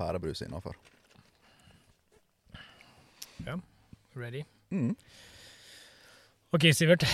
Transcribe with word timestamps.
pærebrus 0.00 0.42
innafor. 0.46 0.78
Ready? 4.16 4.42
Mm. 4.70 4.96
Ok, 6.50 6.66
Sivert. 6.74 7.04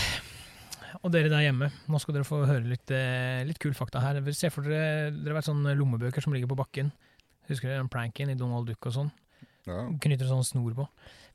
Og 1.04 1.12
dere 1.12 1.28
der 1.28 1.44
hjemme, 1.44 1.68
nå 1.90 1.98
skal 2.00 2.16
dere 2.16 2.26
få 2.26 2.40
høre 2.48 2.64
litt, 2.64 2.90
eh, 2.94 3.44
litt 3.44 3.60
kul 3.60 3.74
fakta 3.76 4.00
her. 4.00 4.20
Se 4.32 4.48
for 4.50 4.64
dere 4.64 5.10
dere 5.12 5.36
vet 5.36 5.48
sånne 5.48 5.74
lommebøker 5.76 6.24
som 6.24 6.32
ligger 6.32 6.48
på 6.48 6.58
bakken. 6.58 6.90
Husker 7.50 7.68
dere 7.68 7.82
den 7.82 7.92
pranken 7.92 8.32
i 8.32 8.38
Donald 8.38 8.66
Duck 8.66 8.88
og 8.88 8.96
sånn? 8.96 9.12
Ja. 9.66 9.84
Knytter 10.02 10.30
sånn 10.30 10.46
snor 10.46 10.72
på. 10.78 10.86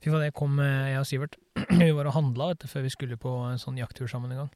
Fy 0.01 0.09
faen, 0.09 0.23
det 0.25 0.33
kom 0.33 0.57
eh, 0.63 0.95
jeg 0.95 1.03
og 1.03 1.07
Sivert. 1.07 1.37
vi 1.83 1.91
var 1.93 2.09
og 2.09 2.17
handla 2.17 2.53
før 2.65 2.87
vi 2.87 2.93
skulle 2.93 3.19
på 3.21 3.35
en 3.51 3.61
sånn 3.61 3.77
jakttur 3.79 4.09
sammen 4.09 4.33
en 4.33 4.43
gang. 4.43 4.51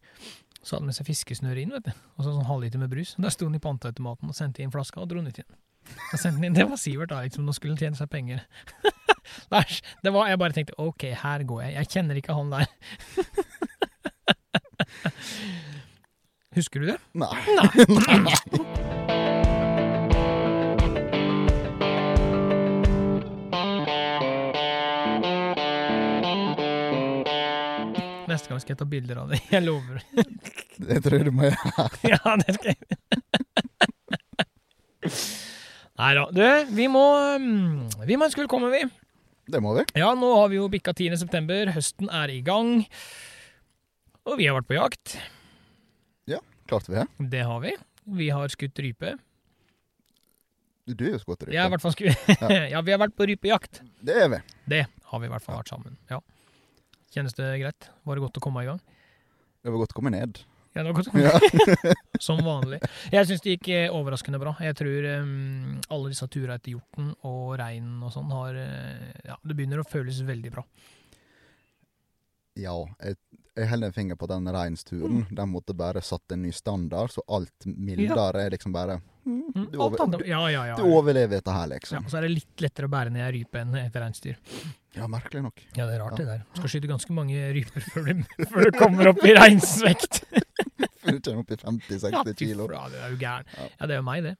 Så 0.65 0.73
hadde 0.73 0.81
han 0.81 0.89
med 0.89 0.97
seg 0.97 1.05
fiskesnøre 1.05 1.61
inn, 1.61 1.73
vet 1.75 1.85
du. 1.85 1.93
Og 2.17 2.25
så 2.25 2.31
sånn 2.33 2.47
halvliter 2.49 2.81
med 2.81 2.89
brus. 2.89 3.13
Der 3.21 3.33
sto 3.33 3.45
han 3.45 3.57
i 3.57 3.61
panteautomaten 3.61 4.31
og 4.31 4.37
sendte 4.37 4.63
inn 4.65 4.73
flaska 4.73 5.03
og 5.03 5.11
dro 5.11 5.21
den 5.21 5.29
ut 5.29 5.37
igjen. 5.37 5.51
Inn. 6.41 6.55
Det 6.57 6.65
var 6.65 6.79
Sivert 6.81 7.11
da, 7.11 7.19
liksom. 7.21 7.45
Nå 7.45 7.53
skulle 7.53 7.75
han 7.75 7.81
tjene 7.83 7.99
seg 7.99 8.09
penger. 8.09 8.41
Lars, 9.53 9.81
Det 10.01 10.13
var, 10.13 10.31
jeg 10.31 10.41
bare 10.41 10.55
tenkte 10.57 10.77
OK, 10.81 11.05
her 11.21 11.45
går 11.45 11.61
jeg. 11.67 11.75
Jeg 11.77 11.91
kjenner 11.93 12.17
ikke 12.17 12.33
han 12.33 12.49
der. 12.49 12.65
Husker 16.55 16.79
du 16.81 16.87
det? 16.87 16.97
Nei. 17.13 17.35
Neste 18.25 18.63
gang 28.55 28.63
skal 28.63 28.75
jeg 28.75 28.81
ta 28.81 28.87
bilder 28.89 29.21
av 29.21 29.31
det. 29.33 29.39
Jeg 29.53 29.65
lover. 29.65 30.03
Det 30.85 30.97
tror 31.05 31.15
jeg 31.15 31.25
du 31.29 31.31
må 31.31 31.45
gjøre. 31.47 31.83
ja, 32.11 32.31
det 32.41 32.53
skal 32.57 32.73
jeg. 32.73 32.79
Nei 35.95 36.09
da. 36.17 36.25
Du, 36.35 36.41
vi 36.75 36.87
må 36.91 37.03
mm, 37.39 38.01
Vi 38.09 38.17
må 38.19 38.27
ønske 38.27 38.43
velkommen, 38.43 38.73
vi. 38.73 38.81
Det 39.47 39.61
må 39.63 39.71
vi. 39.77 39.85
Ja, 39.95 40.09
nå 40.19 40.33
har 40.35 40.51
vi 40.51 40.59
jo 40.59 40.65
bikka 40.73 40.91
10. 40.91 41.15
september. 41.21 41.71
Høsten 41.71 42.11
er 42.11 42.33
i 42.33 42.41
gang. 42.43 42.83
Og 44.27 44.35
vi 44.41 44.49
har 44.49 44.57
vært 44.57 44.67
på 44.67 44.75
jakt. 44.75 45.15
Ja, 46.27 46.41
klarte 46.67 46.91
vi 46.91 46.99
det. 46.99 47.07
Det 47.37 47.47
har 47.47 47.63
vi. 47.63 47.71
Vi 48.19 48.27
har 48.35 48.51
skutt 48.51 48.83
rype. 48.83 49.15
Du 50.91 51.07
er 51.07 51.15
jo 51.15 51.23
rype. 51.23 51.53
Jeg 51.55 51.63
har 51.63 51.71
i 51.71 51.73
hvert 51.77 51.87
fall 51.87 51.95
skutt 51.95 52.35
Ja, 52.73 52.83
vi 52.83 52.91
har 52.93 52.99
vært 53.01 53.15
på 53.15 53.31
rypejakt. 53.31 53.79
Det 54.03 54.19
er 54.25 54.31
vi. 54.35 54.43
Det 54.75 54.83
har 55.07 55.23
vi 55.23 55.31
i 55.31 55.31
hvert 55.37 55.47
fall 55.47 55.63
vært 55.63 55.71
sammen. 55.71 55.95
Ja. 56.11 56.19
Kjennes 57.15 57.37
det 57.37 57.53
greit? 57.61 57.87
Var 58.03 58.17
det 58.17 58.25
godt 58.25 58.41
å 58.41 58.43
komme 58.43 58.65
i 58.65 58.67
gang? 58.67 58.81
Det 59.63 59.71
var 59.71 59.79
godt 59.79 59.93
å 59.95 59.97
komme 60.01 60.11
ned. 60.11 60.41
Ja, 60.75 60.83
det 60.83 60.89
var 60.89 60.97
godt. 60.97 61.07
å 61.07 61.13
komme 61.13 61.23
Ja. 61.23 61.93
Som 62.25 62.41
vanlig. 62.43 62.81
Jeg 63.13 63.29
syns 63.29 63.43
det 63.45 63.53
gikk 63.53 63.69
eh, 63.71 63.93
overraskende 63.95 64.41
bra. 64.41 64.51
Jeg 64.59 64.75
tror 64.75 65.07
um, 65.21 65.77
alle 65.95 66.11
disse 66.11 66.27
turene 66.31 66.57
etter 66.59 66.73
hjorten 66.73 67.13
og 67.27 67.53
reinen 67.61 68.03
og 68.03 68.11
sånn 68.11 68.33
har 68.35 68.59
eh, 68.59 69.13
Ja, 69.29 69.37
det 69.39 69.55
begynner 69.55 69.79
å 69.79 69.87
føles 69.87 70.19
veldig 70.27 70.51
bra. 70.57 70.65
Ja, 72.55 72.75
jeg, 73.03 73.17
jeg 73.55 73.69
holder 73.71 73.91
en 73.91 73.95
finger 73.95 74.19
på 74.19 74.29
den 74.31 74.47
reinsturen. 74.55 75.23
Mm. 75.25 75.35
Den 75.41 75.51
måtte 75.51 75.75
bare 75.77 76.03
satt 76.03 76.31
en 76.35 76.45
ny 76.45 76.53
standard, 76.55 77.11
så 77.11 77.23
alt 77.27 77.67
mildere 77.67 78.45
er 78.45 78.55
liksom 78.55 78.75
bare 78.75 79.01
Mm, 79.25 79.69
du, 79.71 79.79
over, 79.81 80.17
du, 80.17 80.27
ja, 80.29 80.51
ja, 80.51 80.67
ja. 80.67 80.75
du 80.77 80.83
overlever 80.83 81.39
dette 81.39 81.49
her, 81.51 81.65
liksom. 81.71 81.95
ja. 81.97 82.01
og 82.05 82.11
Så 82.11 82.19
er 82.19 82.27
det 82.27 82.35
litt 82.35 82.61
lettere 82.61 82.85
å 82.85 82.91
bære 82.93 83.09
ned 83.09 83.23
ei 83.25 83.31
rype 83.39 83.57
enn 83.57 83.73
et 83.79 83.95
reinsdyr. 83.97 84.35
Ja, 84.93 85.07
merkelig 85.09 85.41
nok. 85.47 85.63
Ja, 85.73 85.87
det 85.87 85.95
er 85.95 86.03
rart 86.03 86.19
det 86.19 86.27
der. 86.27 86.43
Du 86.45 86.59
Skal 86.59 86.73
skyte 86.75 86.91
ganske 86.91 87.15
mange 87.17 87.47
ryper 87.55 87.87
før 87.87 88.11
du, 88.11 88.21
før 88.51 88.69
du 88.69 88.77
kommer 88.77 89.09
opp 89.09 89.23
i 89.25 89.33
reinsvekt. 89.33 90.21
før 91.01 91.17
du 91.17 91.23
kommer 91.25 91.41
opp 91.41 91.55
i 91.55 91.57
50-60 91.63 92.37
kilo. 92.43 92.69
Ja, 92.69 92.83
det 92.93 93.01
er 93.01 93.15
jo 93.15 93.21
gæren. 93.23 93.49
Ja. 93.57 93.69
Det 93.81 93.97
er 93.97 94.01
jo 94.03 94.05
meg, 94.11 94.27
det. 94.29 94.35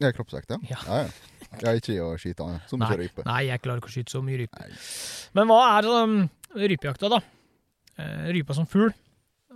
Ja, 0.00 0.12
kroppsvekt, 0.16 0.52
ja. 0.52 0.60
Ja. 0.68 0.82
Ja, 0.84 1.00
ja. 1.06 1.48
Jeg 1.50 1.66
er 1.66 1.80
ikke 1.80 1.94
i 1.96 2.02
å 2.04 2.10
skyte 2.20 2.50
så 2.68 2.78
mye 2.78 3.00
rype. 3.00 3.24
Nei, 3.26 3.40
jeg 3.48 3.64
klarer 3.64 3.80
ikke 3.80 3.90
å 3.90 3.94
skyte 3.96 4.12
så 4.12 4.20
mye 4.24 4.42
rype. 4.44 4.60
Nei. 4.60 4.76
Men 5.40 5.48
hva 5.50 5.62
er 5.78 5.88
um, 5.88 6.20
rypejakta, 6.56 7.10
da? 7.12 7.20
Eh, 8.00 8.32
rypa 8.34 8.56
som 8.56 8.68
fugl. 8.68 8.92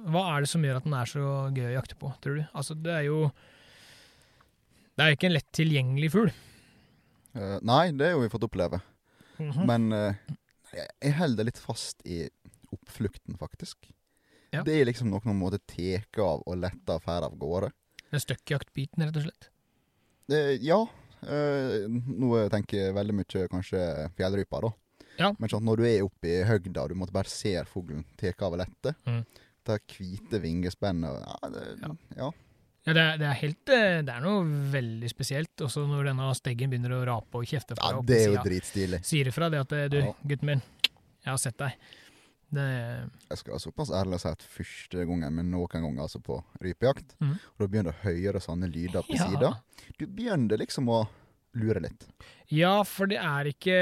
Hva 0.04 0.24
er 0.34 0.44
det 0.44 0.50
som 0.50 0.64
gjør 0.64 0.80
at 0.80 0.86
den 0.86 0.96
er 0.96 1.08
så 1.08 1.26
gøy 1.54 1.68
å 1.70 1.76
jakte 1.78 1.96
på, 1.98 2.10
tror 2.22 2.40
du? 2.40 2.46
Altså, 2.52 2.76
det 2.76 2.92
er 2.92 3.06
jo 3.08 3.28
Det 4.94 5.02
er 5.02 5.16
ikke 5.16 5.26
en 5.26 5.34
lett 5.34 5.48
tilgjengelig 5.56 6.10
fugl. 6.14 6.28
Uh, 7.34 7.58
nei, 7.66 7.88
det 7.98 8.12
har 8.12 8.20
vi 8.22 8.30
fått 8.30 8.46
oppleve. 8.46 8.78
Mhm. 9.40 9.64
Men 9.66 9.88
uh, 9.90 10.34
jeg, 10.74 11.14
holder 11.18 11.48
litt 11.48 11.58
fast 11.58 12.04
i 12.06 12.22
oppflukten, 12.74 13.38
faktisk. 13.40 13.88
Ja. 14.54 14.62
Det 14.62 14.76
er 14.76 14.86
liksom 14.86 15.10
noe 15.10 15.24
man 15.26 15.40
måtte 15.40 15.58
teke 15.66 16.22
av 16.22 16.44
og 16.46 16.60
lette 16.62 16.94
affære 16.94 17.26
av 17.26 17.34
gårde. 17.38 17.72
Er 18.14 18.22
støkkjaktbiten, 18.22 19.02
rett 19.02 19.18
og 19.18 19.26
slett. 19.26 19.50
Uh, 20.30 20.54
ja. 20.62 20.78
nå 21.24 22.30
tenker 22.52 22.78
jeg 22.78 22.94
veldig 22.94 23.18
mye 23.18 23.48
kanskje 23.50 23.82
fjellrypa, 24.14 24.62
da. 24.68 24.70
Ja. 25.18 25.32
Men 25.38 25.48
sånn, 25.52 25.64
når 25.64 25.76
du 25.80 25.84
er 25.88 26.04
oppe 26.06 26.30
i 26.30 26.40
høgda, 26.48 26.82
og 26.84 26.90
du 26.90 26.94
måtte 26.98 27.14
bare 27.14 27.30
se 27.30 27.52
fuglen 27.70 28.04
teke 28.20 28.42
av 28.46 28.56
og 28.56 28.62
lette. 28.64 28.94
Mhm. 29.06 29.24
Det 29.64 29.78
hvite 29.94 30.40
vingespennet 30.42 31.22
ja, 31.24 31.48
det, 31.48 31.62
Ja. 31.80 31.92
ja. 32.18 32.32
Ja, 32.84 32.92
det 32.92 33.00
er, 33.00 33.14
det 33.16 33.24
er 33.30 33.36
helt 33.40 33.70
eh, 33.72 34.02
Det 34.04 34.12
er 34.12 34.20
noe 34.20 34.42
veldig 34.74 35.08
spesielt. 35.08 35.56
Også 35.64 35.86
når 35.88 36.10
denne 36.10 36.26
steggen 36.36 36.68
begynner 36.68 36.92
å 36.98 37.04
rape 37.08 37.40
og 37.40 37.46
kjefte 37.48 37.72
fra. 37.78 37.94
ja, 37.94 38.02
det 38.04 38.18
er 38.26 38.34
jo 38.34 38.42
dritstilig. 38.44 38.98
Sier 39.08 39.30
ifra 39.30 39.48
det 39.48 39.62
at 39.64 39.72
eh, 39.72 39.86
du, 39.88 39.96
Ja. 40.02 40.10
gutten 40.20 40.50
min, 40.50 40.60
jeg 41.24 41.30
har 41.30 41.38
sett 41.40 41.56
deg. 41.62 41.78
Det 42.54 42.66
Jeg 43.30 43.38
skal 43.40 43.54
være 43.54 43.62
såpass 43.64 43.90
ærlig 43.90 44.18
å 44.18 44.20
si 44.20 44.28
at 44.28 44.42
første 44.58 45.06
gangen, 45.08 45.32
men 45.34 45.48
noen 45.50 45.66
ganger 45.72 46.02
altså 46.04 46.20
på 46.22 46.36
rypejakt, 46.60 47.16
mm. 47.24 47.32
og 47.56 47.64
da 47.64 47.66
begynner 47.72 47.90
du 47.90 47.96
å 47.96 48.02
høre 48.04 48.40
sånne 48.44 48.68
lyder 48.70 49.02
på 49.08 49.16
Ja. 49.18 49.30
sida, 49.32 49.50
du 49.98 50.04
begynner 50.06 50.60
liksom 50.60 50.92
å 50.92 51.06
lure 51.56 51.80
litt. 51.80 52.04
Ja, 52.52 52.82
for 52.84 53.06
det 53.08 53.16
er 53.16 53.48
ikke 53.48 53.78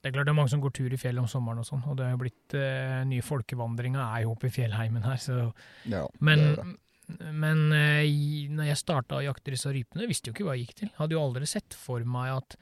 Det 0.00 0.08
er 0.08 0.14
klart 0.16 0.28
det 0.30 0.32
er 0.32 0.38
mange 0.38 0.48
som 0.52 0.60
går 0.64 0.72
tur 0.72 0.92
i 0.92 0.98
fjellet 1.00 1.20
om 1.20 1.28
sommeren 1.28 1.60
og 1.60 1.66
sånn, 1.68 1.82
og 1.84 1.98
det 1.98 2.06
har 2.06 2.14
jo 2.14 2.20
blitt 2.22 2.54
eh, 2.56 3.00
nye 3.04 3.24
folkevandringer 3.24 4.00
er 4.00 4.22
jo 4.24 4.30
oppe 4.32 4.48
i 4.48 4.54
fjellheimen 4.54 5.04
her, 5.04 5.18
så 5.20 5.34
Ja, 5.92 6.06
Men, 6.24 6.38
det 6.40 6.62
er 6.62 6.70
det. 7.18 7.32
men 7.42 7.60
eh, 7.76 8.48
når 8.48 8.70
jeg 8.70 8.80
starta 8.80 9.18
å 9.18 9.24
jakte 9.26 9.52
disse 9.52 9.72
rypene, 9.74 10.08
visste 10.08 10.30
jo 10.30 10.36
ikke 10.36 10.46
hva 10.48 10.54
jeg 10.56 10.64
gikk 10.68 10.78
til. 10.78 10.92
Hadde 10.96 11.16
jo 11.18 11.24
aldri 11.26 11.48
sett 11.50 11.76
for 11.76 12.00
meg 12.08 12.32
at 12.38 12.56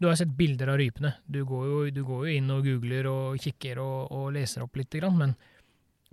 Du 0.00 0.08
har 0.08 0.16
sett 0.16 0.32
bilder 0.34 0.70
av 0.72 0.78
rypene. 0.80 1.12
Du 1.28 1.42
går 1.44 1.64
jo, 1.68 1.78
du 1.92 2.02
går 2.08 2.26
jo 2.26 2.34
inn 2.40 2.50
og 2.50 2.64
googler 2.64 3.06
og 3.10 3.38
kikker 3.38 3.78
og, 3.84 4.10
og 4.16 4.30
leser 4.32 4.64
opp 4.64 4.78
lite 4.80 4.98
grann, 4.98 5.18
men, 5.20 5.34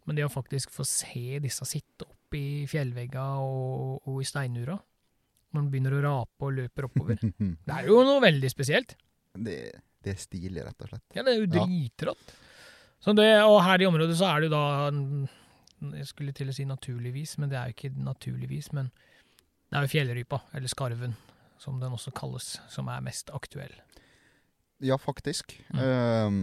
men 0.06 0.16
det 0.20 0.26
å 0.28 0.30
faktisk 0.30 0.76
få 0.76 0.84
se 0.86 1.40
disse 1.40 1.66
sitte 1.66 2.04
opp 2.06 2.36
i 2.36 2.68
fjellvegga 2.68 3.24
og, 3.40 4.04
og 4.06 4.22
i 4.22 4.28
steinura 4.28 4.76
når 5.56 5.64
de 5.64 5.72
begynner 5.72 5.96
å 5.96 6.02
rape 6.04 6.44
og 6.44 6.58
løper 6.58 6.86
oppover 6.90 7.22
Det 7.68 7.72
er 7.74 7.88
jo 7.88 8.02
noe 8.04 8.20
veldig 8.22 8.50
spesielt. 8.52 8.98
det, 9.40 9.56
det 10.06 10.14
er 10.14 10.22
stilig, 10.22 10.62
rett 10.66 10.84
og 10.86 10.92
slett. 10.92 11.06
Ja, 11.16 11.24
det 11.26 11.34
er 11.34 11.42
jo 11.42 11.50
dritrått. 11.52 12.36
Det, 13.08 13.28
og 13.46 13.62
her 13.64 13.82
i 13.84 13.88
området 13.88 14.18
så 14.20 14.28
er 14.32 14.42
det 14.42 14.50
jo 14.50 14.56
da 14.56 14.90
mm, 14.92 15.28
Jeg 15.94 16.08
skulle 16.10 16.34
til 16.36 16.50
å 16.52 16.56
si 16.56 16.66
naturligvis, 16.68 17.38
men 17.40 17.52
det 17.52 17.60
er 17.60 17.70
jo 17.70 17.78
ikke 17.78 18.04
naturligvis. 18.04 18.72
Men 18.76 18.90
det 19.70 19.78
er 19.78 19.86
jo 19.86 19.94
fjellrypa, 19.94 20.42
eller 20.58 20.72
skarven, 20.72 21.16
som 21.62 21.80
den 21.82 21.96
også 21.96 22.14
kalles, 22.18 22.56
som 22.72 22.90
er 22.92 23.06
mest 23.06 23.32
aktuell. 23.36 23.76
Ja, 24.84 24.98
faktisk. 25.02 25.56
Mm. 25.74 25.82
Um, 25.82 26.42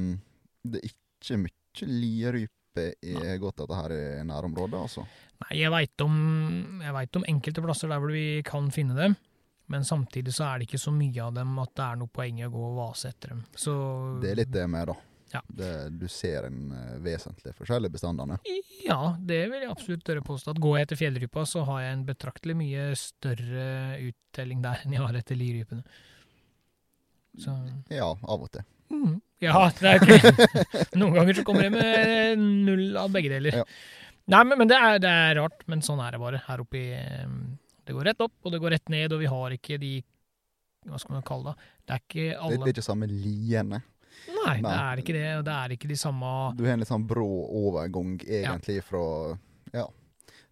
det 0.65 0.81
er 0.81 0.91
ikke 0.93 1.41
mye 1.45 1.91
lierype 1.91 2.89
i 3.07 3.15
godt 3.39 3.61
dette 3.63 3.79
her 3.79 3.95
i 3.95 4.05
nærområdet, 4.27 4.81
altså. 4.81 5.05
Nei, 5.45 5.61
jeg 5.61 5.71
veit 5.75 6.03
om, 6.03 6.17
om 6.83 7.29
enkelte 7.31 7.63
plasser 7.63 7.91
der 7.91 8.03
hvor 8.03 8.15
vi 8.15 8.43
kan 8.47 8.71
finne 8.75 8.97
dem. 8.99 9.15
Men 9.73 9.85
samtidig 9.89 10.35
så 10.37 10.45
er 10.51 10.59
det 10.61 10.67
ikke 10.69 10.79
så 10.83 10.93
mye 10.93 11.23
av 11.25 11.33
dem 11.39 11.55
at 11.63 11.71
det 11.79 11.85
er 11.87 11.99
noe 12.03 12.11
poeng 12.13 12.39
i 12.43 12.45
å 12.47 12.53
gå 12.53 12.63
og 12.69 12.75
vase 12.83 13.09
etter 13.15 13.33
dem. 13.33 13.43
Så 13.57 13.75
Det 14.21 14.31
er 14.35 14.41
litt 14.43 14.53
det 14.53 14.67
med, 14.69 14.91
da. 14.93 14.97
Ja. 15.35 15.41
Det, 15.49 15.71
du 15.99 16.05
ser 16.13 16.45
en 16.47 16.59
uh, 16.71 16.99
vesentlig 17.03 17.55
forskjell 17.59 17.89
i 17.89 17.91
bestandene. 17.91 18.37
Ja, 18.85 19.17
det 19.19 19.41
vil 19.51 19.65
jeg 19.65 19.71
absolutt 19.73 20.05
tørre 20.07 20.23
påstå. 20.23 20.53
At 20.55 20.61
går 20.63 20.77
jeg 20.79 20.87
etter 20.87 21.01
fjellrypa, 21.01 21.43
så 21.49 21.65
har 21.67 21.81
jeg 21.83 21.97
en 21.97 22.05
betraktelig 22.07 22.55
mye 22.61 22.85
større 23.01 23.65
uttelling 24.05 24.61
der 24.63 24.85
enn 24.85 24.95
jeg 24.95 25.03
har 25.03 25.19
etter 25.19 25.41
lirypene. 25.41 25.83
Så 27.41 27.57
Ja, 27.91 28.13
av 28.23 28.45
og 28.47 28.51
til. 28.55 28.63
mm, 28.95 29.17
Ja, 29.43 29.65
det 29.81 29.91
er 29.91 30.05
ikke 30.05 30.35
Noen 31.01 31.17
ganger 31.19 31.35
så 31.41 31.43
kommer 31.49 31.67
jeg 31.67 31.75
med 31.75 32.39
null 32.69 32.97
av 33.01 33.11
begge 33.17 33.33
deler. 33.33 33.59
Ja. 33.65 33.67
Nei, 34.31 34.45
men, 34.45 34.59
men 34.63 34.71
det, 34.71 34.77
er, 34.79 35.01
det 35.03 35.11
er 35.11 35.35
rart. 35.41 35.65
Men 35.67 35.83
sånn 35.85 35.99
er 36.05 36.15
det 36.15 36.21
bare 36.23 36.45
her 36.47 36.63
oppe 36.63 36.79
i 36.79 36.87
eh, 36.95 37.27
Det 37.85 37.95
går 37.97 38.09
rett 38.11 38.21
opp, 38.25 38.35
og 38.43 38.55
det 38.55 38.61
går 38.63 38.75
rett 38.77 38.93
ned, 38.93 39.13
og 39.13 39.21
vi 39.23 39.31
har 39.31 39.57
ikke 39.57 39.79
de 39.83 39.95
Hva 40.85 41.01
skal 41.01 41.17
man 41.17 41.25
kalle 41.25 41.53
det? 41.53 41.69
Det 41.85 41.95
er 41.97 42.03
ikke 42.03 42.39
alle 42.39 42.57
det 42.61 42.69
er 42.69 42.75
ikke 42.75 42.85
samme 42.85 43.09
liene. 43.09 43.83
Nei, 44.31 44.57
det 44.63 44.73
er 44.73 45.01
ikke 45.03 45.15
det. 45.17 45.27
Det 45.47 45.55
er 45.55 45.75
ikke 45.75 45.91
de 45.91 45.97
samme 45.99 46.33
Du 46.59 46.65
har 46.67 46.77
en 46.77 46.83
litt 46.85 46.91
sånn 46.91 47.07
brå 47.09 47.29
overgang, 47.65 48.19
egentlig, 48.23 48.79
fra 48.87 49.05
ja, 49.75 49.87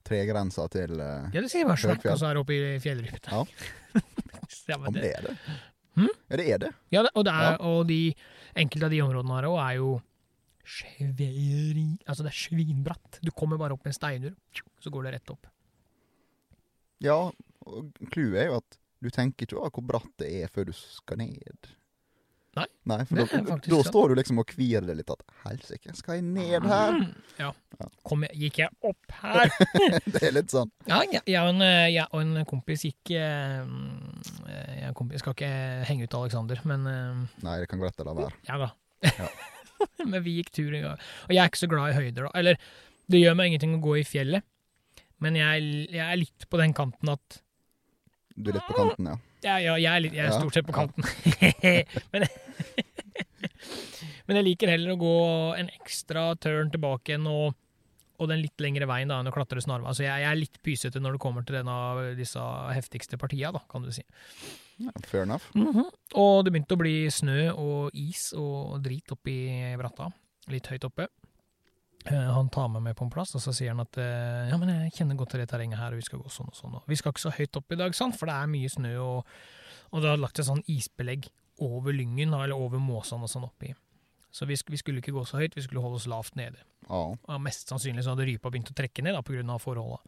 tregrensa 0.06 0.66
til 0.72 0.96
uh, 0.98 1.28
Ja, 1.32 1.40
det 1.40 1.50
sier 1.52 1.68
bare 1.68 1.92
Høgfjell. 1.92 2.14
og 2.14 2.20
så 2.20 2.30
er 2.30 2.38
det 2.38 2.42
oppe 2.42 2.56
i 2.56 2.78
fjellrypene. 2.82 3.42
Ja. 3.42 4.00
ja, 4.72 4.78
men 4.82 4.96
det, 4.96 5.12
er 5.18 5.28
det? 5.28 5.36
Hmm? 5.98 6.08
Ja, 6.32 6.40
det 6.40 6.46
er 6.48 6.62
det. 6.64 6.72
ja, 6.94 7.04
og, 7.12 7.22
det 7.28 7.36
er, 7.36 7.50
Ja. 7.50 7.56
og 7.68 7.86
de 7.92 8.00
enkelte 8.64 8.88
av 8.88 8.96
de 8.96 9.02
områdene 9.04 9.36
her 9.38 9.50
òg 9.52 9.60
er 9.66 9.78
jo 9.82 9.92
Sveri... 10.62 11.86
Altså, 12.06 12.22
det 12.22 12.30
er 12.30 12.38
svinbratt. 12.38 13.18
Du 13.20 13.32
kommer 13.34 13.58
bare 13.58 13.74
opp 13.74 13.82
med 13.82 13.90
en 13.90 13.98
steinur, 13.98 14.34
så 14.80 14.92
går 14.94 15.08
det 15.08 15.16
rett 15.16 15.32
opp. 15.34 15.48
Ja, 17.02 17.18
og 17.66 18.08
clouet 18.12 18.40
er 18.44 18.50
jo 18.50 18.58
at 18.62 18.78
Du 19.02 19.10
tenker 19.10 19.46
ikke 19.46 19.58
over 19.58 19.72
hvor 19.74 19.86
bratt 19.88 20.10
det 20.22 20.28
er 20.42 20.50
før 20.52 20.68
du 20.68 20.74
skal 20.76 21.18
ned. 21.18 21.72
Nei, 22.52 22.66
Nei 22.84 22.98
for 23.08 23.22
da, 23.24 23.54
da 23.64 23.78
står 23.86 24.12
du 24.12 24.18
liksom 24.18 24.42
og 24.42 24.50
kvier 24.50 24.84
deg 24.84 24.98
litt 24.98 25.10
at 25.10 25.22
helsike, 25.46 25.94
skal 25.96 26.18
jeg 26.18 26.24
ned 26.26 26.66
her? 26.68 26.98
Ja. 27.40 27.48
Ja. 27.78 27.88
Kom, 28.04 28.26
gikk 28.36 28.60
jeg 28.60 28.68
opp 28.84 29.14
her? 29.22 29.48
det 30.12 30.20
er 30.20 30.34
litt 30.36 30.52
sånn. 30.52 30.68
Ja, 30.84 31.00
jeg, 31.06 31.22
jeg, 31.24 31.40
og 31.40 31.54
en, 31.54 31.64
jeg 31.64 32.04
og 32.04 32.20
en 32.20 32.44
kompis 32.50 32.84
gikk 32.84 33.14
eh, 33.16 33.64
mm, 33.64 34.20
eh, 34.44 34.74
Jeg, 34.82 34.90
en 34.90 34.98
kompis, 34.98 35.24
skal 35.24 35.34
ikke 35.34 35.50
henge 35.88 36.04
ut 36.04 36.18
Alexander, 36.20 36.60
men 36.68 36.86
eh, 36.92 37.24
Nei, 37.46 37.56
det 37.64 37.70
kan 37.72 37.80
gå 37.80 37.88
rett 37.88 38.04
la 38.04 38.16
være. 38.20 38.36
ja 38.50 38.60
da. 38.66 38.70
Ja. 39.08 39.32
men 40.12 40.20
vi 40.22 40.36
gikk 40.38 40.52
tur 40.52 40.76
en 40.76 40.90
gang. 40.90 41.06
Og 41.26 41.34
jeg 41.34 41.42
er 41.42 41.50
ikke 41.50 41.64
så 41.64 41.72
glad 41.72 41.94
i 41.94 41.98
høyder, 42.02 42.28
da. 42.28 42.34
Eller, 42.38 42.60
det 43.10 43.24
gjør 43.24 43.38
meg 43.40 43.50
ingenting 43.50 43.78
å 43.78 43.82
gå 43.82 43.96
i 44.02 44.06
fjellet, 44.06 44.44
men 45.22 45.38
jeg, 45.38 45.72
jeg 45.92 46.02
er 46.04 46.18
litt 46.20 46.48
på 46.50 46.60
den 46.60 46.74
kanten 46.76 47.12
at 47.14 47.38
Du 48.34 48.50
er 48.50 48.58
litt 48.58 48.68
på 48.68 48.76
kanten, 48.78 49.12
ja. 49.12 49.18
Ja, 49.42 49.56
ja, 49.58 49.74
jeg 49.74 49.90
er, 49.90 50.02
litt, 50.04 50.14
jeg 50.14 50.28
er 50.28 50.36
stort 50.36 50.54
sett 50.54 50.66
på 50.68 50.74
kanten. 50.76 51.02
men, 52.12 52.26
men 54.28 54.38
jeg 54.38 54.46
liker 54.46 54.70
heller 54.70 54.94
å 54.94 55.00
gå 55.00 55.16
en 55.58 55.70
ekstra 55.72 56.28
turn 56.38 56.70
tilbake 56.70 57.16
enn 57.16 57.26
og, 57.26 57.56
og 58.22 58.30
den 58.30 58.38
litt 58.44 58.62
lengre 58.62 58.86
veien 58.86 59.10
da, 59.10 59.18
enn 59.18 59.30
å 59.30 59.34
klatre 59.34 59.62
snarvei. 59.64 59.94
Så 59.98 60.06
jeg, 60.06 60.14
jeg 60.22 60.30
er 60.30 60.38
litt 60.38 60.60
pysete 60.62 61.02
når 61.02 61.18
det 61.18 61.22
kommer 61.24 61.46
til 61.48 61.58
en 61.58 61.72
av 61.74 62.04
disse 62.18 62.44
heftigste 62.76 63.18
partiene, 63.18 63.50
da, 63.58 63.64
kan 63.66 63.82
du 63.82 63.90
si. 63.94 64.06
ja. 64.78 64.94
Fair 65.10 65.26
enough. 65.26 65.50
Og 65.58 66.44
det 66.46 66.54
begynte 66.54 66.78
å 66.78 66.82
bli 66.84 66.96
snø 67.10 67.50
og 67.50 67.98
is 67.98 68.28
og 68.38 68.78
drit 68.86 69.10
oppi 69.16 69.36
bratta, 69.80 70.06
litt 70.54 70.70
høyt 70.70 70.86
oppe. 70.86 71.10
Eh, 72.10 72.32
Han 72.34 72.48
tar 72.50 72.68
meg 72.72 72.82
med 72.82 72.96
på 72.98 73.04
en 73.06 73.12
plass, 73.14 73.34
og 73.38 73.42
så 73.44 73.52
sier 73.54 73.70
han 73.74 73.80
at 73.84 73.98
eh, 74.00 74.48
ja, 74.50 74.56
men 74.58 74.72
jeg 74.72 74.94
kjenner 74.98 75.18
godt 75.20 75.34
til 75.34 75.42
det 75.42 75.48
terrenget 75.52 75.78
her, 75.78 75.94
og 75.94 76.00
vi 76.02 76.06
skal 76.08 76.22
gå 76.22 76.32
sånn 76.32 76.50
og 76.50 76.56
sånn. 76.58 76.74
Og 76.80 76.88
vi 76.90 76.98
skal 76.98 77.14
ikke 77.14 77.26
så 77.28 77.34
høyt 77.36 77.56
opp 77.60 77.72
i 77.72 77.78
dag, 77.78 77.94
sant? 77.94 78.18
for 78.18 78.26
det 78.30 78.34
er 78.34 78.50
mye 78.50 78.72
snø, 78.72 78.92
og, 79.02 79.30
og 79.92 80.02
det 80.02 80.10
har 80.10 80.20
lagt 80.22 80.42
et 80.42 80.48
sånn 80.48 80.64
isbelegg 80.66 81.28
over 81.62 81.94
lyngen, 81.94 82.34
eller 82.34 82.56
over 82.58 82.82
måsene 82.82 83.28
og 83.28 83.30
sånn 83.30 83.46
oppi. 83.46 83.70
Så 84.32 84.46
vi, 84.48 84.56
vi 84.56 84.78
skulle 84.80 85.02
ikke 85.02 85.12
gå 85.12 85.22
så 85.28 85.36
høyt, 85.42 85.54
vi 85.54 85.62
skulle 85.62 85.82
holde 85.84 86.00
oss 86.00 86.08
lavt 86.08 86.38
nede. 86.40 86.62
Ja. 86.88 87.02
Og 87.12 87.42
mest 87.44 87.68
sannsynlig 87.68 88.02
så 88.06 88.14
hadde 88.14 88.24
rypa 88.26 88.50
begynt 88.50 88.72
å 88.72 88.76
trekke 88.78 89.04
ned 89.04 89.14
da, 89.14 89.20
på 89.22 89.36
grunn 89.36 89.52
av 89.52 89.60
forholda. 89.60 90.00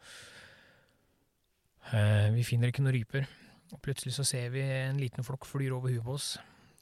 Eh, 1.93 2.31
vi 2.33 2.43
finner 2.47 2.71
ikke 2.73 2.81
noen 2.83 2.95
ryper. 2.97 3.27
Og 3.73 3.81
plutselig 3.85 4.15
så 4.17 4.25
ser 4.25 4.49
vi 4.53 4.63
en 4.65 4.97
liten 5.01 5.25
flokk 5.25 5.45
flyr 5.45 5.75
over 5.77 5.93
huet 5.93 6.03
på 6.05 6.15
oss. 6.17 6.31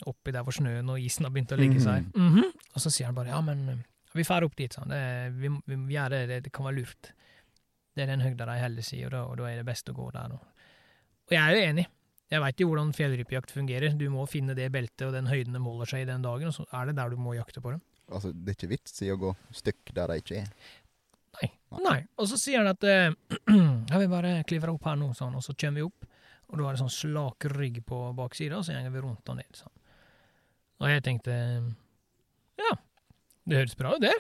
Oppi 0.08 0.34
der 0.36 0.44
hvor 0.48 0.56
snøen 0.56 0.90
og 0.92 1.00
isen 1.04 1.28
har 1.28 1.34
begynt 1.36 1.52
å 1.56 1.60
legge 1.60 1.84
seg. 1.84 2.08
Mhm. 2.16 2.48
Og 2.74 2.82
så 2.82 2.92
sier 2.92 3.08
han 3.12 3.16
bare 3.18 3.32
ja, 3.36 3.42
men 3.44 3.84
eh, 4.14 4.20
vi 4.20 4.28
drar 4.28 4.46
opp 4.48 4.56
dit, 4.60 4.78
sånn. 4.78 4.94
Det, 4.94 5.04
vi, 5.40 5.52
vi, 5.68 5.80
vi 5.90 5.98
gjør 5.98 6.16
det, 6.16 6.22
det, 6.30 6.40
det 6.48 6.54
kan 6.56 6.68
være 6.70 6.80
lurt. 6.82 7.12
Det 7.94 8.06
er 8.06 8.10
den 8.10 8.24
høgda 8.26 8.48
de 8.50 8.58
heller 8.62 8.86
sier, 8.86 9.10
og 9.10 9.14
da, 9.14 9.26
og 9.30 9.42
da 9.42 9.50
er 9.50 9.60
det 9.62 9.68
best 9.68 9.90
å 9.90 9.98
gå 9.98 10.08
der. 10.16 10.38
Og, 10.38 10.70
og 11.30 11.36
jeg 11.36 11.42
er 11.44 11.58
jo 11.58 11.66
enig. 11.72 11.88
Jeg 12.34 12.42
veit 12.42 12.62
jo 12.64 12.70
hvordan 12.72 12.94
fjellrypejakt 12.98 13.52
fungerer. 13.54 13.98
Du 13.98 14.08
må 14.10 14.24
finne 14.30 14.56
det 14.58 14.72
beltet 14.74 15.06
og 15.06 15.14
den 15.14 15.28
høyden 15.30 15.54
de 15.54 15.62
holder 15.62 15.92
seg 15.92 16.06
i 16.06 16.08
den 16.10 16.24
dagen, 16.26 16.50
og 16.50 16.56
så 16.56 16.66
er 16.74 16.90
det 16.90 16.96
der 16.98 17.14
du 17.14 17.20
må 17.22 17.36
jakte 17.38 17.62
på 17.62 17.76
dem. 17.76 17.84
Altså, 18.14 18.32
det 18.34 18.54
er 18.54 18.58
ikke 18.58 18.72
vits 18.74 19.04
i 19.06 19.12
å 19.14 19.20
gå 19.22 19.34
stykk 19.54 19.94
der 19.96 20.10
de 20.10 20.24
ikke 20.24 20.40
er. 20.42 20.50
Nei. 21.38 21.50
Nei. 21.84 22.00
Og 22.22 22.30
så 22.30 22.40
sier 22.42 22.62
han 22.62 22.72
at 22.74 22.86
eh, 22.90 23.14
ja, 23.92 24.00
vi 24.02 24.10
bare 24.10 24.34
kliver 24.50 24.74
opp 24.74 24.90
her 24.90 24.98
nå, 25.00 25.12
sånn, 25.18 25.38
og 25.38 25.46
så 25.46 25.56
kommer 25.58 25.82
vi 25.82 25.86
opp. 25.88 26.10
Og 26.50 26.60
da 26.60 26.68
er 26.68 26.76
det 26.76 26.84
sånn 26.84 26.94
slak 26.94 27.48
rygg 27.54 27.80
på 27.88 28.02
baksida, 28.18 28.60
og 28.60 28.66
så 28.66 28.76
går 28.78 28.94
vi 28.94 29.06
rundt 29.06 29.30
og 29.34 29.40
ned. 29.40 29.58
Sånn. 29.58 29.74
Og 30.84 30.90
jeg 30.92 31.06
tenkte 31.06 31.38
ja, 32.60 32.74
det 33.50 33.60
høres 33.60 33.76
bra 33.80 33.96
ut, 33.96 34.04
det. 34.04 34.14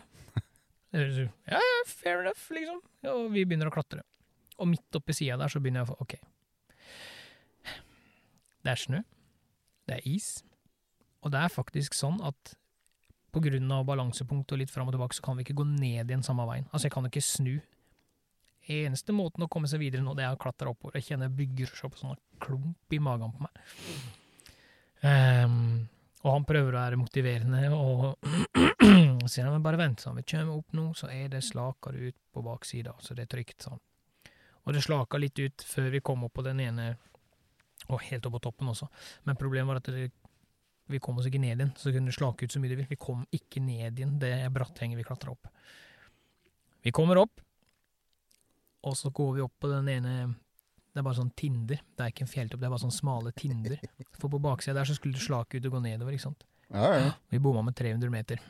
Det 0.93 1.01
høres 1.01 1.19
Ja, 1.49 1.59
ja, 1.59 1.83
fair 1.89 2.21
enough, 2.21 2.43
liksom. 2.53 2.81
Og 3.09 3.29
vi 3.33 3.45
begynner 3.45 3.71
å 3.71 3.73
klatre. 3.73 4.03
Og 4.61 4.69
midt 4.69 4.99
oppi 4.99 5.15
sida 5.17 5.39
der 5.41 5.51
så 5.51 5.61
begynner 5.63 5.81
jeg 5.83 5.89
å 5.89 5.93
få 5.93 6.05
OK. 6.05 6.17
Det 8.63 8.71
er 8.71 8.79
snø. 8.79 8.99
Det 9.89 9.97
er 9.97 10.07
is. 10.07 10.27
Og 11.23 11.33
det 11.33 11.41
er 11.41 11.51
faktisk 11.51 11.95
sånn 11.97 12.19
at 12.23 12.53
på 13.33 13.41
grunn 13.41 13.71
av 13.73 13.87
balansepunkt 13.87 14.51
og 14.53 14.59
litt 14.61 14.71
fram 14.71 14.89
og 14.91 14.93
tilbake, 14.93 15.17
så 15.17 15.25
kan 15.25 15.39
vi 15.39 15.45
ikke 15.47 15.57
gå 15.57 15.65
ned 15.65 16.11
igjen 16.11 16.25
samme 16.25 16.45
veien. 16.45 16.67
Altså, 16.69 16.85
jeg 16.87 16.93
kan 16.93 17.07
ikke 17.09 17.23
snu. 17.25 17.55
Eneste 18.73 19.15
måten 19.15 19.43
å 19.43 19.49
komme 19.51 19.67
seg 19.67 19.81
videre 19.81 20.05
nå, 20.05 20.13
det 20.15 20.27
er 20.27 20.35
å 20.35 20.39
klatre 20.39 20.69
oppover. 20.71 20.99
Jeg 20.99 21.09
kjenner 21.09 21.33
bygger 21.33 21.71
seg 21.73 21.89
opp 21.89 21.97
sånn 21.99 22.19
klump 22.43 22.95
i 22.95 22.99
magen 23.03 23.33
på 23.33 23.43
meg. 23.43 23.63
Ehm, 25.03 25.57
og 26.23 26.29
han 26.31 26.45
prøver 26.47 26.71
å 26.71 26.79
være 26.79 26.99
motiverende, 26.99 27.61
og 27.75 28.13
sier 29.31 29.49
han, 29.49 29.63
bare 29.63 29.79
vent, 29.79 30.03
sånn. 30.03 30.21
Vi 30.21 30.27
kommer 30.31 30.61
opp 30.61 30.75
nå, 30.75 30.85
så 30.95 31.09
er 31.11 31.27
det 31.33 31.43
slakere 31.43 32.09
ut 32.09 32.19
på 32.31 32.43
baksida, 32.45 32.95
så 33.03 33.15
det 33.17 33.25
er 33.25 33.33
trygt, 33.35 33.57
sånn. 33.65 33.81
Og 34.63 34.75
det 34.75 34.85
slaka 34.85 35.19
litt 35.19 35.39
ut 35.43 35.65
før 35.67 35.89
vi 35.91 36.03
kom 36.05 36.23
opp 36.23 36.37
på 36.39 36.45
den 36.45 36.61
ene, 36.63 36.93
og 37.89 38.05
helt 38.07 38.23
opp 38.29 38.37
på 38.37 38.43
toppen 38.45 38.71
også. 38.71 38.87
Men 39.27 39.39
problemet 39.39 39.73
var 39.73 39.81
at 39.81 39.91
det, 39.91 40.07
vi 40.87 41.01
kom 41.03 41.19
oss 41.19 41.27
ikke 41.27 41.41
ned 41.43 41.57
igjen, 41.57 41.73
så 41.75 41.91
kunne 41.91 42.11
det 42.11 42.15
slake 42.15 42.47
ut 42.47 42.55
så 42.55 42.63
mye 42.63 42.71
det 42.71 42.79
vil. 42.79 42.91
Vi 42.93 42.99
kom 43.01 43.25
ikke 43.35 43.63
ned 43.63 43.99
igjen, 43.99 44.15
det 44.21 44.31
er 44.45 44.53
bratthenget 44.55 44.99
vi 45.01 45.07
klatra 45.07 45.35
opp. 45.35 45.51
Vi 46.83 46.95
kommer 46.95 47.19
opp, 47.19 47.43
og 48.87 48.95
så 48.99 49.11
går 49.15 49.35
vi 49.35 49.43
opp 49.43 49.55
på 49.59 49.71
den 49.71 49.91
ene 49.91 50.15
Det 50.93 51.01
er 51.01 51.05
bare 51.07 51.17
sånn 51.17 51.31
tinder. 51.33 51.79
Det 51.97 52.05
er 52.05 52.11
ikke 52.13 52.25
en 52.27 52.29
fjelltopp, 52.29 52.59
det 52.61 52.67
er 52.67 52.73
bare 52.75 52.83
sånn 52.83 52.93
smale 52.93 53.31
tinder. 53.37 53.79
For 54.21 54.29
på 54.29 54.41
baksida 54.41 54.75
der 54.77 54.89
så 54.89 54.93
skulle 54.97 55.17
du 55.17 55.23
slake 55.23 55.57
ut 55.57 55.65
og 55.65 55.73
gå 55.73 55.81
nedover, 55.81 56.13
ikke 56.13 56.27
sant. 56.27 56.45
Ja, 56.69 56.91
ja. 56.93 57.07
Vi 57.33 57.39
bomma 57.41 57.63
med 57.65 57.75
300 57.79 58.13
meter. 58.13 58.41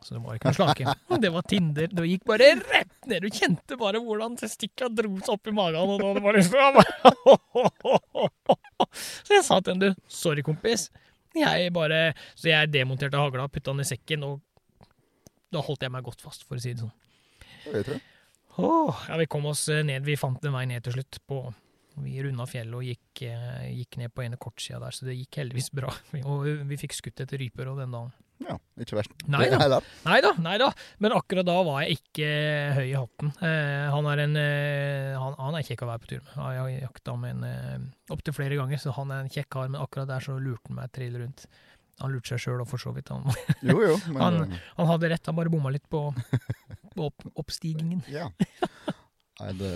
Så 0.00 0.14
det 0.14 0.20
var 0.24 0.36
ikke 0.36 0.48
noe 0.48 0.56
slake. 0.56 0.94
Det 1.20 1.30
var 1.32 1.44
Tinder. 1.48 1.88
Det 1.92 2.06
gikk 2.08 2.22
bare 2.28 2.46
rett 2.56 3.08
ned. 3.10 3.24
Du 3.24 3.36
kjente 3.36 3.76
bare 3.80 4.00
hvordan 4.00 4.36
testikla 4.40 4.88
dro 4.88 5.10
seg 5.20 5.34
opp 5.34 5.50
i 5.50 5.54
magen. 5.56 5.76
Og 5.80 6.00
da 6.00 6.22
var 6.24 6.38
det 6.38 6.46
bare 6.48 6.84
Så 8.96 9.36
jeg 9.36 9.44
sa 9.44 9.60
til 9.60 9.74
henne, 9.74 9.90
du, 9.90 10.04
sorry 10.08 10.44
kompis. 10.46 10.88
Jeg 11.36 11.72
bare 11.76 12.14
Så 12.34 12.48
jeg 12.50 12.72
demonterte 12.72 13.20
hagla, 13.20 13.48
putta 13.52 13.74
den 13.74 13.84
i 13.84 13.88
sekken, 13.88 14.24
og 14.26 14.40
da 15.52 15.62
holdt 15.66 15.84
jeg 15.84 15.92
meg 15.92 16.06
godt 16.06 16.24
fast, 16.24 16.46
for 16.48 16.56
å 16.56 16.62
si 16.62 16.72
det 16.72 16.84
sånn. 16.84 16.94
Det 17.66 17.74
vet 17.76 17.92
du. 17.92 18.08
Åh, 18.60 19.04
ja, 19.08 19.16
vi 19.20 19.28
kom 19.30 19.46
oss 19.50 19.68
eh, 19.72 19.84
ned. 19.86 20.04
Vi 20.06 20.16
fant 20.18 20.42
en 20.44 20.56
vei 20.56 20.64
ned 20.68 20.84
til 20.86 20.96
slutt. 20.96 21.20
på 21.28 21.44
Vi 22.00 22.22
runda 22.22 22.46
fjellet 22.48 22.74
og 22.78 22.84
gikk, 22.86 23.22
eh, 23.26 23.68
gikk 23.74 23.96
ned 24.00 24.12
på 24.14 24.22
ene 24.24 24.38
kortsida 24.40 24.78
der, 24.80 24.94
så 24.94 25.04
det 25.08 25.16
gikk 25.18 25.40
heldigvis 25.42 25.70
bra. 25.74 25.90
Og 26.30 26.46
vi 26.70 26.76
fikk 26.80 26.94
skutt 26.96 27.20
etter 27.26 27.40
ryper 27.42 27.68
og 27.72 27.80
den 27.82 27.90
dagen. 27.94 28.12
Ja, 28.40 28.54
ikke 28.80 28.96
verst. 28.96 29.12
Nei 29.28 29.50
da. 29.52 30.30
Nei 30.40 30.54
da. 30.62 30.70
Men 31.04 31.12
akkurat 31.12 31.44
da 31.44 31.58
var 31.66 31.82
jeg 31.84 31.98
ikke 31.98 32.28
høy 32.78 32.86
i 32.86 32.94
hatten. 32.96 33.34
Eh, 33.44 33.88
han 33.92 34.08
er 34.08 34.22
en 34.24 34.38
eh, 34.40 35.18
han, 35.20 35.34
han 35.36 35.58
er 35.58 35.66
kjekk 35.66 35.84
å 35.84 35.90
være 35.90 36.00
på 36.06 36.08
tur 36.14 36.22
med. 36.24 36.38
Jeg 36.38 36.62
har 36.62 36.70
jakta 36.86 37.16
med 37.20 37.34
en 37.36 37.44
eh, 37.50 38.14
opptil 38.16 38.32
flere 38.38 38.56
ganger, 38.56 38.80
så 38.80 38.94
han 38.96 39.12
er 39.12 39.26
en 39.26 39.34
kjekk 39.34 39.50
kar, 39.52 39.68
men 39.68 39.82
akkurat 39.84 40.08
der 40.08 40.24
så 40.24 40.38
lurte 40.40 40.70
han 40.72 40.78
meg 40.80 40.88
trill 40.96 41.18
rundt. 41.20 41.44
Han 42.00 42.14
lurte 42.14 42.32
seg 42.32 42.40
sjøl 42.46 42.62
og 42.64 42.70
for 42.70 42.80
så 42.80 42.94
vidt. 42.96 43.12
Han, 43.12 43.28
Jo, 43.68 43.76
jo. 43.90 43.98
Men 44.14 44.22
Han- 44.24 44.40
eh, 44.46 44.64
han 44.78 44.88
hadde 44.94 45.12
rett, 45.12 45.28
han 45.28 45.36
bare 45.36 45.52
bomma 45.52 45.74
litt 45.76 45.84
på, 45.92 46.06
på 46.96 47.10
opp, 47.10 47.28
oppstigningen. 47.44 48.00
Ja. 48.08 48.30
Nei, 49.40 49.52
det, 49.56 49.68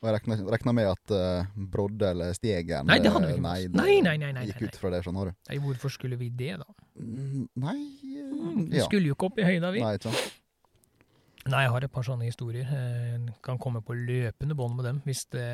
og 0.00 0.06
jeg 0.08 0.14
rekna 0.54 0.72
med 0.72 0.86
at 0.88 1.12
uh, 1.12 1.48
Brodde 1.72 2.06
eller 2.14 2.30
Stegen 2.36 2.86
Nei, 2.88 2.96
det 3.04 3.10
hadde 3.12 3.26
vi 3.28 3.34
eh, 3.34 3.36
ikke 3.36 3.44
med 3.44 3.50
Nei, 3.50 3.66
det 3.68 3.76
Nei, 3.82 3.96
nei, 4.06 4.14
nei, 4.22 4.30
nei, 4.38 4.44
gikk 4.48 4.62
ut 4.70 4.76
fra 4.80 4.88
det, 4.94 5.00
skjønner 5.04 5.28
du. 5.28 5.32
Nei, 5.50 5.58
hvorfor 5.60 5.90
skulle 5.92 6.16
vi 6.20 6.28
det, 6.32 6.54
da? 6.62 6.68
Mm, 6.96 7.44
Nei 7.66 7.76
eh, 8.16 8.28
Mm, 8.40 8.62
Vi 8.70 8.78
Ja. 8.78 8.84
skulle 8.86 9.10
jo 9.10 9.14
ikke 9.18 9.26
opp 9.28 9.36
i 9.42 9.44
høyda, 9.44 9.68
vi. 9.74 9.80
Nei, 9.84 9.92
ikke 9.98 10.08
sant. 10.08 10.20
Nei, 11.50 11.60
jeg 11.66 11.72
har 11.74 11.82
et 11.84 11.92
par 11.92 12.04
sånne 12.06 12.24
historier. 12.28 12.64
Jeg 12.72 13.34
kan 13.44 13.58
komme 13.60 13.80
på 13.84 13.92
løpende 13.96 14.54
bånd 14.56 14.74
med 14.78 14.84
dem 14.88 14.98
hvis 15.04 15.22
det 15.34 15.44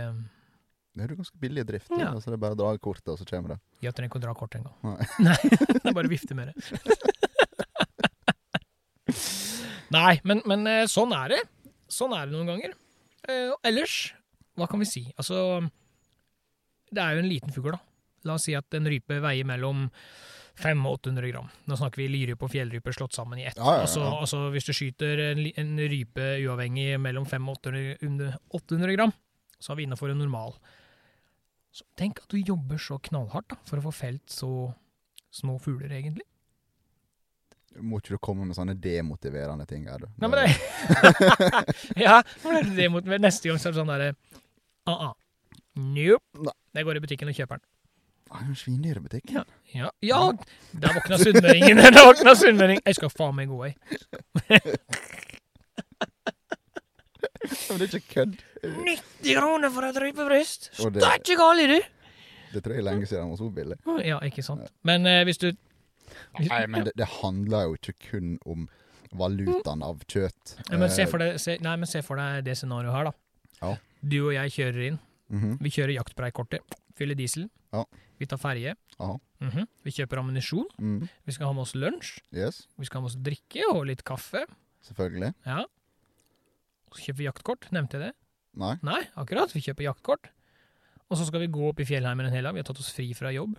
Det 0.94 1.02
er 1.04 1.08
jo 1.12 1.16
ganske 1.18 1.38
billig 1.42 1.64
drift. 1.66 1.90
Ja. 1.90 1.96
Altså 2.12 2.24
Så 2.28 2.30
det 2.30 2.36
er 2.38 2.44
bare 2.46 2.54
å 2.56 2.60
dra 2.62 2.70
kortet, 2.78 3.08
og 3.10 3.18
så 3.18 3.24
kommer 3.28 3.48
det. 3.56 3.60
Jeg 3.82 3.90
trenger 3.94 4.08
ikke 4.12 4.20
å 4.22 4.26
dra 4.28 4.34
kortet 4.38 4.56
engang. 4.62 4.76
Nei. 4.86 5.02
Nei, 5.26 5.40
det 5.50 5.82
er 5.90 5.96
bare 5.98 6.06
å 6.06 6.14
vifte 6.14 6.34
med 6.38 6.44
det. 6.52 6.56
Nei, 9.96 10.14
men, 10.26 10.38
men 10.46 10.66
eh, 10.70 10.84
sånn 10.90 11.12
er 11.16 11.28
det. 11.34 11.40
Sånn 11.92 12.14
er 12.16 12.22
det 12.26 12.34
noen 12.34 12.48
ganger. 12.54 12.72
Eh, 13.28 13.52
ellers, 13.66 14.14
hva 14.56 14.68
kan 14.70 14.80
vi 14.82 14.88
si? 14.88 15.04
Altså, 15.18 15.60
det 16.92 17.02
er 17.02 17.16
jo 17.16 17.24
en 17.24 17.30
liten 17.30 17.54
fugl, 17.54 17.74
da. 17.74 17.82
La 18.26 18.36
oss 18.38 18.46
si 18.48 18.56
at 18.58 18.74
en 18.74 18.88
rype 18.90 19.20
veier 19.22 19.46
mellom 19.46 19.86
500 20.56 20.88
og 20.88 20.96
800 21.02 21.30
gram. 21.34 21.50
Nå 21.68 21.76
snakker 21.76 22.00
vi 22.00 22.08
lirype 22.08 22.46
og 22.46 22.52
fjellrype 22.52 22.94
slått 22.96 23.16
sammen 23.16 23.42
i 23.42 23.44
ett. 23.50 23.58
Ja, 23.60 23.74
ja, 23.74 23.82
ja. 23.82 23.84
Altså, 23.84 24.06
altså 24.08 24.40
hvis 24.54 24.66
du 24.68 24.72
skyter 24.74 25.22
en, 25.28 25.44
en 25.52 25.74
rype 25.92 26.30
uavhengig 26.46 26.96
mellom 27.02 27.28
500 27.28 27.76
og 28.00 28.06
800, 28.06 28.32
800 28.56 28.96
gram, 28.96 29.12
så 29.60 29.72
er 29.72 29.80
vi 29.80 29.86
innafor 29.86 30.12
en 30.12 30.22
normal. 30.24 30.56
Så 31.76 31.84
tenk 31.98 32.22
at 32.22 32.32
du 32.32 32.40
jobber 32.40 32.80
så 32.80 32.96
knallhardt 33.04 33.52
da, 33.52 33.60
for 33.68 33.80
å 33.80 33.84
få 33.84 33.92
felt 33.94 34.32
så 34.32 34.50
små 35.34 35.58
fugler, 35.60 35.92
egentlig. 35.92 36.24
Må 37.76 37.98
ikke 38.00 38.14
du 38.16 38.22
komme 38.22 38.46
med 38.48 38.56
sånne 38.56 38.74
demotiverende 38.80 39.66
ting 39.68 39.84
her, 39.90 40.00
du. 40.00 40.08
Nei, 40.22 40.30
men 40.32 40.38
det 40.40 40.46
Ja, 42.06 42.20
for 42.40 42.56
det 42.56 42.86
er 42.86 43.00
det 43.04 43.20
Neste 43.20 43.50
gang 43.50 43.60
så 43.60 43.68
er 43.68 43.74
det 43.74 43.80
sånn 43.82 43.90
derre 43.92 44.12
uh-uh. 44.88 45.12
Nope. 45.76 46.44
Nei. 46.46 46.54
Jeg 46.78 46.88
går 46.88 46.96
i 46.98 47.02
butikken 47.04 47.32
og 47.32 47.36
kjøper 47.36 47.58
den. 47.58 47.66
Ah, 48.32 48.42
en 48.42 48.56
svindyrebutikk? 48.58 49.30
Ja, 49.30 49.42
ja, 49.74 49.90
ja 50.02 50.20
der 50.72 50.96
våkna 50.96 51.18
sunnmøringen. 51.20 51.78
Der 51.94 52.06
våkna 52.08 52.34
sunnmøringen! 52.38 52.82
Jeg 52.86 52.96
skal 52.98 53.12
faen 53.12 53.36
meg 53.38 53.52
gå, 53.52 53.60
jeg. 53.68 53.76
Men 57.68 57.78
det 57.78 57.86
er 57.86 57.98
ikke 58.00 58.14
kødd. 58.14 58.40
90 58.64 59.36
kroner 59.36 59.70
for 59.74 59.86
et 59.86 60.00
rypebryst! 60.02 60.72
Og 60.82 60.94
det- 60.94 61.04
Steike 61.04 61.36
gal 61.38 61.60
galt, 61.60 61.76
du! 61.76 61.92
Det 62.56 62.62
tror 62.64 62.72
jeg 62.74 62.80
er 62.82 62.88
lenge 62.88 63.06
siden 63.06 63.22
den 63.22 63.30
var 63.30 63.36
så 63.36 63.50
billig. 63.52 63.76
Ja, 64.06 64.18
ikke 64.24 64.42
sant. 64.42 64.70
Men 64.86 65.06
eh, 65.06 65.22
hvis 65.28 65.38
du 65.38 65.50
Nei, 66.38 66.66
men 66.66 66.84
det, 66.88 66.92
det 66.96 67.08
handler 67.20 67.68
jo 67.70 67.76
ikke 67.78 67.94
kun 68.10 68.38
om 68.46 68.68
valutaen 69.16 69.82
av 69.86 70.00
kjøtt. 70.10 70.56
ja, 70.70 70.78
men 70.78 70.90
se 70.90 71.02
Eh, 71.02 71.08
for 71.10 71.18
deg, 71.22 71.38
se, 71.40 71.58
nei, 71.62 71.76
men 71.76 71.86
se 71.86 72.02
for 72.02 72.16
deg 72.20 72.44
det 72.44 72.56
scenarioet 72.58 72.92
her, 72.94 73.04
da. 73.04 73.12
Ja. 73.62 73.76
Du 74.02 74.18
og 74.26 74.32
jeg 74.34 74.50
kjører 74.56 74.82
inn. 74.90 74.98
mhm, 75.32 75.58
Vi 75.62 75.70
kjører 75.70 75.94
jaktbreikortet, 75.96 76.76
fyller 76.98 77.14
diesel. 77.18 77.48
Ja. 77.72 77.84
Vi 78.18 78.26
tar 78.26 78.38
ferje. 78.40 78.74
Mm 78.98 79.50
-hmm. 79.50 79.66
Vi 79.84 79.90
kjøper 79.90 80.18
ammunisjon. 80.18 80.66
Mm. 80.78 81.08
Vi 81.26 81.32
skal 81.32 81.46
ha 81.46 81.52
med 81.52 81.62
oss 81.62 81.74
lunsj. 81.74 82.20
Yes, 82.32 82.66
Vi 82.78 82.84
skal 82.86 83.00
ha 83.00 83.02
med 83.02 83.10
oss 83.10 83.16
drikke 83.22 83.62
og 83.74 83.86
litt 83.86 84.02
kaffe. 84.04 84.46
selvfølgelig. 84.82 85.34
Ja. 85.46 85.64
Så 86.94 87.02
kjøper 87.04 87.18
vi 87.18 87.24
jaktkort. 87.24 87.68
Nevnte 87.72 87.98
jeg 87.98 88.00
det? 88.08 88.12
Nei. 88.54 88.76
Nei, 88.82 89.02
akkurat. 89.16 89.52
Vi 89.52 89.60
kjøper 89.60 89.84
jaktkort. 89.84 90.30
Og 91.10 91.18
så 91.18 91.26
skal 91.26 91.40
vi 91.40 91.46
gå 91.48 91.68
opp 91.68 91.80
i 91.80 91.84
fjellheimen 91.84 92.26
en 92.26 92.32
hel 92.32 92.44
dag. 92.44 92.54
Vi 92.54 92.58
har 92.60 92.64
tatt 92.64 92.78
oss 92.80 92.92
fri 92.94 93.12
fra 93.14 93.30
jobb. 93.34 93.58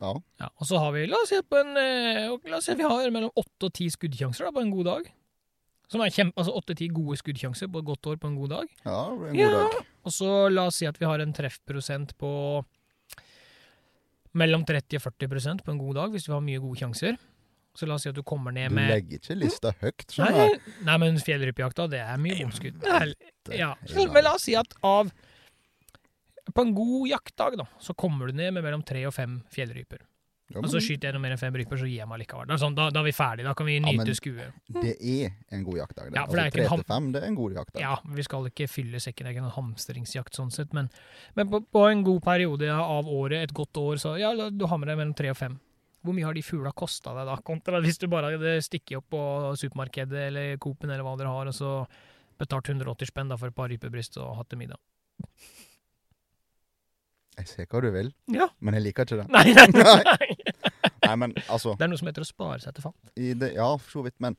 Ja. 0.00 0.12
Ja, 0.40 0.48
og 0.54 0.66
så 0.68 0.78
har 0.78 0.92
vi, 0.94 1.06
la 1.10 1.16
oss 1.22 1.32
si, 1.32 1.38
på 1.42 1.58
en, 1.58 1.72
eh, 1.76 2.28
la 2.50 2.56
oss 2.60 2.68
si 2.70 2.74
vi 2.78 2.86
har 2.86 3.10
mellom 3.14 3.32
åtte 3.34 3.66
og 3.66 3.72
ti 3.74 3.88
skuddkjanser 3.90 4.46
da, 4.46 4.52
på 4.54 4.62
en 4.62 4.70
god 4.74 4.84
dag. 4.92 5.08
Som 5.88 6.02
er 6.04 6.12
kjempe, 6.12 6.36
altså 6.38 6.52
åtte-ti 6.58 6.86
gode 6.92 7.16
skuddkjanser 7.16 7.70
på 7.72 7.80
et 7.80 7.86
godt 7.88 8.06
år 8.12 8.18
på 8.20 8.28
en 8.28 8.36
god 8.36 8.50
dag. 8.52 8.66
ja, 8.84 8.98
det 9.10 9.18
blir 9.18 9.28
en 9.30 9.38
Ja. 9.40 9.48
god 9.48 9.72
dag. 9.72 9.86
Og 10.04 10.12
så 10.12 10.32
la 10.52 10.66
oss 10.68 10.76
si 10.76 10.86
at 10.86 10.98
vi 11.00 11.06
har 11.08 11.18
en 11.20 11.32
treffprosent 11.32 12.12
på 12.20 12.32
mellom 14.38 14.64
30 14.68 14.98
og 15.00 15.02
40% 15.08 15.64
på 15.64 15.72
en 15.72 15.78
god 15.80 15.94
dag, 15.98 16.10
hvis 16.14 16.28
vi 16.28 16.34
har 16.36 16.44
mye 16.44 16.60
gode 16.62 16.78
sjanser. 16.82 17.16
Så 17.78 17.86
la 17.86 17.94
oss 17.94 18.02
si 18.06 18.10
at 18.10 18.16
du 18.16 18.22
kommer 18.26 18.52
ned 18.54 18.72
med 18.74 18.88
Du 18.88 18.94
legger 18.94 19.20
ikke 19.20 19.36
lista 19.38 19.72
høyt, 19.80 20.04
Nei, 20.18 20.48
nei, 20.86 20.96
men 20.98 21.18
fjellrypejakta, 21.22 21.88
det 21.90 22.00
er 22.02 22.16
mye 22.18 22.36
bomskudd. 22.40 22.82
Ja, 23.54 23.74
men 23.94 24.24
la 24.24 24.34
oss 24.34 24.42
si 24.48 24.54
at 24.58 24.74
av 24.82 25.12
På 26.58 26.64
en 26.66 26.74
god 26.74 27.08
jaktdag, 27.12 27.54
da, 27.60 27.68
så 27.78 27.94
kommer 27.94 28.26
du 28.32 28.38
ned 28.38 28.50
med 28.56 28.64
mellom 28.66 28.82
tre 28.86 29.04
og 29.06 29.14
fem 29.14 29.38
fjellryper. 29.54 30.00
Ja, 30.48 30.62
Og 30.64 30.70
så 30.72 30.80
skyter 30.80 31.10
jeg 31.10 31.14
noe 31.14 31.20
mer 31.20 31.34
enn 31.34 31.40
fem 31.42 31.52
ryper, 31.60 31.76
så 31.76 31.84
gir 31.84 31.98
jeg 32.00 32.08
meg 32.08 32.22
likevel. 32.22 32.46
Da, 32.48 32.56
sånn, 32.56 32.72
da, 32.74 32.86
da 32.88 33.02
er 33.02 33.04
vi 33.04 33.12
ferdige, 33.12 33.44
da 33.44 33.52
kan 33.54 33.66
vi 33.68 33.74
Ja, 33.76 33.82
nyte 33.84 34.00
men- 34.00 34.16
skuet. 34.16 34.54
det 34.78 34.94
er 34.96 35.34
en 35.52 35.62
god 35.66 35.76
jaktdag. 35.76 36.06
Ja, 36.08 36.10
det 36.10 36.22
altså, 36.24 36.50
tre 36.54 36.64
ham- 36.72 36.80
til 36.82 36.88
fem, 36.88 37.12
det 37.12 37.22
er 37.22 37.26
en 37.28 37.34
god 37.36 37.52
jaktdag. 37.58 37.80
Ja, 37.84 37.96
vi 38.16 38.22
skal 38.24 38.48
ikke 38.48 38.66
fylle 38.66 38.96
sekken, 39.04 39.26
det 39.26 39.28
er 39.28 39.34
ikke 39.36 39.44
noen 39.44 39.58
hamstringsjakt 39.58 40.32
sånn 40.40 40.50
sett, 40.50 40.72
men, 40.72 40.88
men 41.36 41.50
på, 41.52 41.60
på 41.70 41.84
en 41.92 42.02
god 42.02 42.22
periode 42.24 42.70
av 42.72 43.04
året, 43.06 43.42
et 43.44 43.52
godt 43.52 43.76
år, 43.76 44.00
så 44.00 44.16
ja, 44.18 44.32
du 44.50 44.66
har 44.66 44.78
med 44.78 44.88
deg 44.88 44.96
mellom 44.96 45.14
tre 45.14 45.28
og 45.30 45.36
fem. 45.36 45.60
Hvor 46.02 46.14
mye 46.16 46.24
har 46.24 46.32
de 46.32 46.40
fugla 46.42 46.72
kosta 46.72 47.12
deg 47.12 47.26
da, 47.28 47.36
kontra 47.44 47.82
hvis 47.84 47.98
du 48.00 48.08
bare 48.08 48.32
hadde 48.32 48.56
stikket 48.64 48.96
opp 49.02 49.10
på 49.10 49.22
supermarkedet 49.58 50.28
eller 50.32 50.56
Coop-en 50.56 50.90
eller 50.90 51.04
hva 51.04 51.16
dere 51.18 51.28
har, 51.28 51.46
og 51.46 51.52
så 51.54 51.86
betalt 52.40 52.64
180 52.72 53.04
spenn 53.12 53.28
da 53.28 53.36
for 53.36 53.48
et 53.52 53.54
par 53.54 53.68
rypebryst 53.68 54.16
og 54.16 54.34
hatt 54.40 54.48
til 54.48 54.58
middag? 54.64 54.80
Jeg 57.38 57.48
ser 57.48 57.66
hva 57.70 57.80
du 57.84 57.90
vil, 57.94 58.12
Ja. 58.34 58.48
men 58.60 58.74
jeg 58.74 58.82
liker 58.88 59.06
ikke 59.06 59.20
det. 59.22 59.28
Nei, 59.30 59.44
nei, 59.58 59.66
nei. 60.02 60.28
Nei, 61.06 61.16
men 61.22 61.32
altså 61.46 61.76
Det 61.78 61.86
er 61.86 61.90
noe 61.92 62.00
som 62.00 62.08
heter 62.10 62.24
å 62.24 62.28
spare 62.28 62.58
seg 62.60 62.74
til 62.76 62.84
fant. 62.88 63.12
i 63.16 63.32
det, 63.38 63.52
Ja, 63.54 63.68
for 63.78 64.00
så 64.00 64.04
vidt, 64.04 64.16
men 64.20 64.36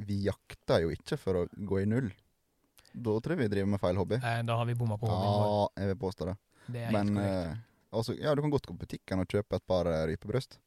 vi 0.00 0.22
jakter 0.26 0.84
jo 0.84 0.92
ikke 0.94 1.18
for 1.20 1.42
å 1.42 1.46
gå 1.50 1.82
i 1.82 1.88
null. 1.88 2.10
Da 2.90 3.16
tror 3.22 3.36
jeg 3.36 3.44
vi 3.44 3.50
driver 3.52 3.70
med 3.74 3.82
feil 3.82 3.98
hobby. 4.00 4.18
Eh, 4.18 4.42
Da 4.46 4.56
har 4.58 4.66
vi 4.66 4.74
bomma 4.74 4.96
på 4.98 5.06
hobbyen 5.10 5.34
vår. 5.34 5.50
Ja, 5.50 5.66
jeg 5.82 5.92
vil 5.92 5.98
påstå 6.00 6.26
det. 6.30 6.36
Det 6.70 6.84
er 6.86 6.92
Men 6.94 7.16
helt 7.16 7.26
eh, 7.26 7.58
altså, 7.92 8.16
ja, 8.18 8.34
du 8.34 8.42
kan 8.42 8.50
godt 8.54 8.66
gå 8.66 8.74
på 8.74 8.84
butikken 8.86 9.22
og 9.22 9.28
kjøpe 9.30 9.60
et 9.60 9.66
par 9.66 9.86
eh, 9.90 10.06
rypebryst. 10.10 10.58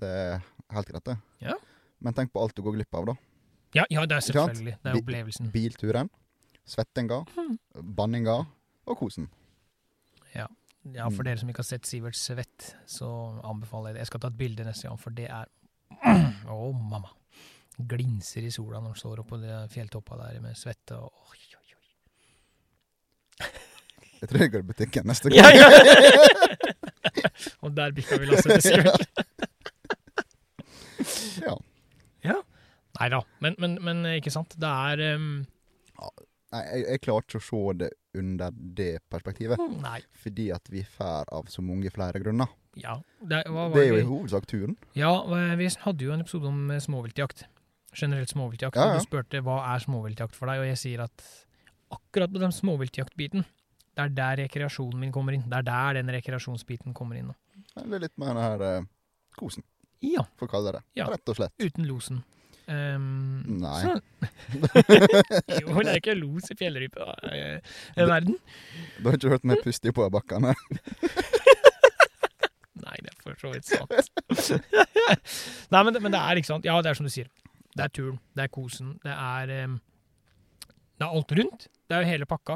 Det 0.00 0.08
er 0.08 0.40
helt 0.74 0.88
greit, 0.90 1.04
det. 1.04 1.16
Ja. 1.44 1.58
Men 2.00 2.16
tenk 2.16 2.32
på 2.32 2.42
alt 2.42 2.56
du 2.56 2.62
går 2.64 2.78
glipp 2.78 2.94
av, 2.96 3.10
da. 3.12 3.16
Ja, 3.76 3.84
ja, 3.92 4.06
det 4.06 4.16
er 4.16 4.24
selvfølgelig. 4.26 4.78
Det 4.82 4.90
er 4.90 4.98
opplevelsen. 4.98 5.50
Bilturen, 5.54 6.10
svettinga, 6.66 7.20
mm. 7.36 7.58
banninga 7.94 8.40
og 8.86 8.98
kosen. 8.98 9.28
Ja, 10.94 11.10
for 11.12 11.20
Mm. 11.20 11.26
dere 11.28 11.38
som 11.38 11.48
ikke 11.52 11.60
har 11.60 11.68
sett 11.68 11.84
Sivert 11.86 12.16
svett, 12.16 12.74
så 12.88 13.06
anbefaler 13.44 13.90
jeg 13.90 13.94
det. 13.94 14.00
Jeg 14.00 14.06
skal 14.10 14.20
ta 14.20 14.28
et 14.32 14.38
bilde 14.38 14.64
neste 14.64 14.88
gang, 14.88 14.98
for 14.98 15.10
det 15.10 15.26
er 15.28 15.46
Å, 16.50 16.72
mamma. 16.72 17.10
Glinser 17.80 18.44
i 18.44 18.50
sola 18.52 18.80
når 18.80 18.94
han 18.94 19.00
står 19.00 19.20
oppå 19.22 19.38
fjelltoppa 19.72 20.16
der 20.20 20.40
med 20.44 20.56
svette 20.56 20.96
og 20.96 21.12
oi, 21.30 21.38
oi, 21.60 21.74
oi. 21.76 23.50
Jeg 24.20 24.28
tror 24.28 24.40
jeg 24.44 24.52
går 24.52 24.64
i 24.64 24.68
butikken 24.72 25.06
neste 25.08 25.30
gang. 25.30 25.38
Ja, 25.40 25.48
ja. 25.52 25.68
Og 27.64 27.72
der 27.76 27.92
bikka 27.96 28.18
vi 28.20 28.26
lasset 28.28 28.52
til 28.60 28.64
Sivert. 28.64 29.04
ja. 32.24 32.36
Nei 33.00 33.08
da, 33.08 33.20
men, 33.40 33.54
men, 33.62 33.78
men 33.84 34.02
ikke 34.18 34.32
sant. 34.34 34.56
Det 34.60 34.68
er 34.68 35.16
um, 35.16 35.46
Nei, 36.50 36.62
jeg, 36.66 36.84
jeg 36.88 37.00
klarer 37.04 37.26
ikke 37.26 37.38
å 37.38 37.44
se 37.46 37.60
det 37.78 37.90
under 38.18 38.54
det 38.78 38.88
perspektivet. 39.12 39.60
Nei. 39.84 40.00
Fordi 40.18 40.48
at 40.54 40.66
vi 40.72 40.82
får 40.96 41.30
av 41.36 41.46
så 41.52 41.62
mange 41.62 41.92
flere 41.94 42.18
grunner. 42.22 42.50
Ja. 42.78 42.96
Det, 43.20 43.44
Det 43.46 43.82
er 43.84 43.88
jo 43.92 44.00
i 44.00 44.06
hovedsak 44.08 44.46
turen. 44.50 44.74
Ja, 44.98 45.12
vi 45.58 45.68
hadde 45.84 46.04
jo 46.06 46.12
en 46.14 46.24
episode 46.24 46.50
om 46.50 46.70
eh, 46.74 46.82
småviltjakt. 46.82 47.44
Generelt 47.94 48.30
småviltjakt. 48.30 48.76
Ja, 48.78 48.88
ja. 48.90 48.96
Og 48.98 49.02
du 49.02 49.06
spurte 49.06 49.42
hva 49.46 49.60
er 49.74 49.82
småviltjakt 49.82 50.36
for 50.38 50.50
deg, 50.50 50.62
og 50.62 50.68
jeg 50.70 50.78
sier 50.82 51.04
at 51.06 51.24
akkurat 51.90 52.30
på 52.30 52.42
den 52.42 52.54
småviltjaktbiten, 52.54 53.46
det 53.98 54.04
er 54.04 54.12
der 54.14 54.36
rekreasjonen 54.44 55.00
min 55.02 55.12
kommer 55.14 55.34
inn. 55.34 55.46
Det 55.50 55.58
er 55.62 55.66
der 55.66 55.98
den 55.98 56.12
rekreasjonsbiten 56.14 56.94
kommer 56.94 57.18
inn. 57.18 57.32
Det 57.74 57.86
er 57.98 58.04
litt 58.06 58.18
mer 58.18 58.34
den 58.34 58.42
her 58.44 58.66
eh, 58.66 58.88
kosen, 59.38 59.66
Ja, 60.02 60.22
for 60.38 60.46
å 60.46 60.52
kalle 60.54 60.70
det 60.70 60.78
det. 60.80 60.84
Ja. 61.02 61.08
Rett 61.10 61.30
og 61.30 61.36
slett. 61.38 61.54
uten 61.62 61.86
losen. 61.90 62.22
Um, 62.70 63.42
Nei. 63.58 63.80
Så, 63.82 63.96
jo, 65.58 65.72
det 65.82 65.90
er 65.90 65.96
ikke 65.98 66.14
los 66.14 66.46
i 66.52 66.54
fjellrypeverden. 66.60 68.36
Du 69.00 69.08
har 69.08 69.16
ikke 69.18 69.32
hørt 69.32 69.48
meg 69.50 69.58
puste 69.64 69.90
på 69.96 70.06
bakkene? 70.14 70.52
Nei, 72.84 72.96
det 73.02 73.10
er 73.10 73.16
for 73.24 73.34
så 73.40 73.50
vidt 73.52 73.66
sant. 73.68 73.90
Nei, 75.74 75.80
men, 75.86 75.98
men 75.98 76.12
det 76.14 76.20
er 76.20 76.38
ikke 76.40 76.50
sant. 76.52 76.66
Ja, 76.68 76.74
det 76.82 76.90
er 76.92 76.96
som 77.00 77.08
du 77.08 77.12
sier. 77.12 77.28
Det 77.74 77.82
er 77.86 77.90
turen, 77.94 78.18
det 78.38 78.42
er 78.46 78.52
kosen, 78.54 78.88
det 79.04 79.12
er 79.14 79.44
um, 79.66 79.74
Det 80.98 81.04
er 81.06 81.10
alt 81.18 81.34
rundt. 81.38 81.60
Det 81.90 81.94
er 81.98 82.02
jo 82.04 82.08
hele 82.12 82.26
pakka. 82.30 82.54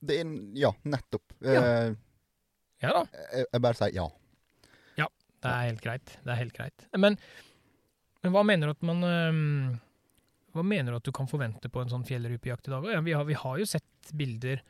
Det 0.00 0.14
er, 0.22 0.26
ja, 0.56 0.70
nettopp. 0.88 1.26
Ja. 1.44 1.60
Eh, 1.60 1.90
Ja 2.80 2.94
da. 2.96 3.02
jeg, 3.12 3.44
jeg 3.52 3.60
bare 3.60 3.76
sier 3.76 3.90
ja. 3.92 4.06
ja. 5.02 5.06
Det 5.42 5.50
er 5.50 5.66
helt 5.68 5.82
greit. 5.84 6.08
Det 6.24 6.30
er 6.32 6.38
helt 6.40 6.54
greit. 6.56 6.86
Men, 6.96 7.18
men 8.22 8.34
hva 8.34 8.42
mener 8.46 8.68
du 8.68 8.74
at 8.74 8.84
man 8.84 9.06
øh, 9.06 9.78
Hva 10.56 10.64
mener 10.66 10.92
du 10.92 10.98
at 10.98 11.06
du 11.06 11.12
kan 11.14 11.30
forvente 11.30 11.70
på 11.72 11.82
en 11.82 11.92
sånn 11.92 12.06
fjellrypejakt 12.08 12.68
i 12.68 12.74
dag? 12.74 12.90
Ja, 12.92 13.00
vi, 13.06 13.14
har, 13.16 13.24
vi 13.28 13.38
har 13.38 13.60
jo 13.60 13.68
sett 13.68 14.12
bilder 14.18 14.62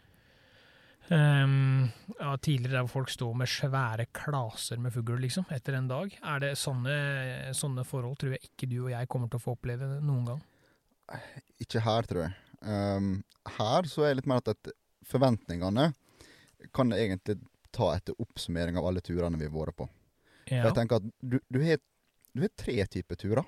øhm, 1.09 1.89
ja, 2.19 2.35
tidligere 2.37 2.83
der 2.83 2.91
folk 2.91 3.11
står 3.11 3.35
med 3.41 3.49
svære 3.49 4.07
klaser 4.13 4.81
med 4.83 4.93
fugl, 4.95 5.19
liksom, 5.25 5.49
etter 5.51 5.79
en 5.79 5.89
dag. 5.91 6.13
Er 6.21 6.45
det 6.45 6.53
sånne, 6.61 6.95
sånne 7.57 7.87
forhold 7.89 8.19
tror 8.21 8.37
jeg 8.37 8.51
ikke 8.51 8.69
du 8.71 8.77
og 8.85 8.93
jeg 8.93 9.09
kommer 9.11 9.33
til 9.33 9.41
å 9.41 9.47
få 9.47 9.57
oppleve 9.57 9.89
noen 10.05 10.29
gang. 10.33 10.45
Ikke 11.63 11.83
her, 11.83 12.07
tror 12.07 12.27
jeg. 12.27 12.37
Um, 12.61 13.15
her 13.57 13.89
så 13.89 14.05
er 14.05 14.13
det 14.13 14.21
litt 14.21 14.31
mer 14.31 14.45
at 14.45 14.75
forventningene 15.09 15.91
kan 16.77 16.93
egentlig 16.93 17.41
ta 17.75 17.95
etter 17.95 18.19
oppsummering 18.21 18.77
av 18.79 18.87
alle 18.87 19.03
turene 19.05 19.39
vi 19.41 19.49
har 19.49 19.55
vært 19.55 19.79
på. 19.81 19.89
For 20.51 20.67
Jeg 20.67 20.77
tenker 20.77 20.99
at 20.99 21.07
du, 21.23 21.39
du, 21.47 21.61
har, 21.63 21.79
du 22.33 22.45
har 22.45 22.53
tre 22.57 22.87
typer 22.87 23.19
turer. 23.21 23.45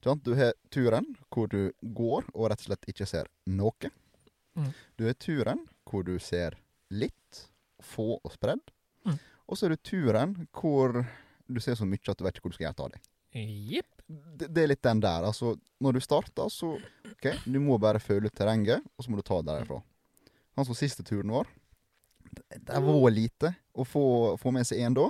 Du 0.00 0.34
har 0.38 0.52
turen 0.70 1.08
hvor 1.34 1.50
du 1.50 1.72
går 1.82 2.28
og 2.34 2.50
rett 2.50 2.62
og 2.62 2.70
slett 2.70 2.90
ikke 2.90 3.06
ser 3.08 3.28
noe. 3.50 3.90
Mm. 4.58 4.70
Du 4.96 5.06
har 5.08 5.18
turen 5.18 5.64
hvor 5.88 6.06
du 6.06 6.16
ser 6.22 6.56
litt, 6.94 7.44
få 7.82 8.16
og 8.18 8.32
spredd. 8.34 8.62
Mm. 9.06 9.18
Og 9.48 9.58
så 9.58 9.66
er 9.66 9.74
det 9.74 9.84
turen 9.86 10.34
hvor 10.54 11.00
du 11.48 11.60
ser 11.64 11.78
så 11.78 11.86
mye 11.88 12.02
at 12.10 12.18
du 12.18 12.26
vet 12.26 12.36
ikke 12.36 12.46
hvor 12.46 12.54
du 12.54 12.58
skal 12.58 12.68
gjøre 12.68 12.86
av 12.86 12.92
deg. 12.94 13.06
Yep. 13.38 14.02
Det, 14.08 14.48
det 14.48 14.62
er 14.62 14.70
litt 14.72 14.84
den 14.84 15.02
der. 15.04 15.26
Altså, 15.28 15.54
når 15.84 15.98
du 15.98 16.00
starter, 16.04 16.48
så 16.52 16.74
OK, 17.12 17.30
du 17.44 17.58
må 17.60 17.76
bare 17.80 18.00
føle 18.00 18.30
ut 18.30 18.36
terrenget, 18.36 18.84
og 18.96 19.04
så 19.04 19.12
må 19.12 19.20
du 19.20 19.26
ta 19.26 19.40
det 19.42 19.52
derfra. 19.52 19.80
Han 20.58 20.66
som 20.66 20.76
siste 20.76 21.04
turen 21.06 21.32
vår, 21.32 21.50
det, 22.28 22.60
det 22.68 22.80
var 22.84 23.12
lite 23.12 23.52
å 23.72 23.84
få, 23.86 24.04
få 24.40 24.52
med 24.54 24.66
seg 24.68 24.82
én 24.84 24.96
da. 24.96 25.08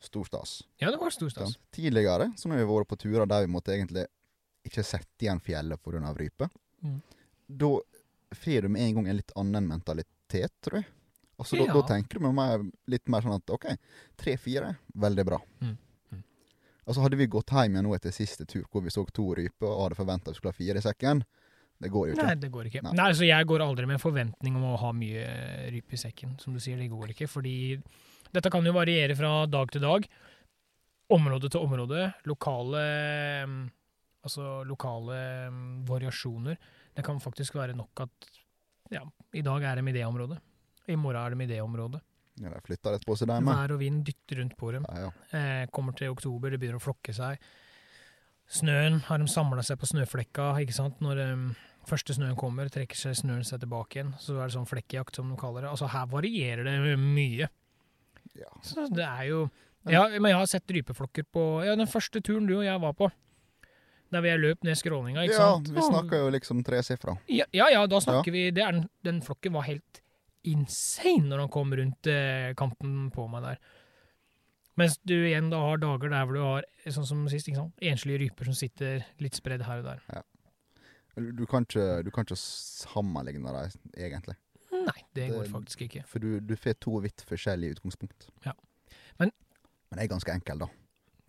Stor 0.00 0.24
stas. 0.24 0.62
Ja, 0.80 0.90
det 0.90 0.98
var 1.00 1.10
stor 1.12 1.28
stas. 1.28 1.58
Tidligere 1.76 2.30
så 2.40 2.48
når 2.48 2.62
vi 2.62 2.68
vært 2.70 2.88
på 2.88 2.96
turer 3.02 3.26
der 3.28 3.44
vi 3.46 3.52
måtte 3.52 3.74
egentlig 3.74 4.06
ikke 4.64 4.84
sette 4.84 5.24
igjen 5.26 5.40
fjellet 5.44 5.80
pga. 5.82 6.14
rype, 6.16 6.48
Mm. 6.82 7.00
da 7.48 7.68
får 8.34 8.62
du 8.62 8.68
med 8.68 8.80
en 8.82 8.94
gang 8.94 9.08
en 9.08 9.16
litt 9.16 9.32
annen 9.36 9.66
mentalitet, 9.68 10.52
tror 10.62 10.78
jeg. 10.80 10.86
Altså, 11.38 11.56
da, 11.58 11.64
Ja. 11.66 11.72
da 11.74 11.82
tenker 11.82 12.18
du 12.18 12.20
med 12.20 12.34
meg 12.34 12.72
litt 12.86 13.08
mer 13.08 13.20
sånn 13.20 13.34
at 13.36 13.50
OK, 13.50 13.66
tre-fire, 14.16 14.76
veldig 14.96 15.24
bra. 15.26 15.38
Mm. 15.60 15.76
Mm. 16.12 16.22
Altså 16.86 17.02
Hadde 17.02 17.16
vi 17.16 17.26
gått 17.26 17.46
hjem 17.50 17.72
igjen 17.76 17.84
nå 17.84 17.94
etter 17.94 18.10
siste 18.12 18.46
tur 18.46 18.64
hvor 18.72 18.82
vi 18.82 18.88
så 18.90 19.04
to 19.12 19.34
ryper 19.34 19.66
og 19.68 19.90
hadde 19.90 19.96
forventa 19.96 20.30
vi 20.30 20.34
skulle 20.34 20.52
ha 20.52 20.56
fire 20.56 20.76
i 20.78 20.80
sekken, 20.80 21.24
det 21.80 21.90
går 21.90 22.08
jo 22.08 22.14
ikke. 22.14 22.26
Nei, 22.26 22.34
det 22.34 22.50
går 22.52 22.64
ikke. 22.66 22.82
Nei. 22.82 22.92
Nei. 22.92 23.08
altså, 23.10 23.24
Jeg 23.26 23.46
går 23.46 23.60
aldri 23.60 23.86
med 23.86 23.94
en 23.94 24.04
forventning 24.12 24.56
om 24.56 24.62
å 24.74 24.78
ha 24.78 24.92
mye 24.92 25.70
rype 25.72 25.92
i 25.92 25.96
sekken. 25.96 26.38
Som 26.40 26.52
du 26.52 26.60
sier, 26.60 26.76
det 26.76 26.90
går 26.90 27.08
ikke. 27.14 27.26
Fordi 27.28 27.82
dette 28.34 28.52
kan 28.52 28.66
jo 28.66 28.74
variere 28.76 29.16
fra 29.18 29.44
dag 29.50 29.72
til 29.72 29.84
dag. 29.84 30.06
Område 31.10 31.50
til 31.50 31.64
område. 31.66 32.10
Lokale 32.30 32.82
mm, 33.46 33.60
Altså 34.20 34.60
lokale 34.68 35.16
mm, 35.48 35.88
variasjoner. 35.88 36.58
Det 36.92 37.04
kan 37.06 37.20
faktisk 37.22 37.54
være 37.56 37.72
nok 37.72 38.02
at 38.04 38.26
ja, 38.92 39.00
i 39.32 39.40
dag 39.40 39.64
er 39.64 39.80
de 39.80 39.88
i 39.88 39.94
det 39.96 40.04
området. 40.04 40.36
I 40.92 40.96
morgen 40.98 41.22
er 41.22 41.36
de 41.36 41.46
i 41.46 41.48
det 41.54 41.60
området. 41.62 42.02
Ja, 42.40 42.50
de 42.50 42.60
flytter 42.64 42.96
rett 42.96 43.06
på 43.06 43.16
seg, 43.16 43.30
de. 43.30 43.38
Vær 43.46 43.74
og 43.74 43.80
vind 43.80 44.02
dytter 44.06 44.40
rundt 44.40 44.56
på 44.60 44.72
dem. 44.74 44.84
Ja, 44.88 45.08
ja. 45.08 45.10
Eh, 45.36 45.64
kommer 45.72 45.96
til 45.96 46.12
oktober, 46.12 46.52
det 46.52 46.60
begynner 46.60 46.80
å 46.80 46.84
flokke 46.84 47.14
seg. 47.16 47.40
Snøen 48.50 48.98
har 49.06 49.20
de 49.22 49.28
samla 49.30 49.62
seg 49.66 49.78
på 49.80 49.88
snøflekka, 49.90 50.52
ikke 50.64 50.74
sant. 50.74 50.98
Når 51.04 51.20
um, 51.30 51.44
første 51.86 52.16
snøen 52.16 52.38
kommer, 52.38 52.70
trekker 52.72 52.98
seg 52.98 53.18
snøen 53.20 53.44
seg 53.46 53.62
tilbake 53.62 54.00
igjen. 54.00 54.14
Så 54.18 54.38
er 54.38 54.48
det 54.48 54.56
sånn 54.56 54.68
flekkjakt, 54.68 55.20
som 55.20 55.30
de 55.30 55.38
kaller 55.40 55.64
det. 55.64 55.72
Altså 55.72 55.90
her 55.92 56.08
varierer 56.10 56.66
det 56.66 56.96
mye. 57.00 57.50
Ja. 58.38 58.50
Så 58.62 58.86
det 58.92 59.06
er 59.06 59.24
jo 59.30 59.40
ja, 59.88 60.04
Men 60.12 60.28
jeg 60.28 60.36
har 60.36 60.48
sett 60.50 60.70
rypeflokker 60.70 61.24
på 61.32 61.42
Ja, 61.64 61.72
den 61.78 61.88
første 61.88 62.20
turen 62.20 62.44
du 62.46 62.58
og 62.58 62.66
jeg 62.66 62.80
var 62.82 62.92
på. 62.98 63.08
Der 64.10 64.24
vi 64.24 64.32
løp 64.36 64.64
ned 64.66 64.76
skråninga, 64.76 65.22
ikke 65.24 65.36
ja, 65.38 65.50
sant. 65.54 65.68
vi 65.70 65.82
snakker 65.86 66.24
jo 66.24 66.30
liksom 66.34 66.64
tresifra. 66.66 67.14
Ja, 67.30 67.46
ja, 67.54 67.68
ja, 67.70 67.84
da 67.86 68.00
snakker 68.02 68.34
vi 68.34 68.48
det 68.50 68.64
den, 68.66 68.88
den 69.06 69.20
flokken 69.22 69.54
var 69.54 69.68
helt 69.68 70.00
insane 70.42 71.28
når 71.30 71.44
han 71.44 71.52
kom 71.52 71.70
rundt 71.78 72.10
eh, 72.10 72.50
kanten 72.58 73.06
på 73.14 73.28
meg 73.30 73.46
der. 73.46 73.60
Mens 74.80 74.96
du 75.06 75.14
igjen 75.14 75.50
da 75.52 75.60
har 75.62 75.80
dager 75.82 76.10
der 76.10 76.26
hvor 76.26 76.36
du 76.36 76.42
har, 76.42 76.66
sånn 76.88 77.06
som 77.06 77.22
sist, 77.30 77.50
ikke 77.50 77.60
sant? 77.60 77.86
enslige 77.92 78.24
ryper 78.24 78.48
som 78.48 78.56
sitter 78.56 79.04
litt 79.22 79.38
spredd 79.38 79.62
her 79.66 79.82
og 79.82 79.90
der. 79.92 80.22
Du, 81.14 81.30
du, 81.42 81.44
kan 81.50 81.66
ikke, 81.66 82.00
du 82.06 82.10
kan 82.14 82.26
ikke 82.26 82.38
sammenligne 82.40 83.52
dem, 83.52 83.80
egentlig. 83.98 84.38
Nei, 84.86 85.02
det 85.14 85.28
Det- 85.28 85.30
går 85.34 85.48
faktisk 85.50 85.82
ikke. 85.88 86.04
For 86.06 86.18
du, 86.22 86.40
du 86.40 86.54
får 86.56 86.78
to 86.80 86.98
vidt 87.00 87.24
forskjellige 87.28 87.76
utgangspunkt. 87.78 88.28
Ja. 88.46 88.52
Men- 89.18 89.32
Men 89.90 89.98
jeg 89.98 90.10
er 90.10 90.14
ganske 90.14 90.32
enkel, 90.34 90.58
da. 90.58 90.66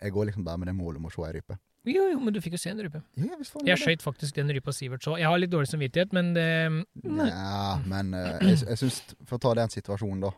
Jeg 0.02 0.12
går 0.12 0.26
liksom 0.26 0.44
bare 0.44 0.58
med 0.58 0.68
det 0.68 0.74
målet 0.76 0.96
om 0.96 1.06
å 1.06 1.12
se 1.12 1.22
ei 1.22 1.32
rype. 1.40 1.58
Jo, 1.84 2.04
jo, 2.12 2.20
men 2.20 2.32
du 2.32 2.40
fikk 2.40 2.52
jo 2.52 2.58
se 2.58 2.70
en 2.70 2.78
rype. 2.78 3.02
Ja, 3.16 3.36
Jeg 3.66 3.78
skøyt 3.78 4.02
faktisk 4.02 4.34
den 4.34 4.48
rypa 4.48 4.70
Sivert 4.72 5.02
så. 5.02 5.16
Jeg 5.18 5.26
har 5.26 5.36
litt 5.38 5.50
dårlig 5.50 5.66
samvittighet, 5.66 6.12
men 6.12 6.32
det 6.32 6.86
Nei. 7.02 7.26
Ja, 7.28 7.78
men 7.84 8.14
eh, 8.14 8.38
jeg, 8.40 8.58
jeg 8.68 8.76
syns 8.78 9.00
For 9.26 9.36
å 9.38 9.40
ta 9.40 9.54
den 9.54 9.68
situasjonen, 9.68 10.20
da. 10.20 10.30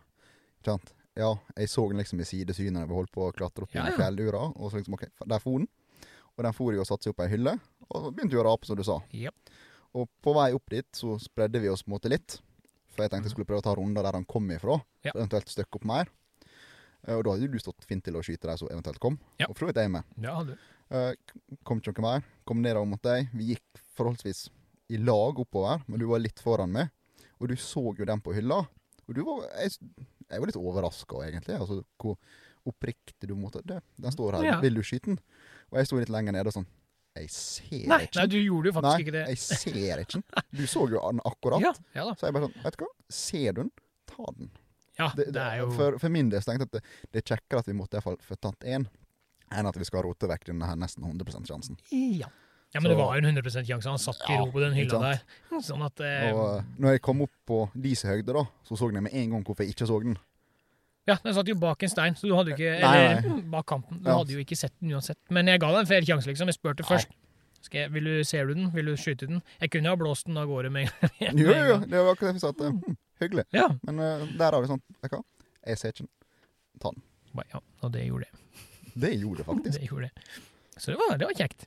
Ikke 0.63 0.73
sant? 0.73 0.93
Ja, 1.15 1.35
jeg 1.57 1.69
så 1.69 1.87
den 1.91 1.99
liksom 2.01 2.19
i 2.21 2.25
sidesynet 2.25 2.81
da 2.81 2.87
vi 2.87 2.95
holdt 2.97 3.13
på 3.13 3.29
å 3.29 3.33
klatre 3.37 3.63
opp 3.69 3.75
Ja, 3.75 3.85
i 3.87 3.93
fjellura. 3.93 4.57
Og 4.57 4.73
så 4.73 4.81
liksom, 4.81 4.95
ok, 4.95 5.05
der 5.29 5.39
for 5.39 5.59
den. 5.59 5.69
Og 6.39 6.45
den 6.45 6.53
for 6.57 6.73
jo 6.73 6.81
og 6.81 6.87
satte 6.89 7.05
seg 7.05 7.13
opp 7.15 7.21
ei 7.21 7.29
hylle, 7.29 7.61
og 7.91 8.09
begynte 8.17 8.33
jo 8.33 8.41
å 8.43 8.49
rape, 8.49 8.67
som 8.67 8.77
du 8.77 8.83
sa. 8.83 8.97
Ja. 9.13 9.31
Og 9.95 10.09
på 10.25 10.33
vei 10.35 10.49
opp 10.57 10.65
dit 10.71 10.87
så 10.97 11.15
spredde 11.23 11.61
vi 11.63 11.69
oss 11.69 11.85
på 11.85 11.93
en 11.93 11.99
måte 11.99 12.11
litt. 12.11 12.41
For 12.95 13.05
jeg 13.05 13.11
tenkte 13.13 13.29
jeg 13.29 13.35
skulle 13.35 13.49
prøve 13.49 13.63
å 13.63 13.67
ta 13.67 13.75
runder 13.79 14.07
der 14.07 14.17
han 14.21 14.25
kom 14.31 14.47
ifra. 14.55 14.79
Ja. 15.05 15.13
og 15.15 15.21
Eventuelt 15.25 15.51
støkke 15.53 15.81
opp 15.81 15.85
mer. 15.91 16.11
Eh, 17.07 17.15
Og 17.17 17.25
da 17.27 17.35
hadde 17.35 17.51
du 17.53 17.59
stått 17.61 17.85
fint 17.89 18.05
til 18.07 18.17
å 18.17 18.23
skyte 18.25 18.49
de 18.49 18.57
som 18.61 18.71
eventuelt 18.71 19.01
kom. 19.03 19.19
Ja. 19.43 19.49
Og 19.51 19.57
for 19.57 19.67
så 19.67 19.73
vidt 19.73 19.83
jeg 19.83 19.91
med. 19.93 20.05
Ja, 20.23 20.37
du. 20.47 20.55
Eh, 20.95 21.13
kom 21.65 21.81
ikke 21.83 21.97
noe 22.01 22.07
mer. 22.15 22.25
Kom 22.47 22.63
nedover 22.63 22.87
mot 22.87 23.03
deg. 23.03 23.29
Vi 23.35 23.51
gikk 23.55 23.83
forholdsvis 23.99 24.47
i 24.95 24.99
lag 25.01 25.39
oppover, 25.41 25.83
men 25.89 25.99
du 26.01 26.07
var 26.07 26.21
litt 26.23 26.39
foran 26.45 26.71
meg. 26.73 26.91
Og 27.41 27.49
du 27.51 27.57
så 27.57 27.83
jo 27.99 28.05
den 28.07 28.21
på 28.25 28.35
hylla. 28.37 28.63
Og 29.09 29.15
du 29.17 29.23
var 29.25 29.45
Jeg, 29.61 29.75
jeg 30.31 30.41
var 30.41 30.47
litt 30.49 30.57
overraska, 30.61 31.23
egentlig. 31.27 31.59
Altså 31.61 31.83
hvor 32.01 32.17
oppriktig 32.65 33.29
du 33.29 33.35
måtte 33.37 33.61
det, 33.67 33.83
Den 34.01 34.13
står 34.13 34.39
her. 34.39 34.45
Ja. 34.45 34.61
Vil 34.61 34.75
du 34.79 34.83
skyte 34.83 35.11
den? 35.13 35.19
Og 35.73 35.79
jeg 35.81 35.87
sto 35.91 35.99
litt 35.99 36.09
lenger 36.13 36.33
nede 36.33 36.49
og 36.49 36.55
sånn 36.57 36.67
Jeg 37.15 37.31
ser 37.31 37.85
Nei, 37.87 38.01
ikke 38.09 38.19
nei, 38.19 38.27
du 38.27 38.37
gjorde 38.41 38.67
jo 38.71 38.75
faktisk 38.75 38.91
Nei, 38.91 39.03
ikke 39.05 39.15
det. 39.15 39.25
jeg 39.31 39.39
ser 39.39 40.01
ikke 40.03 40.19
den. 40.19 40.25
Du 40.51 40.65
så 40.67 40.83
jo 40.91 40.99
den 40.99 41.23
akkurat. 41.31 41.63
Ja, 41.63 41.71
ja 41.95 42.07
da. 42.09 42.15
Så 42.19 42.27
jeg 42.27 42.35
bare 42.35 42.49
sånn 42.49 42.57
Vet 42.65 42.77
du 42.79 42.85
hva, 42.85 42.91
ser 43.21 43.53
du 43.55 43.61
den, 43.63 43.71
ta 44.11 44.27
den. 44.41 44.51
Ja, 44.99 45.09
Det, 45.19 45.29
det 45.35 45.43
er 45.43 45.61
jo 45.63 45.69
for, 45.75 45.99
for 46.03 46.15
min 46.15 46.29
del 46.31 46.43
så 46.43 46.53
tenkte 46.53 46.67
jeg 46.67 46.71
at 46.71 46.77
det, 46.79 47.11
det 47.15 47.23
er 47.23 47.29
kjekkere 47.35 47.63
at 47.63 47.71
vi 47.71 47.77
måtte 47.79 47.95
i 47.95 48.01
hvert 48.01 48.09
fall 48.09 48.19
få 48.23 48.39
tatt 48.47 48.67
én, 48.71 48.87
enn 49.55 49.71
at 49.71 49.79
vi 49.79 49.87
skal 49.87 50.05
rote 50.07 50.31
vekk 50.31 50.51
denne 50.51 50.69
her 50.71 50.79
nesten 50.79 51.07
100 51.07 51.47
sjansen. 51.47 51.79
Ja. 51.95 52.29
ja, 52.75 52.83
men 52.83 52.91
det 52.91 52.99
var 52.99 53.15
jo 53.15 53.23
en 53.23 53.31
100 53.31 53.55
sjanse. 53.63 53.89
Han 53.91 54.03
satt 54.03 54.23
i 54.31 54.39
ro 54.39 54.51
på 54.55 54.63
den 54.63 54.75
hylla 54.75 55.01
der. 55.03 55.25
Sånn 55.63 55.83
at 55.87 56.03
eh, 56.03 56.29
Og 56.35 56.45
eh, 56.59 56.69
når 56.83 56.97
jeg 56.97 57.05
kom 57.07 57.23
opp 57.27 57.35
på 57.47 57.65
deres 57.75 58.07
høyde, 58.11 58.35
da, 58.35 58.47
så 58.67 58.79
så 58.79 58.91
jeg 58.91 59.07
med 59.07 59.15
en 59.15 59.37
gang 59.37 59.47
hvorfor 59.47 59.67
jeg 59.67 59.75
ikke 59.75 59.91
så 59.91 59.99
den. 60.03 60.19
Ja, 61.07 61.19
den 61.21 61.35
satt 61.37 61.49
jo 61.51 61.55
bak 61.61 61.83
en 61.85 61.91
stein, 61.93 62.15
så 62.17 62.29
du 62.31 62.33
hadde 62.37 62.55
ikke 62.55 62.71
Eller 62.79 63.21
nei. 63.21 63.41
bak 63.53 63.67
kanten. 63.69 63.99
Du 64.03 64.09
Ja. 64.09 64.17
hadde 64.19 64.33
jo 64.33 64.41
ikke 64.41 64.57
sett 64.57 64.73
den 64.81 64.95
uansett. 64.97 65.19
Men 65.31 65.47
jeg 65.47 65.61
ga 65.61 65.69
deg 65.75 65.81
en 65.83 65.87
fair 65.91 66.01
sjanse, 66.09 66.27
liksom. 66.31 66.49
Jeg 66.49 66.57
spurte 66.57 66.87
først. 66.89 67.13
Jeg, 67.73 67.91
vil 67.93 68.05
du, 68.05 68.25
ser 68.25 68.47
du 68.47 68.55
den? 68.55 68.71
Vil 68.75 68.87
du 68.87 68.97
skyte 68.97 69.27
den? 69.27 69.43
Jeg 69.61 69.71
kunne 69.71 69.89
ha 69.89 69.97
blåst 69.97 70.27
den 70.27 70.37
av 70.37 70.47
gårde 70.49 70.71
med 70.71 70.89
en 71.01 71.39
Jo, 71.41 71.49
jo, 71.49 71.65
jo, 71.71 71.77
det 71.89 72.01
var 72.01 72.13
akkurat 72.13 72.35
det 72.35 72.35
vi 72.35 72.41
sa. 72.41 72.53
Hm, 72.53 72.97
hyggelig. 73.21 73.45
Ja. 73.57 73.69
Men 73.83 74.01
uh, 74.01 74.25
der 74.39 74.53
har 74.53 74.61
vi 74.61 74.69
sånn 74.69 74.83
Vet 75.03 75.11
du 75.11 75.17
hva, 75.17 75.23
jeg 75.67 75.79
ser 75.81 75.95
ikke 75.95 76.05
den. 76.05 76.11
Ta 76.81 76.91
den. 76.93 77.03
Ja. 77.53 77.61
Og 77.83 77.93
det 77.93 78.05
gjorde 78.07 78.29
det. 78.29 78.61
Det 78.95 79.13
gjorde 79.17 79.39
det 79.39 79.47
faktisk. 79.49 79.79
det, 79.81 79.89
gjorde 79.89 80.11
det. 80.11 80.29
Så 80.77 80.93
det 80.93 80.99
var, 81.01 81.17
det 81.19 81.27
var 81.31 81.39
kjekt. 81.41 81.67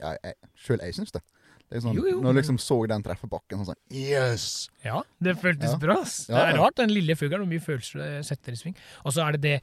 Ja, 0.00 0.12
jeg, 0.24 0.34
Sjøl 0.60 0.80
jeg 0.84 0.94
syns 0.96 1.12
det. 1.16 1.22
Det 1.70 1.80
sånn, 1.82 1.94
Jo, 1.96 2.04
jo, 2.06 2.18
Når 2.20 2.34
jeg 2.34 2.38
liksom 2.42 2.58
så 2.60 2.76
den 2.88 3.02
treffe 3.02 3.28
bakken, 3.30 3.58
sånn 3.62 3.72
sånn 3.72 3.80
Yes! 3.90 4.68
Ja, 4.84 5.02
det 5.22 5.36
føltes 5.40 5.72
Ja. 5.72 5.78
bra. 5.80 5.96
ass. 6.02 6.26
Det 6.26 6.34
Ja, 6.36 6.44
er 6.52 6.58
rart, 6.58 6.76
den 6.76 6.90
lille 6.90 7.16
fuglen, 7.16 7.40
hvor 7.40 7.48
mye 7.50 7.60
følelser 7.64 7.98
det 8.02 8.26
setter 8.26 8.52
i 8.52 8.56
sving. 8.56 8.76
Og 9.04 9.12
så 9.12 9.26
er 9.26 9.32
det 9.32 9.40
det 9.40 9.62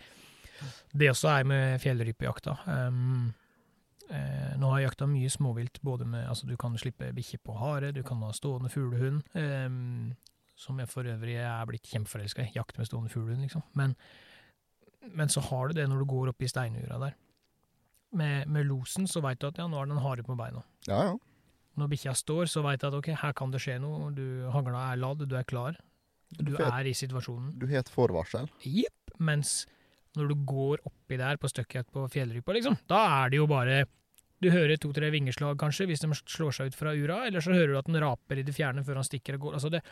Det 0.95 1.09
også 1.09 1.29
er 1.39 1.43
med 1.47 1.79
fjellrypejakta. 1.81 2.57
Um, 2.67 3.33
eh, 4.09 4.55
nå 4.57 4.69
har 4.69 4.79
jeg 4.81 4.89
jakta 4.89 5.07
mye 5.07 5.29
småvilt, 5.29 5.79
både 5.81 6.05
med 6.05 6.27
Altså, 6.27 6.45
du 6.47 6.57
kan 6.57 6.75
slippe 6.77 7.13
bikkje 7.13 7.39
på 7.43 7.57
hare, 7.57 7.91
du 7.93 8.03
kan 8.03 8.21
ha 8.21 8.31
stående 8.31 8.69
fuglehund. 8.69 9.23
Um, 9.33 10.15
som 10.55 10.77
jeg 10.77 10.89
for 10.89 11.03
øvrig 11.03 11.37
er 11.41 11.65
blitt 11.65 11.87
kjempeforelska 11.89 12.43
i. 12.43 12.51
Jakt 12.53 12.77
med 12.77 12.87
stående 12.87 13.09
fuglehund, 13.09 13.41
liksom. 13.41 13.63
Men, 13.73 13.95
men 15.09 15.27
så 15.27 15.41
har 15.41 15.69
du 15.69 15.73
det 15.73 15.87
når 15.89 15.99
du 16.03 16.05
går 16.05 16.29
opp 16.29 16.41
i 16.41 16.47
steinura 16.51 16.99
der. 16.99 17.13
Med, 18.13 18.47
med 18.47 18.65
losen 18.67 19.07
så 19.07 19.21
veit 19.23 19.39
du 19.39 19.47
at 19.47 19.57
ja, 19.57 19.65
nå 19.67 19.79
er 19.79 19.89
en 19.89 20.03
hare 20.03 20.23
på 20.27 20.35
beina. 20.37 20.61
Ja, 20.87 21.03
ja. 21.03 21.17
Når 21.79 21.91
bikkja 21.93 22.13
står, 22.17 22.49
så 22.51 22.63
veit 22.65 22.81
jeg 22.81 22.91
at 22.91 22.97
ok, 22.97 23.11
her 23.21 23.35
kan 23.37 23.53
det 23.53 23.61
skje 23.63 23.77
noe. 23.79 24.09
Du, 24.15 24.25
hagla 24.51 24.89
er 24.91 24.99
ladd, 24.99 25.23
du 25.27 25.35
er 25.39 25.47
klar. 25.47 25.77
Du 26.31 26.53
får 26.55 26.67
er 26.67 26.89
i 26.89 26.95
situasjonen. 26.95 27.53
Du 27.59 27.67
har 27.69 27.83
et 27.83 27.91
forvarsel. 27.91 28.49
Jepp. 28.67 29.15
Mens 29.21 29.61
når 30.17 30.31
du 30.31 30.35
går 30.47 30.83
oppi 30.87 31.17
der 31.19 31.39
på 31.39 31.49
støkkjakt 31.51 31.91
på 31.95 32.03
fjellrypa, 32.11 32.55
liksom, 32.55 32.75
da 32.91 33.01
er 33.21 33.31
det 33.31 33.39
jo 33.39 33.47
bare 33.49 33.83
Du 34.41 34.49
hører 34.49 34.79
to-tre 34.81 35.11
vingeslag, 35.13 35.53
kanskje, 35.61 35.85
hvis 35.85 36.01
de 36.01 36.07
slår 36.17 36.55
seg 36.57 36.71
ut 36.71 36.75
fra 36.75 36.95
ura, 36.97 37.19
eller 37.27 37.43
så 37.45 37.53
hører 37.53 37.75
du 37.75 37.77
at 37.77 37.85
den 37.85 37.99
raper 38.01 38.39
i 38.41 38.45
det 38.47 38.55
fjerne 38.57 38.81
før 38.81 38.97
han 38.97 39.05
stikker 39.05 39.37
og 39.37 39.43
går. 39.45 39.57
Altså 39.59 39.69
det 39.69 39.83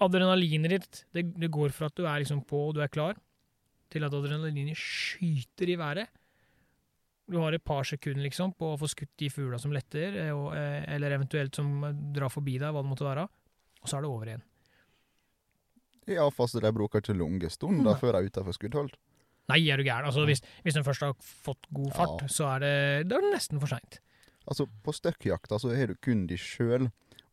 Adrenalinet 0.00 0.72
ditt, 0.72 0.98
det, 1.14 1.22
det 1.38 1.50
går 1.52 1.70
fra 1.76 1.86
at 1.90 1.94
du 1.94 2.06
er 2.08 2.22
liksom 2.22 2.40
på 2.48 2.64
og 2.66 2.74
du 2.74 2.80
er 2.82 2.90
klar, 2.90 3.18
til 3.92 4.06
at 4.06 4.14
adrenalinet 4.16 4.78
skyter 4.80 5.70
i 5.70 5.76
været. 5.78 6.10
Du 7.30 7.36
har 7.38 7.54
et 7.54 7.62
par 7.64 7.84
sekunder 7.86 8.24
liksom 8.26 8.52
på 8.58 8.72
å 8.74 8.78
få 8.80 8.88
skutt 8.90 9.12
de 9.22 9.28
fugla 9.30 9.58
som 9.62 9.70
letter, 9.74 10.16
eh, 10.18 10.30
og, 10.34 10.52
eh, 10.58 10.82
eller 10.96 11.14
eventuelt 11.14 11.54
som 11.54 11.84
drar 12.12 12.28
forbi 12.32 12.56
deg, 12.58 12.72
hva 12.74 12.82
det 12.82 12.90
måtte 12.90 13.06
være, 13.06 13.28
og 13.82 13.88
så 13.88 13.98
er 13.98 14.02
det 14.02 14.10
over 14.10 14.26
igjen. 14.32 14.42
Ja, 16.10 16.24
fast 16.34 16.58
de 16.58 16.72
bruker 16.74 17.02
ikke 17.04 17.14
lange 17.14 17.50
stunder 17.52 17.94
før 18.00 18.16
de 18.16 18.24
er 18.24 18.30
utenfor 18.32 18.56
skuddhold. 18.56 18.94
Nei, 19.50 19.60
er 19.70 19.78
du 19.78 19.84
gæren? 19.86 20.06
Altså, 20.08 20.24
hvis, 20.26 20.42
hvis 20.64 20.74
den 20.74 20.86
først 20.86 21.02
har 21.06 21.14
fått 21.22 21.66
god 21.74 21.92
fart, 21.94 22.22
Ja. 22.22 22.26
så 22.30 22.48
er 22.56 22.60
det, 22.64 23.08
det 23.10 23.18
er 23.18 23.28
nesten 23.34 23.60
for 23.62 23.70
seint. 23.70 24.00
Altså, 24.48 24.66
på 24.66 24.94
støkkjakta 24.94 25.58
så 25.60 25.70
har 25.76 25.86
du 25.90 25.94
kun 26.02 26.26
deg 26.26 26.38
sjøl 26.38 26.88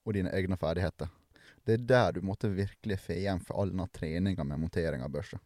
og 0.05 0.13
dine 0.13 0.29
egne 0.33 0.57
ferdigheter. 0.57 1.09
Det 1.65 1.73
er 1.79 1.85
der 1.89 2.11
du 2.17 2.21
måtte 2.21 2.49
virkelig 2.53 2.99
få 3.03 3.17
igjen 3.17 3.41
for 3.43 3.59
all 3.61 3.69
denne 3.73 3.87
treninga 3.93 4.43
med 4.45 4.59
montering 4.61 5.01
av 5.03 5.11
børse. 5.11 5.39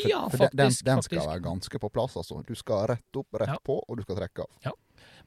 For- 0.00 0.08
Ja, 0.10 0.28
for 0.28 0.36
den- 0.38 0.48
faktisk. 0.48 0.84
Den, 0.84 0.94
den 0.96 1.02
skal 1.02 1.18
faktisk. 1.18 1.30
være 1.30 1.42
ganske 1.42 1.78
på 1.80 1.90
plass, 1.92 2.16
altså. 2.16 2.42
Du 2.46 2.54
skal 2.54 2.86
rett 2.86 3.16
opp, 3.16 3.26
rett 3.34 3.48
Ja. 3.48 3.56
på, 3.64 3.82
og 3.88 3.96
du 3.96 4.02
skal 4.02 4.16
trekke 4.16 4.40
av. 4.46 4.50
Ja. 4.64 4.72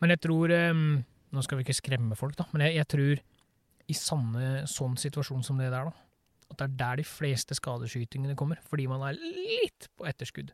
Men 0.01 0.09
jeg 0.09 0.21
tror 0.21 0.51
um, 0.71 1.03
Nå 1.31 1.41
skal 1.43 1.57
vi 1.57 1.63
ikke 1.63 1.75
skremme 1.81 2.15
folk, 2.17 2.35
da, 2.35 2.43
men 2.51 2.61
jeg, 2.67 2.75
jeg 2.75 2.87
tror 2.91 3.19
i 3.87 3.93
sanne 3.93 4.63
sånn 4.67 4.97
situasjon 4.99 5.43
som 5.45 5.57
det 5.57 5.69
der, 5.71 5.85
da, 5.85 5.93
at 6.51 6.57
det 6.57 6.65
er 6.65 6.73
der 6.81 6.95
de 6.97 7.03
fleste 7.07 7.55
skadeskytingene 7.55 8.35
kommer, 8.35 8.57
fordi 8.67 8.85
man 8.91 9.01
er 9.07 9.13
litt 9.15 9.87
på 9.97 10.03
etterskudd. 10.09 10.51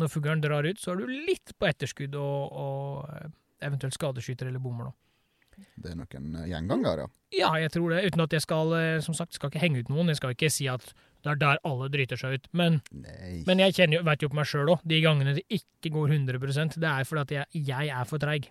Når 0.00 0.08
fuglen 0.08 0.40
drar 0.40 0.64
ut, 0.64 0.80
så 0.80 0.92
er 0.94 1.02
du 1.02 1.06
litt 1.06 1.52
på 1.58 1.68
etterskudd 1.68 2.16
og, 2.16 2.52
og 2.52 3.30
eventuelt 3.60 3.92
skadeskyter 3.92 4.48
eller 4.48 4.58
bommer, 4.64 4.88
da. 4.88 5.66
Det 5.76 5.90
er 5.92 5.96
nok 6.00 6.14
en 6.16 6.32
gjenganger, 6.48 7.02
ja. 7.04 7.06
Ja, 7.36 7.52
jeg 7.60 7.72
tror 7.76 7.90
det, 7.92 8.00
uten 8.08 8.24
at 8.24 8.32
jeg 8.32 8.40
skal, 8.40 8.72
eh, 8.80 9.00
som 9.04 9.12
sagt, 9.12 9.34
skal 9.36 9.50
ikke 9.52 9.60
henge 9.60 9.80
ut 9.84 9.90
noen. 9.92 10.08
Jeg 10.08 10.16
skal 10.16 10.32
ikke 10.32 10.48
si 10.50 10.66
at 10.72 10.94
det 11.22 11.30
er 11.32 11.40
der 11.40 11.58
alle 11.68 11.88
driter 11.92 12.16
seg 12.20 12.34
ut. 12.38 12.46
Men 12.52 12.80
Men 13.46 13.58
jeg 13.58 13.74
kjenner 13.76 13.98
jo, 13.98 14.02
vet 14.08 14.22
jo 14.22 14.28
på 14.32 14.38
meg 14.40 14.46
sjøl 14.48 14.70
òg. 14.72 14.80
De 14.88 15.00
gangene 15.04 15.34
det 15.36 15.44
ikke 15.50 15.90
går 15.92 16.08
100% 16.16 16.78
det 16.80 16.88
er 16.88 17.04
fordi 17.04 17.20
at 17.20 17.30
jeg, 17.30 17.64
jeg 17.68 17.88
er 17.88 18.04
for 18.08 18.18
treig. 18.18 18.50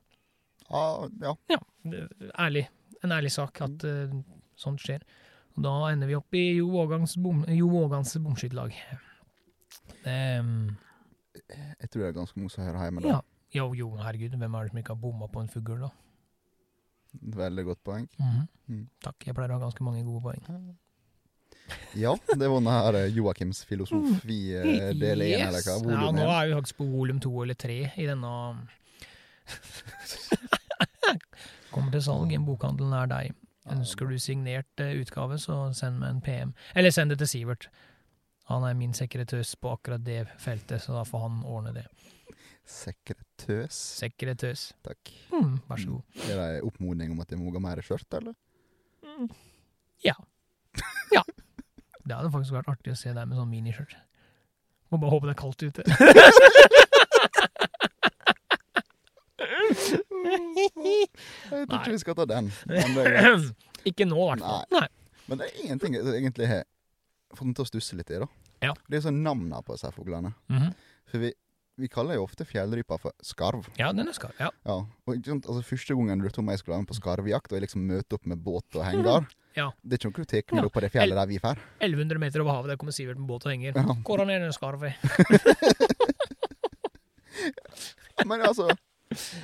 Ah, 0.70 1.08
ja. 1.22 1.34
Ja, 1.50 1.58
det- 1.84 2.32
ærlig. 2.38 2.68
En 3.04 3.12
ærlig 3.16 3.32
sak 3.32 3.62
at 3.62 3.84
uh, 3.88 4.12
sånt 4.60 4.82
skjer. 4.84 5.02
Og 5.58 5.64
da 5.64 5.72
ender 5.92 6.08
vi 6.08 6.16
opp 6.16 6.34
i 6.36 6.44
Jo 6.60 6.68
Vågans, 6.70 7.16
bom, 7.18 7.46
Vågans 7.48 8.14
bomskytterlag. 8.22 8.76
Um, 10.06 10.78
Jeg 11.50 11.90
tror 11.90 12.04
det 12.04 12.10
er 12.10 12.18
ganske 12.20 12.40
mose 12.40 12.62
høre 12.62 12.86
hjemme. 12.86 13.02
ja. 13.08 13.22
Jo, 13.52 13.72
jo, 13.74 13.88
herregud. 13.98 14.36
Hvem 14.38 14.54
er 14.56 14.62
det 14.68 14.70
som 14.70 14.78
ikke 14.78 14.94
har 14.94 15.00
bomma 15.02 15.26
på 15.28 15.42
en 15.42 15.48
fugl, 15.50 15.80
da? 15.82 15.90
Veldig 17.40 17.64
godt 17.66 17.80
poeng. 17.84 18.04
Mm. 18.70 18.84
Takk. 19.02 19.26
Jeg 19.26 19.34
pleier 19.34 19.50
å 19.50 19.58
ha 19.58 19.64
ganske 19.64 19.82
mange 19.88 20.04
gode 20.06 20.22
poeng. 20.22 20.44
Ja, 21.98 22.14
det 22.30 22.48
var 22.48 22.60
denne 22.60 22.76
her 22.76 22.98
eh, 23.02 23.12
Joakims 23.16 23.64
filosofi 23.68 24.40
eh, 24.58 24.90
del 24.98 25.26
én, 25.26 25.48
eller 25.48 25.62
hva? 25.66 25.78
ja, 25.94 26.12
nå 26.16 26.26
er 26.26 26.50
vi 26.50 26.56
faktisk 26.58 26.80
på 26.82 26.88
volum 26.92 27.20
to 27.24 27.34
eller 27.44 27.58
tre 27.60 27.80
i 27.96 28.08
denne 28.08 28.32
Kommer 31.74 31.94
til 31.94 32.04
salg 32.06 32.32
i 32.34 32.38
en 32.38 32.46
bokhandel 32.48 32.90
nær 32.90 33.10
deg. 33.10 33.34
Ønsker 33.70 34.10
du 34.10 34.18
signert 34.22 34.82
eh, 34.82 34.98
utgave, 35.02 35.38
så 35.42 35.68
send 35.78 36.00
meg 36.02 36.16
en 36.16 36.22
PM. 36.26 36.54
Eller 36.78 36.94
send 36.94 37.14
det 37.14 37.20
til 37.22 37.30
Sivert. 37.30 37.70
Han 38.50 38.66
er 38.66 38.78
min 38.78 38.96
sekretøs 38.98 39.54
på 39.62 39.76
akkurat 39.76 40.02
det 40.06 40.24
feltet, 40.42 40.82
så 40.82 40.96
da 40.98 41.04
får 41.06 41.28
han 41.28 41.44
ordne 41.46 41.76
det. 41.76 41.86
Sekretøs. 42.70 43.78
Sekretøs. 44.02 44.70
Takk. 44.86 45.12
Mm, 45.34 45.60
vær 45.70 45.82
så 45.82 45.94
god. 45.94 46.24
Er 46.26 46.36
det 46.42 46.48
en 46.56 46.68
oppmodning 46.70 47.14
om 47.14 47.22
at 47.22 47.34
jeg 47.34 47.42
må 47.42 47.54
ha 47.54 47.62
mer 47.62 47.82
skjørt, 47.86 48.10
eller? 48.18 48.34
Mm. 49.06 49.30
Ja. 50.06 50.16
ja. 51.14 51.24
Det 52.10 52.18
hadde 52.18 52.32
faktisk 52.34 52.56
vært 52.56 52.72
artig 52.72 52.94
å 52.96 52.98
se 52.98 53.12
deg 53.14 53.28
med 53.30 53.38
sånn 53.38 53.52
miniskjørt. 53.52 53.94
Må 54.90 54.98
bare 54.98 55.12
håpe 55.14 55.30
det 55.30 55.36
er 55.36 55.42
kaldt 55.44 55.62
ute. 55.68 55.84
Jeg 60.30 61.66
tror 61.68 61.80
ikke 61.80 61.94
vi 61.94 62.02
skal 62.02 62.18
ta 62.18 62.26
den. 62.30 62.50
Ikke 63.90 64.06
nå, 64.08 64.18
i 64.20 64.28
hvert 64.34 64.44
fall. 64.44 64.66
Nei. 64.76 64.88
men 65.30 65.40
det 65.40 65.46
er 65.48 65.60
ingenting 65.64 65.94
jeg 65.96 66.04
egentlig 66.18 66.48
har 66.50 66.66
fått 67.38 67.48
meg 67.48 67.56
til 67.56 67.64
å 67.64 67.70
stusse 67.70 67.96
litt 67.96 68.10
i, 68.12 68.18
da. 68.20 68.28
Ja. 68.66 68.74
Det 68.92 69.00
er 69.00 69.06
sånn 69.06 69.22
navnene 69.24 69.62
på 69.64 69.76
disse 69.78 69.92
fuglene. 69.96 70.34
Mhm. 70.52 70.74
For 71.10 71.24
vi, 71.24 71.30
vi 71.80 71.88
kaller 71.90 72.18
jo 72.20 72.26
ofte 72.26 72.44
fjellrypa 72.46 72.98
for 73.00 73.16
skarv. 73.26 73.70
Ja, 73.80 73.94
den 73.96 74.12
er 74.12 74.18
skarv, 74.18 74.36
Ja. 74.42 74.50
Ja, 74.68 74.76
og 74.84 75.30
altså 75.32 75.62
Første 75.66 75.96
gangen 75.96 76.20
du 76.20 76.28
lurte 76.28 76.44
om 76.44 76.52
jeg 76.52 76.60
skulle 76.60 76.76
være 76.76 76.84
med 76.84 76.92
på 76.92 77.00
skarvjakt, 77.00 77.54
og 77.54 77.56
jeg 77.58 77.66
liksom 77.70 77.88
møte 77.88 78.20
opp 78.20 78.28
med 78.30 78.44
båt 78.44 78.76
og 78.76 78.84
henger 78.90 79.30
Ja. 79.58 79.72
Det 79.82 79.98
er 79.98 80.02
ikke 80.04 80.12
noe 80.12 80.30
tar 80.30 80.64
Ja. 80.70 80.70
på 80.70 80.82
det 80.86 80.92
fjellet 80.94 81.18
der 81.18 81.28
vi 81.30 81.40
drar. 81.42 81.58
1100 81.82 82.20
meter 82.22 82.42
over 82.44 82.52
havet, 82.54 82.70
der 82.74 82.78
kommer 82.78 82.94
Sivert 82.96 83.18
med 83.18 83.28
båt 83.28 83.46
og 83.46 83.52
henger. 83.52 83.74
Ja. 83.76 83.96
Hvordan 84.06 84.30
en 84.30 84.46
skarv 84.48 84.54
skarve? 84.56 84.94
Men 88.28 88.42
altså 88.44 88.68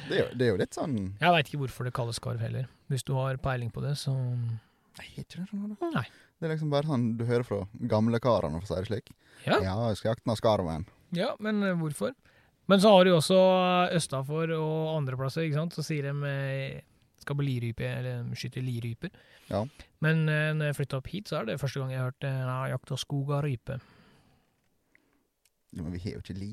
det 0.06 0.13
er, 0.13 0.20
jo, 0.20 0.26
det 0.38 0.46
er 0.46 0.50
jo 0.52 0.58
litt 0.60 0.76
sånn 0.78 0.96
Jeg 1.18 1.32
veit 1.34 1.48
ikke 1.50 1.60
hvorfor 1.63 1.88
det 1.88 1.94
kalles 1.96 2.20
skarv 2.20 2.41
heller. 2.44 2.68
Hvis 2.91 3.06
du 3.08 3.15
har 3.18 3.38
peiling 3.41 3.72
på 3.74 3.82
det, 3.82 3.96
så 3.98 4.13
Nei, 4.13 5.08
ikke 5.18 5.39
det 5.41 5.48
sånn 5.50 5.72
det. 5.74 5.89
Nei. 5.96 6.06
Det 6.39 6.46
er 6.48 6.52
liksom 6.54 6.70
bare 6.72 6.88
sånn 6.88 7.06
du 7.18 7.24
hører 7.28 7.44
fra 7.48 7.58
gamle 7.89 8.20
karene, 8.24 8.60
for 8.62 8.68
å 8.68 8.70
si 8.70 8.78
det 8.84 8.88
slik. 8.91 9.10
Ja. 9.48 9.58
Ja, 9.63 9.74
jeg 9.89 9.98
skal 10.00 10.12
jakte 10.13 10.30
med 10.30 10.38
skarven. 10.39 10.86
Ja, 11.15 11.32
men 11.44 11.63
eh, 11.65 11.74
hvorfor? 11.80 12.13
Men 12.72 12.82
så 12.84 12.91
har 12.94 13.04
du 13.06 13.12
jo 13.12 13.18
også 13.20 13.39
østafor 13.98 14.54
og 14.56 14.94
andreplasser, 15.00 15.44
ikke 15.48 15.60
sant. 15.60 15.76
Så 15.76 15.84
sier 15.88 16.08
de 16.08 16.13
eh, 16.30 16.80
skal 17.26 17.38
på 17.40 17.46
lirype, 17.46 17.88
eller 18.00 18.26
skyte 18.38 18.64
liryper. 18.64 19.14
Ja. 19.50 19.64
Men 20.06 20.28
eh, 20.30 20.52
når 20.56 20.72
jeg 20.72 20.78
flytta 20.82 21.00
opp 21.02 21.10
hit, 21.12 21.30
så 21.30 21.42
er 21.42 21.50
det 21.50 21.60
første 21.62 21.82
gang 21.82 21.94
jeg 21.94 22.02
har 22.02 22.12
hørt 22.12 22.28
eh, 22.28 22.44
ja, 22.46 22.60
jakt 22.76 22.94
av 22.94 23.02
skog 23.02 23.34
og 23.34 23.44
rype. 23.46 23.80
Men 25.76 25.92
vi 25.92 26.02
har 26.06 26.16
jo 26.16 26.24
ikke 26.24 26.38
li. 26.38 26.52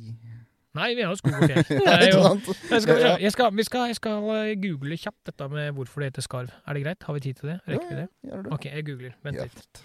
Nei, 0.72 0.88
vi 0.96 1.04
har 1.04 1.12
jo 1.12 1.18
skog 1.20 1.36
og 1.36 1.44
fjell. 1.50 1.62
Jeg, 1.62 2.82
skal, 2.82 3.02
jeg, 3.20 3.32
skal, 3.34 3.56
vi 3.56 3.66
skal, 3.68 3.88
jeg 3.92 3.98
skal 4.00 4.28
eh, 4.38 4.52
google 4.60 4.98
kjapt 4.98 5.28
dette 5.28 5.48
med 5.52 5.74
hvorfor 5.76 6.02
det 6.02 6.12
heter 6.12 6.26
skarv. 6.26 6.54
Er 6.66 6.78
det 6.78 6.84
greit? 6.86 7.08
Har 7.08 7.18
vi 7.18 7.26
tid 7.28 7.40
til 7.40 7.52
det? 7.52 7.58
Rekker 7.68 7.90
vi 7.90 7.98
det? 8.00 8.06
Ja, 8.28 8.40
det? 8.40 8.54
Ok, 8.56 8.70
jeg 8.70 8.86
googler. 8.88 9.18
Vent 9.26 9.42
litt. 9.44 9.82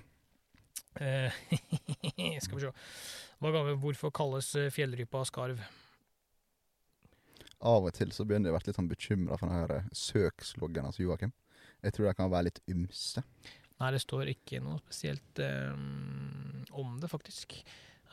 Uh, 0.97 1.41
skal 2.45 2.58
vi 2.58 2.63
se. 2.63 2.71
Hvorfor 3.38 4.15
kalles 4.15 4.56
fjellrypa 4.73 5.21
skarv? 5.30 5.60
Av 7.65 7.88
og 7.88 7.93
til 7.98 8.12
så 8.13 8.26
begynner 8.28 8.52
jeg 8.52 8.54
å 8.54 8.58
være 8.60 8.70
litt 8.70 8.78
sånn 8.78 8.91
bekymra 8.91 9.38
for 9.38 9.50
den 9.50 9.58
her 9.58 9.74
eh, 9.80 9.88
søksloggen 9.98 10.86
hans, 10.86 11.00
Joakim. 11.02 11.34
Jeg 11.82 11.96
tror 11.96 12.08
de 12.08 12.13
kan 12.17 12.30
være 12.30 12.50
litt 12.50 12.62
ymse. 12.70 13.24
Nei, 13.78 13.91
det 13.93 14.02
står 14.02 14.32
ikke 14.32 14.62
noe 14.65 14.80
spesielt 14.82 15.41
um, 15.41 16.63
om 16.78 16.96
det, 17.02 17.10
faktisk. 17.12 17.54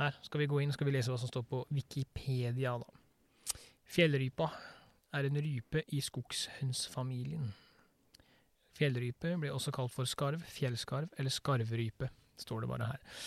Her 0.00 0.16
skal 0.24 0.42
vi 0.42 0.48
gå 0.50 0.60
inn 0.60 0.72
skal 0.74 0.88
vi 0.88 0.94
lese 0.96 1.12
hva 1.12 1.20
som 1.20 1.30
står 1.30 1.46
på 1.48 1.62
Wikipedia. 1.72 2.74
da. 2.80 3.60
Fjellrypa 3.88 4.50
er 5.14 5.28
en 5.28 5.40
rype 5.40 5.84
i 5.94 6.00
skogshønsfamilien. 6.04 7.52
Fjellrype 8.74 9.36
blir 9.38 9.54
også 9.54 9.72
kalt 9.72 9.92
for 9.94 10.08
skarv, 10.08 10.42
fjellskarv 10.50 11.12
eller 11.16 11.32
skarvrype, 11.32 12.08
står 12.40 12.64
det 12.64 12.70
bare 12.72 12.88
her. 12.90 13.20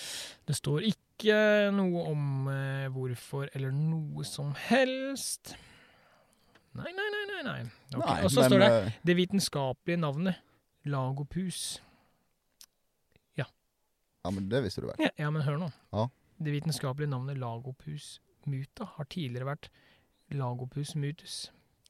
Det 0.45 0.57
står 0.57 0.89
ikke 0.89 1.37
noe 1.73 2.03
om 2.11 2.51
uh, 2.51 2.89
hvorfor 2.93 3.49
eller 3.53 3.73
noe 3.73 4.27
som 4.27 4.51
helst. 4.67 5.55
Nei, 6.77 6.93
nei, 6.93 7.07
nei, 7.13 7.25
nei. 7.31 7.43
nei. 7.47 7.71
Okay. 7.95 8.05
Nei, 8.05 8.21
Og 8.27 8.31
så 8.33 8.45
står 8.45 8.61
det 8.63 8.69
eh, 8.75 8.95
det 9.09 9.15
vitenskapelige 9.17 10.01
navnet 10.01 10.39
Lagopus. 10.87 11.81
Ja, 13.39 13.47
Ja, 14.23 14.31
men 14.31 14.49
det 14.51 14.63
visste 14.65 14.83
du 14.83 14.89
vel. 14.91 15.01
Ja, 15.01 15.11
ja 15.17 15.33
men 15.33 15.45
hør 15.45 15.59
nå. 15.61 15.71
Ja. 15.95 16.07
Det 16.37 16.53
vitenskapelige 16.53 17.11
navnet 17.11 17.39
Lagopus 17.41 18.17
muta 18.47 18.87
har 18.95 19.07
tidligere 19.11 19.49
vært 19.51 19.69
Lagopus 20.35 20.95
mutus. 20.95 21.47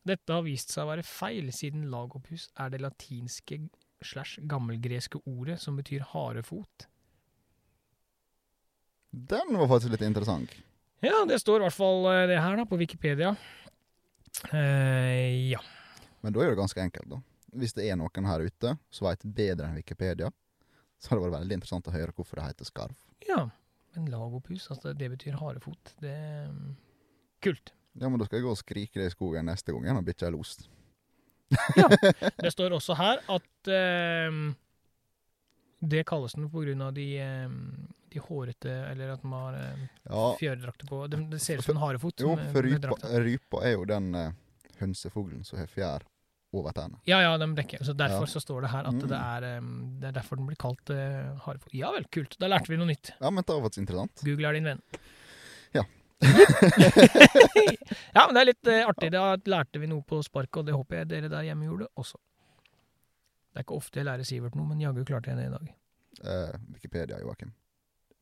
Dette 0.07 0.33
har 0.33 0.45
vist 0.45 0.71
seg 0.71 0.85
å 0.85 0.91
være 0.93 1.03
feil, 1.05 1.49
siden 1.51 1.89
Lagopus 1.91 2.47
er 2.57 2.71
det 2.71 2.79
latinske 2.81 3.59
slash 4.05 4.39
gammelgreske 4.47 5.19
ordet 5.25 5.57
som 5.61 5.77
betyr 5.79 6.05
harefot. 6.13 6.87
Den 9.11 9.57
var 9.57 9.69
faktisk 9.71 9.95
litt 9.95 10.05
interessant. 10.05 10.53
Ja, 11.03 11.23
det 11.29 11.39
står 11.41 11.61
i 11.61 11.67
hvert 11.67 11.77
fall 11.77 12.07
eh, 12.11 12.25
det 12.29 12.39
her 12.41 12.57
da, 12.57 12.65
på 12.69 12.79
Wikipedia. 12.79 13.35
Eh, 14.53 15.51
ja. 15.51 15.61
Men 16.21 16.33
da 16.33 16.43
er 16.43 16.51
det 16.53 16.59
ganske 16.59 16.81
enkelt, 16.81 17.09
da. 17.11 17.21
Hvis 17.57 17.73
det 17.77 17.87
er 17.87 17.97
noen 17.97 18.27
her 18.27 18.43
ute 18.43 18.75
som 18.93 19.07
veit 19.07 19.23
bedre 19.23 19.69
enn 19.69 19.79
Wikipedia, 19.79 20.31
så 20.99 21.11
har 21.11 21.19
det 21.19 21.27
vært 21.27 21.39
veldig 21.39 21.57
interessant 21.59 21.87
å 21.89 21.93
høre 21.93 22.13
hvorfor 22.15 22.41
det 22.41 22.49
heter 22.51 22.69
skarv. 22.69 22.97
ja. 23.29 23.47
Men 23.97 24.11
Lagopus, 24.13 24.67
altså 24.69 24.91
det 24.93 25.07
betyr 25.09 25.39
harefot. 25.39 25.95
Det 25.97 26.11
er 26.13 26.49
mm, 26.53 26.75
kult. 27.41 27.71
Ja, 27.97 28.09
men 28.09 28.19
da 28.19 28.27
skal 28.27 28.37
jeg 28.37 28.45
gå 28.45 28.51
og 28.53 28.59
skrike 28.59 28.99
det 29.01 29.07
i 29.09 29.13
skogen 29.15 29.47
neste 29.49 29.73
gang 29.73 29.87
igjen 29.87 29.97
og 29.97 30.05
bikkja 30.05 30.27
er 30.29 30.35
lost. 30.35 30.67
Det 32.43 32.51
står 32.51 32.75
også 32.75 32.97
her 32.99 33.21
at 33.31 33.69
eh, 33.71 34.37
det 35.79 36.03
kalles 36.09 36.35
den 36.35 36.49
på 36.51 36.65
grunn 36.65 36.83
av 36.83 36.91
de, 36.93 37.05
eh, 37.23 37.47
de 38.13 38.19
hårete 38.23 38.69
Eller 38.91 39.09
at 39.13 39.21
de 39.21 39.31
har 39.33 39.53
eh, 39.59 39.81
Ja, 40.07 40.35
fjærdrakter 40.39 40.87
på. 40.89 40.99
Det, 41.11 41.19
de 41.31 41.39
ser 41.39 41.57
ut 41.59 41.65
som 41.65 41.75
en 41.75 41.81
harefot. 41.83 42.19
jo, 42.23 42.35
for 42.53 42.63
med 42.63 42.85
rypa, 42.85 43.09
rypa 43.25 43.63
er 43.67 43.73
jo 43.75 43.85
den 43.89 44.13
uh, 44.15 44.29
hønsefuglen 44.79 45.43
som 45.45 45.59
har 45.59 45.67
fjær 45.67 46.05
over 46.55 46.71
tærne. 46.71 46.95
Ja, 47.05 47.19
ja, 47.21 47.33
de 47.37 47.47
dekker. 47.57 47.83
Så 47.83 47.93
derfor 47.93 48.23
Ja. 48.23 48.31
så 48.31 48.39
står 48.39 48.61
det 48.63 48.69
her 48.71 48.87
at 48.87 48.93
Mm. 48.93 49.07
det, 49.09 49.17
er, 49.19 49.43
eh, 49.43 49.61
det 49.99 50.07
er 50.07 50.11
derfor 50.21 50.37
den 50.39 50.47
blir 50.47 50.55
kalt 50.57 50.89
eh, 50.89 51.35
harefot. 51.43 51.73
Ja 51.75 51.91
vel, 51.91 52.05
kult. 52.07 52.37
Da 52.39 52.47
lærte 52.47 52.71
vi 52.71 52.77
noe 52.79 52.87
nytt. 52.87 53.11
Ja, 53.19 53.29
men 53.29 53.43
det 53.43 53.53
var 53.53 53.61
faktisk 53.67 53.83
interessant. 53.83 54.23
Google 54.23 54.47
er 54.47 54.53
din 54.53 54.63
venn. 54.63 54.81
Ja. 55.75 55.83
ja, 58.15 58.23
men 58.25 58.33
det 58.33 58.41
er 58.41 58.49
litt 58.49 58.67
eh, 58.71 58.87
artig. 58.87 59.11
Da 59.13 59.35
lærte 59.45 59.79
vi 59.81 59.89
noe 59.91 60.01
på 60.07 60.21
sparket, 60.25 60.61
og 60.63 60.65
det 60.69 60.75
håper 60.77 61.01
jeg 61.01 61.09
dere 61.11 61.29
der 61.29 61.45
hjemme 61.49 61.67
gjorde 61.67 61.89
også. 61.99 62.17
Det 63.51 63.61
er 63.61 63.65
ikke 63.67 63.77
ofte 63.77 63.99
jeg 64.01 64.05
lærer 64.07 64.27
Sivert 64.27 64.55
noe, 64.57 64.67
men 64.69 64.81
jaggu 64.83 65.03
klarte 65.07 65.31
jeg 65.33 65.37
det 65.39 65.47
i 65.49 65.53
dag. 65.53 65.69
Eh, 66.23 66.57
Wikipedia, 66.73 67.19
Joakim. 67.21 67.51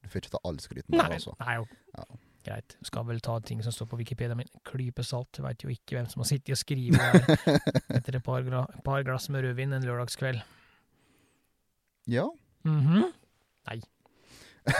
Du 0.06 0.12
får 0.14 0.22
ikke 0.22 0.36
ta 0.38 0.42
all 0.46 0.62
skryten 0.62 0.94
der, 0.94 1.16
altså. 1.18 1.34
nei 1.42 1.58
jo. 1.58 1.66
Ja. 1.98 2.06
Greit. 2.46 2.76
Skal 2.86 3.08
vel 3.08 3.20
ta 3.26 3.40
ting 3.42 3.64
som 3.66 3.74
står 3.74 3.88
på 3.90 3.98
Wikipedia, 3.98 4.36
men 4.38 4.46
klype 4.70 5.02
salt. 5.06 5.40
Veit 5.42 5.64
jo 5.66 5.72
ikke 5.74 5.98
hvem 5.98 6.06
som 6.12 6.22
har 6.22 6.30
sittet 6.30 6.54
og 6.54 6.60
skrevet 6.62 7.00
der 7.02 7.58
etter 7.98 8.20
et 8.20 8.26
par, 8.26 8.46
gra 8.46 8.68
par 8.86 9.02
glass 9.08 9.32
med 9.34 9.48
rødvin 9.48 9.74
en 9.74 9.88
lørdagskveld. 9.88 10.44
Ja. 12.14 12.28
Mhm. 12.70 13.08
Nei. 13.66 13.80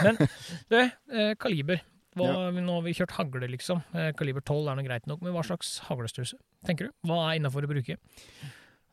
Men 0.02 0.20
du, 0.70 0.78
eh, 0.78 1.32
kaliber. 1.42 1.82
Hva, 2.16 2.30
Nå 2.54 2.78
har 2.78 2.84
vi 2.86 2.94
kjørt 2.96 3.16
hagle, 3.18 3.48
liksom. 3.50 3.82
Eh, 3.92 4.12
kaliber 4.16 4.40
12 4.46 4.70
er 4.70 4.78
nå 4.78 4.84
greit 4.86 5.10
nok, 5.10 5.20
men 5.26 5.34
hva 5.34 5.42
slags 5.44 5.74
haglestørrelse 5.90 6.38
tenker 6.64 6.88
du? 6.88 6.94
Hva 7.10 7.18
er 7.26 7.40
innafor 7.40 7.66
å 7.66 7.68
bruke? 7.74 7.98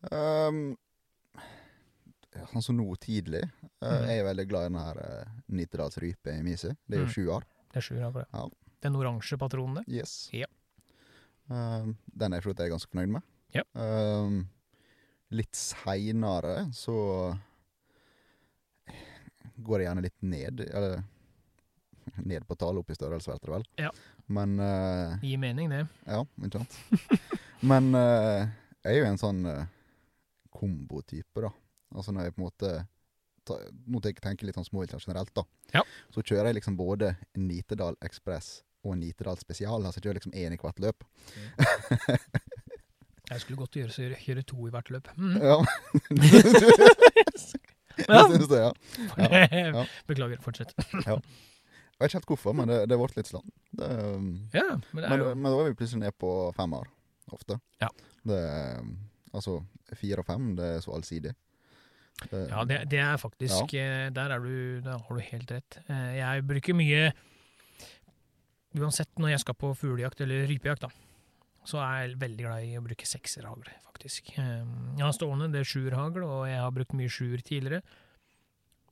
Um, 0.10 0.74
sånn 2.52 2.64
som 2.66 2.78
nå 2.78 2.86
tidlig, 3.02 3.44
eh, 3.82 3.88
er 4.08 4.16
jeg 4.18 4.26
veldig 4.28 4.46
glad 4.50 4.66
i 4.66 4.72
den 4.74 4.80
her 4.82 5.00
uh, 5.04 5.32
Nittedalsrype 5.54 6.34
i 6.34 6.44
Misi. 6.46 6.72
Det 6.88 6.98
er 6.98 7.04
jo 7.04 7.10
Mm. 7.10 7.14
sju 7.16 7.28
år. 7.36 7.44
Det 7.74 7.78
er 7.82 7.86
sju 7.88 7.96
hagler. 8.02 8.26
Ja. 8.34 8.48
Den 8.82 8.96
oransje 9.00 9.38
patronen 9.40 9.76
der. 9.82 9.86
Yes. 9.88 10.30
Ja. 10.34 10.46
Uh, 11.50 11.94
den 12.16 12.34
er 12.34 12.42
jeg 12.42 12.56
jeg 12.56 12.68
er 12.68 12.74
ganske 12.76 12.92
fornøyd 12.92 13.10
med. 13.18 13.24
Ja. 13.54 13.64
Uh, 13.76 14.44
litt 15.32 15.56
seinere 15.56 16.68
så 16.74 17.38
går 19.64 19.80
jeg 19.82 19.88
gjerne 19.90 20.04
litt 20.06 20.22
ned. 20.26 20.64
Eller 20.70 21.04
ned 22.24 22.46
på 22.48 22.56
tallet, 22.60 22.82
opp 22.84 22.92
i 22.92 22.98
størrelse, 22.98 23.32
vet 23.32 23.42
dere 23.46 23.58
vel. 23.60 23.66
Ja. 23.80 23.92
Men 24.34 24.58
uh, 24.60 25.18
Gir 25.24 25.40
mening, 25.42 25.70
det. 25.72 25.86
Ja, 26.08 26.24
ikke 26.44 26.62
sant. 26.64 26.78
Men 27.70 27.94
uh, 27.96 28.44
jeg 28.84 28.98
er 28.98 29.00
jo 29.00 29.10
en 29.12 29.22
sånn 29.22 29.46
uh, 29.48 29.66
kombotype, 30.54 31.46
da. 31.46 31.52
Altså 31.94 32.16
når 32.16 32.28
jeg 32.28 32.36
på 32.36 32.42
en 32.42 32.48
måte 32.48 32.74
ta, 33.48 33.54
Nå 33.92 33.98
tenker 34.04 34.32
jeg 34.32 34.50
litt 34.50 34.60
sånn 34.60 34.70
småvilt 34.70 34.96
generelt, 34.98 35.34
da. 35.36 35.44
Ja. 35.76 35.84
Så 36.16 36.24
kjører 36.24 36.52
jeg 36.52 36.62
liksom 36.62 36.80
både 36.80 37.16
Nitedal 37.40 37.96
Ekspress 38.06 38.48
og 38.84 38.98
Nitedal 39.00 39.40
Spesial. 39.40 39.84
Altså 39.84 40.00
jeg 40.00 40.08
kjører 40.08 40.22
liksom 40.22 40.36
én 40.36 40.56
i 40.56 40.62
hvert 40.62 40.84
løp. 40.84 41.00
Jeg 43.32 43.40
skulle 43.40 43.58
godt 43.58 43.78
gjøre 43.80 43.90
så 43.90 44.04
kjøre 44.20 44.44
to 44.46 44.68
i 44.68 44.72
hvert 44.74 44.90
løp. 44.92 45.08
Mm. 45.16 45.38
Ja. 45.40 45.64
Ja. 48.08 48.28
Syns 48.30 48.48
det, 48.50 48.58
ja. 48.58 48.74
ja. 49.74 49.86
Beklager, 50.10 50.40
fortsett. 50.42 50.74
Jeg 50.78 51.22
vet 52.02 52.10
ikke 52.10 52.18
helt 52.18 52.32
hvorfor, 52.32 52.56
men 52.58 52.72
det, 52.72 52.80
det 52.90 52.98
ble 53.00 53.10
litt 53.16 53.30
sånn. 53.30 53.46
Det, 53.70 53.90
um, 54.18 54.32
Ja, 54.56 54.66
men 54.92 55.06
det 55.06 55.12
er 55.12 55.22
jo 55.22 55.30
men 55.38 55.46
da 55.46 55.60
er 55.60 55.70
vi 55.70 55.78
plutselig 55.78 56.02
nede 56.02 56.16
på 56.18 56.32
femmer, 56.58 56.90
ofte. 57.32 57.60
Ja. 57.84 57.92
Det, 58.28 58.40
um, 58.82 58.96
altså 59.32 59.60
fire 60.00 60.24
og 60.24 60.28
fem, 60.28 60.50
det 60.58 60.72
er 60.78 60.84
så 60.84 60.96
allsidig. 60.98 61.36
Det, 62.30 62.42
Ja, 62.50 62.64
det, 62.70 62.78
det 62.92 63.00
er 63.04 63.18
faktisk 63.20 63.74
ja. 63.76 64.10
Der, 64.14 64.32
er 64.36 64.40
du, 64.44 64.82
der 64.86 65.00
har 65.02 65.18
du 65.18 65.22
helt 65.26 65.52
rett. 65.52 65.80
Eh, 65.90 66.12
Jeg 66.20 66.44
bruker 66.48 66.78
mye 66.78 67.08
Uansett 68.74 69.20
når 69.22 69.36
jeg 69.36 69.42
skal 69.44 69.58
på 69.60 69.70
fuglejakt 69.78 70.22
eller 70.26 70.48
rypejakt, 70.50 70.82
da, 70.88 70.90
så 71.70 71.78
er 71.84 71.98
jeg 72.08 72.16
veldig 72.24 72.46
glad 72.48 72.64
i 72.66 72.72
å 72.80 72.82
bruke 72.86 73.06
sekserhagl, 73.06 73.68
faktisk. 73.86 74.32
Eh, 74.42 74.64
Jeg 74.98 75.04
har 75.06 75.14
stående 75.14 75.52
det 75.54 75.62
er 75.62 75.70
sjuerhagl, 75.70 76.24
og 76.26 76.48
jeg 76.50 76.58
har 76.58 76.74
brukt 76.74 76.96
mye 76.98 77.12
sjuer 77.14 77.44
tidligere. 77.46 77.84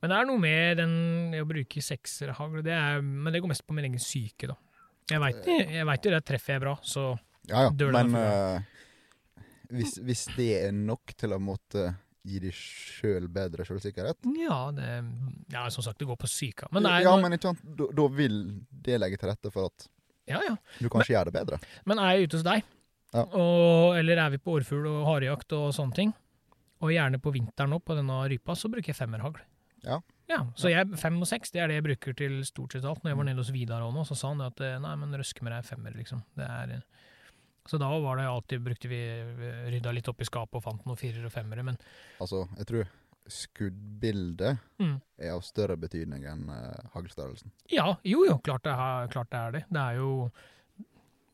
Men 0.02 0.10
det 0.12 0.18
er 0.20 0.28
noe 0.30 0.42
med 0.42 0.78
den 0.82 0.94
å 1.40 1.48
bruke 1.50 1.82
sekserhagl, 1.82 2.62
det 2.66 2.74
er, 2.76 3.02
men 3.02 3.34
det 3.34 3.42
går 3.42 3.50
mest 3.54 3.66
på 3.66 3.74
min 3.74 3.88
egen 3.90 4.02
syke, 4.02 4.52
da. 4.52 4.56
Jeg 5.10 5.18
veit 5.88 6.06
jo 6.06 6.14
det 6.14 6.22
treffer 6.30 6.54
jeg 6.56 6.62
bra, 6.62 6.76
så 6.86 7.08
ja, 7.50 7.64
ja. 7.66 7.70
Dør 7.74 7.90
det 7.90 8.04
Men 8.06 8.16
eh, 8.22 9.42
hvis, 9.74 9.96
hvis 9.98 10.24
det 10.36 10.48
er 10.68 10.72
nok 10.78 11.10
til 11.18 11.34
å 11.34 11.40
måtte 11.42 11.88
gi 12.24 12.38
deg 12.44 12.52
sjøl 12.54 13.26
bedre 13.32 13.64
sjølsikkerhet 13.66 14.28
ja, 14.38 14.58
det 14.76 14.88
Ja, 15.52 15.64
som 15.74 15.82
sagt, 15.82 15.98
det 15.98 16.06
går 16.06 16.16
på 16.20 16.28
syka. 16.30 16.68
Men 16.72 16.86
er 16.86 17.02
Ja, 17.02 17.16
men 17.18 17.32
ikke 17.34 17.50
sant, 17.50 17.62
da, 17.78 17.88
da 17.98 18.06
vil 18.14 18.36
det 18.70 19.00
legge 19.02 19.18
til 19.18 19.28
rette 19.32 19.50
for 19.50 19.66
at 19.72 19.88
ja, 20.30 20.38
ja. 20.46 20.54
du 20.78 20.86
kanskje 20.88 21.16
gjør 21.16 21.30
det 21.30 21.34
bedre. 21.34 21.58
Men 21.84 21.98
er 21.98 22.14
jeg 22.16 22.28
ute 22.28 22.38
hos 22.38 22.44
deg, 22.46 22.62
Ja. 23.12 23.24
og, 23.36 23.96
eller 23.98 24.16
er 24.22 24.30
vi 24.30 24.38
på 24.38 24.54
orrfugl 24.54 24.86
og 24.88 25.02
harejakt 25.10 25.52
og 25.58 25.72
sånne 25.76 25.92
ting, 25.98 26.12
og 26.80 26.90
gjerne 26.94 27.18
på 27.20 27.32
vinteren 27.34 27.70
nå 27.74 27.80
på 27.84 27.94
denne 27.98 28.20
rypa, 28.30 28.54
så 28.56 28.70
bruker 28.70 28.92
jeg 28.94 28.96
femmerhagl. 28.96 29.42
Ja. 29.84 29.98
Ja, 30.30 30.38
så 30.56 30.70
jeg, 30.70 30.86
fem 30.96 31.18
og 31.20 31.26
seks, 31.28 31.50
det 31.52 31.60
er 31.60 31.68
det 31.68 31.80
jeg 31.80 31.84
bruker 31.90 32.14
til 32.16 32.38
stort 32.46 32.72
sett 32.72 32.86
alt. 32.88 33.02
Når 33.02 33.10
jeg 33.10 33.16
Mm. 33.16 33.18
var 33.18 33.26
nede 33.28 33.42
hos 33.42 33.50
Vidar 33.52 33.82
òg 33.82 33.92
nå, 33.92 34.06
så 34.06 34.14
sa 34.16 34.28
han 34.30 34.40
at 34.46 34.60
eh, 34.62 34.78
nei, 34.78 34.94
men 34.96 35.12
røsk 35.18 35.42
med 35.42 35.52
deg 35.52 35.64
femmer, 35.66 35.92
liksom. 35.98 36.22
Det 36.38 36.46
er, 36.46 36.70
eh, 36.78 37.10
så 37.68 37.78
da 37.78 37.88
var 38.02 38.18
det 38.18 38.26
alltid, 38.26 38.62
brukte 38.64 38.88
vi, 38.90 38.98
rydda 39.70 39.92
litt 39.94 40.08
opp 40.10 40.20
i 40.20 40.26
skapet 40.26 40.58
og 40.58 40.64
fant 40.64 40.86
noen 40.88 40.98
firere 40.98 41.28
og 41.28 41.34
femmere, 41.34 41.62
men 41.66 41.78
Altså, 42.20 42.44
jeg 42.58 42.66
tror 42.70 42.90
skuddbildet 43.30 44.56
mm. 44.82 44.94
er 45.22 45.34
av 45.36 45.44
større 45.46 45.76
betydning 45.78 46.24
enn 46.26 46.48
uh, 46.50 46.88
haglstørrelsen. 46.96 47.52
ja, 47.70 47.92
jo 48.02 48.24
jo, 48.26 48.38
klart 48.42 48.64
det, 48.66 48.72
er, 48.74 49.10
klart 49.12 49.30
det 49.30 49.38
er 49.38 49.52
det. 49.54 49.60
Det 49.70 49.82
er 49.82 50.00
jo 50.00 50.08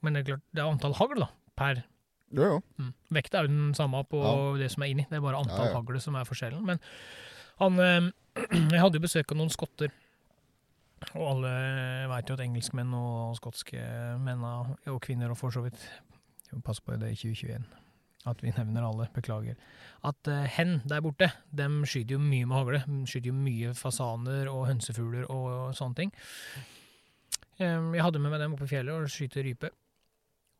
Men 0.04 0.14
det 0.14 0.20
er 0.20 0.26
klart, 0.32 0.44
det 0.52 0.62
er 0.62 0.68
antall 0.68 0.96
hagl, 0.98 1.22
da, 1.24 1.30
per 1.58 1.80
Jo, 2.28 2.44
jo. 2.44 2.58
Mm. 2.76 2.90
Vekta 3.16 3.40
er 3.40 3.48
jo 3.48 3.54
den 3.54 3.72
samme 3.74 4.02
på 4.04 4.20
Ja. 4.20 4.34
det 4.60 4.68
som 4.74 4.84
er 4.84 4.92
inni, 4.92 5.06
det 5.08 5.16
er 5.16 5.24
bare 5.24 5.40
antall 5.40 5.64
Ja, 5.64 5.70
ja. 5.72 5.78
hagl 5.80 6.00
som 6.04 6.18
er 6.20 6.28
forskjellen. 6.28 6.60
Men 6.68 6.78
han 7.58 7.80
eh, 7.80 8.10
Jeg 8.74 8.82
hadde 8.84 9.00
jo 9.00 9.06
besøk 9.06 9.32
av 9.32 9.40
noen 9.40 9.50
skotter, 9.50 9.90
og 11.14 11.24
alle 11.32 11.50
veit 12.10 12.28
jo 12.28 12.36
at 12.36 12.42
engelskmenn 12.44 12.92
og 12.94 13.34
skotske 13.38 13.80
menn 14.22 14.44
og 14.44 15.00
kvinner, 15.02 15.32
og 15.32 15.38
for 15.40 15.54
så 15.54 15.62
vidt 15.64 15.80
Passe 16.64 16.82
på 16.84 16.96
det 16.96 17.12
i 17.12 17.18
2021, 17.18 17.66
at 18.28 18.42
vi 18.42 18.52
nevner 18.56 18.86
alle, 18.88 19.08
beklager. 19.14 19.58
At 20.06 20.30
uh, 20.30 20.46
hen 20.56 20.80
der 20.88 21.02
borte, 21.04 21.30
dem 21.54 21.82
skyter 21.88 22.16
jo 22.16 22.22
mye 22.22 22.48
med 22.48 22.56
hagle. 22.56 22.82
De 22.86 23.04
Skyter 23.08 23.32
jo 23.32 23.36
mye 23.36 23.74
fasaner 23.76 24.50
og 24.52 24.66
hønsefugler 24.70 25.28
og 25.32 25.76
sånne 25.76 26.00
ting. 26.02 26.14
Um, 27.58 27.94
Jeg 27.94 28.04
hadde 28.04 28.22
med 28.22 28.32
meg 28.32 28.42
dem 28.42 28.56
oppe 28.56 28.68
i 28.68 28.72
fjellet 28.72 28.94
og 28.94 29.12
skyter 29.12 29.46
rype. 29.46 29.70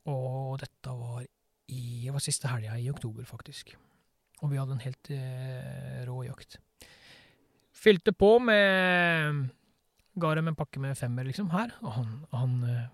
Og 0.09 0.57
dette 0.62 0.94
var 0.94 1.27
i 1.68 1.83
Det 2.07 2.14
var 2.14 2.24
siste 2.24 2.48
helga 2.48 2.79
i 2.81 2.88
oktober, 2.90 3.27
faktisk. 3.29 3.74
Og 4.40 4.51
vi 4.53 4.57
hadde 4.57 4.77
en 4.77 4.85
helt 4.85 5.11
uh, 5.12 6.05
rå 6.09 6.22
jakt. 6.29 6.61
Fylte 7.79 8.12
på 8.16 8.38
med 8.42 9.48
Ga 10.18 10.35
dem 10.35 10.48
en 10.51 10.57
pakke 10.59 10.81
med 10.83 10.96
femmer, 10.98 11.27
liksom, 11.29 11.51
her. 11.53 11.70
Og 11.85 11.92
han, 11.94 12.14
han 12.33 12.55
eh, 12.66 12.87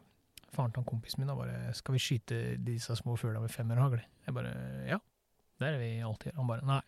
faren 0.54 0.72
til 0.72 0.80
han 0.82 0.88
kompisen 0.88 1.20
min 1.20 1.28
da 1.28 1.34
bare 1.34 1.72
'Skal 1.74 1.92
vi 1.94 1.98
skyte 1.98 2.56
disse 2.64 2.96
små 2.96 3.16
fuglene 3.16 3.40
med 3.40 3.50
femmerhagl?' 3.50 4.00
Jeg 4.26 4.34
bare 4.34 4.52
'Ja, 4.88 4.98
det 5.60 5.66
er 5.68 5.70
det 5.72 5.80
vi 5.80 6.00
alltid 6.00 6.32
gjør'. 6.32 6.36
Han 6.36 6.46
bare 6.46 6.64
'Nei, 6.66 6.80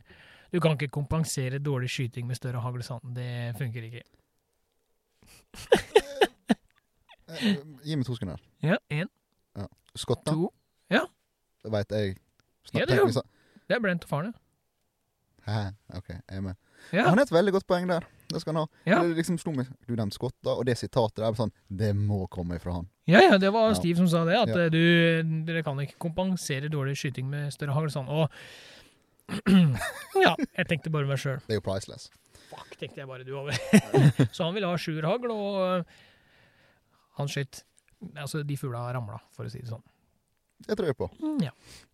du 0.52 0.60
kan 0.60 0.70
ikke 0.78 0.88
kompensere 0.88 1.58
dårlig 1.58 1.90
skyting 1.90 2.26
med 2.26 2.36
større 2.36 2.60
hagl', 2.60 2.82
han. 2.88 3.14
Det 3.14 3.56
funker 3.58 3.82
ikke. 3.82 4.02
Eh, 7.28 7.56
Gi 7.84 7.94
meg 7.96 8.06
to 8.06 8.14
sekunder. 8.14 8.38
Ja, 8.62 8.76
én, 8.90 9.08
Skotter, 9.96 10.32
to 10.32 10.52
det 11.64 11.72
veit 11.72 11.90
jeg. 11.90 12.16
Ja, 12.74 12.84
det 12.84 12.96
jo- 12.98 13.22
Det 13.68 13.74
er 13.74 13.80
Brent 13.80 14.04
og 14.04 14.08
faren, 14.08 14.26
ja. 15.46 15.52
Hæ, 15.52 15.70
OK, 15.96 16.08
jeg 16.08 16.22
er 16.28 16.40
med. 16.40 16.54
Ja. 16.92 17.08
Han 17.08 17.18
har 17.18 17.24
et 17.26 17.32
veldig 17.34 17.52
godt 17.56 17.66
poeng 17.66 17.88
der. 17.90 18.04
Det 18.30 18.40
skal 18.42 18.54
han 18.56 18.64
ha. 18.64 18.80
Ja. 18.86 19.00
Det 19.06 19.16
liksom 19.20 19.38
slo 19.38 19.52
meg, 19.54 19.68
Du 19.86 19.94
nevnte 19.94 20.14
skotter, 20.18 20.50
og 20.58 20.64
det 20.66 20.74
sitatet 20.78 21.20
der 21.22 21.28
er 21.28 21.36
sånn 21.38 21.52
Det 21.70 21.92
må 21.94 22.24
komme 22.28 22.56
ifra 22.58 22.72
han. 22.80 22.88
Ja, 23.06 23.20
ja, 23.22 23.36
det 23.38 23.52
var 23.54 23.68
Ja. 23.70 23.74
Steve 23.78 23.96
som 24.00 24.08
sa 24.10 24.24
det, 24.26 24.34
at 24.38 24.48
Ja. 24.50 24.64
eh, 24.64 24.70
du, 24.70 25.42
dere 25.46 25.62
kan 25.62 25.78
ikke 25.78 25.98
kompensere 25.98 26.68
dårlig 26.70 26.96
skyting 26.98 27.28
med 27.30 27.52
større 27.54 27.72
hagl. 27.76 27.90
Sånn. 27.90 28.08
Og 28.10 28.28
ja, 30.26 30.34
jeg 30.56 30.66
tenkte 30.70 30.90
bare 30.94 31.06
meg 31.08 31.18
sjøl. 31.18 31.38
Det 31.46 31.56
er 31.56 31.60
jo 31.60 31.64
priceless. 31.66 32.10
Fuck, 32.50 32.76
tenkte 32.78 33.02
jeg 33.02 33.08
bare 33.10 33.24
du 33.26 33.32
over. 33.38 33.56
Så 34.34 34.44
han 34.46 34.54
ville 34.54 34.68
ha 34.70 34.76
sjuerhagl, 34.78 35.30
og 35.34 35.86
han 37.18 37.28
skjøt 37.32 37.62
Altså, 38.20 38.42
de 38.44 38.56
fugla 38.60 38.82
ramla, 38.92 39.16
for 39.32 39.48
å 39.48 39.50
si 39.50 39.58
det 39.62 39.70
sånn. 39.70 39.82
Det 40.58 40.76
tror 40.78 40.86
jeg 40.88 40.96
på. 40.96 41.10
Mm, 41.20 41.42
Ja. 41.44 41.50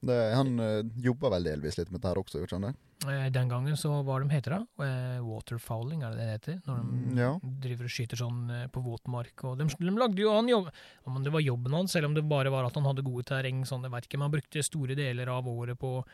Det, 0.06 0.16
han 0.34 0.52
uh, 0.60 0.82
jobber 1.02 1.30
vel 1.34 1.44
delvis 1.50 1.78
litt 1.78 1.90
med 1.90 2.00
dette 2.00 2.12
her 2.12 2.20
også, 2.22 2.38
gjorde 2.42 2.58
han 2.60 2.66
det? 2.68 2.74
Eh, 3.10 3.28
Den 3.34 3.48
gangen 3.50 3.76
så 3.76 3.90
var 4.06 4.22
de 4.22 4.30
heter 4.30 4.54
det? 4.54 4.60
Eh, 4.86 5.18
Waterfowling, 5.26 6.02
er 6.06 6.10
det 6.14 6.18
det 6.20 6.28
heter? 6.36 6.60
Når 6.68 6.76
de 6.78 6.84
Mm, 6.92 7.18
ja. 7.18 7.30
driver 7.42 7.84
og 7.88 7.90
skyter 7.90 8.16
sånn 8.20 8.50
eh, 8.54 8.66
på 8.70 8.82
våtmark. 8.84 9.34
Og 9.50 9.58
de, 9.58 9.66
de 9.66 9.90
lagde 9.98 10.22
jo 10.22 10.30
han 10.36 10.48
jobb 10.48 10.70
Om 11.10 11.22
det 11.24 11.32
var 11.34 11.40
jobben 11.42 11.72
hans, 11.74 11.92
selv 11.92 12.06
om 12.06 12.14
det 12.14 12.22
bare 12.28 12.50
var 12.54 12.64
at 12.68 12.74
han 12.78 12.84
hadde 12.86 13.02
gode 13.02 13.24
terreng, 13.26 13.64
sånn, 13.66 13.82
jeg 13.82 13.90
vet 13.96 14.06
ikke. 14.06 14.18
Men 14.20 14.28
han 14.30 14.36
brukte 14.38 14.62
store 14.62 14.94
deler 14.94 15.26
av 15.34 15.48
året 15.50 15.78
på 15.78 16.04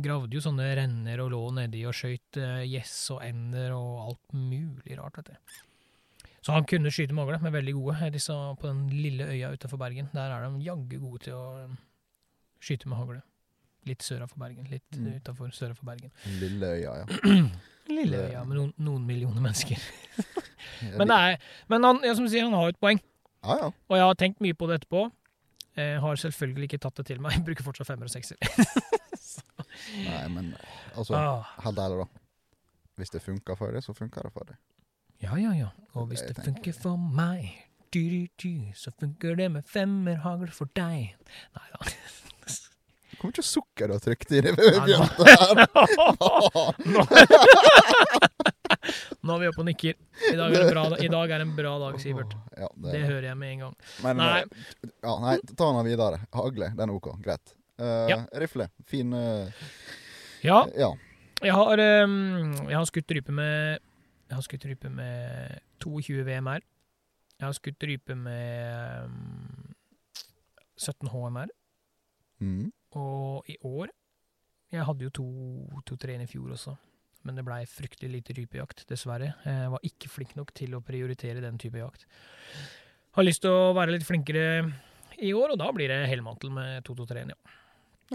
Gravde 0.00 0.32
jo 0.32 0.40
sånne 0.40 0.70
renner 0.78 1.20
og 1.20 1.30
lå 1.34 1.40
nedi 1.52 1.82
og 1.84 1.92
skøyt 1.92 2.38
eh, 2.40 2.62
gjess 2.64 3.10
og 3.12 3.20
ender 3.26 3.74
og 3.76 3.98
alt 4.08 4.32
mulig 4.32 4.96
rart, 4.96 5.18
vet 5.20 5.34
du. 5.34 5.58
Så 6.42 6.52
han 6.56 6.64
kunne 6.66 6.90
skyte 6.90 7.14
med 7.14 7.22
hagle, 7.24 7.38
men 7.42 7.52
veldig 7.54 7.74
gode. 7.76 8.10
Disse 8.14 8.34
på 8.58 8.66
den 8.66 8.88
lille 8.90 9.24
øya 9.30 9.52
utenfor 9.54 9.78
Bergen, 9.78 10.08
der 10.12 10.32
er 10.34 10.48
de 10.48 10.64
jaggu 10.66 10.96
gode 10.98 11.22
til 11.28 11.36
å 11.38 11.44
eh, 11.64 11.76
skyte 12.60 12.88
med 12.90 12.98
hagle. 12.98 13.20
Litt 13.86 14.02
sør 14.06 14.24
for 14.30 14.38
Bergen. 14.42 14.66
Litt 14.70 14.98
Mm. 14.98 15.16
utafor 15.20 15.50
sør 15.54 15.72
for 15.74 15.84
Bergen. 15.86 16.10
Lille 16.40 16.66
øya, 16.66 16.96
ja. 17.02 17.06
Lille 17.96 18.18
øya 18.28 18.44
med 18.46 18.56
noen, 18.58 18.72
noen 18.78 19.06
millioner 19.06 19.40
mennesker. 19.42 19.78
Men, 20.98 21.10
er, 21.10 21.36
men 21.68 21.84
han, 21.84 21.98
ja, 22.06 22.12
som 22.14 22.24
du 22.26 22.30
sier, 22.30 22.42
han 22.46 22.54
har 22.54 22.68
et 22.70 22.78
poeng. 22.82 22.98
Ja, 23.42 23.56
ja. 23.58 23.66
Og 23.90 23.96
jeg 23.98 24.04
har 24.06 24.14
tenkt 24.18 24.40
mye 24.42 24.54
på 24.54 24.66
det 24.70 24.80
etterpå. 24.80 25.02
Jeg 25.78 25.98
har 26.02 26.16
selvfølgelig 26.22 26.68
ikke 26.68 26.78
tatt 26.84 26.96
det 27.00 27.06
til 27.10 27.20
meg. 27.22 27.32
Jeg 27.38 27.44
bruker 27.46 27.66
fortsatt 27.66 27.86
femmer 27.90 28.06
og 28.10 28.14
sekser. 28.14 28.38
Nei, 30.06 30.28
men 30.32 30.52
altså, 30.96 31.14
Ah, 31.18 31.46
ærlig, 31.66 31.98
da. 32.02 32.06
Hvis 33.00 33.10
det 33.14 33.22
funker 33.24 33.54
for 33.58 33.72
deg, 33.74 33.82
så 33.84 33.94
funker 33.96 34.22
det 34.26 34.32
for 34.34 34.46
deg. 34.48 34.58
Ja, 35.22 35.36
ja, 35.38 35.52
ja. 35.54 35.68
Og 35.94 36.08
hvis 36.10 36.22
det 36.26 36.36
funker 36.44 36.72
for 36.74 36.96
meg, 36.96 37.50
du, 37.92 38.00
du, 38.00 38.26
du, 38.40 38.52
så 38.74 38.90
funker 38.98 39.36
det 39.36 39.50
med 39.52 39.66
femmerhagl 39.68 40.48
for 40.56 40.70
deg. 40.78 41.12
Nei 41.56 41.66
da. 41.74 41.78
Hvor 43.22 43.28
mye 43.30 43.42
sukker 43.44 43.86
du 43.86 43.92
har 43.94 44.00
trykt 44.02 44.32
i 44.34 44.40
det? 44.42 44.54
Bjørn, 44.56 45.10
her? 45.28 45.60
Nå. 46.96 47.04
Nå 49.22 49.34
er 49.36 49.40
vi 49.44 49.48
oppe 49.52 49.62
og 49.62 49.66
nikker. 49.68 49.94
I 50.32 50.34
dag 50.38 50.54
er, 50.56 50.64
en 50.64 50.70
bra, 50.72 50.84
I 50.98 51.10
dag 51.12 51.34
er 51.36 51.44
en 51.44 51.52
bra 51.54 51.74
dag, 51.84 51.98
Sivert. 52.02 52.32
Ja, 52.58 52.68
det, 52.74 52.94
Det 52.96 53.02
hører 53.06 53.26
jeg 53.28 53.38
med 53.38 53.52
en 53.54 53.60
gang. 53.66 53.76
Men, 54.02 54.16
Nei. 54.18 54.40
eh, 54.40 54.90
Ja, 55.04 55.12
nei, 55.22 55.36
ta 55.52 55.68
den 55.76 55.86
videre. 55.86 56.18
Hagle, 56.34 56.72
den 56.78 56.88
er 56.90 56.96
OK. 56.96 57.12
Greit. 57.22 57.54
Uh, 57.78 58.08
Ja. 58.10 58.18
Rifle. 58.42 58.66
Fin 58.90 59.12
uh, 59.14 59.46
Ja, 60.42 60.64
Ja. 60.74 60.90
jeg 61.42 61.54
har, 61.54 61.84
um, 62.08 62.52
jeg 62.66 62.76
har 62.76 62.84
skutt 62.90 63.14
rype 63.14 63.32
med 63.32 63.78
Jeg 64.32 64.38
har 64.38 64.44
skutt 64.46 64.64
rype 64.64 64.88
med 64.88 65.58
22 65.84 66.22
VMR. 66.24 66.62
Jeg 67.36 67.44
har 67.44 67.52
skutt 67.52 67.84
rype 67.84 68.14
med 68.16 69.10
um, 69.12 69.74
17 70.80 71.10
HMR. 71.12 71.50
Mm. 72.40 72.70
Og 72.96 73.50
i 73.52 73.58
år 73.68 73.92
Jeg 74.72 74.86
hadde 74.88 75.04
jo 75.04 75.12
to, 75.12 75.26
to 75.84 75.98
tre 76.00 76.14
inn 76.16 76.24
i 76.24 76.30
fjor 76.30 76.54
også, 76.54 76.72
men 77.28 77.36
det 77.36 77.42
blei 77.44 77.58
fryktelig 77.68 78.08
lite 78.08 78.36
rypejakt, 78.38 78.86
dessverre. 78.88 79.34
Jeg 79.44 79.72
var 79.74 79.84
ikke 79.84 80.08
flink 80.08 80.32
nok 80.38 80.54
til 80.56 80.72
å 80.72 80.80
prioritere 80.80 81.42
den 81.44 81.58
type 81.60 81.76
jakt. 81.76 82.06
Har 83.12 83.26
lyst 83.26 83.44
til 83.44 83.52
å 83.52 83.74
være 83.76 83.92
litt 83.92 84.06
flinkere 84.08 84.46
i 85.20 85.34
år, 85.36 85.52
og 85.52 85.60
da 85.60 85.68
blir 85.76 85.92
det 85.92 86.06
helmantel 86.08 86.54
med 86.56 86.88
223-en, 86.88 87.34
ja. 87.34 87.58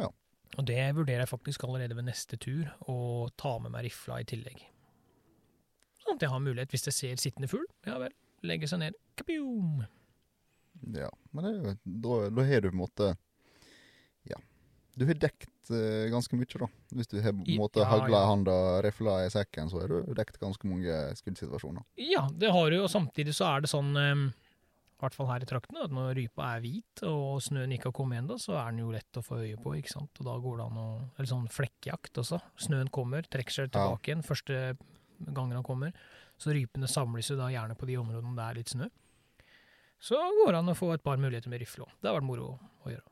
Ja. 0.01 0.09
Og 0.57 0.65
det 0.65 0.81
vurderer 0.97 1.27
jeg 1.27 1.29
faktisk 1.35 1.67
allerede 1.67 1.99
ved 1.99 2.09
neste 2.09 2.41
tur, 2.41 2.73
å 2.89 3.29
ta 3.37 3.53
med 3.61 3.75
meg 3.77 3.85
rifla 3.91 4.17
i 4.23 4.25
tillegg. 4.33 4.65
At 6.13 6.23
jeg 6.23 6.31
har 6.31 6.43
mulighet, 6.43 6.73
hvis 6.73 6.87
jeg 6.89 6.95
ser 6.95 7.21
sittende 7.21 7.49
fugl, 7.51 7.67
ja 7.87 7.97
vel, 8.01 8.13
legge 8.47 8.69
seg 8.69 8.83
ned, 8.83 8.97
kapium! 9.19 9.85
ja. 10.95 11.09
Men 11.31 11.47
det, 11.47 11.77
da, 11.83 12.17
da 12.29 12.45
har 12.45 12.61
du 12.61 12.69
på 12.69 12.75
en 12.75 12.83
måte 12.83 13.13
Ja. 14.27 14.39
Du 14.97 15.05
har 15.05 15.19
dekt 15.21 15.69
eh, 15.69 16.07
ganske 16.09 16.37
mye, 16.39 16.49
da. 16.57 16.67
Hvis 16.97 17.11
du 17.11 17.19
har 17.21 17.35
på 17.35 17.45
en 17.45 17.61
måte 17.61 17.83
ja, 17.83 17.89
hagla 17.91 18.17
ja. 18.17 18.23
i 18.23 18.31
handa, 18.31 18.57
rifla 18.85 19.19
i 19.25 19.29
sekken, 19.33 19.69
så 19.69 19.83
har 19.83 19.93
du 19.93 20.13
dekt 20.17 20.39
ganske 20.41 20.69
mange 20.69 20.95
skuddsituasjoner. 21.19 21.85
Ja, 22.01 22.25
det 22.33 22.49
har 22.53 22.73
du, 22.73 22.79
og 22.81 22.89
samtidig 22.89 23.35
så 23.37 23.51
er 23.51 23.61
det 23.61 23.69
sånn 23.69 23.93
ehm, 23.99 24.25
i 24.97 25.03
hvert 25.03 25.13
fall 25.13 25.29
her 25.29 25.43
i 25.45 25.47
traktene, 25.49 25.83
at 25.85 25.93
når 25.93 26.15
rypa 26.17 26.47
er 26.55 26.63
hvit 26.63 27.03
og 27.05 27.37
snøen 27.45 27.75
ikke 27.75 27.91
har 27.91 27.97
kommet 27.99 28.23
ennå, 28.23 28.39
så 28.41 28.55
er 28.57 28.71
den 28.71 28.81
jo 28.81 28.93
lett 28.95 29.19
å 29.19 29.21
få 29.21 29.43
øye 29.43 29.59
på, 29.61 29.75
ikke 29.77 29.93
sant. 29.93 30.17
Og 30.17 30.25
da 30.25 30.33
går 30.41 30.57
det 30.57 30.65
an 30.65 30.79
å 30.81 30.87
Eller 31.13 31.29
sånn 31.29 31.45
flekkjakt 31.53 32.17
også. 32.23 32.41
Snøen 32.65 32.89
kommer, 32.89 33.27
trekker 33.29 33.53
seg 33.53 33.75
tilbake 33.75 34.09
igjen 34.09 34.25
første 34.25 34.57
gangen 35.25 35.57
han 35.57 35.65
kommer. 35.65 35.93
Så 36.37 36.53
rypene 36.53 36.87
samles 36.89 37.29
jo 37.31 37.37
da 37.39 37.49
gjerne 37.53 37.75
på 37.77 37.87
de 37.89 37.97
områdene 37.97 38.35
det 38.37 38.45
er 38.45 38.59
litt 38.59 38.73
snø. 38.73 38.87
Så 39.99 40.17
går 40.43 40.53
det 40.53 40.59
an 40.61 40.69
å 40.69 40.77
få 40.77 40.91
et 40.93 41.03
par 41.03 41.17
muligheter 41.17 41.49
med 41.49 41.63
rifle 41.63 41.87
òg. 41.87 41.93
Det 42.01 42.09
har 42.11 42.19
vært 42.19 42.27
moro 42.29 42.51
å 42.85 42.91
gjøre. 42.93 43.07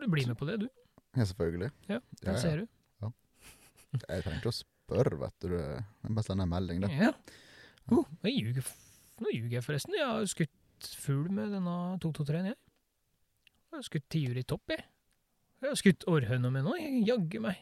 Du 0.00 0.06
blir 0.10 0.26
med 0.30 0.38
på 0.38 0.46
det, 0.48 0.56
du. 0.64 0.68
Ja, 1.18 1.24
selvfølgelig. 1.26 1.70
Ja, 1.90 1.94
Ja, 1.98 2.00
Der 2.24 2.32
ja. 2.32 2.38
ser 2.38 2.56
du. 2.62 2.66
Jeg 3.90 4.22
trenger 4.22 4.38
ikke 4.38 4.52
å 4.52 4.54
spørre, 4.54 5.16
vet 5.18 5.36
du. 5.42 5.48
Det 5.50 5.60
er 6.06 6.12
bare 6.14 6.22
sende 6.24 6.44
en 6.46 6.52
melding, 6.52 6.80
det. 6.84 6.90
Ja. 6.94 7.10
Oh, 7.90 8.04
nå 8.22 8.30
ljuger 8.30 9.56
jeg 9.56 9.64
forresten. 9.66 9.96
Jeg 9.98 10.06
har 10.06 10.28
skutt 10.30 10.90
fugl 11.02 11.26
med 11.34 11.50
denne 11.50 11.74
223-en, 12.02 12.52
jeg. 12.52 12.58
Jeg 13.70 13.74
har 13.76 13.82
skutt 13.86 14.06
tiur 14.14 14.38
i 14.38 14.44
topp, 14.46 14.70
jeg. 14.70 14.84
Jeg 15.60 15.68
har 15.72 15.76
skutt 15.80 16.06
orrhøna 16.08 16.52
med 16.54 16.64
nå. 16.64 16.76
Jaggu 17.04 17.40
meg. 17.42 17.58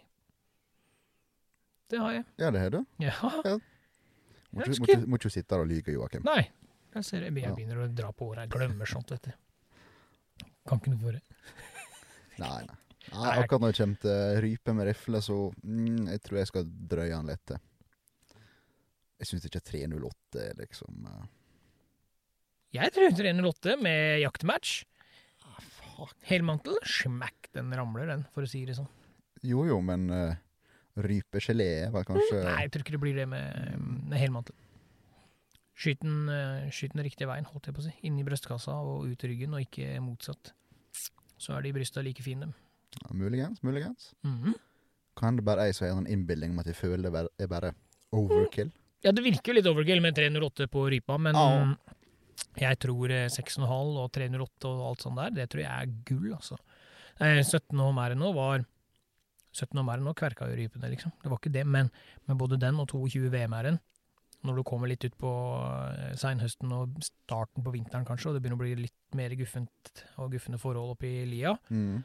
Det 1.88 2.00
har 2.02 2.14
jeg. 2.18 2.24
Ja, 2.40 2.50
det 2.52 2.62
har 2.62 2.74
du. 2.74 2.80
Ja. 3.00 3.14
ja. 3.44 3.58
Må 4.52 4.64
ikke, 4.64 5.30
sitte 5.32 5.48
der 5.54 5.62
og 5.62 5.68
lyge, 5.68 5.92
Joakim. 5.92 6.24
Nei. 6.28 6.42
Jeg 6.94 7.04
ser 7.04 7.24
jeg 7.26 7.34
begynner 7.36 7.82
Ja. 7.82 7.84
å 7.84 7.88
dra 7.92 8.10
på 8.16 8.30
åra. 8.32 8.46
Jeg 8.46 8.52
glemmer 8.54 8.88
sånt, 8.88 9.10
vet 9.12 9.28
du. 9.28 9.32
Kan 10.68 10.80
ikke 10.80 10.92
noe 10.92 11.00
for 11.02 11.16
det. 11.16 11.22
Nei, 12.42 12.60
nei. 12.68 12.76
nei 13.10 13.30
akkurat 13.40 13.62
når 13.64 13.72
det 13.72 13.78
kommer 13.80 14.02
til 14.04 14.42
rype 14.44 14.74
med 14.76 14.86
rifle, 14.86 15.20
så 15.24 15.36
mm, 15.64 16.04
jeg 16.12 16.20
tror 16.22 16.38
jeg 16.38 16.50
skal 16.52 16.68
drøye 16.92 17.10
den 17.10 17.32
litt 17.32 17.42
til. 17.50 17.64
Jeg 19.18 19.30
syns 19.32 19.48
ikke 19.48 19.62
308 19.72 20.44
er 20.44 20.60
liksom 20.60 21.08
uh... 21.10 21.24
Jeg 22.76 22.92
tror 22.94 23.16
308 23.18 23.74
med 23.82 24.20
jaktmatch. 24.22 24.84
ah. 25.48 26.12
Helmantel. 26.28 26.78
Smack, 26.86 27.48
den 27.56 27.72
ramler, 27.74 28.06
den, 28.12 28.22
for 28.34 28.46
å 28.46 28.50
si 28.50 28.62
det 28.68 28.76
sånn. 28.78 28.90
Jo 29.42 29.64
jo, 29.66 29.80
men 29.82 30.06
uh, 30.12 30.36
rypegelé 31.04 31.68
var 31.94 32.04
kanskje 32.08 32.42
Nei, 32.44 32.62
jeg 32.66 32.70
tror 32.74 32.84
ikke 32.84 32.94
det 32.96 33.00
blir 33.02 33.14
det 33.20 33.26
med, 33.30 33.78
med 34.10 34.18
helmantel. 34.18 34.54
Skyt 35.78 36.00
den, 36.02 36.28
eh, 36.28 36.70
skyt 36.74 36.94
den 36.96 37.04
riktige 37.06 37.28
veien, 37.30 37.46
holdt 37.46 37.68
jeg 37.70 37.74
på 37.76 37.82
å 37.84 37.86
si. 37.86 37.92
Inni 38.08 38.24
i 38.24 38.26
brystkassa 38.26 38.74
og 38.82 39.04
ut 39.06 39.22
i 39.24 39.28
ryggen, 39.30 39.54
og 39.54 39.62
ikke 39.62 40.00
motsatt. 40.02 40.52
Så 41.38 41.54
er 41.54 41.62
de 41.62 41.72
brysta 41.76 42.02
like 42.02 42.22
fine. 42.24 42.40
dem. 42.48 42.54
ja, 42.98 43.12
Muligens, 43.14 43.62
muligens. 43.62 44.12
Mhm. 44.26 44.54
Kan 45.18 45.36
det 45.36 45.44
bare 45.44 45.64
jeg 45.66 45.74
som 45.74 45.86
har 45.88 45.96
en 45.98 46.06
innbilning 46.06 46.50
om 46.54 46.58
at 46.60 46.66
jeg 46.66 46.76
føler 46.78 47.10
det 47.10 47.28
er 47.42 47.46
bare 47.50 47.72
overkill? 48.14 48.70
Ja, 49.02 49.10
det 49.12 49.22
virker 49.24 49.52
jo 49.52 49.54
litt 49.58 49.66
overkill 49.70 50.00
med 50.02 50.14
308 50.14 50.66
på 50.70 50.88
rypa, 50.90 51.18
men 51.18 51.34
Ja. 51.34 51.74
jeg 52.56 52.78
tror 52.78 53.10
eh, 53.10 53.28
6,5 53.28 53.96
og 53.98 54.10
308 54.12 54.64
og 54.68 54.84
alt 54.90 55.00
sånt 55.02 55.16
der, 55.16 55.30
det 55.30 55.48
tror 55.50 55.62
jeg 55.62 55.70
er 55.70 55.94
gull, 56.06 56.32
altså. 56.34 56.58
17 57.18 57.80
og 57.82 57.94
mer 57.94 58.12
enn 58.14 58.18
nå 58.22 58.32
var 58.34 58.64
17 59.58 59.78
HMR 59.82 60.02
nå 60.06 60.14
kverka 60.18 60.48
jo 60.48 60.56
rypene, 60.58 60.90
liksom. 60.94 61.12
Det 61.22 61.30
var 61.32 61.38
ikke 61.42 61.52
det, 61.58 61.66
men 61.66 61.90
med 62.28 62.38
både 62.40 62.58
den 62.62 62.78
og 62.82 62.88
22 62.92 63.28
VM-æren, 63.34 63.78
når 64.46 64.60
du 64.60 64.62
kommer 64.62 64.86
litt 64.86 65.02
ut 65.04 65.16
på 65.18 65.30
eh, 65.66 66.12
seinhøsten 66.20 66.70
og 66.76 66.98
starten 67.02 67.64
på 67.66 67.72
vinteren 67.74 68.06
kanskje, 68.06 68.30
og 68.30 68.36
det 68.38 68.42
begynner 68.44 68.60
å 68.60 68.62
bli 68.62 68.74
litt 68.86 69.16
mer 69.18 69.34
guffent 69.34 70.04
og 70.16 70.30
guffende 70.36 70.60
forhold 70.62 70.94
oppi 70.94 71.10
lia, 71.26 71.56
Mm. 71.74 72.04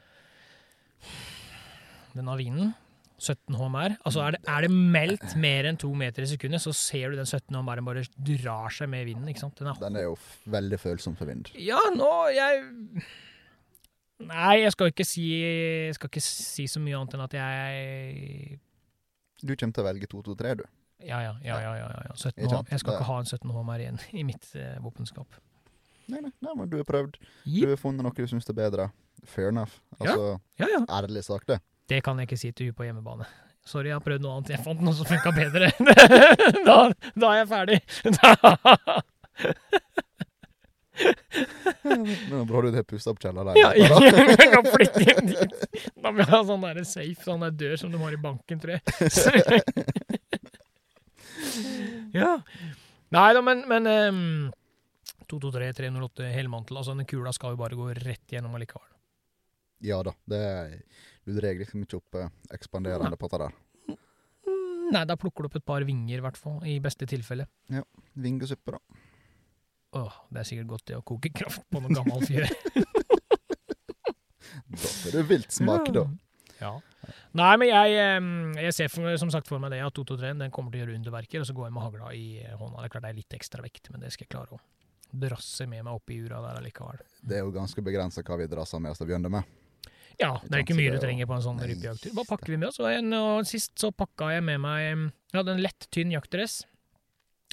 denne 2.14 2.34
vinden, 2.38 2.72
17 3.18 3.54
HMR. 3.56 3.94
Altså 4.04 4.22
er 4.24 4.34
det, 4.34 4.40
er 4.50 4.64
det 4.66 4.70
meldt 4.74 5.34
mer 5.40 5.68
enn 5.70 5.78
to 5.80 5.90
meter 5.96 6.24
i 6.24 6.28
sekundet, 6.28 6.60
så 6.64 6.72
ser 6.76 7.12
du 7.14 7.16
den 7.20 7.28
17 7.28 7.54
HMR-en 7.54 7.86
bare 7.86 8.02
drar 8.26 8.74
seg 8.74 8.90
med 8.90 9.06
vinden. 9.08 9.28
ikke 9.30 9.44
sant? 9.44 9.56
Den 9.60 9.70
er 9.70 9.78
Den 9.80 9.96
er 10.00 10.06
jo 10.08 10.16
veldig 10.50 10.80
følsom 10.82 11.16
for 11.18 11.30
vind. 11.30 11.50
Ja, 11.54 11.78
nå 11.94 12.10
Jeg 12.34 12.64
Nei, 14.22 14.60
jeg 14.62 14.70
skal 14.72 14.86
ikke 14.92 15.04
si 15.06 15.24
skal 15.96 16.08
ikke 16.10 16.22
si 16.22 16.66
så 16.70 16.78
mye 16.82 16.94
annet 17.00 17.14
enn 17.16 17.24
at 17.24 17.32
jeg 17.34 18.58
Du 19.42 19.54
kommer 19.58 19.74
til 19.74 19.82
å 19.82 19.86
velge 19.88 20.06
223, 20.12 20.52
du. 20.62 20.64
Ja, 21.04 21.18
ja, 21.20 21.32
ja. 21.42 21.56
ja, 21.60 21.72
ja, 21.82 21.88
ja. 22.06 22.12
17 22.14 22.44
Ikke 22.46 22.60
jeg 22.70 22.78
skal 22.80 22.94
ikke 22.94 23.08
ha 23.10 23.16
en 23.20 23.26
17 23.28 23.50
HMR 23.52 23.80
igjen 23.82 23.98
i 24.14 24.22
mitt 24.24 24.46
eh, 24.56 24.76
våpenskap. 24.80 25.26
Nei, 26.08 26.20
nei, 26.20 26.30
nei, 26.44 26.54
men 26.56 26.68
du 26.70 26.76
har 26.78 26.84
prøvd. 26.88 27.18
Du 27.44 27.66
har 27.68 27.76
funnet 27.80 28.04
noe 28.06 28.12
du 28.14 28.26
syns 28.30 28.48
er 28.48 28.54
bedre. 28.56 28.86
Fair 29.28 29.48
enough. 29.50 29.72
Altså, 29.98 30.38
Ja, 30.60 30.66
ja. 30.70 30.80
ærlig 30.92 31.24
sagt, 31.24 31.48
det. 31.48 31.58
Det 31.88 32.02
kan 32.04 32.18
jeg 32.20 32.24
ikke 32.28 32.38
si 32.40 32.52
til 32.52 32.66
hun 32.70 32.74
på 32.78 32.84
hjemmebane. 32.86 33.24
Sorry, 33.64 33.88
jeg 33.88 33.94
har 33.96 34.04
prøvd 34.04 34.20
noe 34.24 34.32
annet. 34.38 34.50
Jeg 34.52 34.60
fant 34.64 34.80
noe 34.84 34.92
som 34.96 35.06
funka 35.08 35.30
bedre. 35.36 35.70
da, 36.68 36.76
da 37.16 37.26
er 37.32 37.38
jeg 37.42 37.48
ferdig. 37.52 37.78
Men 41.84 42.46
bra 42.48 42.60
du 42.64 42.70
det 42.74 42.84
pussa 42.88 43.10
opp 43.12 43.20
kjelleren 43.22 43.50
der. 43.50 43.56
Ja, 43.60 43.70
jeg 43.74 44.50
kan 44.52 44.68
flytte 44.70 45.04
inn 45.04 45.30
dit. 45.32 45.54
Da 46.00 46.12
må 46.12 46.22
jeg 46.22 46.30
ha 46.30 46.40
sånn 46.46 46.62
der 46.66 46.82
safe, 46.88 47.20
sånn 47.26 47.42
der 47.46 47.54
dør 47.64 47.76
som 47.80 47.92
de 47.94 48.00
har 48.02 48.14
i 48.16 48.20
banken, 48.22 48.60
tror 48.62 48.76
jeg. 48.76 48.82
Så- 49.12 49.32
ja. 52.18 52.36
Nei 53.14 53.28
da, 53.36 53.42
men, 53.46 53.62
men 53.70 53.86
um, 53.86 54.52
223, 55.30 55.72
308, 55.82 56.30
helmantel. 56.34 56.78
Altså, 56.80 56.94
den 56.98 57.06
kula 57.10 57.32
skal 57.34 57.54
jo 57.54 57.60
bare 57.60 57.78
gå 57.78 57.90
rett 58.00 58.34
gjennom 58.34 58.54
allikevel. 58.58 58.90
Ja 59.84 59.98
da. 60.06 60.14
Det 60.30 60.40
du 61.24 61.32
drar 61.36 61.56
liksom 61.56 61.82
ikke 61.84 61.98
opp 62.02 62.16
eh, 62.20 62.28
ekspanderende 62.52 63.16
på 63.20 63.28
det 63.32 63.38
der. 63.46 63.54
Nei, 64.92 65.00
da 65.08 65.14
plukker 65.16 65.44
du 65.44 65.48
opp 65.48 65.56
et 65.56 65.64
par 65.66 65.84
vinger, 65.88 66.18
i 66.20 66.24
hvert 66.24 66.36
fall. 66.36 66.58
I 66.68 66.76
beste 66.84 67.06
tilfelle. 67.08 67.46
Vingesuppe, 68.20 68.74
da. 68.76 68.80
Åh, 69.94 70.16
det 70.34 70.42
er 70.42 70.48
sikkert 70.48 70.70
godt 70.72 70.86
det 70.90 70.98
å 70.98 71.04
koke 71.06 71.30
kraft 71.34 71.64
på 71.70 71.82
noe 71.82 71.94
gammel 71.94 72.24
fyr. 72.28 72.48
Da 74.74 74.90
får 74.90 75.14
du 75.14 75.22
viltsmak, 75.28 75.90
da. 75.94 76.04
Ja. 76.60 76.74
Nei, 77.36 77.50
men 77.60 77.68
jeg, 77.68 77.96
jeg 78.64 78.74
ser 78.76 78.92
for, 78.92 79.08
som 79.20 79.30
sagt 79.32 79.50
for 79.50 79.62
meg 79.62 79.74
det 79.74 79.82
at 79.84 79.96
223 79.96 80.38
den 80.40 80.52
kommer 80.54 80.72
til 80.72 80.80
å 80.80 80.84
gjøre 80.84 80.98
underverker, 80.98 81.42
og 81.42 81.48
så 81.48 81.56
går 81.56 81.68
jeg 81.68 81.74
med 81.76 81.84
hagla 81.84 82.12
i 82.16 82.24
eh, 82.42 82.54
hånda. 82.56 82.78
Det 82.80 82.88
er 82.88 82.94
klart 82.94 83.04
det 83.06 83.10
er 83.12 83.18
litt 83.18 83.36
ekstra 83.36 83.64
vekt, 83.64 83.90
men 83.92 84.04
det 84.04 84.12
skal 84.14 84.26
jeg 84.26 84.32
klare 84.34 84.56
å 84.56 84.62
drasse 85.14 85.66
med 85.70 85.84
meg 85.86 85.92
opp 85.94 86.10
i 86.10 86.20
ura 86.24 86.40
der 86.42 86.60
allikevel. 86.62 87.02
Det 87.22 87.38
er 87.38 87.44
jo 87.44 87.52
ganske 87.54 87.84
begrensa 87.86 88.24
hva 88.26 88.38
vi 88.40 88.48
drasser 88.50 88.82
med 88.82 88.94
oss 88.94 89.02
til 89.02 89.06
å 89.06 89.10
begynne 89.12 89.30
med. 89.34 89.52
Ja, 90.18 90.36
det 90.46 90.52
er 90.52 90.62
ikke 90.62 90.76
mye 90.78 90.92
du 90.94 91.00
er 91.00 91.02
trenger 91.02 91.26
på 91.26 91.34
en 91.36 91.42
sånn 91.42 91.58
rypejakttur. 91.58 92.12
Hva 92.14 92.22
pakker 92.28 92.54
vi 92.54 92.58
med 92.60 92.70
oss? 92.70 92.78
Og, 92.82 92.86
en, 92.86 93.10
og 93.18 93.48
sist 93.50 93.74
så 93.82 93.90
pakka 93.90 94.30
jeg 94.36 94.44
med 94.46 94.62
meg 94.62 94.84
Jeg 94.86 95.40
hadde 95.40 95.56
en 95.56 95.62
lett, 95.64 95.88
tynn 95.94 96.14
jaktdress. 96.14 96.60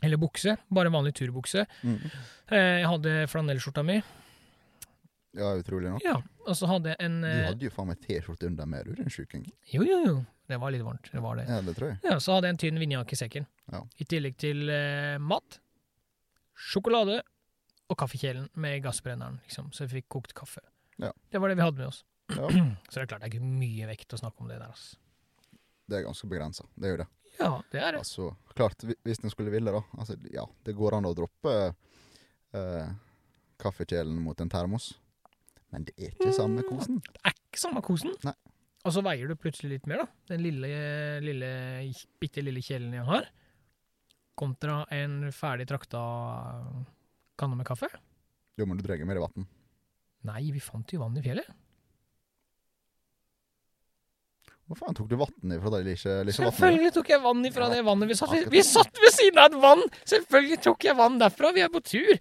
Eller 0.01 0.17
bukse. 0.17 0.55
Bare 0.73 0.89
en 0.89 0.95
vanlig 0.97 1.13
turbukse. 1.19 1.65
Mm. 1.85 1.97
Eh, 2.51 2.79
Jeg 2.81 2.87
hadde 2.89 3.15
flanellskjorta 3.29 3.83
mi. 3.85 3.99
Ja, 5.37 5.53
utrolig 5.55 5.87
nok. 5.93 6.03
Ja, 6.03 6.17
og 6.43 6.55
så 6.59 6.67
hadde 6.67 6.91
jeg 6.91 6.99
en 7.05 7.21
Du 7.21 7.27
eh, 7.29 7.45
hadde 7.47 7.63
jo 7.63 7.71
faen 7.71 7.87
meg 7.87 8.01
T-skjorte 8.03 8.49
under 8.49 8.65
med, 8.67 8.89
du, 8.89 8.95
din 8.97 9.11
sjuking. 9.13 9.45
Jo, 9.71 9.85
jo, 9.87 9.99
jo. 10.07 10.15
Det 10.51 10.57
var 10.59 10.73
litt 10.73 10.83
varmt. 10.83 11.07
Det 11.13 11.21
var 11.23 11.37
det. 11.39 11.45
Ja, 11.47 11.61
det 11.63 11.75
tror 11.77 11.93
jeg. 11.93 11.99
Ja, 12.03 12.17
så 12.19 12.33
hadde 12.35 12.49
jeg 12.49 12.57
en 12.57 12.59
tynn 12.65 12.79
vindjakke 12.81 13.15
i 13.15 13.19
sekken. 13.21 13.45
Ja. 13.71 13.79
I 14.03 14.07
tillegg 14.11 14.35
til 14.41 14.65
eh, 14.73 15.15
mat, 15.23 15.61
sjokolade 16.57 17.21
og 17.91 17.97
kaffekjelen 17.99 18.49
med 18.59 18.81
gassbrenneren, 18.83 19.39
liksom, 19.45 19.69
så 19.75 19.85
jeg 19.85 19.93
fikk 19.95 20.09
kokt 20.17 20.33
kaffe. 20.35 20.63
Ja. 20.99 21.13
Det 21.31 21.39
var 21.39 21.51
det 21.51 21.57
vi 21.59 21.63
hadde 21.65 21.79
med 21.79 21.87
oss. 21.93 22.01
Ja, 22.35 22.49
Så 22.91 22.99
det 22.99 23.05
er 23.05 23.09
klart 23.13 23.23
det 23.23 23.29
er 23.29 23.33
ikke 23.37 23.47
mye 23.61 23.87
vekt 23.89 24.13
å 24.15 24.19
snakke 24.19 24.43
om 24.43 24.51
det 24.51 24.59
der, 24.59 24.67
altså. 24.71 24.99
det 25.91 25.97
er 26.01 26.05
ganske 26.09 26.27
begrensa. 26.31 26.67
Det 26.75 26.87
er 26.89 26.93
jo 26.97 26.99
det. 27.05 27.07
Ja, 27.39 27.54
det 27.72 27.80
er 27.82 27.96
det. 27.96 28.02
Altså, 28.04 28.32
klart, 28.58 28.84
hvis 29.06 29.22
en 29.24 29.34
skulle 29.34 29.54
ville, 29.54 29.74
da. 29.74 29.82
Altså, 29.98 30.17
ja, 30.34 30.46
det 30.65 30.76
går 30.78 30.98
an 30.98 31.08
å 31.10 31.13
droppe 31.17 31.54
eh, 32.58 32.91
kaffekjelen 33.62 34.20
mot 34.22 34.39
en 34.44 34.52
termos. 34.52 34.91
Men 35.72 35.86
det 35.88 35.96
er 35.96 36.12
ikke 36.12 36.34
samme 36.36 36.65
kosen. 36.67 37.00
Det 37.06 37.22
er 37.30 37.38
ikke 37.38 37.62
samme 37.62 37.84
kosen. 37.86 38.15
Nei. 38.28 38.36
Og 38.82 38.96
så 38.96 39.04
veier 39.06 39.30
du 39.30 39.38
plutselig 39.38 39.78
litt 39.78 39.88
mer, 39.89 40.04
da. 40.04 40.08
Den 40.34 40.41
lille, 40.41 40.70
lille, 41.22 41.50
bitte 42.22 42.41
lille 42.44 42.63
kjelen 42.65 42.96
jeg 42.98 43.06
har, 43.06 43.28
kontra 44.41 44.82
en 44.96 45.28
ferdig 45.36 45.67
trakta 45.70 46.02
kanne 47.38 47.60
med 47.60 47.67
kaffe. 47.67 47.89
Jo, 48.58 48.65
men 48.65 48.80
du 48.80 48.84
dreier 48.86 49.06
mer 49.08 49.22
i 49.22 49.24
vann. 49.24 49.46
Nei, 50.28 50.41
vi 50.54 50.62
fant 50.62 50.89
jo 50.94 51.02
vann 51.02 51.17
i 51.17 51.24
fjellet. 51.26 51.48
Hvor 54.71 54.77
faen 54.79 54.95
tok 54.95 55.07
du 55.12 55.17
vann 55.19 55.52
ifra 55.52 55.69
lille 55.83 55.96
vannet? 56.00 56.35
Selvfølgelig 56.37 56.91
tok 56.96 57.10
jeg 57.12 57.19
vann 57.25 57.41
ifra 57.50 57.65
det 57.73 57.81
vannet 57.83 58.08
vi 58.08 58.15
satt 58.15 58.31
ved. 58.31 58.46
Vi 58.54 58.62
satt 58.63 59.02
ved 59.04 59.12
siden 59.12 59.41
av 59.41 59.50
et 59.50 59.58
vann! 59.60 59.81
Selvfølgelig 60.08 60.60
tok 60.63 60.85
jeg 60.87 60.96
vann 60.96 61.17
derfra, 61.19 61.50
vi 61.58 61.63
er 61.65 61.71
på 61.73 61.81
tur. 61.83 62.13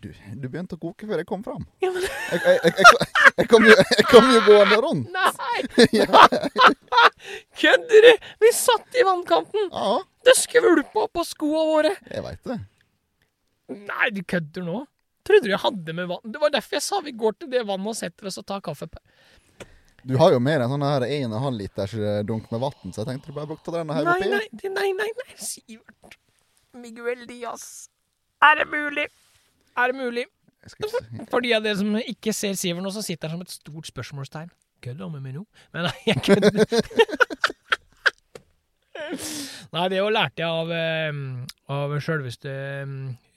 Du, 0.00 0.08
du 0.08 0.46
begynte 0.48 0.78
å 0.78 0.80
koke 0.80 1.04
før 1.10 1.20
jeg 1.20 1.28
kom 1.28 1.42
fram. 1.44 1.66
Ja, 1.84 1.90
men- 1.92 2.06
jeg, 2.08 2.40
jeg, 2.46 2.72
jeg, 2.80 3.12
jeg, 3.42 3.48
kom 3.52 3.68
jo, 3.68 3.76
jeg 3.76 4.06
kom 4.08 4.32
jo 4.32 4.40
gående 4.48 4.80
rundt. 4.86 5.12
Nei! 5.18 5.58
Kødder 7.60 8.06
du? 8.08 8.12
Vi 8.46 8.52
satt 8.56 8.96
i 9.00 9.04
vannkanten! 9.04 9.68
Ja, 9.72 9.98
Det 10.24 10.36
skvulpa 10.40 11.06
på 11.12 11.24
skoa 11.28 11.64
våre. 11.74 11.92
jeg 12.08 12.24
veit 12.24 12.40
det. 12.48 12.58
Nei, 13.84 14.08
du 14.16 14.22
kødder 14.24 14.64
nå? 14.64 14.86
Trodde 15.28 15.44
du 15.44 15.52
jeg 15.52 15.60
hadde 15.60 15.92
med 15.92 16.08
vann? 16.08 16.24
Det 16.24 16.40
var 16.40 16.52
derfor 16.54 16.78
jeg 16.78 16.84
sa 16.86 17.02
vi 17.04 17.12
går 17.12 17.34
til 17.36 17.50
det 17.52 17.66
vannet 17.68 17.90
og 17.92 17.96
setter 17.98 18.30
oss 18.30 18.38
og 18.40 18.46
tar 18.48 18.62
kaffe. 18.64 18.88
Du 20.06 20.14
har 20.20 20.32
jo 20.32 20.38
mer 20.42 20.62
en 20.62 20.70
sånn 20.70 20.84
her 20.86 21.04
1,5 21.08 21.56
liters 21.58 21.94
eh, 21.98 22.20
dunk 22.26 22.50
med 22.52 22.62
vann, 22.62 22.92
så 22.94 23.02
jeg 23.02 23.08
tenkte 23.10 23.32
du 23.32 23.36
bare 23.36 23.50
brukte 23.50 23.74
den 23.74 23.90
her 23.90 24.06
oppi. 24.12 24.28
nei, 24.30 24.38
nei, 24.38 24.70
nei, 24.76 24.90
nei, 25.00 25.08
nei, 25.18 25.36
Sivert. 25.42 26.18
Miguel 26.78 27.26
Diaz. 27.26 27.88
Er 28.44 28.60
det 28.60 28.68
mulig? 28.70 29.08
Er 29.74 29.92
det 29.92 29.98
mulig? 29.98 30.26
For 31.32 31.42
de 31.42 31.54
av 31.56 31.64
dere 31.64 31.78
som 31.80 31.98
ikke 31.98 32.34
ser 32.36 32.54
Sivert 32.58 32.84
nå, 32.84 32.92
så 32.94 33.02
sitter 33.04 33.32
han 33.32 33.40
som 33.40 33.46
et 33.48 33.56
stort 33.56 33.90
spørsmålstegn. 33.90 34.50
Kødder 34.84 35.10
med 35.10 35.24
meg 35.24 35.34
nå? 35.40 35.44
Men 35.74 35.88
nei, 35.88 35.96
jeg 36.06 36.22
kødder. 36.22 36.62
Nei, 39.72 39.84
det 39.88 39.98
jo 39.98 40.08
lærte 40.12 40.42
jeg 40.42 40.48
av, 40.48 40.70
eh, 40.72 41.20
av 41.72 41.94
sjølveste 42.04 42.52
eh, 42.52 42.90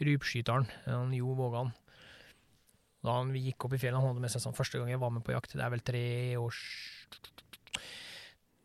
rypskyteren, 0.04 0.68
Jo 1.16 1.36
Vågan. 1.38 1.72
Da 3.02 3.18
han, 3.18 3.32
vi 3.34 3.44
gikk 3.48 3.66
opp 3.66 3.76
i 3.76 3.82
fjellet, 3.82 3.98
han 3.98 4.12
hadde 4.12 4.24
med 4.24 4.34
seg 4.34 4.44
sånn 4.44 4.58
første 4.58 4.80
gang 4.80 4.92
jeg 4.92 5.02
var 5.02 5.14
med 5.14 5.26
på 5.26 5.34
jakt. 5.34 5.56
Det 5.58 5.66
er 5.66 5.74
vel 5.74 5.84
tre 5.86 6.06
års 6.42 6.62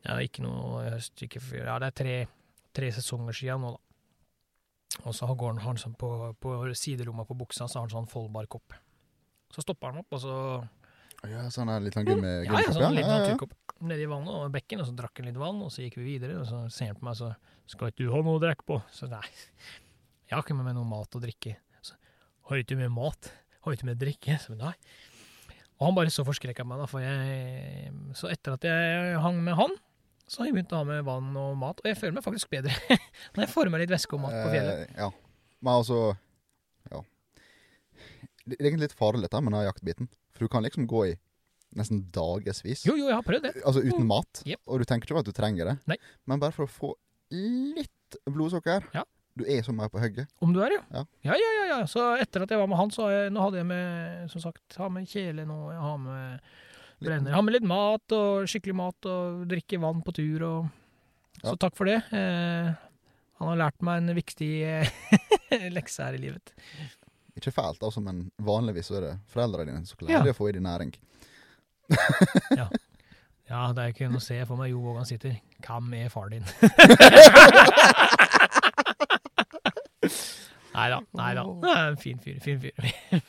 Ja, 0.07 0.19
ikke 0.23 0.45
noe 0.45 0.85
høst, 0.91 1.17
ikke 1.25 1.43
før 1.43 1.65
Ja, 1.65 1.77
det 1.83 1.91
er 1.91 1.99
tre, 2.03 2.17
tre 2.77 2.91
sesonger 2.95 3.37
siden 3.37 3.65
nå, 3.65 3.75
da. 3.77 3.83
Og 5.05 5.13
så 5.17 5.29
går 5.29 5.55
han, 5.55 5.61
har 5.61 5.73
han 5.75 5.81
sånn 5.81 5.97
på, 5.99 6.09
på 6.41 6.57
sideromma 6.79 7.27
på 7.29 7.37
buksa, 7.37 7.67
så 7.67 7.81
har 7.81 7.89
han 7.89 7.93
sånn 7.93 8.09
foldbar 8.09 8.49
kopp. 8.49 8.77
Så 9.53 9.65
stopper 9.65 9.93
han 9.93 10.05
opp, 10.05 10.17
og 10.17 10.23
så 10.23 10.37
Ja, 11.27 11.49
så 11.51 11.65
han 11.65 11.73
er 11.73 11.83
litt 11.85 11.97
sånn 11.97 12.07
gummi, 12.07 12.29
ja, 12.29 12.45
ja, 12.45 12.51
gummikopp, 12.53 12.77
sånn 12.77 12.97
liten 12.97 13.11
ja, 13.11 13.19
ja. 13.19 13.25
naturkopp 13.27 13.57
nedi 13.85 14.07
vannet 14.09 14.33
og 14.33 14.53
bekken, 14.55 14.81
og 14.81 14.89
så 14.89 14.95
drakk 14.97 15.21
han 15.21 15.29
litt 15.29 15.41
vann, 15.41 15.61
og 15.65 15.73
så 15.73 15.85
gikk 15.85 15.99
vi 16.01 16.07
videre, 16.15 16.39
og 16.41 16.47
så 16.49 16.63
ser 16.73 16.93
han 16.93 17.01
på 17.01 17.07
meg, 17.09 17.19
så 17.19 17.33
skal 17.69 17.93
ikke 17.93 18.05
du 18.05 18.13
ha 18.15 18.23
noe 18.25 18.39
å 18.39 18.43
drikke 18.43 18.67
på? 18.69 18.79
Så 18.95 19.09
nei, 19.11 19.25
jeg 20.27 20.37
har 20.37 20.45
ikke 20.45 20.57
med 20.57 20.69
meg 20.69 20.79
noe 20.79 20.89
mat 20.89 21.19
å 21.19 21.23
drikke. 21.23 21.57
Så, 21.85 21.99
har 22.49 22.63
ikke 22.63 22.75
du 22.75 22.81
med 22.81 22.95
mat? 22.95 23.31
Har 23.67 23.75
jo 23.75 23.81
ikke 23.81 23.89
med 23.89 23.99
drikke? 23.99 24.37
Så 24.39 24.55
nei. 24.55 24.71
Og 25.77 25.89
han 25.89 25.97
bare 25.97 26.13
så 26.15 26.23
forskrekka 26.25 26.65
meg, 26.65 26.79
da, 26.81 26.87
for 26.89 27.03
jeg 27.03 27.91
Så 28.17 28.31
etter 28.31 28.55
at 28.55 28.65
jeg 28.65 29.19
hang 29.25 29.41
med 29.45 29.59
han, 29.59 29.75
så 30.27 30.41
har 30.41 30.49
jeg 30.49 30.57
begynt 30.57 30.73
å 30.75 30.79
ha 30.81 30.87
med 30.87 31.03
vann 31.07 31.35
og 31.39 31.59
mat, 31.59 31.83
og 31.83 31.87
jeg 31.91 31.99
føler 31.99 32.17
meg 32.17 32.25
faktisk 32.25 32.51
bedre 32.51 32.73
når 33.35 33.45
jeg 33.45 33.51
får 33.53 33.71
med 33.71 33.83
litt 33.83 33.93
væske 33.93 34.17
og 34.17 34.23
mat 34.25 34.37
på 34.39 34.55
fjellet. 34.55 34.87
Eh, 34.87 35.03
ja. 35.03 35.11
Men 35.61 35.73
altså 35.83 35.99
Ja. 36.93 37.03
Det 38.47 38.57
er 38.61 38.69
egentlig 38.71 38.89
litt 38.89 38.99
farlig 38.99 39.27
dette 39.27 39.43
med 39.43 39.55
den 39.55 39.67
jaktbiten. 39.67 40.09
For 40.35 40.47
du 40.47 40.53
kan 40.53 40.63
liksom 40.67 40.87
gå 40.91 41.03
i 41.11 41.15
nesten 41.77 42.05
dagevis. 42.15 42.85
Jo, 42.87 42.95
jo, 42.95 43.09
jeg 43.11 43.19
har 43.19 43.27
prøvd 43.27 43.49
det. 43.49 43.53
Altså 43.67 43.83
uten 43.83 44.07
mat. 44.07 44.43
Jep. 44.47 44.63
Og 44.71 44.81
du 44.81 44.87
tenker 44.87 45.09
ikke 45.09 45.19
på 45.19 45.25
at 45.25 45.31
du 45.31 45.35
trenger 45.35 45.73
det. 45.73 45.77
Nei. 45.91 45.99
Men 46.31 46.43
bare 46.43 46.55
for 46.55 46.67
å 46.69 46.71
få 46.71 46.93
litt 47.35 48.19
blodsukker. 48.31 48.87
Ja. 48.95 49.03
Du 49.37 49.43
er 49.45 49.61
så 49.67 49.73
mer 49.77 49.91
på 49.93 50.01
hugget. 50.01 50.31
Om 50.41 50.55
du 50.57 50.63
er, 50.65 50.71
ja. 50.79 50.83
Ja. 50.97 51.03
Ja, 51.29 51.35
ja, 51.37 51.51
ja. 51.57 51.65
ja. 51.75 51.81
Så 51.91 52.01
etter 52.23 52.41
at 52.47 52.51
jeg 52.55 52.61
var 52.63 52.71
med 52.71 52.79
han, 52.81 52.91
så 52.95 53.05
har 53.05 53.13
jeg, 53.13 53.33
nå 53.37 53.43
hadde 53.45 53.59
jeg 53.61 53.69
med, 53.69 54.31
som 54.33 54.41
sagt, 54.47 54.65
har 54.81 54.89
med 54.95 55.05
kjele 55.11 55.45
nå, 55.49 55.59
jeg 55.75 55.83
har 55.85 55.99
med 56.01 56.41
brenner. 57.05 57.29
Jeg 57.31 57.37
har 57.37 57.45
med 57.45 57.55
litt 57.59 57.69
mat, 57.69 58.07
og 58.17 58.47
skikkelig 58.49 58.77
mat, 58.79 59.09
og 59.13 59.43
drikke 59.51 59.77
vann 59.83 60.01
på 60.07 60.15
tur, 60.17 60.41
og 60.49 60.61
Så 61.43 61.53
Ja. 61.53 61.57
takk 61.61 61.75
for 61.77 61.85
det. 61.85 61.99
Eh, 62.17 62.69
han 63.37 63.49
har 63.53 63.59
lært 63.61 63.83
meg 63.85 63.99
en 64.01 64.15
viktig 64.17 64.49
eh, 64.65 64.89
lekse 65.77 66.01
her 66.07 66.17
i 66.17 66.23
livet. 66.23 66.55
Ikke 67.37 67.53
fælt, 67.53 67.83
altså, 67.85 68.01
men 68.01 68.31
vanligvis 68.41 68.89
så 68.89 68.97
er 68.97 69.05
det 69.11 69.15
foreldrene 69.29 69.69
dine 69.75 69.85
som 69.85 70.01
Ja. 70.01 70.07
klarer 70.23 70.33
å 70.33 70.39
få 70.39 70.49
i 70.49 70.55
deg 70.57 70.65
næring. 70.65 70.95
Ja, 73.47 73.69
det 73.77 73.83
er 73.85 73.93
ikke 73.93 74.09
noe 74.11 74.19
å 74.19 74.25
se 74.25 74.41
for 74.49 74.57
meg 74.59 74.73
Jo 74.73 74.81
Vågan 74.83 75.05
sitter. 75.07 75.37
Hvem 75.63 75.93
er 76.01 76.09
far 76.11 76.33
din? 76.33 76.43
Nei 80.77 80.89
da. 80.93 80.99
Nei 81.17 81.31
da. 81.39 81.45
Fin 81.97 82.19
fyr. 82.21 82.37
Fin 82.45 82.59
fyr. 82.61 82.75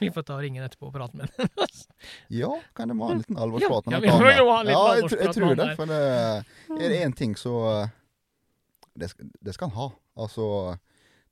Vi 0.01 0.09
får 0.11 0.25
ta 0.27 0.35
og 0.35 0.41
ringe 0.43 0.59
ham 0.59 0.67
etterpå 0.67 0.89
og 0.89 0.93
prate 0.97 1.15
med 1.15 1.29
ham. 1.37 1.67
Ja, 2.41 2.49
kan 2.75 2.91
det 2.91 2.97
være 2.99 3.15
en 3.15 3.21
liten 3.21 3.37
alvorsprat? 3.39 3.87
Ja, 3.93 3.99
vi 4.03 4.09
må 4.11 4.17
ha 4.17 4.31
en 4.33 4.67
liten 4.67 4.73
ja, 4.73 4.81
jeg, 4.99 5.19
jeg 5.21 5.35
tror 5.37 5.55
det. 5.59 5.67
For 5.79 5.91
det 5.93 6.01
er 6.83 6.91
det 6.91 6.97
én 7.05 7.15
ting 7.15 7.37
så 7.39 7.53
eh, 7.71 7.93
det 8.99 9.11
det 9.47 9.55
skal 9.55 9.69
han 9.71 9.77
ha. 9.79 9.87
Altså 10.19 10.47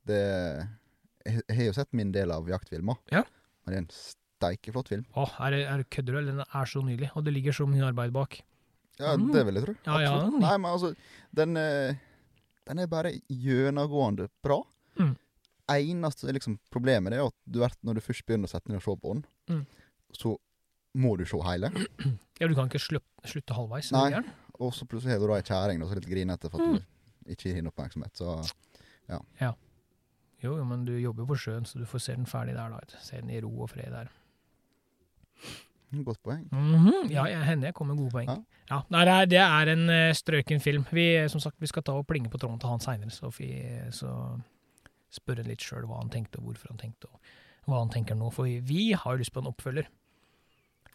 det 0.07 0.21
Jeg 1.25 1.57
har 1.57 1.63
jo 1.67 1.73
sett 1.75 1.91
min 1.97 2.11
del 2.15 2.31
av 2.31 2.47
jaktfilmer. 2.49 2.99
Ja. 3.11 3.25
Og 3.65 3.73
det 3.73 3.75
er 3.79 3.83
en 3.83 3.89
steikeflott 3.97 4.91
film. 4.93 5.03
Åh, 5.17 5.35
er 5.47 5.55
det, 5.55 5.61
er 5.73 5.83
kødder 5.97 6.19
du. 6.21 6.29
Den 6.31 6.43
er 6.45 6.69
så 6.69 6.83
nydelig, 6.85 7.09
og 7.17 7.25
det 7.25 7.33
ligger 7.35 7.55
så 7.59 7.65
mye 7.67 7.87
arbeid 7.89 8.13
bak. 8.15 8.39
Ja, 9.01 9.15
Mm. 9.17 9.31
det 9.33 9.41
vil 9.49 9.57
jeg 9.59 9.65
tro. 9.65 9.73
Ja, 9.89 9.95
ja. 10.05 10.11
Nei, 10.31 10.55
men 10.61 10.69
altså, 10.71 10.93
den, 11.35 11.57
eh, 11.59 11.97
den 12.69 12.79
er 12.79 12.87
bare 12.87 13.11
gjennomgående 13.27 14.29
bra. 14.45 14.61
Mm. 15.01 15.15
Eneste 15.69 16.31
liksom, 16.33 16.59
problemet 16.71 17.13
er 17.13 17.23
at 17.25 17.33
du 17.49 17.59
vet, 17.59 17.77
når 17.83 17.95
du 17.95 18.01
først 18.01 18.25
begynner 18.27 18.45
å 18.45 18.51
sette 18.51 18.69
ned 18.69 18.77
og 18.77 18.83
se 18.83 18.95
på 19.01 19.13
den, 19.13 19.25
Mm. 19.49 19.65
så 20.13 20.35
må 20.95 21.17
du 21.17 21.25
se 21.25 21.37
hele. 21.43 21.71
Ja, 22.39 22.47
du 22.47 22.53
kan 22.55 22.67
ikke 22.67 22.79
slutt, 22.83 23.05
slutte 23.23 23.55
halvveis. 23.55 23.91
Nei. 23.95 24.19
Og 24.59 24.73
så 24.75 24.83
plutselig 24.85 25.13
har 25.15 25.19
du 25.19 25.27
da 25.27 25.37
ei 25.39 25.41
kjerring 25.47 25.79
som 25.81 25.91
er 25.91 26.01
litt 26.01 26.09
grinete 26.09 26.49
for 26.51 26.59
at 26.61 26.67
Mm. 26.67 26.83
du 27.25 27.31
ikke 27.31 27.47
gir 27.49 27.55
henne 27.55 27.71
oppmerksomhet. 27.71 28.11
Så 28.15 28.43
Jo, 30.43 30.57
jo, 30.57 30.63
men 30.65 30.83
du 30.85 30.91
jobber 30.99 31.25
på 31.25 31.37
sjøen, 31.39 31.63
så 31.65 31.79
du 31.79 31.85
får 31.85 32.01
se 32.01 32.13
den 32.15 32.25
ferdig 32.25 32.53
der, 32.53 32.69
da. 32.69 32.79
Se 33.01 33.15
den 33.21 33.29
i 33.31 33.39
ro 33.41 33.49
og 33.63 33.69
fred 33.71 33.89
der. 33.89 34.09
godt 36.03 36.19
poeng. 36.23 36.43
Mhm, 36.51 37.09
Ja, 37.09 37.23
jeg, 37.31 37.39
henne 37.47 37.63
jeg 37.69 37.73
kommer 37.73 37.95
med 37.95 38.03
gode 38.03 38.11
poeng. 38.11 38.27
Ja. 38.27 38.35
Ja. 38.69 38.81
Nei, 38.91 39.25
det 39.31 39.37
er, 39.39 39.69
en 39.71 39.89
eh, 39.89 40.11
strøken 40.13 40.59
film. 40.61 40.83
Vi, 40.91 41.05
som 41.31 41.39
sagt, 41.39 41.55
vi 41.61 41.67
skal 41.71 41.83
ta 41.83 41.93
og 41.95 42.05
plinge 42.07 42.29
på 42.29 42.37
tråden 42.37 42.59
til 42.59 42.69
han 42.69 42.79
seinere, 42.83 43.11
så, 43.15 43.29
vi- 43.37 43.91
så 43.95 44.11
spørre 45.17 45.45
litt 45.47 45.63
sjøl 45.63 45.85
hva 45.89 45.99
han 46.01 46.09
tenkte, 46.13 46.39
og 46.41 46.49
hvorfor 46.51 46.71
han 46.73 46.81
tenkte, 46.81 47.09
og 47.11 47.69
hva 47.71 47.79
han 47.83 47.91
tenker 47.93 48.17
nå. 48.19 48.31
For 48.35 48.45
vi, 48.49 48.59
vi 48.65 48.91
har 48.93 49.15
jo 49.15 49.21
lyst 49.23 49.33
på 49.35 49.41
en 49.43 49.49
oppfølger. 49.51 49.87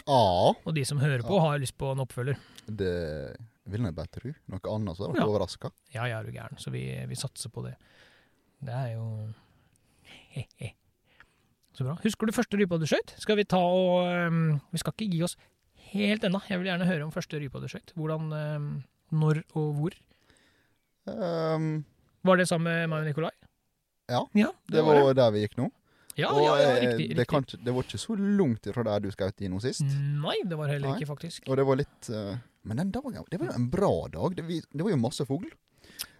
Ja, 0.07 0.17
Og 0.65 0.73
de 0.75 0.85
som 0.89 0.99
hører 1.03 1.21
på, 1.27 1.37
har 1.43 1.59
lyst 1.61 1.77
på 1.79 1.91
en 1.93 2.01
oppfølger. 2.01 2.39
det 2.67 3.37
vil 3.71 3.85
jeg 3.85 3.95
bare 3.95 4.09
tro. 4.11 4.33
Noe 4.51 4.73
annet 4.75 4.97
så 4.97 5.05
hadde 5.05 5.13
jeg 5.15 5.21
Ja. 5.21 5.27
vært 5.27 5.33
overraska. 5.35 5.71
Ja, 5.95 6.05
er 6.09 6.25
du 6.25 6.33
gæren. 6.33 6.59
Så 6.59 6.71
vi, 6.73 6.83
vi 7.07 7.15
satser 7.21 7.51
på 7.53 7.63
det. 7.67 7.75
Det 8.65 8.73
er 8.75 8.95
jo 8.95 9.05
He-he. 10.33 10.73
Så 11.77 11.85
bra. 11.87 11.95
Husker 12.03 12.27
du 12.27 12.33
første 12.35 12.57
rypa 12.59 12.79
du 12.81 12.87
skjøt? 12.89 13.13
Skal 13.21 13.37
vi 13.39 13.45
ta 13.45 13.61
og 13.61 14.09
um, 14.29 14.61
Vi 14.73 14.79
skal 14.83 14.93
ikke 14.97 15.11
gi 15.13 15.23
oss 15.23 15.37
helt 15.93 16.25
ennå. 16.27 16.41
Jeg 16.49 16.59
vil 16.59 16.67
gjerne 16.73 16.89
høre 16.89 17.05
om 17.07 17.13
første 17.15 17.39
rypa 17.41 17.61
du 17.63 17.69
skjøt. 17.71 17.93
Hvordan, 17.97 18.33
um, 18.57 18.67
når 19.13 19.45
og 19.55 19.71
hvor. 19.79 19.95
Um, 21.07 21.85
Var 22.25 22.37
det 22.37 22.49
sammen 22.51 22.69
med 22.73 22.89
meg 22.91 23.01
og 23.05 23.07
Nikolai? 23.09 23.31
Ja, 24.11 24.25
ja 24.37 24.51
det 24.71 24.83
var 24.87 25.15
der 25.15 25.31
vi 25.35 25.45
gikk 25.47 25.57
nå. 25.61 25.71
Ja, 26.19 26.31
og 26.35 26.43
ja, 26.43 26.55
ja, 26.59 26.69
eh, 26.69 26.81
riktig. 26.83 27.09
det, 27.09 27.23
riktig. 27.23 27.27
kan, 27.31 27.65
det 27.65 27.75
var 27.75 27.87
ikke 27.87 28.01
så 28.03 28.17
langt 28.19 28.69
ifra 28.69 28.85
der 28.87 29.03
du 29.05 29.11
skjøt 29.15 29.43
nå 29.49 29.61
sist. 29.63 29.87
Nei, 30.21 30.37
det 30.45 30.59
var 30.59 30.71
heller 30.73 30.91
Nei. 30.91 30.99
ikke, 30.99 31.11
faktisk. 31.13 31.49
Og 31.49 31.59
det 31.61 31.67
var 31.69 31.79
litt 31.81 32.11
uh, 32.13 32.35
Men 32.69 32.83
den 32.83 32.93
dagen, 32.95 33.19
det 33.31 33.41
var 33.41 33.51
jo 33.51 33.57
en 33.57 33.69
bra 33.73 33.93
dag. 34.13 34.37
Det, 34.37 34.47
vi, 34.49 34.61
det 34.61 34.87
var 34.87 34.93
jo 34.93 35.01
masse 35.01 35.27
fugl. 35.29 35.51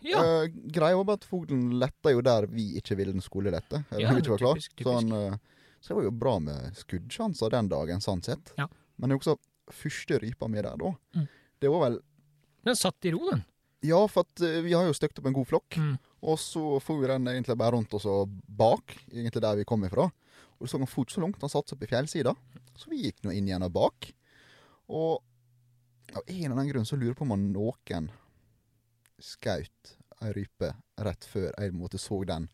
Ja, 0.05 0.21
Uh, 0.21 0.47
greia 0.49 0.97
var 0.97 1.07
bare 1.09 1.21
at 1.21 1.27
fuglen 1.29 1.75
letta 1.81 2.13
jo 2.13 2.23
der 2.25 2.47
vi 2.53 2.71
ikke 2.81 2.97
ville 2.97 3.13
den 3.17 3.25
skulle 3.25 3.53
lette. 3.53 3.83
Eller 3.91 4.21
ikke 4.21 4.35
var 4.37 4.45
klar. 4.45 4.61
typisk, 4.61 4.77
typisk. 4.77 4.89
Så, 4.89 4.97
han, 4.97 5.13
eh, 5.13 5.67
så 5.81 5.93
det 5.93 5.99
var 5.99 6.07
jo 6.07 6.15
bra 6.23 6.35
med 6.45 6.79
skuddsjanser 6.79 7.53
den 7.53 7.69
dagen, 7.73 8.05
sånn 8.05 8.23
sett. 8.25 8.55
Ja. 8.61 8.69
Men 8.97 9.11
det 9.11 9.17
er 9.17 9.21
også 9.21 9.37
første 9.75 10.21
rypa 10.23 10.49
mi 10.51 10.61
der, 10.61 10.77
da. 10.81 10.93
Mm. 11.17 11.27
Det 11.61 11.73
var 11.73 11.85
vel 11.87 12.01
den 12.69 12.77
satt 12.77 13.09
i 13.09 13.13
ro, 13.15 13.23
den. 13.31 13.45
Ja, 13.89 14.01
for 14.13 14.29
at 14.29 14.43
vi 14.65 14.75
har 14.77 14.85
jo 14.85 14.97
støkt 14.97 15.21
opp 15.21 15.29
en 15.31 15.37
god 15.37 15.49
flokk. 15.49 15.77
Mm. 15.81 15.95
Og 16.21 16.37
så 16.41 16.63
for 16.85 17.07
den 17.09 17.29
egentlig 17.33 17.57
bare 17.57 17.77
rundt 17.77 17.95
oss 17.97 18.07
og 18.11 18.33
bak, 18.45 18.97
egentlig 19.13 19.43
der 19.43 19.57
vi 19.57 19.69
kom 19.69 19.85
ifra. 19.89 20.11
Og 20.61 20.69
så 20.69 20.79
han 20.79 20.91
fort 20.91 21.13
så 21.13 21.23
langt, 21.23 21.41
han 21.41 21.53
satte 21.53 21.73
seg 21.73 21.79
opp 21.79 21.87
i 21.87 21.91
fjellsida. 21.91 22.35
Så 22.77 22.91
vi 22.93 23.07
gikk 23.07 23.23
nå 23.25 23.33
inn 23.33 23.49
igjen 23.49 23.65
og 23.65 23.73
bak. 23.73 24.11
Og 24.93 25.23
av 26.13 26.23
en 26.27 26.45
eller 26.45 26.57
annen 26.57 26.73
grunn 26.73 26.89
så 26.89 26.99
lurer 26.99 27.15
jeg 27.15 27.21
på 27.21 27.29
om 27.29 27.49
noen 27.55 28.11
skaut 29.21 29.97
ei 30.21 30.33
rype 30.37 30.75
rett 31.01 31.25
før 31.29 31.53
jeg 31.55 31.73
måtte 31.77 32.01
så 32.01 32.21
den 32.29 32.49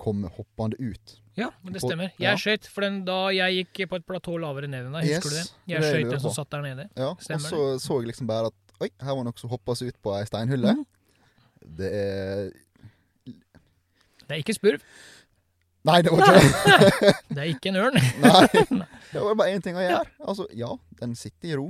komme 0.00 0.30
hoppende 0.36 0.78
ut. 0.80 1.18
Ja, 1.38 1.50
men 1.62 1.74
det 1.74 1.82
stemmer. 1.82 2.08
stemmer. 2.08 2.16
ja. 2.18 2.32
Jeg 2.32 2.42
skøyt, 2.42 2.66
for 2.70 2.86
den, 2.86 3.00
da 3.06 3.18
jeg 3.34 3.60
gikk 3.60 3.90
på 3.90 4.00
et 4.00 4.06
platå 4.08 4.36
lavere 4.42 4.70
ned 4.70 4.88
enn 4.88 4.96
deg, 4.96 5.10
husker 5.12 5.30
du 5.30 5.36
det? 5.36 5.46
Jeg 5.70 5.86
skøyt 5.86 6.10
den 6.10 6.22
som 6.24 6.34
satt 6.34 6.50
der 6.54 6.64
nede. 6.64 6.88
Ja, 6.98 7.12
og 7.12 7.44
så 7.44 7.62
så 7.82 8.00
jeg 8.00 8.10
liksom 8.10 8.30
bare 8.30 8.50
at 8.50 8.76
oi, 8.82 8.90
her 8.90 9.18
var 9.18 9.26
noe 9.26 9.38
som 9.38 9.52
hoppa 9.52 9.76
seg 9.78 9.92
ut 9.92 10.00
på 10.02 10.14
ei 10.16 10.24
steinhylle. 10.28 10.74
Mm. 10.80 10.84
Det 11.78 11.90
er 11.98 12.50
Det 14.24 14.36
er 14.36 14.42
ikke 14.42 14.56
spurv, 14.56 14.82
Nei, 15.84 16.00
det 16.00 16.12
var 16.14 16.22
ikke 16.24 16.34
det. 16.40 17.14
det 17.34 17.40
er 17.42 17.48
ikke 17.50 17.70
en 17.70 17.76
ørn. 17.82 17.98
Nei. 18.22 18.84
Det 19.14 19.22
var 19.22 19.36
bare 19.38 19.52
én 19.54 19.62
ting 19.62 19.76
å 19.76 19.82
gjøre. 19.82 20.06
Altså, 20.24 20.46
ja, 20.56 20.70
den 20.98 21.12
sitter 21.18 21.50
i 21.52 21.58
ro. 21.60 21.66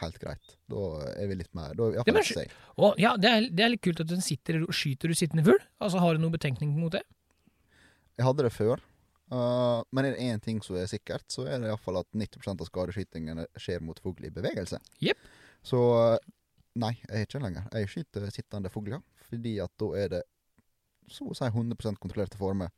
Helt 0.00 0.18
greit. 0.22 0.56
Da 0.70 0.82
er 1.14 1.30
vi 1.30 1.38
litt 1.38 1.50
mer 1.56 1.72
Da 1.78 1.88
Ja, 1.94 2.04
men 2.06 2.20
å, 2.20 2.90
ja, 3.00 3.14
det 3.18 3.30
er, 3.30 3.46
det 3.48 3.64
er 3.64 3.72
litt 3.72 3.82
kult 3.86 4.02
at 4.02 4.10
den 4.10 4.22
sitter 4.24 4.58
i 4.58 4.62
ro. 4.64 4.74
Skyter 4.74 5.10
du 5.10 5.16
sittende 5.18 5.46
fugl? 5.46 5.62
Altså, 5.78 6.02
har 6.02 6.18
du 6.18 6.24
noen 6.24 6.34
betenkning 6.34 6.74
mot 6.76 6.92
det? 6.94 7.04
Jeg 8.18 8.26
hadde 8.26 8.44
det 8.44 8.52
før. 8.52 8.82
Uh, 9.30 9.86
men 9.94 10.08
er 10.08 10.16
det 10.16 10.26
én 10.26 10.42
ting 10.42 10.58
som 10.66 10.76
er 10.76 10.90
sikkert, 10.90 11.24
så 11.30 11.46
er 11.46 11.62
det 11.62 11.70
iallfall 11.70 12.00
at 12.02 12.08
90% 12.18 12.64
av 12.64 12.66
skadeskytingene 12.66 13.46
skjer 13.62 13.82
mot 13.86 13.98
fugl 14.02 14.26
i 14.26 14.32
bevegelse. 14.34 14.82
Yep. 15.06 15.30
Så 15.70 15.80
uh, 15.94 16.18
nei, 16.82 16.96
jeg 17.06 17.14
er 17.14 17.28
ikke 17.28 17.42
lenger. 17.46 17.70
Jeg 17.78 17.92
skyter 17.94 18.26
sittende 18.34 18.74
fugler, 18.74 19.04
fordi 19.30 19.54
at 19.62 19.72
da 19.78 19.90
er 20.02 20.12
det 20.16 20.24
så 21.10 21.26
å 21.30 21.36
si 21.36 21.48
100 21.48 21.98
kontrollerte 22.00 22.38
former. 22.40 22.70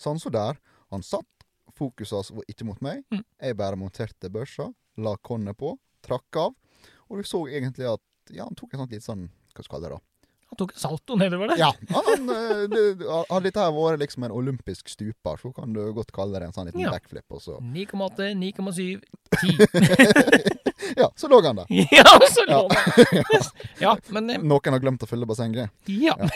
Sånn 0.00 0.20
som 0.20 0.34
der. 0.34 0.58
Han 0.94 1.04
satt, 1.06 1.46
fokuset 1.76 2.16
hans 2.16 2.32
var 2.34 2.46
ikke 2.50 2.66
mot 2.68 2.82
meg. 2.84 3.04
Mm. 3.12 3.24
Jeg 3.42 3.58
bare 3.58 3.78
monterte 3.80 4.30
børsa, 4.32 4.68
la 5.02 5.16
kornet 5.22 5.58
på, 5.58 5.74
trakk 6.06 6.40
av. 6.40 6.54
Og 7.08 7.20
du 7.20 7.28
så 7.28 7.42
egentlig 7.48 7.88
at 7.90 8.34
ja, 8.34 8.44
han 8.44 8.58
tok 8.58 8.74
en 8.74 8.82
sånn 8.82 8.94
litt 8.94 9.06
sånn 9.06 9.26
Hva 9.54 9.62
skal 9.62 9.66
du 9.66 9.86
kalle 9.86 9.88
det, 9.88 9.96
da? 9.96 10.15
Han 10.46 10.56
tok 10.60 10.72
en 10.76 10.78
salto 10.78 11.16
nedover 11.18 11.48
der. 11.50 11.58
Ja, 11.58 11.72
han, 11.90 12.28
eh, 12.30 12.60
det, 12.70 12.82
Hadde 13.08 13.40
dette 13.48 13.58
her 13.64 13.72
vært 13.74 13.98
liksom 14.04 14.24
en 14.28 14.34
olympisk 14.36 14.88
stuper, 14.92 15.36
så 15.42 15.50
kan 15.56 15.72
du 15.74 15.80
godt 15.96 16.12
kalle 16.14 16.38
det 16.38 16.46
en 16.46 16.54
sånn 16.54 16.68
liten 16.70 16.84
Ja. 16.84 16.92
backflip. 16.94 17.24
også. 17.34 17.58
9,8, 17.60 18.30
9,7, 18.38 19.02
10. 19.40 19.58
Ja, 20.96 21.08
så 21.18 21.26
lå 21.28 21.40
han 21.42 21.56
der. 21.56 21.66
ja, 21.98 22.04
så 22.30 22.44
lå 22.46 22.60
han. 22.70 23.42
Ja, 23.82 23.96
men 24.14 24.30
eh, 24.30 24.38
Noen 24.38 24.72
har 24.76 24.80
glemt 24.84 25.02
å 25.02 25.08
fylle 25.10 25.26
bassenget. 25.26 25.70
Ja. 25.90 26.14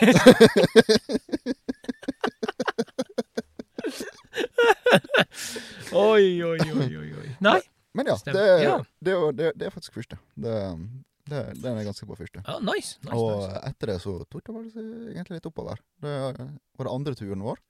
oi, 5.91 6.43
oi, 6.43 6.57
oi, 6.59 6.97
oi. 6.97 7.35
Nei. 7.39 7.59
Men 7.93 8.07
ja, 8.07 8.17
det, 8.25 8.33
Det, 8.99 9.15
det, 9.35 9.51
det 9.59 9.65
er 9.67 9.73
faktisk 9.73 9.93
første. 9.99 10.17
Det, 10.35 10.53
det, 11.31 11.41
den 11.63 11.79
er 11.79 11.87
ganske 11.87 12.07
på 12.09 12.17
første. 12.19 12.43
Ja, 12.45 12.59
nice. 12.61 12.97
nice, 13.05 13.15
Og 13.17 13.41
nice. 13.45 13.59
etter 13.71 13.93
det 13.93 13.97
så 14.03 14.13
tok 14.27 14.43
det 14.47 14.55
vel 14.57 14.69
egentlig 15.15 15.39
litt 15.39 15.49
oppover. 15.51 15.81
Det 16.03 16.15
var 16.21 16.87
det 16.87 16.93
andre 16.93 17.15
turen 17.17 17.45
vår. 17.47 17.61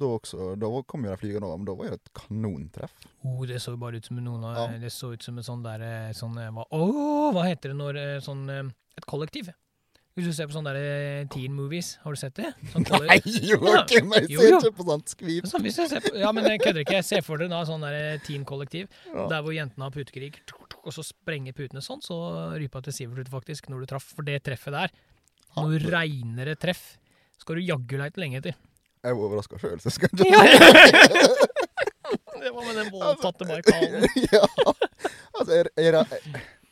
Da, 0.00 0.08
også, 0.08 0.54
da 0.56 0.68
kom 0.88 1.04
jo 1.04 1.10
de 1.12 1.18
flygende 1.20 1.46
over, 1.46 1.58
men 1.60 1.68
da 1.68 1.74
var 1.76 1.90
jo 1.90 1.96
et 1.98 2.12
kanontreff. 2.16 2.94
Oh, 3.28 3.42
det 3.46 3.58
så 3.62 3.74
bare 3.78 4.00
ut 4.00 4.06
som 4.08 4.16
noen 4.24 4.44
av 4.48 4.56
Ja. 4.56 4.78
Det 4.80 4.90
så 4.90 5.12
ut 5.12 5.22
som 5.22 5.36
en 5.38 5.44
sånn 5.46 5.62
derre 5.62 5.90
sånn 6.16 6.38
eh, 6.40 6.48
hva, 6.50 6.64
Åh, 6.72 7.28
hva 7.36 7.44
heter 7.44 7.74
det 7.74 7.76
når 7.78 7.98
eh, 8.00 8.20
sånn 8.24 8.46
eh, 8.50 8.62
Et 8.96 9.06
kollektiv. 9.08 9.50
Hvis 10.12 10.26
du 10.28 10.32
ser 10.36 10.44
på 10.50 10.52
sånne 10.52 10.72
der, 10.74 10.78
eh, 11.22 11.26
teen 11.32 11.54
movies, 11.56 11.94
har 12.02 12.12
du 12.12 12.18
sett 12.20 12.34
det? 12.36 12.50
Sånn 12.74 12.84
Nei, 13.08 13.16
Joakim! 13.48 14.10
Jeg 14.18 14.26
ser 14.28 14.50
jo. 14.50 14.58
ikke 14.58 14.74
på 14.76 14.84
sånt 14.90 15.08
skvip. 15.14 15.46
Sånn, 15.48 15.64
jeg 15.64 15.72
på, 16.04 16.12
ja, 16.20 16.32
men 16.36 16.44
jeg 16.50 16.60
kødder 16.60 16.82
ikke. 16.84 16.98
Jeg 16.98 17.06
ser 17.08 17.22
for 17.24 17.40
dere 17.40 17.48
da 17.54 17.62
sånn 17.68 17.80
der 17.86 18.18
teen-kollektiv, 18.26 18.90
Ja. 19.08 19.24
der 19.32 19.40
hvor 19.46 19.56
jentene 19.56 19.86
har 19.88 19.94
putekrig, 19.94 20.34
og 20.82 20.92
så 20.92 21.04
sprenger 21.06 21.56
putene 21.56 21.80
sånn, 21.80 22.02
så 22.04 22.18
rypa 22.60 22.82
til 22.84 22.92
Sivert 22.92 23.24
ut 23.24 23.32
faktisk, 23.32 23.70
når 23.72 23.86
du 23.86 23.86
traff. 23.94 24.10
For 24.12 24.26
det 24.26 24.42
treffet 24.44 24.76
der, 24.76 24.92
noe 25.56 25.80
reinere 25.80 26.58
treff, 26.60 26.98
skal 27.40 27.56
du 27.56 27.64
jaggu 27.64 27.96
leite 28.02 28.20
lenge 28.20 28.42
etter. 28.42 28.58
Jeg 29.02 29.16
var 29.16 29.24
overraska 29.30 29.56
sjøl, 29.58 29.80
så 29.82 29.88
jeg 29.90 30.12
du 30.12 30.26
ja. 30.28 30.42
det 32.42 32.50
var 32.52 32.64
med 32.68 32.76
den 32.82 32.90
voldtatte 32.92 33.48
markalen. 33.48 34.04
ja. 34.28 34.44
Altså, 35.32 35.56
jeg, 35.56 35.72
jeg, 35.80 35.94
re- 35.96 36.20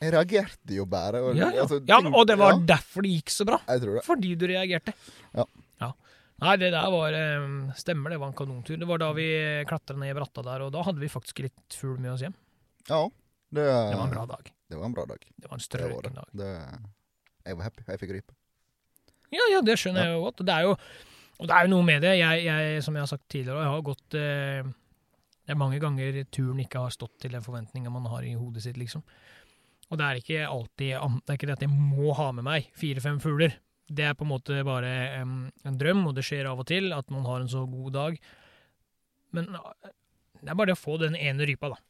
jeg 0.01 0.13
reagerte 0.15 0.75
jo 0.77 0.85
bare. 0.89 1.21
Og, 1.23 1.35
Ja, 1.37 1.51
ja. 1.53 1.63
altså, 1.65 1.81
ja, 1.87 1.99
og 2.01 2.27
det 2.27 2.37
var 2.41 2.55
ja, 2.57 2.61
derfor 2.75 3.03
det 3.05 3.11
gikk 3.19 3.33
så 3.35 3.45
bra. 3.49 3.59
Jeg 3.69 3.83
tror 3.83 3.99
det. 3.99 4.05
Fordi 4.07 4.35
du 4.41 4.47
reagerte. 4.51 4.95
Ja. 5.37 5.45
Nei, 6.41 6.55
det 6.57 6.71
der 6.73 6.87
var 6.89 7.13
eh, 7.13 7.43
Stemmer, 7.77 8.09
det 8.15 8.17
var 8.17 8.31
en 8.31 8.37
kanontur. 8.39 8.79
Det 8.81 8.87
var 8.89 8.97
da 9.03 9.11
vi 9.13 9.27
klatra 9.69 9.97
ned 10.01 10.15
i 10.15 10.17
bratta 10.17 10.41
der, 10.47 10.63
og 10.65 10.71
da 10.73 10.81
hadde 10.87 11.03
vi 11.03 11.11
faktisk 11.13 11.43
litt 11.45 11.77
fugl 11.77 11.99
med 12.01 12.15
oss 12.15 12.23
hjem. 12.25 12.33
Ja. 12.89 13.03
Det, 13.53 13.61
Det 13.67 13.99
var 13.99 14.07
en 14.07 14.15
bra 14.15 14.25
dag. 14.31 14.49
Det 14.71 14.79
var 14.79 14.87
en 14.89 14.95
bra 14.97 15.05
dag. 15.11 15.27
Det 15.37 15.51
var 15.51 15.59
en 15.59 15.67
Det 15.69 15.91
var 15.93 16.09
dag. 16.17 16.29
det. 16.33 16.51
Jeg 17.45 17.57
var 17.59 17.65
happy. 17.69 17.85
Jeg 17.91 18.01
fikk 18.01 18.15
rype. 18.17 18.35
Ja, 19.37 19.45
ja, 19.53 19.61
det 19.63 19.77
skjønner 19.79 20.07
jeg 20.09 20.15
jo 20.17 20.23
godt. 20.25 20.41
Det 20.49 20.55
er 20.55 20.65
jo, 20.71 20.73
og 21.41 21.47
det 21.51 21.57
er 21.59 21.67
jo 21.69 21.73
noe 21.75 21.85
med 21.87 22.03
det. 22.07 22.15
Jeg, 22.23 22.45
jeg, 22.49 22.83
som 22.89 22.97
jeg 22.97 23.05
har 23.05 23.11
sagt 23.13 23.29
tidligere, 23.29 23.61
jeg 23.67 23.75
har 23.77 23.85
gått 23.91 24.17
eh, 24.19 24.71
Det 25.45 25.53
er 25.55 25.61
mange 25.61 25.79
ganger 25.83 26.23
turen 26.33 26.65
ikke 26.65 26.81
har 26.87 26.95
stått 26.95 27.19
til 27.21 27.37
den 27.37 27.45
forventninga 27.45 27.91
man 27.93 28.07
har 28.09 28.25
i 28.25 28.33
hodet 28.39 28.63
sitt, 28.65 28.79
liksom. 28.81 29.05
Og 29.91 29.99
det 29.99 30.07
er 30.07 30.21
ikke 30.21 30.45
alltid 30.47 30.93
Det 31.27 31.33
er 31.33 31.39
ikke 31.39 31.49
det 31.51 31.57
at 31.59 31.65
jeg 31.67 31.73
må 31.75 32.13
ha 32.15 32.29
med 32.37 32.47
meg 32.47 32.69
fire-fem 32.79 33.19
fugler. 33.23 33.57
Det 33.91 34.05
er 34.07 34.15
på 34.15 34.23
en 34.23 34.31
måte 34.31 34.61
bare 34.67 35.23
um, 35.25 35.49
en 35.67 35.79
drøm, 35.79 36.05
og 36.07 36.15
det 36.15 36.23
skjer 36.27 36.47
av 36.47 36.61
og 36.63 36.69
til 36.71 36.93
at 36.95 37.09
man 37.11 37.25
har 37.27 37.43
en 37.43 37.51
så 37.51 37.65
god 37.67 37.91
dag. 37.97 38.21
Men 39.35 39.49
eh, 39.59 39.91
det 40.41 40.53
er 40.53 40.59
bare 40.59 40.71
det 40.71 40.77
å 40.79 40.81
få 40.81 40.95
den 41.03 41.17
ene 41.19 41.47
rypa, 41.49 41.73
da. 41.73 41.81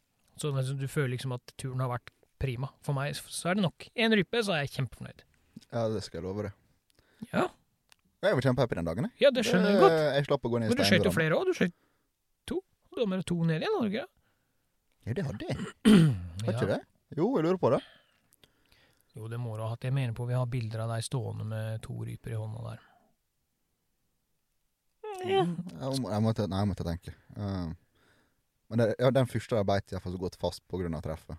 Så 0.41 0.49
altså, 0.55 0.73
du 0.81 0.87
føler 0.89 1.13
liksom 1.13 1.35
at 1.37 1.53
turen 1.61 1.83
har 1.85 1.91
vært 1.93 2.09
prima. 2.41 2.71
For 2.87 2.97
meg 2.97 3.19
så 3.21 3.51
er 3.51 3.59
det 3.59 3.67
nok. 3.67 3.85
Én 3.93 4.17
rype, 4.17 4.41
så 4.47 4.57
er 4.57 4.65
jeg 4.65 4.73
kjempefornøyd. 4.79 5.25
Ja, 5.69 5.83
det 5.93 6.01
skal 6.07 6.23
jeg 6.23 6.25
love 6.25 6.49
deg. 6.49 6.57
Ja, 7.35 7.49
Jeg 8.25 8.37
var 8.37 8.45
kjempehappy 8.45 8.77
den 8.77 8.89
dagen. 8.89 9.05
jeg. 9.09 9.13
ja 9.21 9.31
det 9.33 9.45
skjønner 9.49 9.71
jeg 9.75 9.81
godt. 9.81 9.99
Jeg 10.17 10.25
slapp 10.27 10.45
å 10.45 10.51
gå 10.53 10.59
ned 10.61 10.69
i 10.69 10.73
Men 10.73 10.81
du 10.81 10.89
skjøt 10.89 11.07
jo 11.09 11.13
flere 11.13 11.37
òg. 11.37 11.49
Du 11.49 11.57
skjøt 11.57 11.75
to. 12.49 12.59
Du 12.93 13.01
har 13.01 13.09
med 13.13 13.21
deg 13.21 13.29
to 13.29 13.37
ned 13.45 13.61
igjen, 13.61 13.77
har 13.77 13.85
du 13.85 13.93
ikke? 13.93 14.09
Ja, 15.09 15.15
det 15.17 15.25
hadde 15.29 15.47
jeg. 15.49 15.69
Har 16.45 16.57
ikke 16.57 16.69
det? 16.69 16.81
Jo, 17.17 17.27
jeg 17.37 17.45
lurer 17.47 17.59
på 17.59 17.71
det. 17.75 17.81
Jo, 19.19 19.27
det 19.29 19.39
må 19.43 19.57
du 19.59 19.65
ha 19.65 19.73
hatt. 19.73 19.83
Jeg 19.85 19.95
mener 19.97 20.15
på 20.15 20.27
vi 20.29 20.37
har 20.39 20.47
bilder 20.47 20.85
av 20.85 20.93
deg 20.95 21.03
stående 21.03 21.45
med 21.51 21.81
to 21.83 21.97
ryper 22.07 22.31
i 22.31 22.39
hånda 22.39 22.63
der. 22.69 22.85
Jeg, 25.27 25.47
må- 26.01 26.11
jeg 26.13 26.23
måtte, 26.25 26.47
nei, 26.49 26.61
jeg 26.63 26.69
måtte 26.71 26.87
tenke. 26.87 27.15
Uh, 27.37 27.73
men 28.71 28.79
det, 28.81 28.87
ja, 29.03 29.11
den 29.13 29.27
første 29.29 29.59
der 29.59 29.67
beit 29.69 29.93
iallfall 29.93 30.15
så 30.15 30.21
godt 30.23 30.39
fast 30.41 30.63
pga. 30.71 31.01
treffet. 31.03 31.37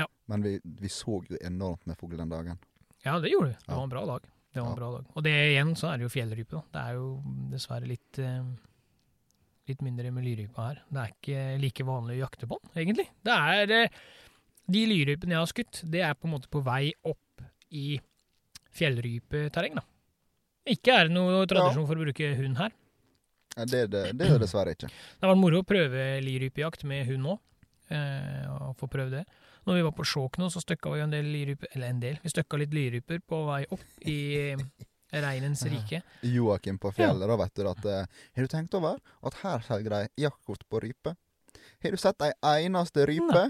Ja. 0.00 0.06
Men 0.26 0.42
vi, 0.42 0.56
vi 0.64 0.88
så 0.88 1.20
jo 1.28 1.36
enormt 1.44 1.84
med 1.86 1.98
fugl 2.00 2.16
den 2.16 2.28
dagen. 2.32 2.58
Ja, 3.04 3.18
det 3.20 3.30
gjorde 3.30 3.52
vi. 3.52 3.56
Det 3.60 3.68
Ja. 3.68 3.76
var 3.76 3.82
en 3.84 3.88
bra 3.92 4.06
dag. 4.06 4.26
Det 4.52 4.60
var 4.62 4.70
en 4.70 4.76
bra 4.80 4.90
dag. 4.96 5.04
Og 5.14 5.22
det 5.22 5.30
igjen, 5.52 5.76
så 5.76 5.92
er 5.92 5.98
det 5.98 6.08
jo 6.08 6.14
fjellrype, 6.16 6.56
da. 6.56 6.62
Det 6.72 6.80
er 6.88 6.96
jo 6.98 7.22
dessverre 7.52 7.86
litt 7.86 8.18
uh, 8.18 8.48
litt 9.68 9.82
mindre 9.86 10.10
med 10.10 10.24
lyrypa 10.26 10.64
her. 10.70 10.80
Det 10.90 10.98
er 11.04 11.12
ikke 11.14 11.44
like 11.62 11.84
vanlig 11.86 12.16
å 12.18 12.22
jakte 12.24 12.48
på 12.50 12.58
den, 12.64 12.72
egentlig. 12.82 13.06
Det 13.22 13.36
er 13.36 13.74
eh, 13.84 14.00
De 14.70 14.84
lyrypene 14.86 15.34
jeg 15.34 15.42
har 15.42 15.50
skutt, 15.50 15.80
det 15.90 16.02
er 16.06 16.14
på 16.14 16.28
en 16.28 16.34
måte 16.36 16.50
på 16.52 16.62
vei 16.66 16.92
opp 17.08 17.44
i 17.74 17.98
fjellrypeterreng, 18.76 19.78
da. 19.80 19.84
Ikke 20.70 20.94
er 20.94 21.08
det 21.08 21.14
noe 21.16 21.42
tradisjon 21.50 21.86
for 21.88 21.98
å 21.98 22.04
bruke 22.04 22.32
hund 22.38 22.58
her. 22.60 22.74
Ja, 23.56 23.64
Det, 23.66 23.86
det, 23.90 24.02
det 24.14 24.26
er 24.28 24.36
det 24.36 24.42
dessverre 24.44 24.74
ikke. 24.76 24.90
Det 25.20 25.30
var 25.30 25.38
moro 25.38 25.62
å 25.62 25.66
prøve 25.66 26.04
lirypejakt 26.22 26.84
med 26.86 27.08
hund 27.08 27.32
òg. 27.32 27.40
Eh, 27.90 28.44
og 28.54 28.76
få 28.78 28.86
prøve 28.86 29.10
det. 29.10 29.24
Når 29.66 29.80
vi 29.80 29.82
var 29.88 29.94
på 29.96 30.04
Skjåk 30.06 30.38
nå, 30.38 30.46
så 30.54 30.62
støkka 30.62 30.92
vi 30.94 31.00
en 31.02 31.10
del 31.12 31.26
liryper 31.26 31.72
Eller 31.74 31.90
en 31.90 31.98
del. 32.00 32.20
Vi 32.22 32.30
støkka 32.30 32.60
litt 32.60 32.74
liryper 32.76 33.18
på 33.26 33.40
vei 33.48 33.64
opp 33.74 33.82
i 34.08 34.18
eh, 34.52 34.62
reinens 35.10 35.64
rike. 35.66 36.00
Joakim 36.22 36.78
på 36.80 36.92
fjellet, 36.94 37.26
da 37.28 37.36
vet 37.40 37.58
du 37.58 37.66
at 37.68 37.88
eh, 37.90 38.22
Har 38.36 38.46
du 38.46 38.52
tenkt 38.52 38.76
over 38.78 39.00
at 39.26 39.40
her 39.42 39.66
selger 39.66 39.96
de 39.96 40.22
jaktkort 40.22 40.62
på 40.70 40.80
rype? 40.86 41.16
Har 41.82 41.96
du 41.96 41.98
sett 42.00 42.22
ei 42.22 42.68
eneste 42.68 43.08
rype? 43.10 43.48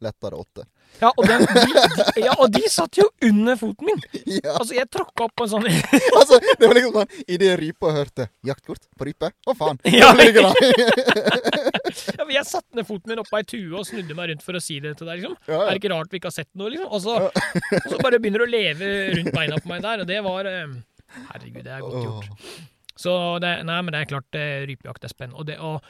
Det 0.00 0.30
åtte. 0.34 0.64
Ja, 1.00 1.10
og, 1.16 1.26
den, 1.26 1.42
de, 1.42 1.62
de, 1.74 2.22
ja, 2.22 2.34
og 2.38 2.52
de 2.54 2.62
satt 2.70 2.98
jo 2.98 3.08
under 3.26 3.56
foten 3.58 3.88
min! 3.88 4.02
ja, 4.36 4.52
Altså, 4.54 4.76
jeg 4.76 4.86
tråkka 4.94 5.26
opp 5.26 5.42
en 5.42 5.50
sånn 5.50 5.66
altså, 6.20 6.38
det 6.38 6.68
var 6.68 6.78
liksom 6.78 6.98
sånn 7.00 7.24
Idet 7.34 7.54
rypa 7.58 7.90
hørte 7.96 8.28
'jaktkort 8.46 8.86
på 8.98 9.08
rype', 9.08 9.32
å 9.50 9.56
faen! 9.58 9.80
Ja. 9.94 10.12
Ja, 12.14 12.26
Jeg 12.30 12.46
satte 12.46 12.78
ned 12.78 12.86
foten 12.88 13.10
min 13.12 13.22
oppå 13.22 13.40
ei 13.40 13.46
tue 13.48 13.74
og 13.78 13.86
snudde 13.88 14.16
meg 14.16 14.30
rundt 14.30 14.44
for 14.46 14.58
å 14.58 14.62
si 14.62 14.78
det 14.82 14.94
til 14.98 15.10
deg. 15.10 15.22
liksom. 15.22 15.36
Ja, 15.50 15.64
Er 15.64 15.74
det 15.74 15.82
ikke 15.82 15.94
rart 15.94 16.14
vi 16.14 16.20
ikke 16.20 16.30
har 16.30 16.38
sett 16.38 16.50
noe, 16.58 16.70
liksom? 16.72 16.90
Og 16.90 17.02
så, 17.04 17.18
og 17.30 17.90
så 17.90 18.00
bare 18.02 18.20
begynner 18.22 18.44
du 18.44 18.46
å 18.46 18.54
leve 18.54 18.92
rundt 19.18 19.34
beina 19.34 19.58
på 19.60 19.70
meg 19.70 19.84
der, 19.84 20.04
og 20.04 20.10
det 20.10 20.22
var 20.24 20.50
eh, 20.50 20.78
Herregud, 21.30 21.62
det 21.66 21.74
er 21.74 21.84
godt 21.84 22.00
gjort. 22.02 22.48
Så 22.98 23.12
det, 23.42 23.52
nei, 23.66 23.78
men 23.82 23.94
det 23.94 24.00
er 24.02 24.10
klart 24.10 24.38
eh, 24.38 24.64
rypejakt 24.70 25.06
er 25.06 25.12
spennende. 25.12 25.38
Og, 25.42 25.46
det, 25.46 25.58
og 25.58 25.82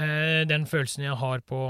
eh, 0.00 0.44
den 0.48 0.66
følelsen 0.68 1.06
jeg 1.06 1.16
har 1.20 1.44
på 1.48 1.62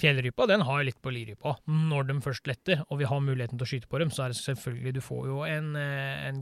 fjellrypa, 0.00 0.46
den 0.50 0.64
har 0.66 0.80
jo 0.80 0.88
litt 0.88 1.00
på 1.04 1.12
lirypa. 1.14 1.54
Når 1.70 2.08
de 2.10 2.16
først 2.24 2.48
letter, 2.50 2.82
og 2.88 2.98
vi 3.02 3.08
har 3.10 3.20
muligheten 3.24 3.60
til 3.60 3.66
å 3.66 3.70
skyte 3.70 3.90
på 3.90 4.00
dem, 4.02 4.10
så 4.14 4.24
er 4.26 4.32
det 4.34 4.40
selvfølgelig 4.40 4.94
Du 4.96 5.00
får 5.04 5.26
jo 5.30 5.42
en, 5.46 5.70
eh, 5.76 6.28
en 6.30 6.40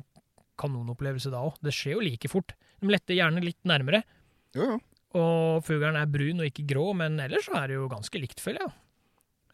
kanonopplevelse 0.58 1.30
da 1.34 1.42
òg. 1.46 1.58
Det 1.62 1.74
skjer 1.74 1.96
jo 1.98 2.04
like 2.06 2.30
fort. 2.32 2.54
De 2.82 2.90
letter 2.90 3.18
gjerne 3.18 3.42
litt 3.44 3.60
nærmere, 3.68 4.02
Ja, 4.56 4.64
ja. 4.72 4.78
og 5.18 5.64
fuglen 5.66 5.96
er 5.98 6.06
brun 6.10 6.40
og 6.42 6.46
ikke 6.48 6.64
grå, 6.70 6.92
men 6.96 7.18
ellers 7.20 7.46
så 7.46 7.58
er 7.62 7.68
det 7.68 7.76
jo 7.78 7.88
ganske 7.90 8.18
likt, 8.22 8.40
føler 8.42 8.64
jeg. 8.64 8.72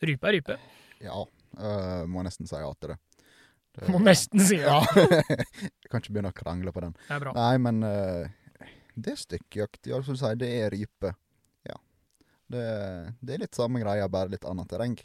Rype 0.05 0.29
er 0.29 0.37
rype. 0.39 0.57
Ja. 1.05 1.25
øh, 1.59 2.07
må 2.11 2.23
nesten 2.25 2.47
si 2.49 2.57
ja 2.57 2.71
til 2.81 2.95
det. 2.95 2.99
det 3.79 3.89
Må 3.95 4.01
nesten 4.05 4.41
si. 4.41 4.57
Ja. 4.63 4.81
Jeg 4.97 5.45
kan 5.91 6.01
ikke 6.01 6.13
begynne 6.15 6.33
å 6.33 6.37
krangle 6.37 6.73
på 6.75 6.81
den. 6.85 6.95
Det 7.09 7.17
er 7.17 7.21
bra. 7.27 7.33
Nei, 7.37 7.59
men 7.59 7.83
øh, 7.89 8.29
det 8.97 9.13
er 9.17 9.21
stykkjakt. 9.21 9.87
Ja, 9.91 10.01
som 10.03 10.15
du 10.15 10.21
sier, 10.21 10.37
det 10.39 10.51
er 10.63 10.71
rype. 10.75 11.15
Det, 12.55 12.65
det 13.21 13.37
er 13.37 13.43
litt 13.45 13.59
samme 13.59 13.83
greia, 13.83 14.07
bare 14.13 14.33
litt 14.35 14.47
annet 14.49 14.71
terreng. 14.71 14.97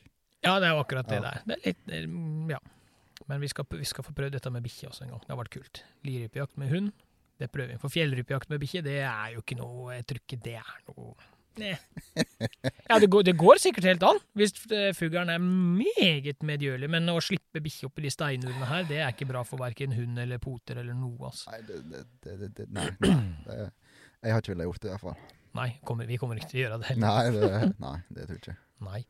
Ja, 0.46 0.56
det 0.62 0.70
er 0.70 0.76
jo 0.78 0.84
akkurat 0.86 1.10
det 1.10 1.18
Ja. 1.20 1.26
der. 1.26 1.42
Det 1.50 1.58
er 1.58 1.66
litt, 1.72 1.90
eh, 1.92 2.54
ja. 2.54 2.60
Men 3.28 3.42
vi 3.44 3.50
skal, 3.52 3.66
vi 3.76 3.86
skal 3.86 4.06
få 4.08 4.14
prøvd 4.16 4.38
dette 4.38 4.50
med 4.54 4.64
bikkje 4.66 4.90
også 4.90 5.04
en 5.06 5.12
gang. 5.14 5.24
Det 5.26 5.34
har 5.34 5.42
vært 5.42 5.52
kult. 5.58 5.82
Lirypejakt 6.08 6.56
med 6.58 6.72
hund, 6.72 6.94
det 7.42 7.50
prøver 7.52 7.74
vi. 7.76 7.82
For 7.82 7.92
fjellrypejakt 7.94 8.50
med 8.50 8.62
bikkje, 8.64 8.82
det 8.86 9.02
er 9.04 9.34
jo 9.36 9.44
ikke 9.44 9.58
noe 9.60 9.98
Jeg 9.98 10.08
tror 10.10 10.22
ikke 10.24 10.40
det 10.48 10.56
er 10.62 10.80
noe 10.88 11.14
Nei. 11.60 11.74
Ja, 12.88 13.00
det 13.02 13.10
går, 13.12 13.24
det 13.28 13.34
går 13.36 13.60
sikkert 13.60 13.84
helt 13.90 14.04
an, 14.08 14.20
hvis 14.38 14.54
eh, 14.72 14.94
fuglen 14.96 15.32
er 15.34 15.42
meget 15.44 16.44
medgjørlig. 16.46 16.88
Men 16.94 17.10
å 17.12 17.18
slippe 17.20 17.60
bikkje 17.66 17.90
i 17.90 18.06
de 18.06 18.12
steinurene 18.14 18.70
her, 18.70 18.86
det 18.88 19.02
er 19.02 19.12
ikke 19.12 19.28
bra 19.28 19.42
for 19.44 19.60
verken 19.60 19.92
hund 19.98 20.22
eller 20.24 20.40
poter 20.40 20.80
eller 20.80 20.96
noe, 20.96 21.32
altså. 21.32 21.52
Nei, 21.52 21.60
det, 21.68 22.54
det, 22.56 22.70
Nei. 22.72 22.88
nei 23.02 23.60
jeg 24.24 24.34
har 24.36 24.42
ikke 24.44 24.54
villet 24.54 24.70
gjort 24.70 24.82
det, 24.86 24.90
i 24.90 24.94
hvert 24.96 25.06
fall. 25.10 25.20
Nei, 25.58 25.80
kommer, 25.86 26.06
vi 26.06 26.18
kommer 26.22 26.38
ikke 26.38 26.50
til 26.52 26.60
å 26.60 26.64
gjøre 26.68 26.78
det 26.82 26.88
heller. 26.92 27.02
Nei, 27.08 27.32
det, 27.34 27.74
nei, 27.82 27.96
det 28.14 28.26
tror 28.28 28.36
jeg 28.38 28.44
ikke. 28.44 28.58
Nei. 28.90 29.02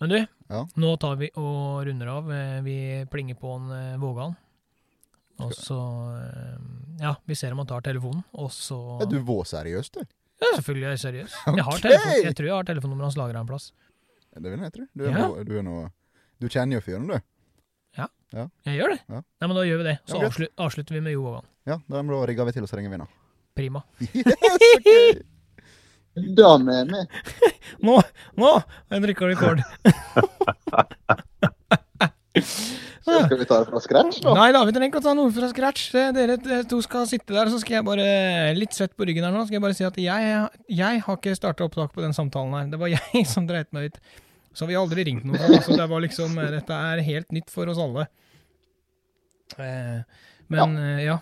Men 0.00 0.08
du, 0.12 0.18
Ja. 0.50 0.60
nå 0.80 0.90
tar 1.00 1.16
vi 1.20 1.28
og 1.36 1.84
runder 1.86 2.08
av. 2.08 2.30
Eh, 2.32 2.60
Vi 2.64 2.76
plinger 3.10 3.36
på 3.40 3.54
en 3.56 3.70
eh, 3.76 3.96
Vågan. 4.00 4.36
Og 5.40 5.52
så 5.56 5.76
eh, 6.20 6.56
Ja, 7.00 7.14
vi 7.24 7.34
ser 7.36 7.52
om 7.52 7.62
han 7.62 7.68
tar 7.70 7.80
telefonen, 7.84 8.22
og 8.36 8.50
så 8.52 8.76
Er 9.00 9.08
du 9.08 9.18
våseriøs, 9.24 9.90
du? 9.96 10.00
Ja, 10.40 10.50
selvfølgelig 10.56 10.86
er 10.88 10.94
jeg 10.96 11.02
seriøs. 11.04 11.34
Jeg, 11.56 11.64
har 11.64 11.80
telefon, 11.84 12.12
jeg 12.24 12.36
tror 12.36 12.46
jeg 12.48 12.54
har 12.56 12.68
telefonnummeret 12.68 13.08
hans 13.10 13.16
lagra 13.20 13.40
en 13.42 13.48
plass. 13.48 13.70
Det 14.36 14.46
vil 14.52 14.62
jeg 14.64 14.72
tro. 14.76 14.86
Du 14.96 15.04
Ja. 15.08 15.26
du 15.44 15.52
er 15.58 15.64
noe 15.66 15.90
Du 16.40 16.46
kjenner 16.48 16.78
jo 16.78 16.84
fyren, 16.84 17.08
du. 17.10 17.18
Ja, 17.98 18.06
Jeg 18.32 18.78
gjør 18.78 18.94
det. 18.94 19.00
Ja. 19.10 19.20
Nei, 19.20 19.46
men 19.48 19.56
da 19.58 19.64
gjør 19.66 19.80
vi 19.82 19.88
det. 19.90 19.96
Så 20.08 20.20
Ja, 20.22 20.30
avslutter 20.64 20.94
vi 20.96 21.00
med 21.04 21.12
Jo 21.16 21.24
Vågan. 21.26 21.44
Ja, 21.66 21.76
da 21.88 22.00
rigger 22.30 22.44
vi 22.48 22.52
til, 22.56 22.62
og 22.64 22.68
så 22.70 22.76
ringer 22.78 22.90
vi 22.94 23.00
nå. 23.02 23.08
Prima. 23.56 23.82
Yes, 24.00 25.24
Da 26.36 26.54
med 26.62 26.92
meg. 26.92 27.20
Nå! 27.86 27.96
Nå! 28.40 28.52
En 28.90 29.06
record 29.08 29.34
record. 29.34 29.64
Så 33.10 33.16
skal 33.26 33.38
vi 33.40 33.46
ta 33.48 33.58
det 33.62 33.68
fra 33.70 33.80
scratch, 33.82 34.20
da? 34.22 34.34
Nei 34.36 34.50
da, 34.54 34.62
vi 34.66 34.72
trenger 34.74 34.92
ikke 34.92 35.00
å 35.02 35.04
ta 35.04 35.14
noe 35.18 35.32
fra 35.34 35.48
scratch. 35.50 35.88
Eh, 35.98 36.10
Dere 36.14 36.36
eh, 36.38 36.62
to 36.68 36.78
skal 36.84 37.08
sitte 37.10 37.34
der, 37.34 37.50
så 37.50 37.60
skal 37.62 37.78
jeg 37.78 37.86
bare 37.86 38.06
Litt 38.56 38.76
svett 38.76 38.94
på 38.96 39.06
ryggen 39.08 39.26
her 39.26 39.34
nå. 39.34 39.44
Skal 39.48 39.58
jeg 39.58 39.64
bare 39.64 39.76
si 39.78 39.86
at 39.86 39.98
jeg, 40.00 40.32
jeg 40.70 41.04
har 41.06 41.18
ikke 41.18 41.36
starta 41.38 41.66
opptak 41.66 41.94
på 41.96 42.04
den 42.04 42.14
samtalen 42.16 42.56
her. 42.56 42.70
Det 42.72 42.80
var 42.80 42.92
jeg 42.94 43.24
som 43.30 43.48
dreit 43.50 43.70
meg 43.76 43.90
ut. 43.90 44.00
Så 44.54 44.66
vi 44.66 44.76
har 44.76 44.84
aldri 44.84 45.06
ringt 45.06 45.26
noen. 45.26 45.60
Så 45.64 45.76
det 45.78 45.86
var 45.90 46.02
liksom 46.04 46.38
eh, 46.38 46.52
Dette 46.58 46.80
er 46.92 47.04
helt 47.06 47.30
nytt 47.34 47.52
for 47.52 47.70
oss 47.72 47.80
alle. 47.82 48.06
Eh, 49.58 50.26
men 50.50 50.74
ja. 51.00 51.14
ja. 51.14 51.18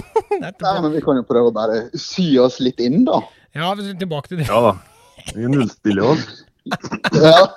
er 0.40 0.54
Nei, 0.56 0.76
men 0.80 0.94
Vi 0.94 1.04
kan 1.04 1.20
jo 1.20 1.26
prøve 1.28 1.52
å 1.52 1.56
bare 1.56 1.82
sy 1.96 2.32
oss 2.40 2.58
litt 2.64 2.80
inn, 2.82 3.04
da. 3.08 3.20
Ja, 3.56 3.72
vi 3.74 3.94
tilbake 3.98 4.30
til 4.30 4.42
det. 4.42 4.48
Ja 4.50 4.60
da. 4.64 4.72
Vi 5.34 5.48
nullstiller 5.50 6.14
oss. 6.14 6.28
Ja. 7.16 7.46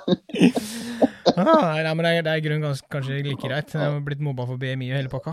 Ah, 1.34 1.80
nei, 1.82 1.92
men 1.96 2.04
det 2.04 2.10
er, 2.12 2.22
det 2.22 2.30
er 2.30 2.38
i 2.38 2.42
grunnen 2.44 2.76
kanskje 2.92 3.16
like 3.24 3.40
greit. 3.40 3.72
Jeg 3.72 3.80
har 3.80 4.02
blitt 4.04 4.20
mobba 4.22 4.44
for 4.46 4.60
BMI 4.60 4.90
og 4.92 4.98
hele 5.00 5.10
pakka. 5.10 5.32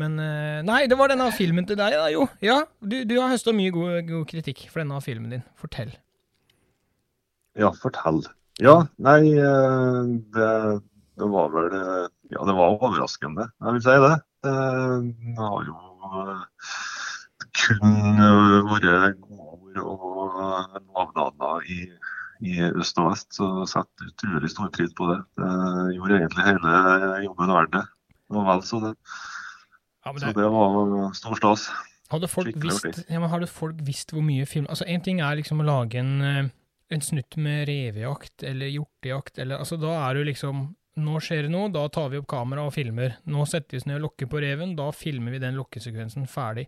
Men 0.00 0.16
eh, 0.22 0.60
Nei, 0.66 0.80
det 0.90 0.96
var 0.98 1.12
denne 1.12 1.28
filmen 1.36 1.66
til 1.68 1.76
deg, 1.78 1.94
da, 1.94 2.06
jo. 2.10 2.24
Ja, 2.42 2.56
du, 2.80 2.96
du 3.06 3.14
har 3.20 3.30
høsta 3.30 3.52
mye 3.54 3.70
god, 3.74 4.00
god 4.08 4.24
kritikk 4.30 4.64
for 4.72 4.82
denne 4.82 4.98
filmen 5.04 5.36
din. 5.36 5.44
Fortell. 5.60 5.92
Ja, 7.60 7.70
fortell. 7.82 8.22
Ja, 8.62 8.80
nei, 9.04 9.20
eh, 9.36 10.00
det, 10.34 10.50
det 11.20 11.30
var 11.34 11.52
vel 11.54 11.76
eh, 11.76 12.06
Ja, 12.34 12.42
det 12.48 12.56
var 12.58 12.74
overraskende, 12.78 13.50
jeg 13.62 13.76
vil 13.76 13.84
si 13.84 13.96
det. 14.06 14.14
Det 14.48 15.38
har 15.38 15.68
jo 15.68 15.76
eh, 16.08 16.42
kun 17.62 18.22
eh, 18.24 18.72
vært 18.72 19.18
lovnader 20.38 21.66
i, 21.70 21.78
i 22.46 22.60
øst 22.68 22.98
og 23.02 23.10
vest, 23.10 23.30
så 23.36 23.66
setter 23.68 24.12
utrolig 24.12 24.50
stor 24.52 24.70
pris 24.74 24.94
på 24.96 25.10
det. 25.10 25.18
Det 25.38 25.52
gjorde 25.96 26.20
egentlig 26.20 26.46
hele 26.46 26.74
jobben 27.26 27.54
verdt 27.54 27.76
det. 27.76 27.84
Og 28.28 28.44
vel 28.48 28.64
så 28.66 28.80
det. 28.84 28.94
Ja, 30.04 30.12
det... 30.12 30.20
Så 30.20 30.32
det, 30.36 30.48
var 30.52 31.14
stor 31.16 31.38
stas. 31.40 31.68
hadde 32.12 32.28
folk 32.28 32.56
visst, 32.56 33.04
ja, 33.08 33.20
men 33.20 33.30
hadde 33.32 33.48
folk 33.50 33.80
visst 33.84 34.12
hvor 34.14 34.24
mye 34.24 34.46
film 34.48 34.68
Altså, 34.68 34.86
én 34.88 35.02
ting 35.04 35.20
er 35.20 35.36
liksom 35.36 35.60
å 35.60 35.66
lage 35.68 36.00
en, 36.00 36.14
eh, 36.24 36.50
en 36.94 37.04
snutt 37.04 37.36
med 37.36 37.66
revejakt 37.68 38.44
eller 38.48 38.72
hjortejakt, 38.72 39.38
eller 39.38 39.60
altså 39.60 39.76
Da 39.80 39.96
er 40.06 40.16
du 40.16 40.24
liksom 40.28 40.68
Nå 40.98 41.20
skjer 41.22 41.46
det 41.46 41.52
noe, 41.52 41.70
da 41.70 41.84
tar 41.94 42.08
vi 42.10 42.18
opp 42.18 42.26
kamera 42.26 42.64
og 42.66 42.72
filmer. 42.74 43.12
Nå 43.30 43.44
setter 43.46 43.76
vi 43.76 43.78
oss 43.78 43.84
ned 43.86 44.00
og 44.00 44.08
lokker 44.08 44.26
på 44.32 44.40
reven, 44.42 44.72
da 44.74 44.88
filmer 44.90 45.30
vi 45.30 45.38
den 45.38 45.54
lokkesekvensen 45.54 46.24
ferdig. 46.26 46.64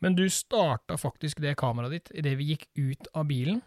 Men 0.00 0.14
du 0.14 0.24
starta 0.30 0.96
faktisk 1.00 1.40
det 1.42 1.56
kameraet 1.58 1.90
ditt 1.96 2.10
idet 2.20 2.36
vi 2.38 2.52
gikk 2.52 2.68
ut 2.78 3.08
av 3.18 3.26
bilen. 3.30 3.60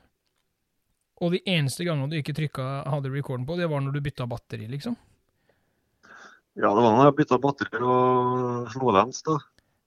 Og 1.22 1.36
de 1.36 1.42
eneste 1.46 1.86
gangene 1.86 2.10
du 2.10 2.18
ikke 2.18 2.34
trykka 2.34 2.68
hadde 2.90 3.12
recorden 3.14 3.46
på, 3.46 3.58
det 3.60 3.68
var 3.70 3.82
når 3.84 3.94
du 3.94 4.02
bytta 4.02 4.26
batteri, 4.32 4.66
liksom. 4.72 4.96
Ja, 6.58 6.72
det 6.74 6.82
var 6.84 6.96
når 6.98 7.06
jeg 7.12 7.18
bytta 7.20 7.38
batteri 7.44 7.82
og 7.84 8.72
slo 8.74 8.92
lens, 8.96 9.22
da. 9.28 9.38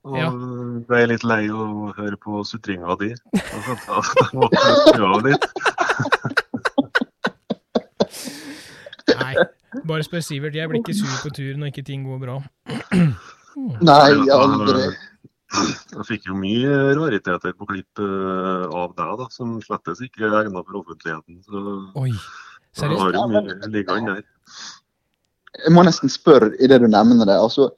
Og 0.05 0.18
Ja. 0.20 0.28
ble 0.84 1.01
litt 1.09 1.24
lei 1.24 1.49
å 1.49 1.90
høre 1.97 2.16
på 2.20 2.42
sutringa 2.45 2.92
di. 3.01 3.09
Jeg 3.32 4.32
måtte 4.36 4.74
skru 4.84 5.05
av 5.09 5.24
litt. 5.24 5.47
Nei, 9.14 9.34
bare 9.88 10.05
spør 10.07 10.22
Sivert. 10.24 10.55
Jeg 10.57 10.68
blir 10.70 10.82
ikke 10.82 10.97
sur 10.97 11.09
på 11.24 11.32
tur 11.34 11.57
når 11.61 11.72
ikke 11.72 11.84
ting 11.88 12.05
går 12.07 12.20
bra. 12.22 12.36
Nei, 13.80 14.11
aldri. 14.34 14.86
Jeg 15.94 16.07
fikk 16.09 16.26
jo 16.28 16.34
mye 16.38 16.70
rariteter 16.98 17.52
på 17.55 17.66
klipp 17.70 18.00
eh, 18.02 18.64
av 18.74 18.94
deg, 18.98 19.12
da, 19.20 19.26
som 19.30 19.57
slettes 19.62 20.00
ikke 20.05 20.24
er 20.26 20.38
egna 20.42 20.62
for 20.66 20.80
offentligheten. 20.82 21.40
Så 21.46 21.62
Oi. 22.00 22.11
Seriøst? 22.74 23.00
har 23.02 23.14
jo 23.14 23.26
mye 23.30 23.70
liggende 23.70 24.16
der. 24.16 24.24
Jeg 25.64 25.72
må 25.76 25.84
nesten 25.86 26.11
spørre 26.11 26.50
i 26.59 26.66
det 26.70 26.80
du 26.82 26.88
nevner 26.90 27.28
det. 27.28 27.36
altså, 27.38 27.68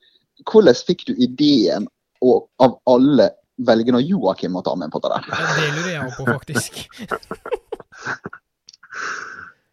Hvordan 0.48 0.78
fikk 0.88 1.04
du 1.10 1.12
ideen 1.20 1.84
å 2.24 2.38
av 2.64 2.78
alle 2.88 3.30
velge 3.68 3.92
når 3.92 4.06
Joakim 4.08 4.56
å 4.56 4.62
ta 4.64 4.72
med 4.80 4.88
på 4.92 5.00
det 5.04 5.12
der? 5.12 5.28
Det 5.28 5.68
lurer 5.76 5.92
jeg 5.92 6.06
også 6.06 6.24
på, 6.24 6.32
faktisk. 6.32 6.72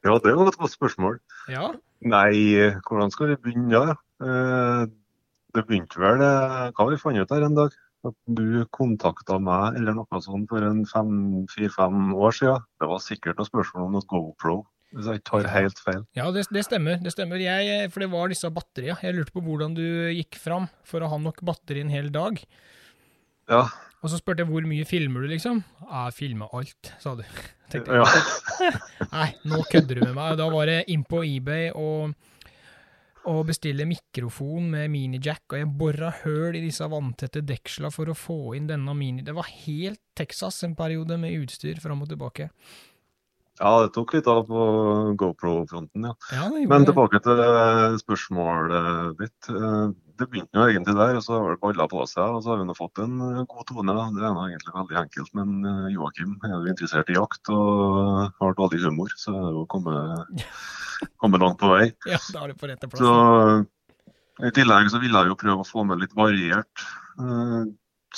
Ja, 0.04 0.18
det 0.20 0.34
var 0.36 0.50
et 0.52 0.58
godt 0.60 0.74
spørsmål. 0.74 1.14
Ja. 1.48 1.70
Nei, 2.04 2.36
hvordan 2.84 3.12
skal 3.14 3.30
vi 3.32 3.38
begynne 3.46 3.80
da? 3.88 3.94
Eh, 4.20 4.82
Det 5.56 5.64
begynte 5.70 6.02
vel 6.02 6.20
eh, 6.26 6.72
Hva 6.74 6.82
har 6.82 6.90
vi 6.92 6.98
funnet 7.00 7.24
ut 7.24 7.32
her 7.32 7.46
en 7.46 7.56
dag? 7.56 7.76
At 8.04 8.16
du 8.28 8.66
kontakta 8.76 9.38
meg 9.40 9.78
eller 9.80 9.96
noe 9.96 10.20
sånt 10.24 10.50
for 10.52 10.66
en 10.68 10.84
fire-fem 11.48 12.10
år 12.14 12.36
siden. 12.36 12.66
Det 12.82 12.90
var 12.92 13.00
sikkert 13.04 13.40
noe 13.40 13.48
spørsmål 13.48 13.86
om 13.88 13.96
noe 13.96 14.08
GoPro, 14.12 14.58
hvis 14.92 15.08
jeg 15.08 15.22
ikke 15.22 15.30
tar 15.32 15.48
helt 15.54 15.80
feil. 15.86 16.02
Ja, 16.20 16.26
det, 16.36 16.44
det 16.52 16.66
stemmer. 16.68 17.00
det 17.00 17.14
stemmer. 17.16 17.40
Jeg, 17.40 17.88
for 17.94 18.04
det 18.04 18.10
var 18.12 18.34
disse 18.34 18.52
batteriene. 18.52 19.00
Jeg 19.02 19.16
lurte 19.16 19.34
på 19.38 19.44
hvordan 19.46 19.78
du 19.78 19.86
gikk 20.12 20.36
fram 20.42 20.68
for 20.84 21.00
å 21.06 21.10
ha 21.14 21.22
nok 21.24 21.40
batteri 21.48 21.86
en 21.86 21.94
hel 21.94 22.12
dag. 22.14 22.42
Ja, 23.52 23.64
Og 24.04 24.12
så 24.12 24.20
spurte 24.20 24.44
jeg 24.44 24.52
hvor 24.52 24.68
mye 24.68 24.84
filmer 24.88 25.24
du, 25.24 25.30
liksom. 25.32 25.64
Jeg 25.88 26.14
filmer 26.18 26.52
alt, 26.60 26.92
sa 27.00 27.16
du. 27.16 27.24
Tenkte 27.72 27.96
jeg, 27.96 28.04
ja. 28.04 28.72
Nei, 29.16 29.30
nå 29.48 29.64
kødder 29.72 30.00
du 30.00 30.06
med 30.10 30.16
meg. 30.20 30.36
Da 30.44 30.50
var 30.52 30.68
det 30.68 30.82
inn 30.92 31.08
på 31.08 31.24
eBay 31.24 31.72
og, 31.72 32.12
og 33.30 33.46
bestille 33.48 33.86
mikrofon 33.88 34.70
med 34.74 34.92
minijack, 34.94 35.44
og 35.52 35.60
jeg 35.62 35.70
bora 35.80 36.10
høl 36.24 36.58
i 36.60 36.64
disse 36.66 36.88
vanntette 36.92 37.44
deksla 37.48 37.92
for 37.94 38.12
å 38.12 38.18
få 38.18 38.56
inn 38.58 38.68
denne 38.68 38.96
mini... 38.98 39.24
Det 39.24 39.36
var 39.38 39.48
helt 39.66 40.02
Texas 40.18 40.62
en 40.68 40.76
periode 40.76 41.18
med 41.22 41.36
utstyr 41.44 41.80
fram 41.84 42.04
og 42.04 42.10
tilbake. 42.12 42.50
ja, 43.60 43.72
det 43.84 43.94
tok 43.96 44.14
litt 44.18 44.28
av 44.28 44.44
på 44.50 44.62
GoPro-fronten, 45.20 46.08
ja. 46.10 46.14
Ja, 46.34 46.48
Men 46.68 46.86
tilbake 46.90 47.22
til 47.24 47.44
spørsmålet 48.02 49.20
ditt. 49.22 49.50
Eh, 49.50 49.92
Det 50.14 50.28
begynte 50.30 50.54
jo 50.60 50.68
egentlig 50.70 50.94
der, 50.94 51.16
og 51.18 51.24
så 51.26 51.40
har 51.42 51.56
det 51.56 51.60
balla 51.64 51.88
på 51.90 52.04
seg. 52.06 52.36
Og 52.36 52.44
så 52.46 52.52
har 52.52 52.60
vi 52.60 52.66
nå 52.70 52.76
fått 52.78 53.00
en 53.02 53.16
god 53.50 53.64
tone. 53.66 53.96
da. 53.98 54.04
Det 54.14 54.22
er 54.22 54.36
nå 54.36 54.44
egentlig 54.46 54.74
veldig 54.76 54.98
enkelt. 55.02 55.32
Men 55.40 55.56
eh, 55.66 55.88
Joakim 55.96 56.36
er 56.46 56.54
jo 56.54 56.70
interessert 56.70 57.10
i 57.10 57.16
jakt 57.18 57.50
og 57.50 58.30
har 58.38 58.54
dårlig 58.60 58.84
humor, 58.86 59.10
så 59.18 59.34
er 59.34 59.48
det 59.48 59.56
jo 59.58 59.64
kommet, 59.74 60.38
kommet 61.22 61.44
langt 61.44 61.60
på 61.62 61.72
vei. 61.72 61.88
Ja, 62.10 62.20
da 62.34 62.44
er 62.44 62.54
du 62.54 62.60
på 62.60 62.70
rette 62.70 62.90
plass. 62.90 63.02
Så 63.02 64.48
I 64.48 64.52
tillegg 64.56 64.92
så 64.92 65.02
ville 65.02 65.24
jeg 65.24 65.32
jo 65.34 65.40
prøve 65.40 65.64
å 65.64 65.68
få 65.68 65.86
med 65.88 66.02
litt 66.02 66.16
variert 66.18 66.86
uh, 67.22 67.64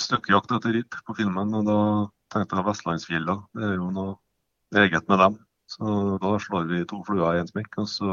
støkkjakt 0.00 0.54
etter 0.56 0.76
ryp 0.78 1.00
på 1.06 1.16
filmen. 1.18 1.54
Og 1.56 1.66
da 1.68 1.80
tenkte 2.34 2.58
jeg 2.58 2.68
Vestlandsfjella. 2.68 3.40
Det 3.56 3.66
er 3.70 3.76
jo 3.78 3.90
noe 3.94 4.16
eget 4.76 5.08
med 5.10 5.22
dem. 5.22 5.40
Så 5.70 6.18
da 6.22 6.36
slår 6.42 6.68
vi 6.70 6.84
to 6.88 7.02
fluer 7.06 7.36
i 7.36 7.42
en 7.42 7.50
smekk. 7.50 7.80
Og 7.82 7.90
så 7.90 8.12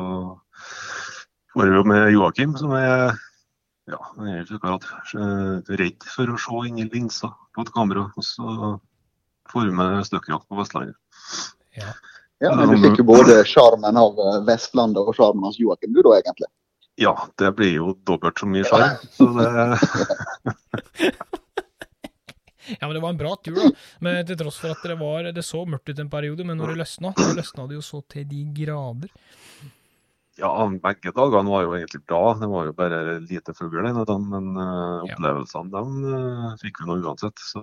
får 1.53 1.70
vi 1.70 1.78
jo 1.78 1.86
med 1.89 2.09
Joakim, 2.14 2.57
som 2.59 2.74
er 2.78 3.14
ja, 3.91 3.99
han 4.14 4.28
er 4.32 4.43
ikke 4.45 4.61
akkurat 4.61 4.86
eh, 5.20 5.74
redd 5.82 6.05
for 6.07 6.32
å 6.32 6.39
se 6.39 6.59
inn 6.70 6.80
i 6.80 6.88
linsa 6.88 7.34
på 7.55 7.66
et 7.66 7.72
kamera. 7.76 8.07
Og 8.16 8.26
så 8.26 8.78
får 9.51 9.68
vi 9.68 9.76
med 9.76 10.07
støkkjakt 10.07 10.47
på 10.47 10.59
Vestlandet. 10.59 10.95
Ja. 11.76 11.91
Ja, 12.44 12.52
men 12.60 12.74
Du 12.74 12.82
fikk 12.84 13.00
jo 13.00 13.06
både 13.08 13.39
sjarmen 13.48 13.98
av 14.00 14.20
eh, 14.20 14.41
Vestlandet 14.50 15.00
og 15.08 15.16
sjarmen 15.18 15.48
av 15.48 15.56
Joakim, 15.60 15.94
du 15.96 16.02
da, 16.04 16.18
egentlig. 16.20 16.50
Ja, 17.02 17.14
det 17.41 17.54
blir 17.58 17.72
jo 17.74 17.94
dobbelt 18.06 18.38
så 18.38 18.46
mye 18.50 18.68
sjarm. 18.68 19.00
Så 19.16 19.30
det 19.38 19.48
Ja, 22.80 22.88
men 22.88 22.94
det 22.96 23.02
var 23.04 23.10
en 23.10 23.18
bra 23.20 23.36
tur, 23.44 23.56
da. 23.58 23.70
Men 24.00 24.22
til 24.28 24.38
tross 24.39 24.56
for 24.62 24.72
at 24.72 24.84
det 24.88 24.96
var 25.00 25.26
Det 25.36 25.44
så 25.44 25.66
mørkt 25.68 25.89
ut 25.91 26.00
en 26.00 26.12
periode, 26.12 26.46
men 26.48 26.60
når 26.60 26.74
det 26.74 26.84
løsna, 26.84 27.12
så 27.18 27.34
løsna 27.36 27.66
det 27.68 27.76
jo 27.80 27.84
så 27.84 28.00
til 28.08 28.28
de 28.30 28.44
grader. 28.56 29.12
Ja, 30.39 30.50
begge 30.82 31.12
dagene 31.14 31.52
var 31.52 31.66
jo 31.66 31.74
egentlig 31.78 32.02
bra. 32.08 32.22
Det 32.39 32.48
var 32.50 32.70
jo 32.70 32.74
bare 32.78 33.02
lite 33.22 33.54
fugl 33.58 33.84
dagen, 33.84 34.30
men 34.32 34.56
eh, 34.58 34.64
Ja. 34.64 35.18
opplevelsene 35.18 35.70
dem 35.76 35.89
eh, 36.14 36.56
fikk 36.64 36.82
vi 36.82 36.88
nå 36.89 36.96
uansett. 37.04 37.38
Så 37.52 37.62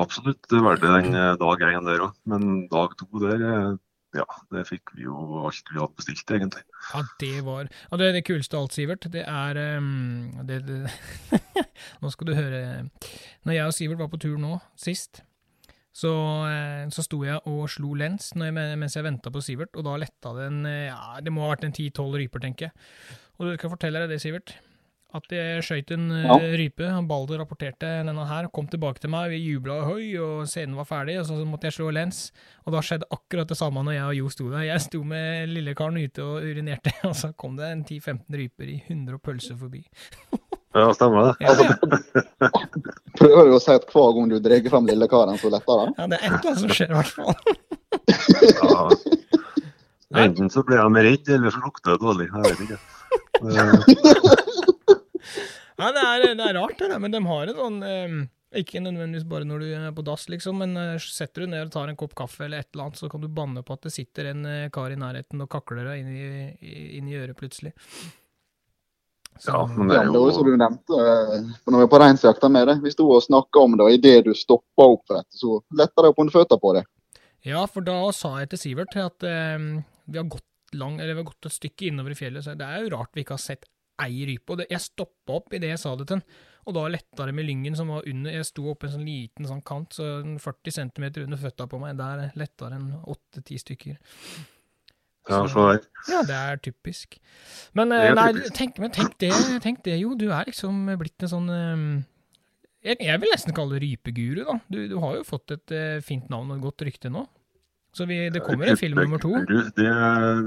absolutt 0.00 0.46
det 0.50 0.60
er 0.60 0.80
det 0.82 0.92
den 0.92 1.18
eh, 1.18 1.34
dag 1.40 1.66
én 1.70 1.88
der 1.88 2.06
òg. 2.08 2.14
Men 2.30 2.68
dag 2.70 2.96
to 2.98 3.08
der, 3.22 3.44
eh, 3.48 3.74
ja, 4.14 4.26
det 4.54 4.64
fikk 4.68 4.94
vi 4.94 5.06
jo 5.08 5.42
alt 5.42 5.70
vi 5.72 5.80
hadde 5.80 5.98
bestilt, 5.98 6.30
egentlig. 6.30 6.62
Ja, 6.92 7.02
det 7.20 7.36
var 7.46 7.68
ja, 7.68 7.98
det, 7.98 8.12
det 8.14 8.24
kuleste 8.26 8.58
av 8.58 8.66
alt, 8.66 8.76
Sivert, 8.76 9.06
det 9.10 9.24
er 9.26 9.58
ehm, 9.58 10.44
det, 10.46 10.60
det, 10.68 10.80
Nå 12.02 12.10
skal 12.12 12.28
du 12.28 12.34
høre 12.36 12.60
Når 13.42 13.56
jeg 13.56 13.66
og 13.66 13.74
Sivert 13.74 14.02
var 14.04 14.10
på 14.12 14.20
tur 14.22 14.36
nå, 14.38 14.58
sist, 14.78 15.24
så, 15.94 16.12
eh, 16.50 16.84
så 16.94 17.04
sto 17.06 17.20
jeg 17.26 17.38
og 17.50 17.66
slo 17.70 17.94
lens 17.98 18.32
jeg, 18.34 18.54
mens 18.54 18.96
jeg 18.98 19.06
venta 19.06 19.30
på 19.34 19.42
Sivert, 19.44 19.74
og 19.78 19.86
da 19.86 19.98
letta 20.02 20.34
det 20.38 20.48
en 20.50 20.62
eh, 20.66 20.88
Ja, 20.90 21.18
det 21.22 21.34
må 21.34 21.46
ha 21.46 21.52
vært 21.54 21.68
en 21.68 21.76
ti-tolv 21.76 22.18
ryper, 22.18 22.42
tenker 22.42 22.70
jeg. 22.70 23.18
Og 23.38 23.50
du 23.50 23.58
kan 23.58 23.72
fortelle 23.72 24.02
deg 24.02 24.14
det, 24.14 24.22
Sivert, 24.22 24.56
At 25.14 25.30
jeg 25.30 25.62
skøyt 25.62 25.92
en 25.94 26.08
eh, 26.10 26.24
Ja. 26.26 26.36
rype. 26.58 26.88
Balder 27.06 27.38
rapporterte 27.38 27.86
denne 28.02 28.24
her, 28.26 28.48
kom 28.50 28.66
tilbake 28.66 28.98
til 28.98 29.10
meg, 29.14 29.30
vi 29.30 29.38
jubla 29.44 29.76
høy, 29.86 30.08
og 30.18 30.48
scenen 30.50 30.74
var 30.74 30.88
ferdig, 30.88 31.20
og 31.20 31.26
så 31.28 31.36
måtte 31.46 31.68
jeg 31.70 31.76
slå 31.76 31.92
lens. 31.94 32.32
Og 32.66 32.74
da 32.74 32.80
skjedde 32.82 33.06
akkurat 33.14 33.46
det 33.52 33.56
samme 33.60 33.84
når 33.86 33.94
jeg 33.94 34.08
og 34.08 34.16
Jo 34.18 34.28
sto 34.34 34.48
der. 34.50 34.64
Jeg 34.66 34.80
sto 34.82 35.04
med 35.06 35.48
lillekaren 35.52 36.00
ute 36.02 36.24
og 36.26 36.42
urinerte, 36.42 36.90
og 37.08 37.14
så 37.14 37.30
kom 37.38 37.54
det 37.60 37.70
en 37.70 37.84
10-15 37.86 38.26
ryper 38.42 38.72
i 38.74 38.80
100 38.88 39.14
og 39.14 39.22
pølser 39.22 39.54
forbi. 39.60 39.84
Ja, 40.74 40.88
stemmer 40.90 41.30
det. 41.30 41.34
Ja, 41.46 41.54
ja. 41.62 42.50
Prøver 43.20 43.46
du 43.46 43.52
å 43.54 43.60
si 43.62 43.70
at 43.70 43.86
hver 43.94 44.10
gang 44.16 44.32
du 44.32 44.40
drar 44.42 44.66
fram 44.72 44.88
lillekaren, 44.90 45.38
så 45.38 45.52
letter 45.54 45.84
han? 45.84 45.94
ja, 46.00 46.08
det 46.10 46.18
er 46.18 46.24
et 46.26 46.32
eller 46.34 46.50
annet 46.50 46.62
som 46.64 46.74
skjer, 46.74 46.90
i 46.90 46.98
hvert 46.98 47.14
fall. 47.14 47.34
Ja. 48.58 50.24
Enten 50.24 50.50
så 50.50 50.62
blir 50.66 50.82
han 50.82 50.98
redd, 50.98 51.30
eller 51.38 51.54
så 51.54 51.62
lukter 51.62 51.94
det 51.94 52.02
dårlig. 52.02 52.26
Jeg 52.34 52.42
vet 52.50 52.60
ikke. 52.66 52.78
Ja, 55.84 55.90
det 55.92 56.06
er, 56.08 56.24
det 56.40 56.48
er 56.48 56.56
rart, 56.58 56.78
det 56.80 56.88
der, 56.94 57.02
men 57.04 57.12
de 57.14 57.20
har 57.28 57.52
en 57.52 57.60
sånn 57.60 57.78
eh, 57.84 58.16
Ikke 58.60 58.80
nødvendigvis 58.80 59.24
bare 59.28 59.44
når 59.48 59.64
du 59.64 59.70
er 59.74 59.92
på 59.96 60.04
dass, 60.06 60.28
liksom, 60.30 60.60
men 60.62 60.76
eh, 60.78 60.96
setter 61.02 61.44
du 61.44 61.50
ned 61.52 61.66
og 61.68 61.72
tar 61.74 61.90
en 61.92 61.98
kopp 62.00 62.14
kaffe 62.18 62.44
eller 62.46 62.62
et 62.62 62.68
eller 62.72 62.86
annet, 62.88 63.00
så 63.02 63.08
kan 63.12 63.20
du 63.24 63.28
banne 63.28 63.64
på 63.66 63.74
at 63.76 63.86
det 63.88 63.92
sitter 63.94 64.30
en 64.30 64.44
eh, 64.46 64.68
kar 64.74 64.94
i 64.94 64.98
nærheten 65.00 65.42
og 65.44 65.50
kakler 65.52 65.88
deg 65.90 66.04
inn 66.04 66.12
i, 66.14 66.28
i- 66.62 66.84
inn 67.00 67.08
i 67.10 67.16
øret 67.18 67.36
plutselig. 67.40 67.74
Så, 69.34 69.50
Ja, 69.50 69.64
men 69.66 69.88
det 69.90 69.96
er 69.98 70.06
det 70.06 70.20
jo 70.22 70.30
som 70.36 70.46
du 70.46 70.54
nevnte 70.60 70.94
eh, 71.02 71.48
når 71.66 71.80
vi 71.80 71.86
er 71.88 71.90
på 71.90 71.98
reinsjakta 72.04 72.50
med 72.54 72.68
det. 72.70 72.76
Vi 72.84 72.92
sto 72.94 73.08
og 73.10 73.24
snakka 73.26 73.64
om 73.66 73.74
det, 73.74 73.82
og 73.88 73.96
idet 73.96 74.20
du 74.28 74.32
stoppa 74.38 74.86
opp 74.94 75.02
for 75.10 75.18
dette, 75.18 75.34
så 75.40 75.56
letta 75.74 76.04
det 76.06 76.12
opp 76.12 76.20
under 76.22 76.36
føttene 76.36 76.62
på 76.62 76.74
deg. 76.78 76.86
Ja, 77.44 77.64
for 77.66 77.84
da 77.84 77.98
sa 78.14 78.36
jeg 78.40 78.52
til 78.54 78.62
Sivert 78.62 78.94
at 79.02 79.26
eh, 79.26 79.58
vi 80.06 80.20
har 80.22 80.30
gått 80.30 80.46
lang, 80.78 81.00
eller 81.00 81.14
vi 81.18 81.24
har 81.24 81.28
gått 81.32 81.50
et 81.50 81.54
stykke 81.58 81.90
innover 81.90 82.14
i 82.14 82.18
fjellet, 82.18 82.46
så 82.46 82.54
det 82.58 82.66
er 82.70 82.84
jo 82.86 82.94
rart 82.94 83.10
vi 83.14 83.24
ikke 83.26 83.34
har 83.36 83.42
sett 83.42 83.66
ei 84.02 84.24
rype. 84.28 84.54
Og 84.54 84.60
det, 84.62 84.68
jeg 84.72 84.82
stoppa 84.82 85.38
opp 85.38 85.54
idet 85.54 85.74
jeg 85.74 85.82
sa 85.84 85.94
det 85.98 86.08
til 86.10 86.18
han, 86.18 86.24
og 86.64 86.76
da 86.78 86.86
letta 86.88 87.26
det 87.28 87.34
med 87.36 87.44
lyngen 87.44 87.76
som 87.76 87.92
var 87.92 88.06
under. 88.08 88.32
Jeg 88.32 88.48
sto 88.48 88.64
oppe 88.72 88.88
en 88.88 88.94
sånn 88.94 89.04
liten 89.06 89.48
sånn 89.48 89.60
kant, 89.66 89.92
så 89.98 90.08
40 90.40 90.76
cm 90.78 91.06
under 91.26 91.40
føtta 91.40 91.68
på 91.68 91.80
meg. 91.82 91.98
Der 92.00 92.30
letta 92.40 92.70
det 92.72 92.80
en 92.80 92.90
åtte-ti 93.02 93.60
stykker. 93.60 93.98
Ja. 95.28 95.42
Ja, 96.08 96.18
det 96.28 96.36
er 96.36 96.58
typisk. 96.60 97.16
Men, 97.76 97.92
Det 97.92 98.00
eh, 98.00 98.10
er 98.10 98.16
nei, 98.16 98.32
typisk. 98.32 98.56
tenk, 98.58 98.80
men 98.82 98.90
tenk 98.92 99.14
det, 99.20 99.30
tenk 99.64 99.84
det 99.84 100.00
jo. 100.00 100.12
Du 100.20 100.26
er 100.30 100.48
liksom 100.48 100.84
blitt 101.00 101.24
en 101.24 101.32
sånn 101.32 101.52
eh, 101.52 101.84
jeg, 102.84 102.98
jeg 103.00 103.20
vil 103.22 103.32
nesten 103.32 103.56
kalle 103.56 103.78
det 103.78 103.86
rypeguru, 103.86 104.42
da. 104.44 104.58
Du, 104.68 104.82
du 104.90 104.98
har 105.00 105.16
jo 105.16 105.24
fått 105.24 105.54
et 105.56 105.72
eh, 105.72 106.02
fint 106.04 106.28
navn 106.32 106.52
og 106.52 106.58
et 106.58 106.66
godt 106.66 106.84
rykte 106.84 107.12
nå. 107.12 107.24
Så 107.94 108.04
vi, 108.10 108.18
det 108.34 108.42
kommer 108.44 108.68
en 108.68 108.76
film 108.80 108.98
nummer 109.00 109.22
to. 109.22 109.32
Det, 109.48 109.86
eh, 109.86 110.42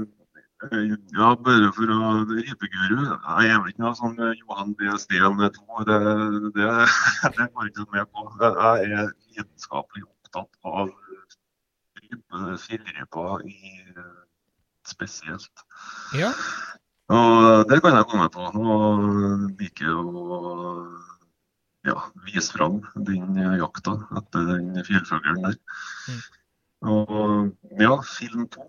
ja, 0.58 1.28
bare 1.38 1.68
for 1.70 1.90
å 1.94 1.98
Rypeguru 2.26 3.02
Jeg 3.04 3.50
er 3.50 3.60
vel 3.62 3.68
ikke 3.70 3.82
noe 3.84 3.94
sånn 3.94 4.16
eh, 4.18 4.34
Johan 4.40 4.72
B. 4.74 4.88
Steen 4.98 5.38
2. 5.38 5.84
Det, 5.86 5.98
det, 6.56 6.70
det 7.36 7.46
går 7.54 7.68
ikke 7.70 7.86
med 7.94 8.08
på. 8.10 8.24
Jeg 8.42 8.88
er 8.98 9.12
lidenskapelig 9.36 10.02
opptatt 10.08 10.58
av 10.66 10.90
i 13.46 13.70
eh, 13.94 14.18
spesielt. 14.88 15.64
Ja, 16.18 16.32
Og 17.14 17.68
det 17.70 17.78
kan 17.84 17.94
jeg 17.94 18.08
komme 18.10 18.28
på. 18.32 18.50
Og 18.50 19.06
liker 19.60 19.94
å 19.94 20.42
ja, 21.86 22.00
vise 22.26 22.52
fram 22.52 22.82
den 23.06 23.38
jakta 23.60 23.94
etter 24.18 24.50
den 24.50 24.74
fjellfuglen 24.84 25.44
der. 25.46 25.60
Mm. 26.08 26.22
Og 26.88 27.80
ja, 27.80 27.94
film 28.06 28.48
to, 28.50 28.66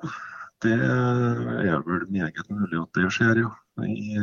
det 0.65 0.75
er 0.75 1.83
vel 1.87 2.05
meget 2.11 2.49
mulig 2.51 2.79
at 2.81 2.97
det 2.97 3.09
skjer, 3.15 3.43
ja. 3.45 3.51
I 3.85 4.17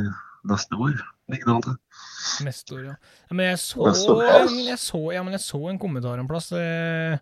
neste 0.46 0.76
år, 0.78 0.98
ligger 1.32 1.48
det 1.48 1.54
an 1.56 1.62
til. 1.64 1.76
neste 2.46 2.74
år, 2.76 2.82
ja. 2.90 2.96
men 3.32 3.46
jeg 3.48 3.58
så, 3.62 3.86
jeg 3.88 4.78
så, 4.78 4.98
ja, 5.16 5.22
men 5.24 5.34
jeg 5.34 5.42
så 5.42 5.60
en 5.70 5.80
kommentar 5.82 6.20
en 6.20 6.28
plass. 6.28 6.52
eh, 6.52 7.16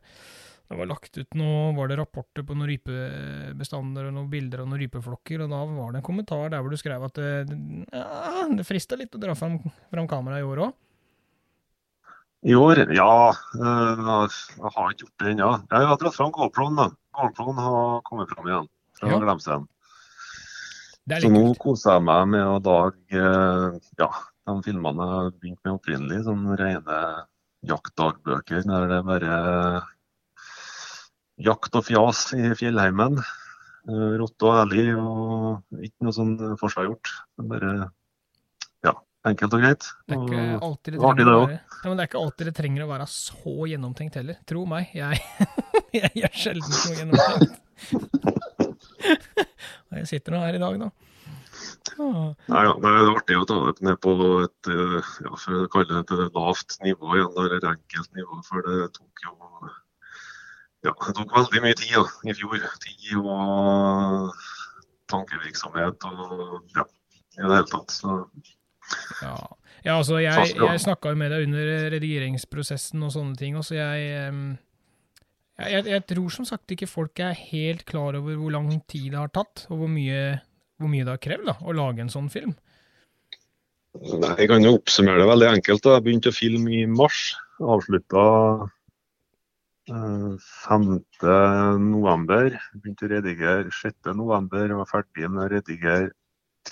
Det 0.69 0.79
var 0.81 0.89
lagt 0.91 1.17
ut 1.21 1.37
noe, 1.39 1.75
var 1.77 1.89
det 1.89 1.99
rapporter 2.01 2.43
på 2.43 2.57
noen 2.57 2.69
rypebestander 2.73 4.09
og 4.09 4.17
noen 4.17 4.31
bilder 4.33 4.65
av 4.65 4.69
noen 4.69 4.83
rypeflokker, 4.83 5.45
og 5.45 5.53
da 5.53 5.62
var 5.71 5.93
det 5.93 6.01
en 6.03 6.09
kommentar 6.11 6.51
der 6.51 6.65
hvor 6.65 6.73
du 6.75 6.81
skrev 6.81 7.05
at 7.07 7.21
det, 7.21 7.59
ja, 7.93 8.49
det 8.51 8.67
frista 8.67 8.99
litt 8.99 9.15
å 9.15 9.23
dra 9.23 9.37
fram, 9.39 9.61
fram 9.93 10.09
kameraet 10.11 10.43
i 10.43 10.49
år 10.49 10.65
òg. 10.67 10.75
I 12.45 12.53
år? 12.59 12.83
Ja, 12.93 13.31
eh, 13.31 14.05
jeg 14.05 14.73
har 14.75 14.91
ikke 14.91 15.07
gjort 15.07 15.23
det 15.23 15.31
ennå. 15.33 15.51
Jeg 15.71 15.89
har 15.89 16.01
dratt 16.03 16.17
fram 16.19 16.33
GoProen, 16.35 16.77
da. 16.77 16.91
GoProen 17.17 17.61
har 17.62 18.03
kommet 18.05 18.33
fram 18.35 18.51
igjen 18.51 18.69
fra 18.99 19.11
Ja. 19.11 19.18
er 21.18 21.20
Så 21.20 21.28
nå 21.32 21.45
koser 21.61 21.99
jeg 21.99 22.07
meg 22.07 22.28
med 22.32 22.47
å 22.49 22.61
lage 22.64 23.20
eh, 23.20 23.78
ja, 24.01 24.11
de 24.49 24.55
filmene 24.64 25.09
jeg 25.11 25.32
begynte 25.40 25.66
med 25.66 25.74
opprinnelig, 25.76 26.22
sånn 26.24 26.47
rene 26.57 27.01
jaktdagbøker 27.64 28.64
der 28.68 28.86
det 28.88 28.97
er 29.01 29.09
bare 29.09 29.36
jakt 31.45 31.76
og 31.76 31.84
fjas 31.88 32.26
i 32.36 32.53
fjellheimen. 32.57 33.18
Eh, 33.88 34.14
Rotte 34.20 34.49
og 34.49 34.62
ærlig 34.62 34.86
og 34.97 35.80
ikke 35.84 36.07
noe 36.07 36.16
sånn 36.16 36.34
forseggjort. 36.61 37.12
Bare 37.51 37.72
ja, 38.86 38.95
enkelt 39.28 39.59
og 39.59 39.64
greit. 39.64 39.88
Det 40.09 40.16
er 40.16 40.24
det 40.24 40.95
det 40.95 41.26
være 41.28 41.59
ja, 41.59 41.90
det 41.90 41.99
er 41.99 42.09
ikke 42.09 42.22
alltid 42.22 42.49
det 42.49 42.57
trenger 42.57 42.86
å 42.86 42.92
være 42.95 43.09
så 43.12 43.68
gjennomtenkt 43.68 44.16
heller. 44.20 44.40
Tro 44.49 44.64
meg, 44.70 44.95
jeg, 44.97 45.20
jeg 46.01 46.14
gjør 46.22 46.40
sjelden 46.47 46.78
noe 46.78 46.97
gjennomtenkt. 47.03 47.61
Og 49.91 49.99
jeg 50.01 50.11
sitter 50.11 50.35
nå 50.35 50.45
her 50.45 50.59
i 50.59 50.62
dag, 50.62 50.79
da. 50.83 50.91
Ah, 51.95 52.33
Nei, 52.51 52.62
ja, 52.67 52.73
det 52.83 52.91
er 52.91 53.09
artig 53.12 53.37
å 53.39 53.47
ta 53.47 53.57
det 53.69 53.87
ned 53.87 53.99
på 54.03 54.15
et 54.43 54.71
eh, 54.73 55.11
ja, 55.23 55.33
for 55.39 55.62
å 55.62 55.71
kalle 55.71 56.03
det 56.03 56.19
et 56.27 56.37
lavt 56.37 56.79
nivå 56.83 57.15
igjen, 57.15 57.33
eller 57.39 57.57
et 57.59 57.69
enkelt 57.71 58.11
nivå. 58.19 58.41
For 58.49 58.67
det 58.67 58.91
tok 58.97 59.27
jo 59.27 59.35
ja, 60.85 60.93
det 60.93 61.15
tok 61.17 61.33
veldig 61.33 61.62
mye 61.65 61.77
tid 61.79 61.95
ja, 61.95 62.03
i 62.29 62.35
fjor. 62.37 62.61
Tid 62.83 63.15
og 63.21 64.35
tankevirksomhet 65.12 66.07
og 66.11 66.75
ja, 66.75 66.85
i 67.39 67.41
det 67.41 67.49
hele 67.49 67.65
tatt. 67.71 67.95
Så 67.95 68.19
Ja, 69.23 69.37
ja 69.87 69.97
altså, 69.97 70.19
jeg, 70.21 70.55
jeg 70.59 70.83
snakka 70.83 71.15
jo 71.15 71.21
med 71.21 71.33
deg 71.33 71.47
under 71.49 71.89
redigeringsprosessen 71.95 73.05
og 73.07 73.15
sånne 73.15 73.39
ting, 73.41 73.57
Også. 73.57 73.79
jeg, 73.79 74.59
jeg, 75.59 75.86
jeg 75.86 76.02
tror 76.11 76.32
som 76.34 76.46
sagt 76.48 76.72
ikke 76.74 76.88
folk 76.90 77.20
er 77.22 77.36
helt 77.38 77.84
klar 77.86 78.16
over 78.18 78.36
hvor 78.40 78.52
lang 78.55 78.70
tid 78.90 79.12
det 79.12 79.20
har 79.20 79.32
tatt, 79.34 79.66
og 79.70 79.82
hvor 79.82 79.90
mye, 79.90 80.40
hvor 80.80 80.90
mye 80.90 81.07
det 81.07 81.14
har 81.14 81.22
krevd 81.22 81.46
da, 81.52 81.57
å 81.62 81.74
lage 81.76 82.02
en 82.05 82.12
sånn 82.12 82.30
film. 82.32 82.55
Nei, 83.94 84.32
Jeg 84.42 84.50
kan 84.50 84.64
jo 84.66 84.74
oppsummere 84.74 85.22
det 85.22 85.28
veldig 85.30 85.50
enkelt. 85.52 85.84
da. 85.84 85.92
Jeg 85.98 86.05
begynte 86.09 86.32
å 86.32 86.34
filme 86.34 86.72
i 86.74 86.82
mars. 86.90 87.20
Avslutta 87.62 88.24
eh, 89.86 90.34
5. 90.66 90.88
november. 91.84 92.57
Begynte 92.74 93.07
å 93.07 93.12
redigere 93.14 93.70
6. 93.70 94.11
november. 94.18 94.74
Var 94.80 94.90
ferdig 94.90 95.30
med 95.30 95.44
å 95.44 95.50
redigere 95.55 96.11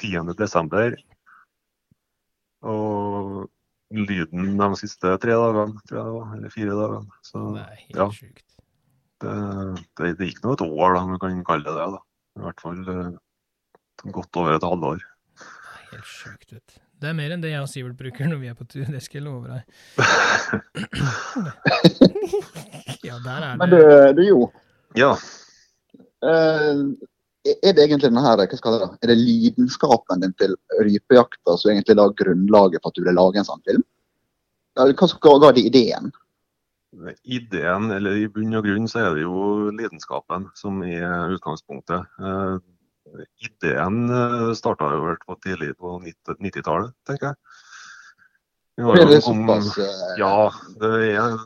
10. 0.01 0.35
desember. 0.35 0.99
Og 2.67 3.47
lyden 3.93 4.57
de 4.59 4.69
siste 4.81 5.15
tre 5.23 5.37
dagene, 5.39 5.79
tror 5.87 5.99
jeg 6.01 6.09
det 6.09 6.17
var. 6.19 6.35
Eller 6.39 6.57
fire 6.59 6.79
dagene. 6.83 7.21
Så 7.23 7.45
Det 7.55 7.63
er 7.69 7.85
helt 7.85 8.03
ja. 8.03 8.09
sjukt. 8.19 8.47
Det, 9.23 9.35
det, 9.99 10.07
det 10.19 10.27
gikk 10.31 10.41
nå 10.45 10.51
et 10.57 10.65
år, 10.67 10.89
da, 10.97 11.01
om 11.03 11.11
vi 11.15 11.19
kan 11.23 11.45
kalle 11.47 11.67
det 11.67 11.75
det. 11.79 11.87
da. 11.97 12.01
I 12.39 12.41
hvert 12.47 12.61
fall 12.65 12.81
eh, 12.89 13.11
godt 14.17 14.33
over 14.41 14.51
et 14.57 14.67
halvår. 14.67 14.99
Helt 15.93 16.09
sjukt, 16.09 16.51
ut. 16.53 16.71
Det 17.03 17.09
er 17.11 17.17
mer 17.19 17.31
enn 17.35 17.43
det 17.43 17.51
jeg 17.51 17.65
og 17.65 17.71
Sivert 17.71 17.99
bruker 17.99 18.29
når 18.31 18.39
vi 18.39 18.49
er 18.53 18.57
på 18.59 18.65
tur, 18.71 18.87
det 18.87 19.03
skal 19.03 19.19
jeg 19.19 19.27
love 19.27 19.47
deg. 19.51 19.63
ja, 23.09 23.15
der 23.25 23.41
er 23.49 23.55
Men 23.59 23.69
det. 23.73 23.81
du, 23.81 23.83
du 24.21 24.25
Jo, 24.29 24.39
Ja. 24.99 25.13
Uh, 26.23 26.79
er 27.43 27.73
det 27.75 27.83
egentlig 27.83 28.05
denne 28.05 28.23
her, 28.23 28.39
hva 28.39 28.55
skal 28.59 28.73
det 28.77 28.83
da? 28.85 28.89
Er 29.03 29.07
det 29.11 29.19
lidenskapen 29.19 30.23
din 30.23 30.35
til 30.39 30.53
rypejakta 30.79 31.57
som 31.59 31.73
egentlig 31.73 31.97
la 31.99 32.05
grunnlaget 32.21 32.79
for 32.79 32.89
at 32.93 32.99
du 33.01 33.03
vil 33.03 33.19
lage 33.19 33.41
en 33.43 33.49
sånn 33.49 33.65
film? 33.67 33.83
Hva 34.79 35.07
som 35.11 35.19
ga 35.27 35.33
ga 35.43 35.51
det 35.57 35.65
ideen? 35.67 36.07
Ideen, 37.25 37.91
eller 37.95 38.19
i 38.21 38.29
bunn 38.29 38.53
og 38.59 38.67
grunn, 38.67 38.89
så 38.91 39.01
er 39.01 39.15
det 39.17 39.23
jo 39.25 39.71
lidenskapen 39.73 40.51
som 40.59 40.83
er 40.85 41.33
utgangspunktet. 41.33 42.05
Eh, 42.21 42.59
ideen 43.49 44.05
eh, 44.13 44.53
starta 44.57 44.91
jo 44.93 45.01
vel 45.07 45.17
på 45.25 45.37
tidlig 45.45 45.73
på 45.81 45.97
90 46.05 46.37
90-tallet, 46.45 46.93
tenker 47.09 47.33
jeg. 47.33 47.37
Det 48.77 48.85
jo 48.85 49.19
om- 49.31 49.49
eh, 49.51 50.19
Ja, 50.19 50.51
det 50.81 50.93
er 51.17 51.39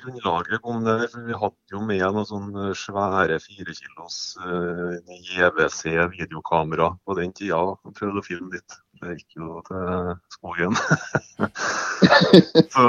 grunnlaget 0.00 0.62
kom 0.62 0.84
der. 0.84 1.06
For 1.08 1.26
vi 1.26 1.32
hadde 1.36 1.72
jo 1.72 1.80
med 1.84 2.00
noen 2.00 2.26
sånne 2.28 2.70
svære 2.76 3.40
firekilos 3.40 3.80
kilos 3.80 4.36
eh, 4.44 5.16
JVC 5.34 5.96
videokamera 6.14 6.92
på 7.04 7.16
den 7.18 7.32
tida 7.32 7.60
prøvde 7.96 8.22
å 8.22 8.24
filme 8.24 8.52
litt. 8.54 8.78
Det 9.00 9.18
gikk 9.18 9.36
jo 9.40 9.60
til 9.68 10.14
skogen. 10.36 10.76
Så 12.74 12.86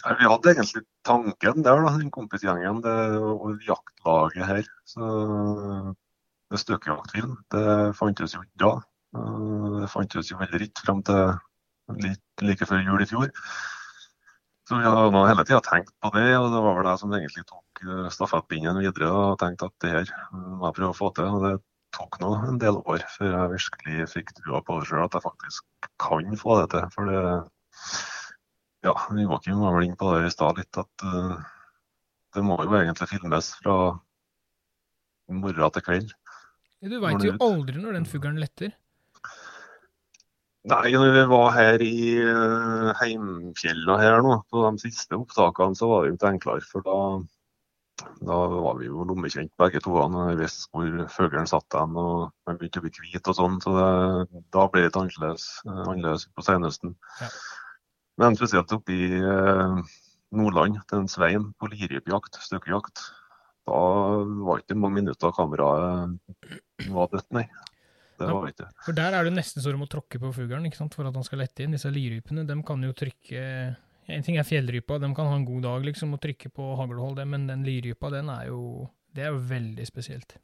ja, 0.00 0.14
vi 0.18 0.28
hadde 0.30 0.52
egentlig 0.52 0.82
tanken 1.06 1.64
der, 1.66 1.82
da, 1.84 1.92
den 1.98 2.10
kompisgjengen 2.14 2.80
det, 2.84 2.96
og 3.22 3.60
jaktlaget 3.66 4.48
her. 4.48 4.70
Så 4.88 5.10
det 6.52 6.60
støkkejaktfilm, 6.60 7.36
det 7.54 7.66
fantes 7.98 8.34
jo 8.36 8.42
ikke 8.44 8.60
da. 8.64 8.72
Eh, 9.16 9.78
Det 9.82 9.90
fantes 9.92 10.30
jo 10.30 10.38
heller 10.40 10.64
ikke 10.66 10.86
fram 10.86 11.02
til 11.06 11.32
litt 12.02 12.44
like 12.44 12.68
før 12.68 12.84
jul 12.84 13.02
i 13.02 13.08
fjor. 13.08 13.32
Så 14.68 14.78
vi 14.78 14.86
har 14.86 15.10
nå 15.10 15.24
hele 15.26 15.44
tida 15.44 15.60
tenkt 15.66 15.90
på 16.00 16.12
det, 16.14 16.28
og 16.38 16.52
det 16.54 16.60
var 16.64 16.76
vel 16.78 16.88
jeg 16.88 17.00
som 17.00 17.14
egentlig 17.16 17.44
tok 17.48 17.82
eh, 17.82 18.06
stafettpinnen 18.14 18.78
videre 18.80 19.10
og 19.10 19.38
tenkte 19.42 19.68
at 19.68 19.76
det 19.84 19.92
her 19.96 20.06
eh, 20.06 20.48
må 20.54 20.68
jeg 20.68 20.78
prøve 20.78 20.94
å 20.94 21.00
få 21.00 21.10
til. 21.16 21.28
Og 21.28 21.44
det 21.48 21.54
tok 21.96 22.20
nå 22.22 22.30
en 22.48 22.60
del 22.62 22.78
år 22.80 23.04
før 23.16 23.34
jeg 23.34 23.52
virkelig 23.56 24.08
fikk 24.12 24.32
trua 24.38 24.62
på 24.64 24.78
det 24.78 24.88
sjøl, 24.88 25.04
at 25.04 25.18
jeg 25.18 25.26
faktisk 25.26 25.90
kan 26.00 26.38
få 26.40 26.60
det 26.62 26.70
til. 26.76 26.88
For 26.94 27.10
det 27.10 27.24
Ja, 28.82 28.94
Joakim 29.14 29.60
var 29.62 29.76
vel 29.76 29.86
inne 29.86 29.98
på 29.98 30.10
det 30.16 30.26
i 30.26 30.34
stad 30.34 30.58
litt, 30.58 30.78
at 30.80 31.06
uh, 31.06 31.36
det 32.34 32.42
må 32.42 32.56
jo 32.64 32.74
egentlig 32.78 33.12
filmes 33.12 33.52
fra 33.60 33.76
morgen 35.32 35.74
til 35.76 35.84
kveld. 35.86 36.14
Du 36.82 36.96
veit 37.02 37.22
jo 37.22 37.36
aldri 37.44 37.78
når 37.78 38.00
den 38.00 38.08
fuglen 38.10 38.40
letter. 38.42 38.72
Nei, 40.66 40.90
når 40.94 41.14
vi 41.14 41.22
var 41.30 41.54
her 41.54 41.82
i 41.82 41.94
uh, 42.22 42.90
heimfjella 43.00 43.98
her 43.98 44.20
nå, 44.22 44.40
på 44.50 44.66
de 44.66 44.82
siste 44.82 45.18
opptakene, 45.18 45.78
så 45.78 45.88
var 45.90 46.02
det 46.02 46.12
jo 46.12 46.18
ikke 46.18 46.34
enklere. 46.36 46.66
For 46.66 46.86
da, 46.86 46.98
da 48.26 48.36
var 48.52 48.78
vi 48.78 48.90
jo 48.90 49.06
lommekjent 49.06 49.50
begge 49.62 49.82
to. 49.82 49.94
og 49.98 50.14
Vi 50.18 50.36
visste 50.42 50.70
hvor 50.70 51.08
fuglen 51.16 51.50
satt 51.50 51.66
den, 51.74 51.98
og 51.98 52.30
den 52.46 52.58
begynte 52.58 52.82
å 52.82 52.86
bli 52.86 52.94
hvit 52.98 53.30
og 53.30 53.38
sånn. 53.38 53.58
Så 53.62 53.74
det, 53.78 54.42
da 54.54 54.68
ble 54.70 54.84
det 54.84 54.90
litt 54.90 55.00
annerledes, 55.02 55.48
eh, 55.66 55.82
annerledes 55.82 56.28
på 56.34 56.46
senhøsten. 56.46 56.94
Ja. 57.22 57.34
Men 58.20 58.36
spesielt 58.36 58.72
oppe 58.76 58.92
i 58.92 59.08
eh, 59.16 59.76
Nordland, 60.36 60.78
til 60.88 60.98
en 61.02 61.08
Svein 61.10 61.50
på 61.58 61.68
lirypejakt, 61.72 62.38
støkkejakt. 62.44 63.00
Da 63.68 63.78
var 64.42 64.58
det 64.58 64.64
ikke 64.66 64.78
mange 64.82 64.98
minutter 65.00 65.32
kameraet 65.36 66.18
var 66.90 67.12
dødt, 67.12 67.28
nei. 67.36 67.46
Det 68.18 68.28
var 68.28 68.48
ikke. 68.50 68.66
For 68.86 68.94
der 68.94 69.14
er 69.18 69.24
det 69.26 69.32
nesten 69.34 69.62
så 69.64 69.72
du 69.72 69.78
må 69.80 69.86
tråkke 69.90 70.18
på 70.22 70.30
fuglen 70.34 70.66
for 70.92 71.06
at 71.08 71.14
han 71.16 71.24
skal 71.26 71.40
lette 71.42 71.64
inn. 71.64 71.72
Disse 71.74 71.90
lirypene 71.90 72.44
de 72.46 72.56
kan 72.66 72.82
jo 72.84 72.92
trykke 72.92 73.42
En 74.12 74.22
ting 74.26 74.36
er 74.36 74.42
fjellrypa, 74.44 74.98
de 74.98 75.08
kan 75.14 75.28
ha 75.30 75.36
en 75.38 75.44
god 75.46 75.62
dag 75.62 75.84
liksom 75.86 76.12
og 76.16 76.20
trykke 76.20 76.50
på 76.50 76.72
haglhold, 76.76 77.20
men 77.26 77.46
den 77.46 77.62
lirypa, 77.64 78.10
den 78.10 78.28
er 78.34 78.48
jo 78.50 78.88
Det 79.14 79.22
er 79.24 79.30
jo 79.30 79.38
veldig 79.46 79.86
spesielt. 79.86 80.36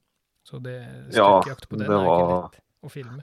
Så 0.47 0.61
det 0.63 0.77
Ja, 1.13 1.41
støkkejakt 1.41 1.69
på 1.69 1.77
den 1.77 1.87
det 1.89 1.97
er 1.97 2.07
ikke 2.07 2.29
var- 2.29 2.51
lett 2.53 2.61
å 2.83 2.91
filme. 2.91 3.23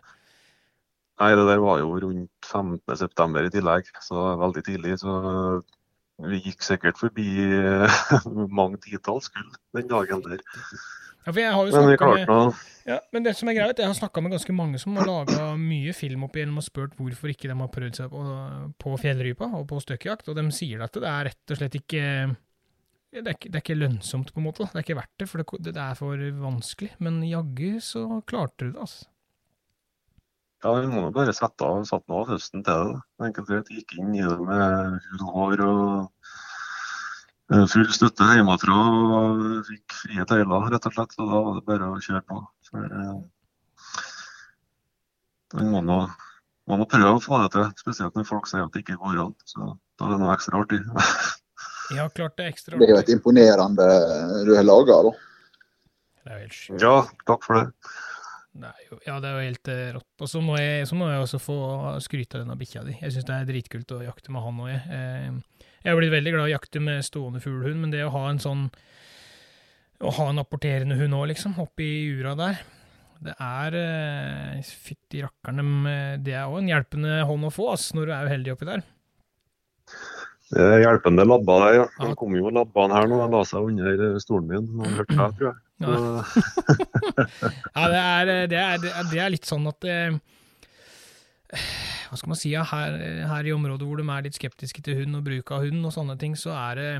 Nei, 1.21 1.31
det 1.31 1.45
der 1.47 1.61
var 1.63 1.79
jo 1.79 1.95
rundt 2.03 2.49
15. 2.49 2.97
september 2.99 3.47
i 3.47 3.51
tillegg, 3.53 3.87
så 4.03 4.33
veldig 4.41 4.63
tidlig. 4.67 4.97
Så 4.99 5.15
vi 6.25 6.41
gikk 6.43 6.63
sikkert 6.63 6.99
forbi 6.99 7.27
eh, 7.55 7.99
mange 8.59 8.79
titalls 8.83 9.31
gull 9.31 9.49
den 9.75 9.89
dagen 9.91 10.23
der. 10.25 10.43
Ja, 11.25 11.33
Men 11.33 11.87
med 11.89 12.53
Ja, 12.85 12.99
men 13.11 13.23
det 13.25 13.33
som 13.35 13.49
er 13.49 13.55
greit, 13.57 13.79
jeg 13.81 13.89
har 13.89 13.97
snakka 13.97 14.21
med 14.21 14.35
ganske 14.35 14.53
mange 14.53 14.77
som 14.77 14.95
har 14.99 15.07
laga 15.09 15.55
mye 15.57 15.93
film 15.97 16.27
opp 16.27 16.35
igjennom 16.37 16.59
og 16.61 16.67
spurt 16.67 16.93
hvorfor 16.99 17.31
ikke 17.31 17.49
de 17.49 17.55
har 17.57 17.71
prøvd 17.73 17.97
seg 17.97 18.11
på, 18.11 18.25
på 18.77 18.97
fjellrypa 19.01 19.49
og 19.57 19.65
på 19.71 19.79
støkkjakt, 19.81 20.29
og 20.29 20.37
de 20.37 20.45
sier 20.53 20.83
at 20.85 20.93
det 20.93 21.09
er 21.09 21.31
rett 21.31 21.55
og 21.55 21.59
slett 21.59 21.79
ikke 21.81 22.03
det 23.15 23.23
er, 23.23 23.37
ikke, 23.37 23.49
det 23.49 23.57
er 23.57 23.63
ikke 23.63 23.79
lønnsomt, 23.79 24.31
på 24.35 24.41
en 24.41 24.45
måte. 24.49 24.67
Det 24.67 24.81
er 24.81 24.83
ikke 24.83 24.97
verdt 24.99 25.21
det, 25.21 25.27
for 25.31 25.39
det, 25.39 25.71
det 25.71 25.81
er 25.81 25.95
for 25.95 26.23
vanskelig. 26.41 26.89
Men 26.99 27.21
jaggu 27.23 27.77
så 27.79 28.01
klarte 28.27 28.67
du 28.67 28.73
det, 28.73 28.81
altså. 28.83 29.07
Ja, 30.65 30.71
vi 30.81 30.87
må 30.89 31.11
bare 31.13 31.33
sette 31.37 31.61
av 31.61 31.83
satt 31.85 32.07
nå 32.09 32.23
av 32.23 32.31
høsten 32.33 32.63
til 32.65 32.87
det. 32.89 33.01
Enkelt 33.27 33.51
og 33.53 33.67
gikk 33.69 33.91
inn 33.99 34.15
i 34.17 34.23
det 34.25 34.37
med 34.47 34.95
hud 35.11 35.19
og 35.21 35.35
hår 35.35 35.61
og 35.61 35.83
eh, 37.53 37.67
full 37.69 37.85
støtte 37.93 38.25
hjemmefra 38.31 38.77
og 38.81 39.43
fikk 39.67 39.97
frie 39.99 40.25
tøyler, 40.25 40.65
rett 40.73 40.87
og 40.89 40.95
slett. 40.95 41.13
Så 41.13 41.27
da 41.29 41.41
var 41.45 41.59
det 41.59 41.67
bare 41.67 41.89
å 41.91 41.99
kjøre 42.01 42.23
på. 42.31 42.39
For 42.71 42.87
eh, 42.87 43.19
man 45.59 45.69
må 45.75 45.83
nå 45.85 45.99
man 46.65 46.81
må 46.81 46.89
prøve 46.89 47.13
å 47.13 47.21
få 47.21 47.43
det 47.43 47.51
til, 47.53 47.67
spesielt 47.83 48.17
når 48.17 48.25
folk 48.25 48.49
sier 48.49 48.65
at 48.65 48.73
det 48.73 48.81
ikke 48.81 48.97
går 49.03 49.21
an. 49.21 49.37
Så 49.45 49.67
da 49.69 50.07
er 50.07 50.15
det 50.15 50.19
noe 50.23 50.33
ekstra 50.33 50.63
artig. 50.63 50.81
ja, 51.99 52.07
klart 52.09 52.39
det 52.39 52.47
er 52.47 52.55
ekstra. 52.55 52.73
artig. 52.73 52.81
Det 52.81 52.89
er 52.89 52.95
jo 52.95 53.03
et 53.03 53.13
imponerende 53.13 53.89
du 54.49 54.55
har 54.57 54.65
laga, 54.65 54.97
da. 55.11 55.13
Det 56.25 56.33
er 56.33 56.41
helt 56.41 56.57
sjukt. 56.57 56.81
Ja, 56.81 56.95
takk 57.29 57.45
for 57.45 57.61
det. 57.61 57.93
Det 58.55 58.69
jo, 58.87 58.97
ja, 59.03 59.17
det 59.19 59.27
er 59.27 59.33
jo 59.35 59.47
helt 59.49 59.69
eh, 59.73 59.87
rått. 59.97 60.11
Og 60.23 60.29
så 60.31 60.39
må, 60.39 60.53
jeg, 60.61 60.85
så 60.87 60.95
må 60.95 61.09
jeg 61.11 61.23
også 61.25 61.39
få 61.43 61.55
skryte 62.05 62.37
av 62.37 62.45
denne 62.45 62.55
bikkja 62.59 62.85
di. 62.87 62.93
Jeg 63.01 63.11
syns 63.11 63.25
det 63.27 63.35
er 63.35 63.49
dritkult 63.49 63.91
å 63.91 64.03
jakte 64.05 64.31
med 64.31 64.45
han 64.45 64.61
òg, 64.63 64.69
jeg. 64.71 64.83
Eh, 64.95 65.65
Jeg 65.85 65.91
har 65.91 65.99
blitt 65.99 66.13
veldig 66.15 66.31
glad 66.33 66.47
i 66.47 66.53
å 66.53 66.55
jakte 66.55 66.79
med 66.81 67.03
stående 67.05 67.41
fuglehund, 67.43 67.81
men 67.83 67.91
det 67.91 68.05
å 68.07 68.13
ha 68.15 68.29
en 68.31 68.39
sånn 68.39 68.69
Å 70.05 70.11
ha 70.17 70.29
en 70.31 70.39
apporterende 70.41 70.95
hund 70.99 71.13
òg, 71.15 71.27
liksom, 71.33 71.53
oppi 71.63 71.85
ura 72.15 72.33
der, 72.39 72.57
det 73.23 73.35
er 73.39 73.75
eh, 73.79 74.63
Fytti 74.65 75.21
rakkerne, 75.23 76.17
det 76.23 76.33
er 76.35 76.47
òg 76.49 76.61
en 76.63 76.71
hjelpende 76.71 77.21
hånd 77.27 77.47
å 77.47 77.51
få, 77.53 77.69
ass, 77.75 77.89
når 77.95 78.07
du 78.09 78.15
er 78.15 78.31
uheldig 78.31 78.55
oppi 78.55 78.67
der. 78.71 78.83
Det 80.51 80.61
er 80.61 80.83
hjelpende 80.83 81.25
labber 81.27 81.63
der, 81.63 81.77
ja. 81.81 81.85
Han 81.99 82.15
kom 82.19 82.35
jo 82.37 82.51
labbene 82.53 82.95
her 82.95 83.07
nå. 83.09 83.19
Han 83.23 83.33
la 83.33 83.43
seg 83.47 83.65
under 83.71 84.19
stolen 84.21 84.47
min. 84.51 84.67
Han 84.79 84.99
hørte 84.99 85.15
det, 85.19 85.29
tror 85.39 85.47
jeg. 85.51 85.61
Ja, 87.75 87.83
det 87.91 87.99
er, 87.99 88.29
det 88.47 88.59
er, 88.59 88.77
det 88.79 89.19
er, 89.19 89.31
litt 89.33 89.47
sånn 89.47 89.65
at 89.67 89.83
eh, 89.89 90.15
Hva 92.07 92.19
skal 92.19 92.31
man 92.31 92.39
si? 92.39 92.53
Her, 92.55 92.95
her 93.27 93.49
i 93.49 93.53
området 93.55 93.87
hvor 93.87 93.99
de 93.99 94.05
er 94.07 94.27
litt 94.27 94.37
skeptiske 94.39 94.83
til 94.85 95.01
hund 95.01 95.19
og 95.19 95.25
bruk 95.27 95.51
av 95.51 95.65
hund 95.65 95.83
og 95.83 95.93
sånne 95.95 96.15
ting, 96.21 96.37
så 96.39 96.55
er 96.55 96.79
det 96.79 96.91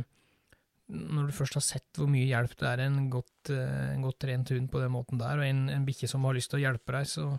Når 0.92 1.30
du 1.30 1.38
først 1.38 1.56
har 1.60 1.66
sett 1.66 2.02
hvor 2.02 2.10
mye 2.12 2.28
hjelp 2.28 2.58
det 2.60 2.68
er 2.74 2.84
en 2.88 3.00
godt, 3.14 3.54
eh, 3.54 3.94
en 3.94 4.04
godt 4.04 4.20
trent 4.26 4.52
hund 4.54 4.68
på 4.74 4.84
den 4.84 4.92
måten 4.94 5.22
der, 5.22 5.40
og 5.40 5.48
en, 5.48 5.70
en 5.72 5.88
bikkje 5.88 6.12
som 6.12 6.28
har 6.28 6.36
lyst 6.36 6.52
til 6.52 6.60
å 6.60 6.66
hjelpe 6.68 6.98
deg, 6.98 7.08
så 7.10 7.32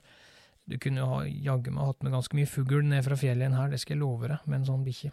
du 0.67 0.81
kunne 0.83 0.99
jo 0.99 1.11
ha, 1.13 1.21
jaggu 1.29 1.71
meg 1.71 1.93
hatt 1.93 2.03
med 2.03 2.17
ganske 2.17 2.35
mye 2.35 2.49
fugl 2.51 2.81
ned 2.83 3.05
fra 3.07 3.19
fjellet 3.19 3.45
igjen 3.45 3.55
her, 3.55 3.71
det 3.71 3.79
skal 3.79 3.95
jeg 3.95 4.03
love 4.03 4.33
deg, 4.33 4.49
med 4.51 4.59
en 4.59 4.71
sånn 4.73 4.87
bikkje. 4.87 5.13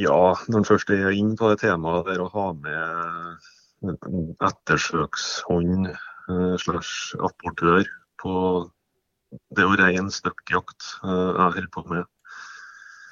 ja, 0.00 0.20
når 0.48 0.62
en 0.62 0.70
først 0.70 0.94
er 0.94 1.12
inne 1.12 1.36
på 1.36 1.50
det 1.50 1.60
temaet 1.60 2.06
der 2.08 2.22
å 2.24 2.30
ha 2.32 2.46
med 2.56 3.50
en 3.82 4.34
ettersøkshånd 4.42 5.88
eh, 5.90 6.54
slash 6.60 7.18
apportør 7.18 7.88
på 8.22 8.34
det 9.56 9.64
å 9.66 9.76
rein 9.80 10.10
støkkjakt 10.12 10.88
eh, 11.02 11.10
jeg 11.10 11.42
holder 11.42 11.68
på 11.74 11.84
med. 11.90 12.06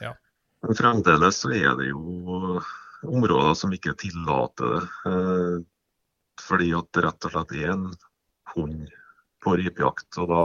Ja. 0.04 0.14
Men 0.64 0.78
fremdeles 0.78 1.42
så 1.42 1.52
er 1.56 1.74
det 1.80 1.90
jo 1.90 2.60
områder 3.08 3.56
som 3.58 3.72
ikke 3.74 3.96
tillater 4.00 4.78
det. 4.78 4.86
eh, 5.10 5.58
Fordi 6.40 6.70
at 6.76 6.88
det 6.96 7.04
rett 7.04 7.26
og 7.28 7.34
slett 7.34 7.56
er 7.58 7.74
en 7.74 7.88
hund 8.54 8.86
på 9.44 9.56
rypejakt. 9.60 10.08
Og 10.20 10.30
da 10.30 10.44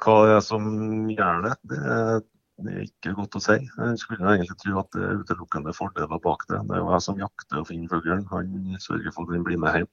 Hva 0.00 0.14
er 0.22 0.30
det 0.30 0.36
er 0.38 0.44
som 0.44 0.64
gjør 1.12 1.42
det, 1.44 1.56
det 1.68 1.80
er, 1.94 2.22
det 2.62 2.72
er 2.74 2.84
ikke 2.86 3.14
godt 3.18 3.34
å 3.34 3.40
si. 3.42 3.56
Jeg 3.66 3.98
skulle 3.98 4.30
egentlig 4.36 4.56
tro 4.62 4.76
at 4.78 4.90
det 4.94 5.02
er 5.02 5.22
utelukkende 5.24 5.72
fordeler 5.74 6.20
bak 6.22 6.44
det. 6.48 6.60
Det 6.68 6.76
er 6.76 6.82
jo 6.84 6.92
jeg 6.92 7.02
som 7.02 7.18
jakter 7.18 7.58
og 7.60 7.66
finner 7.66 7.90
fuglen. 7.90 8.22
Han 8.30 8.76
sørger 8.78 9.10
for 9.16 9.26
at 9.26 9.34
den 9.34 9.42
blir 9.46 9.58
med 9.58 9.74
hjem 9.80 9.90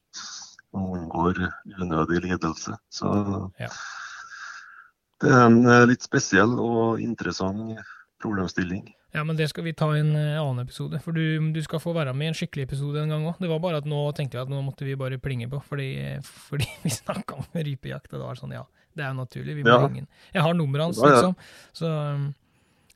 og 0.78 0.94
unngår 1.00 1.42
unødig 1.82 2.22
lidelse. 2.28 2.78
Så 2.94 3.10
Ja. 3.60 3.68
det 5.22 5.32
er 5.32 5.46
en 5.48 5.66
eh, 5.66 5.86
litt 5.90 6.06
spesiell 6.06 6.54
og 6.62 7.02
interessant 7.04 7.78
problemstilling. 8.22 8.92
Ja, 9.14 9.24
men 9.28 9.36
det 9.36 9.50
skal 9.52 9.66
vi 9.66 9.74
ta 9.76 9.90
i 9.92 10.00
en 10.00 10.14
eh, 10.16 10.38
annen 10.40 10.62
episode, 10.64 11.02
for 11.04 11.12
du, 11.18 11.52
du 11.52 11.60
skal 11.66 11.82
få 11.84 11.92
være 11.98 12.14
med 12.16 12.30
i 12.30 12.32
en 12.32 12.38
skikkelig 12.38 12.70
episode 12.70 13.02
en 13.02 13.10
gang 13.12 13.26
òg. 13.28 13.42
Det 13.44 13.50
var 13.52 13.60
bare 13.60 13.82
at 13.82 13.90
nå 13.90 14.00
tenkte 14.16 14.38
jeg 14.38 14.46
at 14.48 14.54
nå 14.54 14.62
måtte 14.64 14.86
vi 14.88 14.96
bare 14.96 15.18
plinge 15.20 15.50
på, 15.52 15.60
fordi, 15.68 15.90
fordi 16.48 16.70
vi 16.86 16.94
snakka 16.94 17.42
om 17.42 17.50
rypejakt, 17.58 18.14
og 18.14 18.20
det 18.22 18.28
var 18.30 18.40
sånn, 18.40 18.54
ja, 18.56 18.64
det 18.96 19.04
er 19.04 19.12
jo 19.12 19.18
naturlig, 19.20 19.58
vi 19.60 19.66
må 19.68 19.74
Ja. 19.76 19.82
ringe. 19.88 20.06
Jeg 20.34 20.46
har 20.46 20.54
nummeret 20.56 20.88
hans, 20.92 21.02
liksom, 21.04 21.36
så 21.76 21.90
um, 22.16 22.30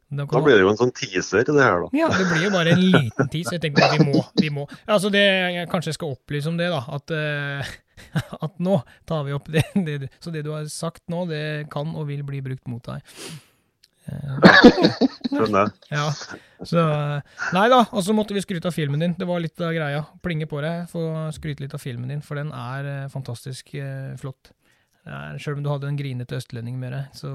da 0.10 0.26
Da 0.30 0.42
blir 0.46 0.60
det 0.60 0.66
jo 0.66 0.70
en 0.70 0.78
sånn 0.80 0.94
teaser, 0.94 1.46
det 1.48 1.56
her, 1.58 1.82
da. 1.86 1.90
Ja, 1.98 2.10
det 2.14 2.28
blir 2.30 2.46
jo 2.46 2.52
bare 2.54 2.76
en 2.76 2.84
liten 2.84 3.32
teaser. 3.32 3.58
jeg 3.58 3.64
tenkte 3.64 3.88
at 3.88 3.98
vi 3.98 4.06
må, 4.12 4.22
vi 4.38 4.52
må. 4.54 4.68
Altså 4.86 5.10
det, 5.14 5.24
jeg 5.56 5.72
kanskje 5.72 5.96
skal 5.98 6.14
opplyse 6.14 6.52
om 6.52 6.60
det, 6.60 6.70
da, 6.70 6.84
at, 6.98 7.16
uh, 7.16 7.74
at 8.46 8.62
nå 8.62 8.78
tar 9.10 9.26
vi 9.26 9.34
opp 9.34 9.50
det, 9.52 9.66
det, 9.88 10.12
så 10.22 10.34
det 10.34 10.46
du 10.46 10.54
har 10.54 10.68
sagt 10.70 11.04
nå, 11.12 11.26
det 11.32 11.44
kan 11.74 11.96
og 11.96 12.08
vil 12.12 12.22
bli 12.28 12.44
brukt 12.46 12.70
mot 12.70 12.86
deg. 12.86 13.02
Skjønner. 14.06 15.08
Skjønner. 15.32 15.72
ja, 15.90 16.04
så 16.62 16.82
Nei 17.56 17.64
da, 17.74 17.80
og 17.90 18.04
så 18.06 18.14
måtte 18.14 18.36
vi 18.38 18.44
skryte 18.44 18.70
av 18.70 18.76
filmen 18.76 19.02
din. 19.02 19.16
Det 19.18 19.26
var 19.26 19.42
litt 19.42 19.58
av 19.58 19.74
greia. 19.74 20.04
Plinge 20.24 20.46
på 20.50 20.62
deg, 20.62 20.86
få 20.92 21.08
skryte 21.36 21.66
litt 21.66 21.74
av 21.74 21.82
filmen 21.82 22.14
din, 22.14 22.22
for 22.26 22.38
den 22.38 22.52
er 22.54 22.92
eh, 22.92 23.08
fantastisk 23.12 23.74
eh, 23.80 24.14
flott. 24.22 24.54
Selv 25.42 25.60
om 25.60 25.66
du 25.66 25.70
hadde 25.70 25.90
en 25.90 25.98
grinete 25.98 26.38
østlending 26.38 26.80
med 26.82 26.96
deg, 26.96 27.18
så, 27.18 27.34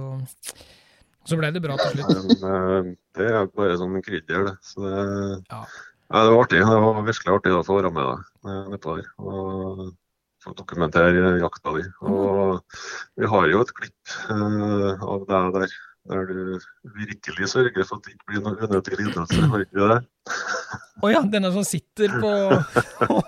så 1.28 1.38
ble 1.38 1.50
det 1.54 1.62
bra 1.64 1.76
til 1.80 1.98
slutt. 1.98 2.40
Men 2.40 2.50
eh, 2.50 2.90
det 3.18 3.28
er 3.30 3.48
bare 3.56 3.78
sånn 3.80 4.00
krydder, 4.04 4.50
det. 4.50 4.54
Så 4.64 4.84
det, 4.84 5.04
Ja. 5.50 5.60
ja, 5.64 6.22
det 6.24 6.30
var 6.32 6.44
artig. 6.44 6.62
Det 6.64 6.80
var 6.86 7.02
virkelig 7.06 7.34
artig 7.36 7.56
å 7.56 7.64
få 7.66 7.80
være 7.80 7.92
med 7.96 8.08
deg 8.08 8.50
eh, 8.52 8.62
nedpå 8.74 8.96
der. 8.98 9.10
Og 9.20 9.84
få 10.40 10.54
dokumentere 10.56 11.36
jakta 11.42 11.76
di. 11.76 11.84
Og 12.08 12.60
vi 13.20 13.28
har 13.28 13.48
jo 13.52 13.60
et 13.60 13.72
klipp 13.76 14.14
uh, 14.32 14.96
av 15.04 15.26
deg 15.28 15.54
der. 15.58 15.78
Der 16.10 16.24
du 16.24 16.56
virkelig 16.96 17.50
sørger 17.52 17.84
for 17.84 18.00
at 18.00 18.06
det 18.06 18.14
ikke 18.14 18.30
blir 18.30 18.40
noe 18.46 18.56
unødig 18.64 18.96
lidelse. 18.96 19.42
Har 19.52 19.66
ikke 19.66 19.88
det? 19.90 19.98
Å 21.04 21.10
ja, 21.12 21.20
denne 21.28 21.50
som 21.52 21.66
sitter 21.68 22.14
på 22.22 22.30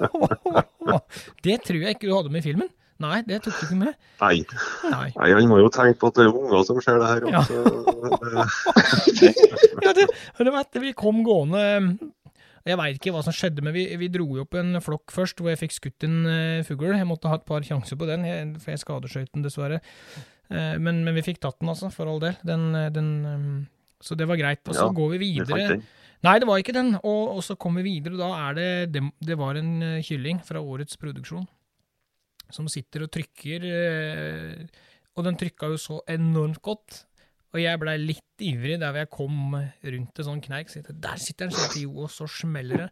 Det 1.44 1.58
tror 1.66 1.84
jeg 1.84 1.98
ikke 1.98 2.08
du 2.08 2.14
hadde 2.16 2.32
med 2.32 2.40
i 2.40 2.46
filmen. 2.48 2.72
Nei, 3.02 3.18
det 3.26 3.40
tok 3.44 3.56
du 3.58 3.66
ikke 3.66 3.78
med. 3.82 3.94
Nei. 4.22 4.36
Nei. 4.92 5.08
Nei, 5.16 5.28
han 5.34 5.48
må 5.50 5.58
jo 5.60 5.68
tenke 5.74 5.98
på 6.00 6.10
at 6.12 6.18
det 6.20 6.26
er 6.28 6.32
unger 6.38 6.64
som 6.68 6.80
ser 6.84 7.00
det 7.02 7.10
her. 7.10 7.28
Ja. 7.32 7.42
Det- 7.48 7.82
Ja, 9.82 9.92
det, 9.96 10.04
det 10.38 10.52
var 10.52 10.60
etter 10.62 10.82
vi 10.82 10.92
kom 10.96 11.22
gående 11.26 11.62
Jeg 12.66 12.78
veit 12.78 12.98
ikke 13.00 13.12
hva 13.14 13.22
som 13.26 13.34
skjedde, 13.34 13.62
men 13.66 13.74
vi, 13.74 13.84
vi 13.98 14.08
dro 14.12 14.26
jo 14.36 14.44
opp 14.44 14.54
en 14.60 14.76
flokk 14.84 15.10
først 15.14 15.40
hvor 15.42 15.50
jeg 15.50 15.58
fikk 15.64 15.74
skutt 15.80 16.04
en 16.06 16.20
uh, 16.28 16.60
fugl. 16.66 16.92
Jeg 16.94 17.08
måtte 17.10 17.30
ha 17.30 17.38
et 17.40 17.46
par 17.48 17.64
sjanser 17.66 17.98
på 17.98 18.06
den, 18.06 18.22
jeg, 18.28 18.52
for 18.62 18.70
jeg 18.74 18.82
skadeskjøt 18.84 19.32
den 19.34 19.42
dessverre. 19.46 19.80
Eh, 20.52 20.76
men, 20.78 21.00
men 21.06 21.16
vi 21.16 21.24
fikk 21.26 21.40
tatt 21.42 21.58
den, 21.62 21.70
altså, 21.72 21.88
for 21.90 22.06
all 22.12 22.20
del. 22.22 22.36
Den, 22.46 22.68
eh, 22.78 22.90
den, 22.94 23.08
eh, 23.26 23.48
så 24.04 24.14
det 24.18 24.28
var 24.30 24.38
greit. 24.38 24.62
Og 24.68 24.76
så 24.78 24.86
Ja, 24.86 24.94
går 24.94 25.10
vi 25.16 25.18
vi 25.24 25.30
videre. 25.40 25.80
Nei, 26.22 26.36
det 26.38 26.46
var 26.46 26.60
ikke 26.62 26.74
den. 26.76 26.92
Og, 27.02 27.22
og 27.38 27.42
så 27.42 27.56
kom 27.58 27.80
vi 27.80 27.86
videre, 27.88 28.14
og 28.14 28.20
da 28.22 28.30
er 28.50 28.54
det 28.60 28.68
Det, 28.94 29.02
det 29.26 29.38
var 29.40 29.58
en 29.58 29.72
eh, 29.82 30.02
kylling 30.06 30.38
fra 30.46 30.62
årets 30.62 31.00
produksjon 31.02 31.48
som 32.54 32.68
sitter 32.70 33.06
og 33.06 33.12
trykker, 33.14 33.64
eh, 33.68 34.84
og 35.16 35.26
den 35.26 35.38
trykka 35.40 35.72
jo 35.72 35.80
så 35.80 35.98
enormt 36.12 36.62
godt. 36.64 37.02
Og 37.52 37.60
jeg 37.60 37.80
blei 37.82 37.98
litt 38.00 38.44
ivrig 38.44 38.78
der 38.80 38.96
jeg 39.02 39.10
kom 39.12 39.52
rundt 39.58 40.20
en 40.22 40.28
sånn 40.28 40.40
kneik. 40.44 40.70
Så 40.72 40.80
der 40.88 41.20
sitter 41.20 41.50
den, 41.50 41.56
så 41.56 41.82
jo, 41.82 42.06
og 42.06 42.12
så 42.12 42.28
smeller 42.30 42.86
det. 42.86 42.88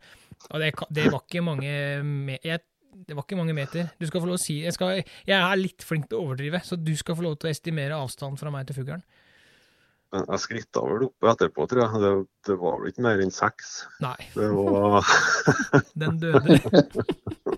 Og 0.51 0.61
det, 0.61 0.75
det 0.93 1.07
var 1.09 1.23
ikke 1.25 1.45
mange 1.45 1.71
jeg, 1.71 2.61
Det 3.07 3.17
var 3.17 3.25
ikke 3.25 3.39
mange 3.39 3.57
meter. 3.57 3.89
Du 3.97 4.05
skal 4.09 4.21
få 4.21 4.29
lov 4.29 4.37
å 4.37 4.43
si 4.43 4.59
jeg, 4.61 4.75
skal, 4.77 5.01
jeg 5.01 5.39
er 5.39 5.57
litt 5.61 5.85
flink 5.87 6.11
til 6.11 6.21
å 6.21 6.27
overdrive, 6.27 6.61
så 6.67 6.77
du 6.77 6.93
skal 6.99 7.17
få 7.17 7.25
lov 7.25 7.39
til 7.41 7.49
å 7.49 7.55
estimere 7.55 7.97
avstanden 7.97 8.41
fra 8.41 8.53
meg 8.53 8.69
til 8.69 8.77
fuglen. 8.83 9.05
Men 10.11 10.27
Jeg 10.27 10.43
skritta 10.43 10.83
vel 10.83 11.07
opp 11.07 11.29
etterpå, 11.33 11.65
tror 11.71 11.85
jeg. 11.85 12.01
Det, 12.03 12.13
det 12.51 12.57
var 12.61 12.81
vel 12.81 12.91
ikke 12.91 13.05
mer 13.07 13.23
enn 13.23 13.33
seks. 13.33 13.77
Nei, 14.03 14.17
Det 14.35 14.49
var 14.51 15.07
den 16.03 16.19
døde. 16.21 16.59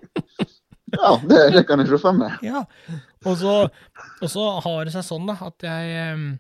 Ja, 1.03 1.17
det, 1.27 1.43
det 1.57 1.65
kan 1.67 1.83
jeg 1.83 1.91
se 1.91 1.99
for 1.99 2.15
meg. 2.15 2.39
Ja, 2.47 2.63
og 3.27 3.37
så, 3.41 3.59
og 4.23 4.31
så 4.31 4.47
har 4.63 4.87
det 4.87 4.95
seg 4.95 5.07
sånn 5.07 5.27
da, 5.27 5.35
at 5.49 5.67
jeg 5.67 6.39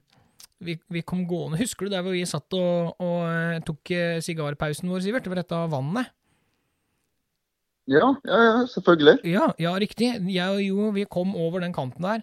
vi, 0.62 0.76
vi 0.94 1.02
kom 1.06 1.24
gående, 1.26 1.58
husker 1.60 1.86
du 1.86 1.94
der 1.94 2.04
hvor 2.04 2.14
vi 2.14 2.24
satt 2.28 2.54
og, 2.54 3.00
og 3.02 3.62
tok 3.66 3.92
eh, 3.94 4.18
sigarpausen 4.22 4.90
vår, 4.90 5.02
Sivert? 5.04 5.26
Var 5.30 5.42
dette 5.42 5.62
vannet? 5.72 6.12
Ja, 7.90 8.12
ja, 8.22 8.38
ja, 8.46 8.58
selvfølgelig. 8.70 9.16
Ja, 9.26 9.48
ja, 9.58 9.72
riktig. 9.82 10.12
Jeg 10.30 10.54
og 10.54 10.62
Jo, 10.62 10.90
vi 10.94 11.06
kom 11.10 11.34
over 11.34 11.64
den 11.64 11.74
kanten 11.74 12.06
der, 12.06 12.22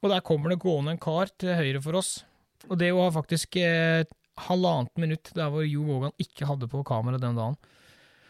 og 0.00 0.14
der 0.14 0.24
kommer 0.24 0.54
det 0.54 0.62
gående 0.62 0.94
en 0.96 1.02
kar 1.02 1.28
til 1.36 1.58
høyre 1.58 1.82
for 1.84 2.00
oss. 2.00 2.22
Og 2.70 2.78
det 2.80 2.88
var 2.96 3.12
faktisk 3.14 3.60
eh, 3.60 4.08
halvannet 4.48 4.94
minutt 5.00 5.32
der 5.36 5.52
hvor 5.52 5.66
Jo 5.66 5.84
Vågan 5.86 6.16
ikke 6.22 6.48
hadde 6.48 6.70
på 6.70 6.84
kamera 6.88 7.20
den 7.20 7.36
dagen. 7.36 7.58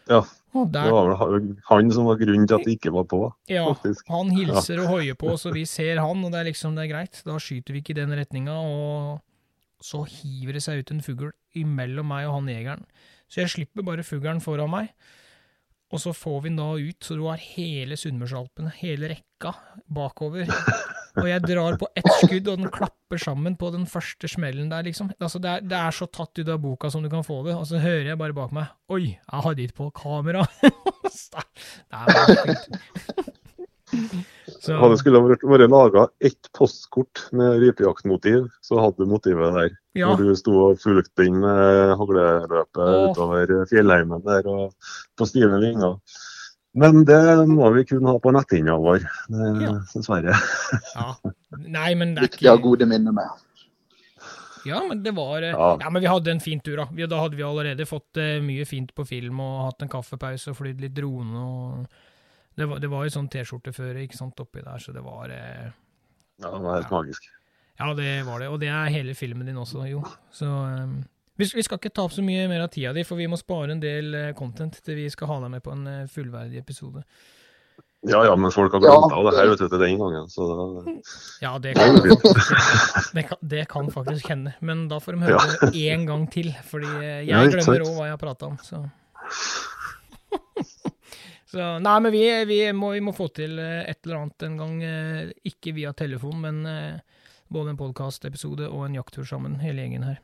Ja, 0.09 0.23
Det 0.49 0.81
var 0.89 1.11
vel 1.11 1.49
han 1.67 1.91
som 1.93 2.07
var 2.09 2.17
grunnen 2.17 2.47
til 2.49 2.57
at 2.57 2.65
det 2.65 2.75
ikke 2.79 2.91
var 2.95 3.05
på, 3.11 3.21
ja, 3.51 3.67
faktisk. 3.69 4.07
han 4.09 4.31
hilser 4.33 4.81
og 4.81 4.95
hoier 4.95 5.17
på 5.19 5.35
så 5.37 5.53
vi 5.53 5.65
ser 5.69 6.01
han, 6.01 6.23
og 6.25 6.33
det 6.33 6.39
er 6.41 6.49
liksom, 6.49 6.73
det 6.77 6.87
er 6.87 6.93
greit. 6.93 7.21
Da 7.27 7.37
skyter 7.37 7.75
vi 7.75 7.83
ikke 7.83 7.93
i 7.93 7.99
den 7.99 8.15
retninga, 8.17 8.55
og 8.57 9.21
så 9.85 10.01
hiver 10.09 10.57
det 10.57 10.63
seg 10.65 10.81
ut 10.81 10.93
en 10.95 11.05
fugl 11.05 11.29
imellom 11.59 12.09
meg 12.09 12.27
og 12.27 12.39
han 12.39 12.49
jegeren. 12.51 12.85
Så 13.29 13.43
jeg 13.43 13.53
slipper 13.53 13.85
bare 13.85 14.05
fuglen 14.05 14.41
foran 14.41 14.73
meg, 14.73 14.89
og 15.93 16.01
så 16.01 16.13
får 16.13 16.41
vi 16.43 16.49
den 16.51 16.59
da 16.61 16.71
ut, 16.77 16.97
så 17.05 17.17
du 17.17 17.27
har 17.29 17.41
hele 17.41 17.97
Sunnmørsalpene, 17.97 18.73
hele 18.81 19.13
rekka, 19.13 19.53
bakover. 19.85 20.49
Og 21.19 21.29
jeg 21.29 21.43
drar 21.45 21.77
på 21.81 21.89
ett 21.99 22.11
skudd, 22.21 22.47
og 22.47 22.61
den 22.63 22.71
klapper 22.73 23.21
sammen 23.21 23.57
på 23.59 23.71
den 23.73 23.85
første 23.89 24.29
smellen 24.31 24.69
der, 24.71 24.85
liksom. 24.87 25.11
Altså, 25.19 25.41
det 25.43 25.51
er, 25.51 25.65
det 25.65 25.79
er 25.79 25.95
så 25.95 26.07
tatt 26.11 26.39
ut 26.39 26.51
av 26.51 26.61
boka 26.63 26.91
som 26.93 27.05
du 27.05 27.09
kan 27.11 27.25
få 27.27 27.41
det, 27.47 27.57
og 27.57 27.67
så 27.69 27.81
hører 27.81 28.11
jeg 28.11 28.21
bare 28.21 28.37
bak 28.37 28.55
meg 28.55 28.71
Oi, 28.93 29.03
jeg 29.15 29.43
hadde 29.45 29.65
ikke 29.65 29.79
på 29.83 29.91
kamera! 30.03 30.45
det 30.63 31.99
er 31.99 32.09
bare. 32.13 32.55
Så, 34.59 34.75
Hadde 34.81 34.97
skulle 35.01 35.21
vært, 35.25 35.43
vært 35.49 35.71
laga 35.71 36.07
ett 36.25 36.49
postkort 36.57 37.27
med 37.35 37.59
rypejaktmotiv, 37.63 38.47
så 38.65 38.79
hadde 38.81 39.01
du 39.01 39.09
motivet 39.09 39.55
der. 39.55 39.77
ja, 39.97 40.11
Når 40.13 40.21
du 40.21 40.37
sto 40.37 40.55
og 40.67 40.81
fulgte 40.81 41.25
inn 41.25 41.39
med 41.41 41.95
hagleløpet 41.99 42.97
utover 43.09 43.55
fjellheimen 43.71 44.25
der 44.27 44.49
og 44.49 44.91
på 45.17 45.29
stive 45.29 45.57
vinger. 45.63 45.97
Men 46.77 47.03
det 47.05 47.17
må 47.49 47.69
vi 47.73 47.83
kun 47.89 48.05
ha 48.05 48.13
på 48.21 48.31
netthinna 48.35 48.75
vår, 48.77 48.99
det- 49.01 49.61
Ja. 49.63 49.71
dessverre. 49.93 50.35
ja. 50.95 51.15
Nei, 51.65 51.95
men 51.95 52.13
det 52.15 52.23
er 52.23 52.27
Viktig 52.27 52.47
å 52.49 52.55
ha 52.57 52.61
gode 52.61 52.85
minner 52.85 53.11
med. 53.11 53.29
Ja, 54.67 54.81
men 54.87 55.01
det 55.03 55.13
var 55.15 55.41
eh, 55.41 55.49
Ja. 55.55 55.77
Ja, 55.81 55.89
men 55.89 56.01
vi 56.03 56.07
hadde 56.11 56.31
en 56.31 56.39
fin 56.43 56.59
tur, 56.59 56.75
da. 56.77 56.85
Vi, 56.91 57.05
da 57.07 57.21
hadde 57.23 57.35
vi 57.39 57.43
allerede 57.47 57.87
fått 57.87 58.17
eh, 58.21 58.37
mye 58.43 58.65
fint 58.67 58.93
på 58.93 59.05
film 59.07 59.39
og 59.39 59.65
hatt 59.71 59.81
en 59.85 59.89
kaffepause 59.89 60.51
og 60.51 60.57
flydd 60.59 60.81
litt 60.83 60.93
drone 60.93 61.41
og 61.45 61.87
Det 62.59 62.65
var, 62.67 62.79
det 62.83 62.89
var 62.91 63.05
jo 63.07 63.13
sånn 63.13 63.29
T-skjorteføre 63.31 64.01
ikke 64.03 64.17
sant, 64.19 64.35
oppi 64.43 64.59
der, 64.61 64.77
så 64.83 64.91
det 64.91 65.01
var 65.05 65.29
eh, 65.31 65.69
Ja, 66.43 66.49
det 66.51 66.59
var 66.61 66.75
helt 66.81 66.91
magisk. 66.91 67.23
Ja, 67.79 67.93
det 67.95 68.25
var 68.27 68.39
det. 68.43 68.49
Og 68.51 68.59
det 68.59 68.67
er 68.67 68.89
hele 68.91 69.13
filmen 69.15 69.47
din 69.47 69.55
også, 69.55 69.85
jo. 69.89 70.01
Så 70.35 70.45
eh, 70.45 70.97
vi, 71.39 71.47
vi 71.55 71.63
skal 71.65 71.79
ikke 71.79 71.91
ta 71.95 72.03
opp 72.07 72.13
så 72.15 72.23
mye 72.25 72.45
mer 72.51 72.65
av 72.65 72.71
tida 72.73 72.91
di, 72.95 73.03
for 73.07 73.15
vi 73.19 73.27
må 73.31 73.37
spare 73.39 73.71
en 73.73 73.81
del 73.83 74.13
eh, 74.17 74.31
content 74.37 74.75
til 74.83 74.97
vi 74.99 75.07
skal 75.13 75.29
ha 75.31 75.37
deg 75.45 75.53
med 75.55 75.63
på 75.65 75.71
en 75.73 75.85
eh, 75.87 76.07
fullverdig 76.11 76.59
episode. 76.61 77.03
Ja 78.07 78.21
ja, 78.23 78.31
men 78.39 78.51
folk 78.55 78.71
har 78.71 78.79
Ja. 78.85 78.93
glemt 78.95 79.11
av 79.11 79.25
det 79.27 79.33
her 79.35 79.49
vet 79.51 79.59
du, 79.59 79.65
til 79.73 79.81
den 79.81 79.97
gangen, 79.99 80.29
så 80.31 80.45
da 80.47 80.93
Ja, 81.43 81.57
det 81.59 81.73
kan, 81.75 81.97
det 83.15 83.23
kan, 83.27 83.37
det 83.55 83.65
kan 83.71 83.89
faktisk 83.91 84.29
hende, 84.31 84.53
men 84.63 84.85
da 84.91 85.01
får 85.03 85.17
de 85.17 85.25
høre 85.27 85.41
det 85.65 85.73
én 85.81 86.05
gang 86.07 86.23
til, 86.31 86.53
fordi 86.69 86.87
eh, 87.03 87.25
jeg 87.27 87.51
glemmer 87.51 87.83
òg 87.83 87.91
hva 87.97 88.07
jeg 88.07 88.15
har 88.15 88.21
prata 88.23 88.47
om, 88.53 88.55
så 88.63 88.85
Så 91.49 91.63
Nei, 91.81 91.95
men 92.05 92.11
vi, 92.13 92.23
vi, 92.45 92.59
må, 92.77 92.91
vi 92.93 93.01
må 93.01 93.09
få 93.17 93.25
til 93.33 93.57
et 93.59 93.97
eller 94.05 94.19
annet 94.19 94.43
en 94.45 94.57
gang, 94.59 94.75
ikke 95.49 95.71
via 95.73 95.89
telefon, 95.97 96.37
men 96.43 96.59
både 97.49 97.71
en 97.73 97.79
podkastepisode 97.79 98.67
og 98.69 98.83
en 98.85 98.99
jakttur 98.99 99.25
sammen, 99.25 99.55
hele 99.63 99.81
gjengen 99.81 100.05
her. 100.05 100.19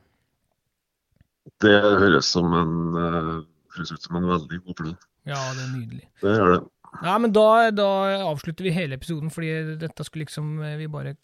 Det 1.62 1.76
høres 1.82 2.30
som 2.34 2.52
en 2.56 2.74
eh, 3.00 3.30
høres 3.76 3.92
ut 3.92 4.02
som 4.08 4.18
en 4.18 4.26
veldig 4.28 4.58
god 4.64 4.78
plan. 4.80 4.96
Ja, 5.26 5.38
det 5.56 5.62
er 5.66 5.70
nydelig. 5.74 6.04
Det 6.22 6.34
gjør 6.36 6.52
det. 6.54 6.60
Ja, 7.04 7.16
men 7.20 7.32
da, 7.34 7.46
da 7.76 7.86
avslutter 8.30 8.64
vi 8.64 8.72
hele 8.72 8.96
episoden, 8.96 9.28
fordi 9.34 9.76
dette 9.82 10.04
skulle 10.06 10.24
liksom 10.24 10.62
eh, 10.64 10.76
Vi 10.80 10.86
bare 10.88 11.16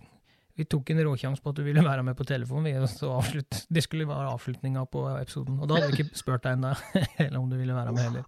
Vi 0.59 0.67
tok 0.69 0.91
en 0.93 1.01
råkjangs 1.07 1.41
på 1.41 1.49
at 1.53 1.57
du 1.57 1.63
ville 1.65 1.81
være 1.87 2.03
med 2.05 2.17
på 2.19 2.27
telefon, 2.29 2.67
vi, 2.67 2.75
og 2.77 2.91
så 2.91 3.09
avslutt, 3.17 3.63
det 3.73 3.83
skulle 3.87 4.05
være 4.09 4.35
avslutninga 4.35 4.83
på 4.93 5.07
episoden. 5.17 5.57
Og 5.63 5.71
da 5.71 5.79
hadde 5.79 5.95
vi 5.95 6.03
ikke 6.03 6.19
spurt 6.19 6.45
deg 6.45 6.59
ennå, 6.59 6.75
eller 7.25 7.39
om 7.41 7.47
du 7.49 7.57
ville 7.57 7.73
være 7.77 7.95
med 7.97 8.05
heller. 8.05 8.27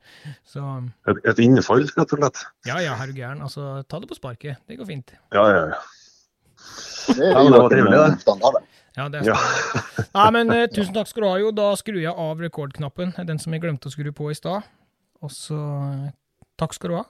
Så 0.49 0.64
Et, 1.12 1.20
et 1.34 1.42
innfall, 1.45 1.84
rett 1.90 2.14
og 2.16 2.22
slett. 2.22 2.40
ja 2.70 2.78
ja, 2.80 2.95
er 2.97 3.12
du 3.12 3.18
gæren. 3.18 3.42
Altså, 3.45 3.82
ta 3.84 4.01
det 4.01 4.09
på 4.09 4.16
sparket. 4.16 4.62
Det 4.64 4.78
går 4.80 4.88
fint. 4.88 5.12
Ja, 5.36 5.45
ja, 5.53 5.66
ja. 5.74 5.82
Det 7.12 7.28
er 7.28 7.45
jo 7.45 7.66
trivelig, 7.68 7.99
det. 8.24 8.64
Ja, 8.97 9.09
det 9.11 9.22
er 9.22 9.32
Ja. 9.32 9.38
Nei, 10.14 10.26
men 10.36 10.53
uh, 10.55 10.66
tusen 10.70 10.95
takk 10.95 11.11
skal 11.11 11.24
du 11.24 11.28
ha, 11.28 11.36
jo. 11.42 11.53
Da 11.55 11.72
skrur 11.78 11.99
jeg 11.99 12.14
av 12.14 12.42
rekordknappen, 12.42 13.14
den 13.26 13.40
som 13.42 13.55
jeg 13.55 13.64
glemte 13.64 13.90
å 13.90 13.95
skru 13.95 14.11
på 14.14 14.30
i 14.30 14.36
stad. 14.38 14.66
Og 15.24 15.32
så 15.34 15.59
uh, 15.59 16.12
takk 16.61 16.76
skal 16.76 16.92
du 16.92 16.99
ha. 17.01 17.05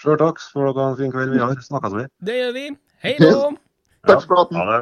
Sjøl 0.00 0.18
takk. 0.20 0.42
Får 0.52 0.72
dere 0.72 0.82
ha 0.82 0.92
en 0.92 0.98
fin 0.98 1.14
kveld 1.14 1.36
videre. 1.36 1.62
Snakkes 1.62 1.94
vi. 1.94 2.06
Det 2.26 2.38
gjør 2.40 2.56
vi. 2.56 2.64
Hei 3.04 3.14
då! 3.20 3.34
Takk 4.08 4.24
for 4.24 4.34
praten. 4.34 4.58
Ha. 4.58 4.80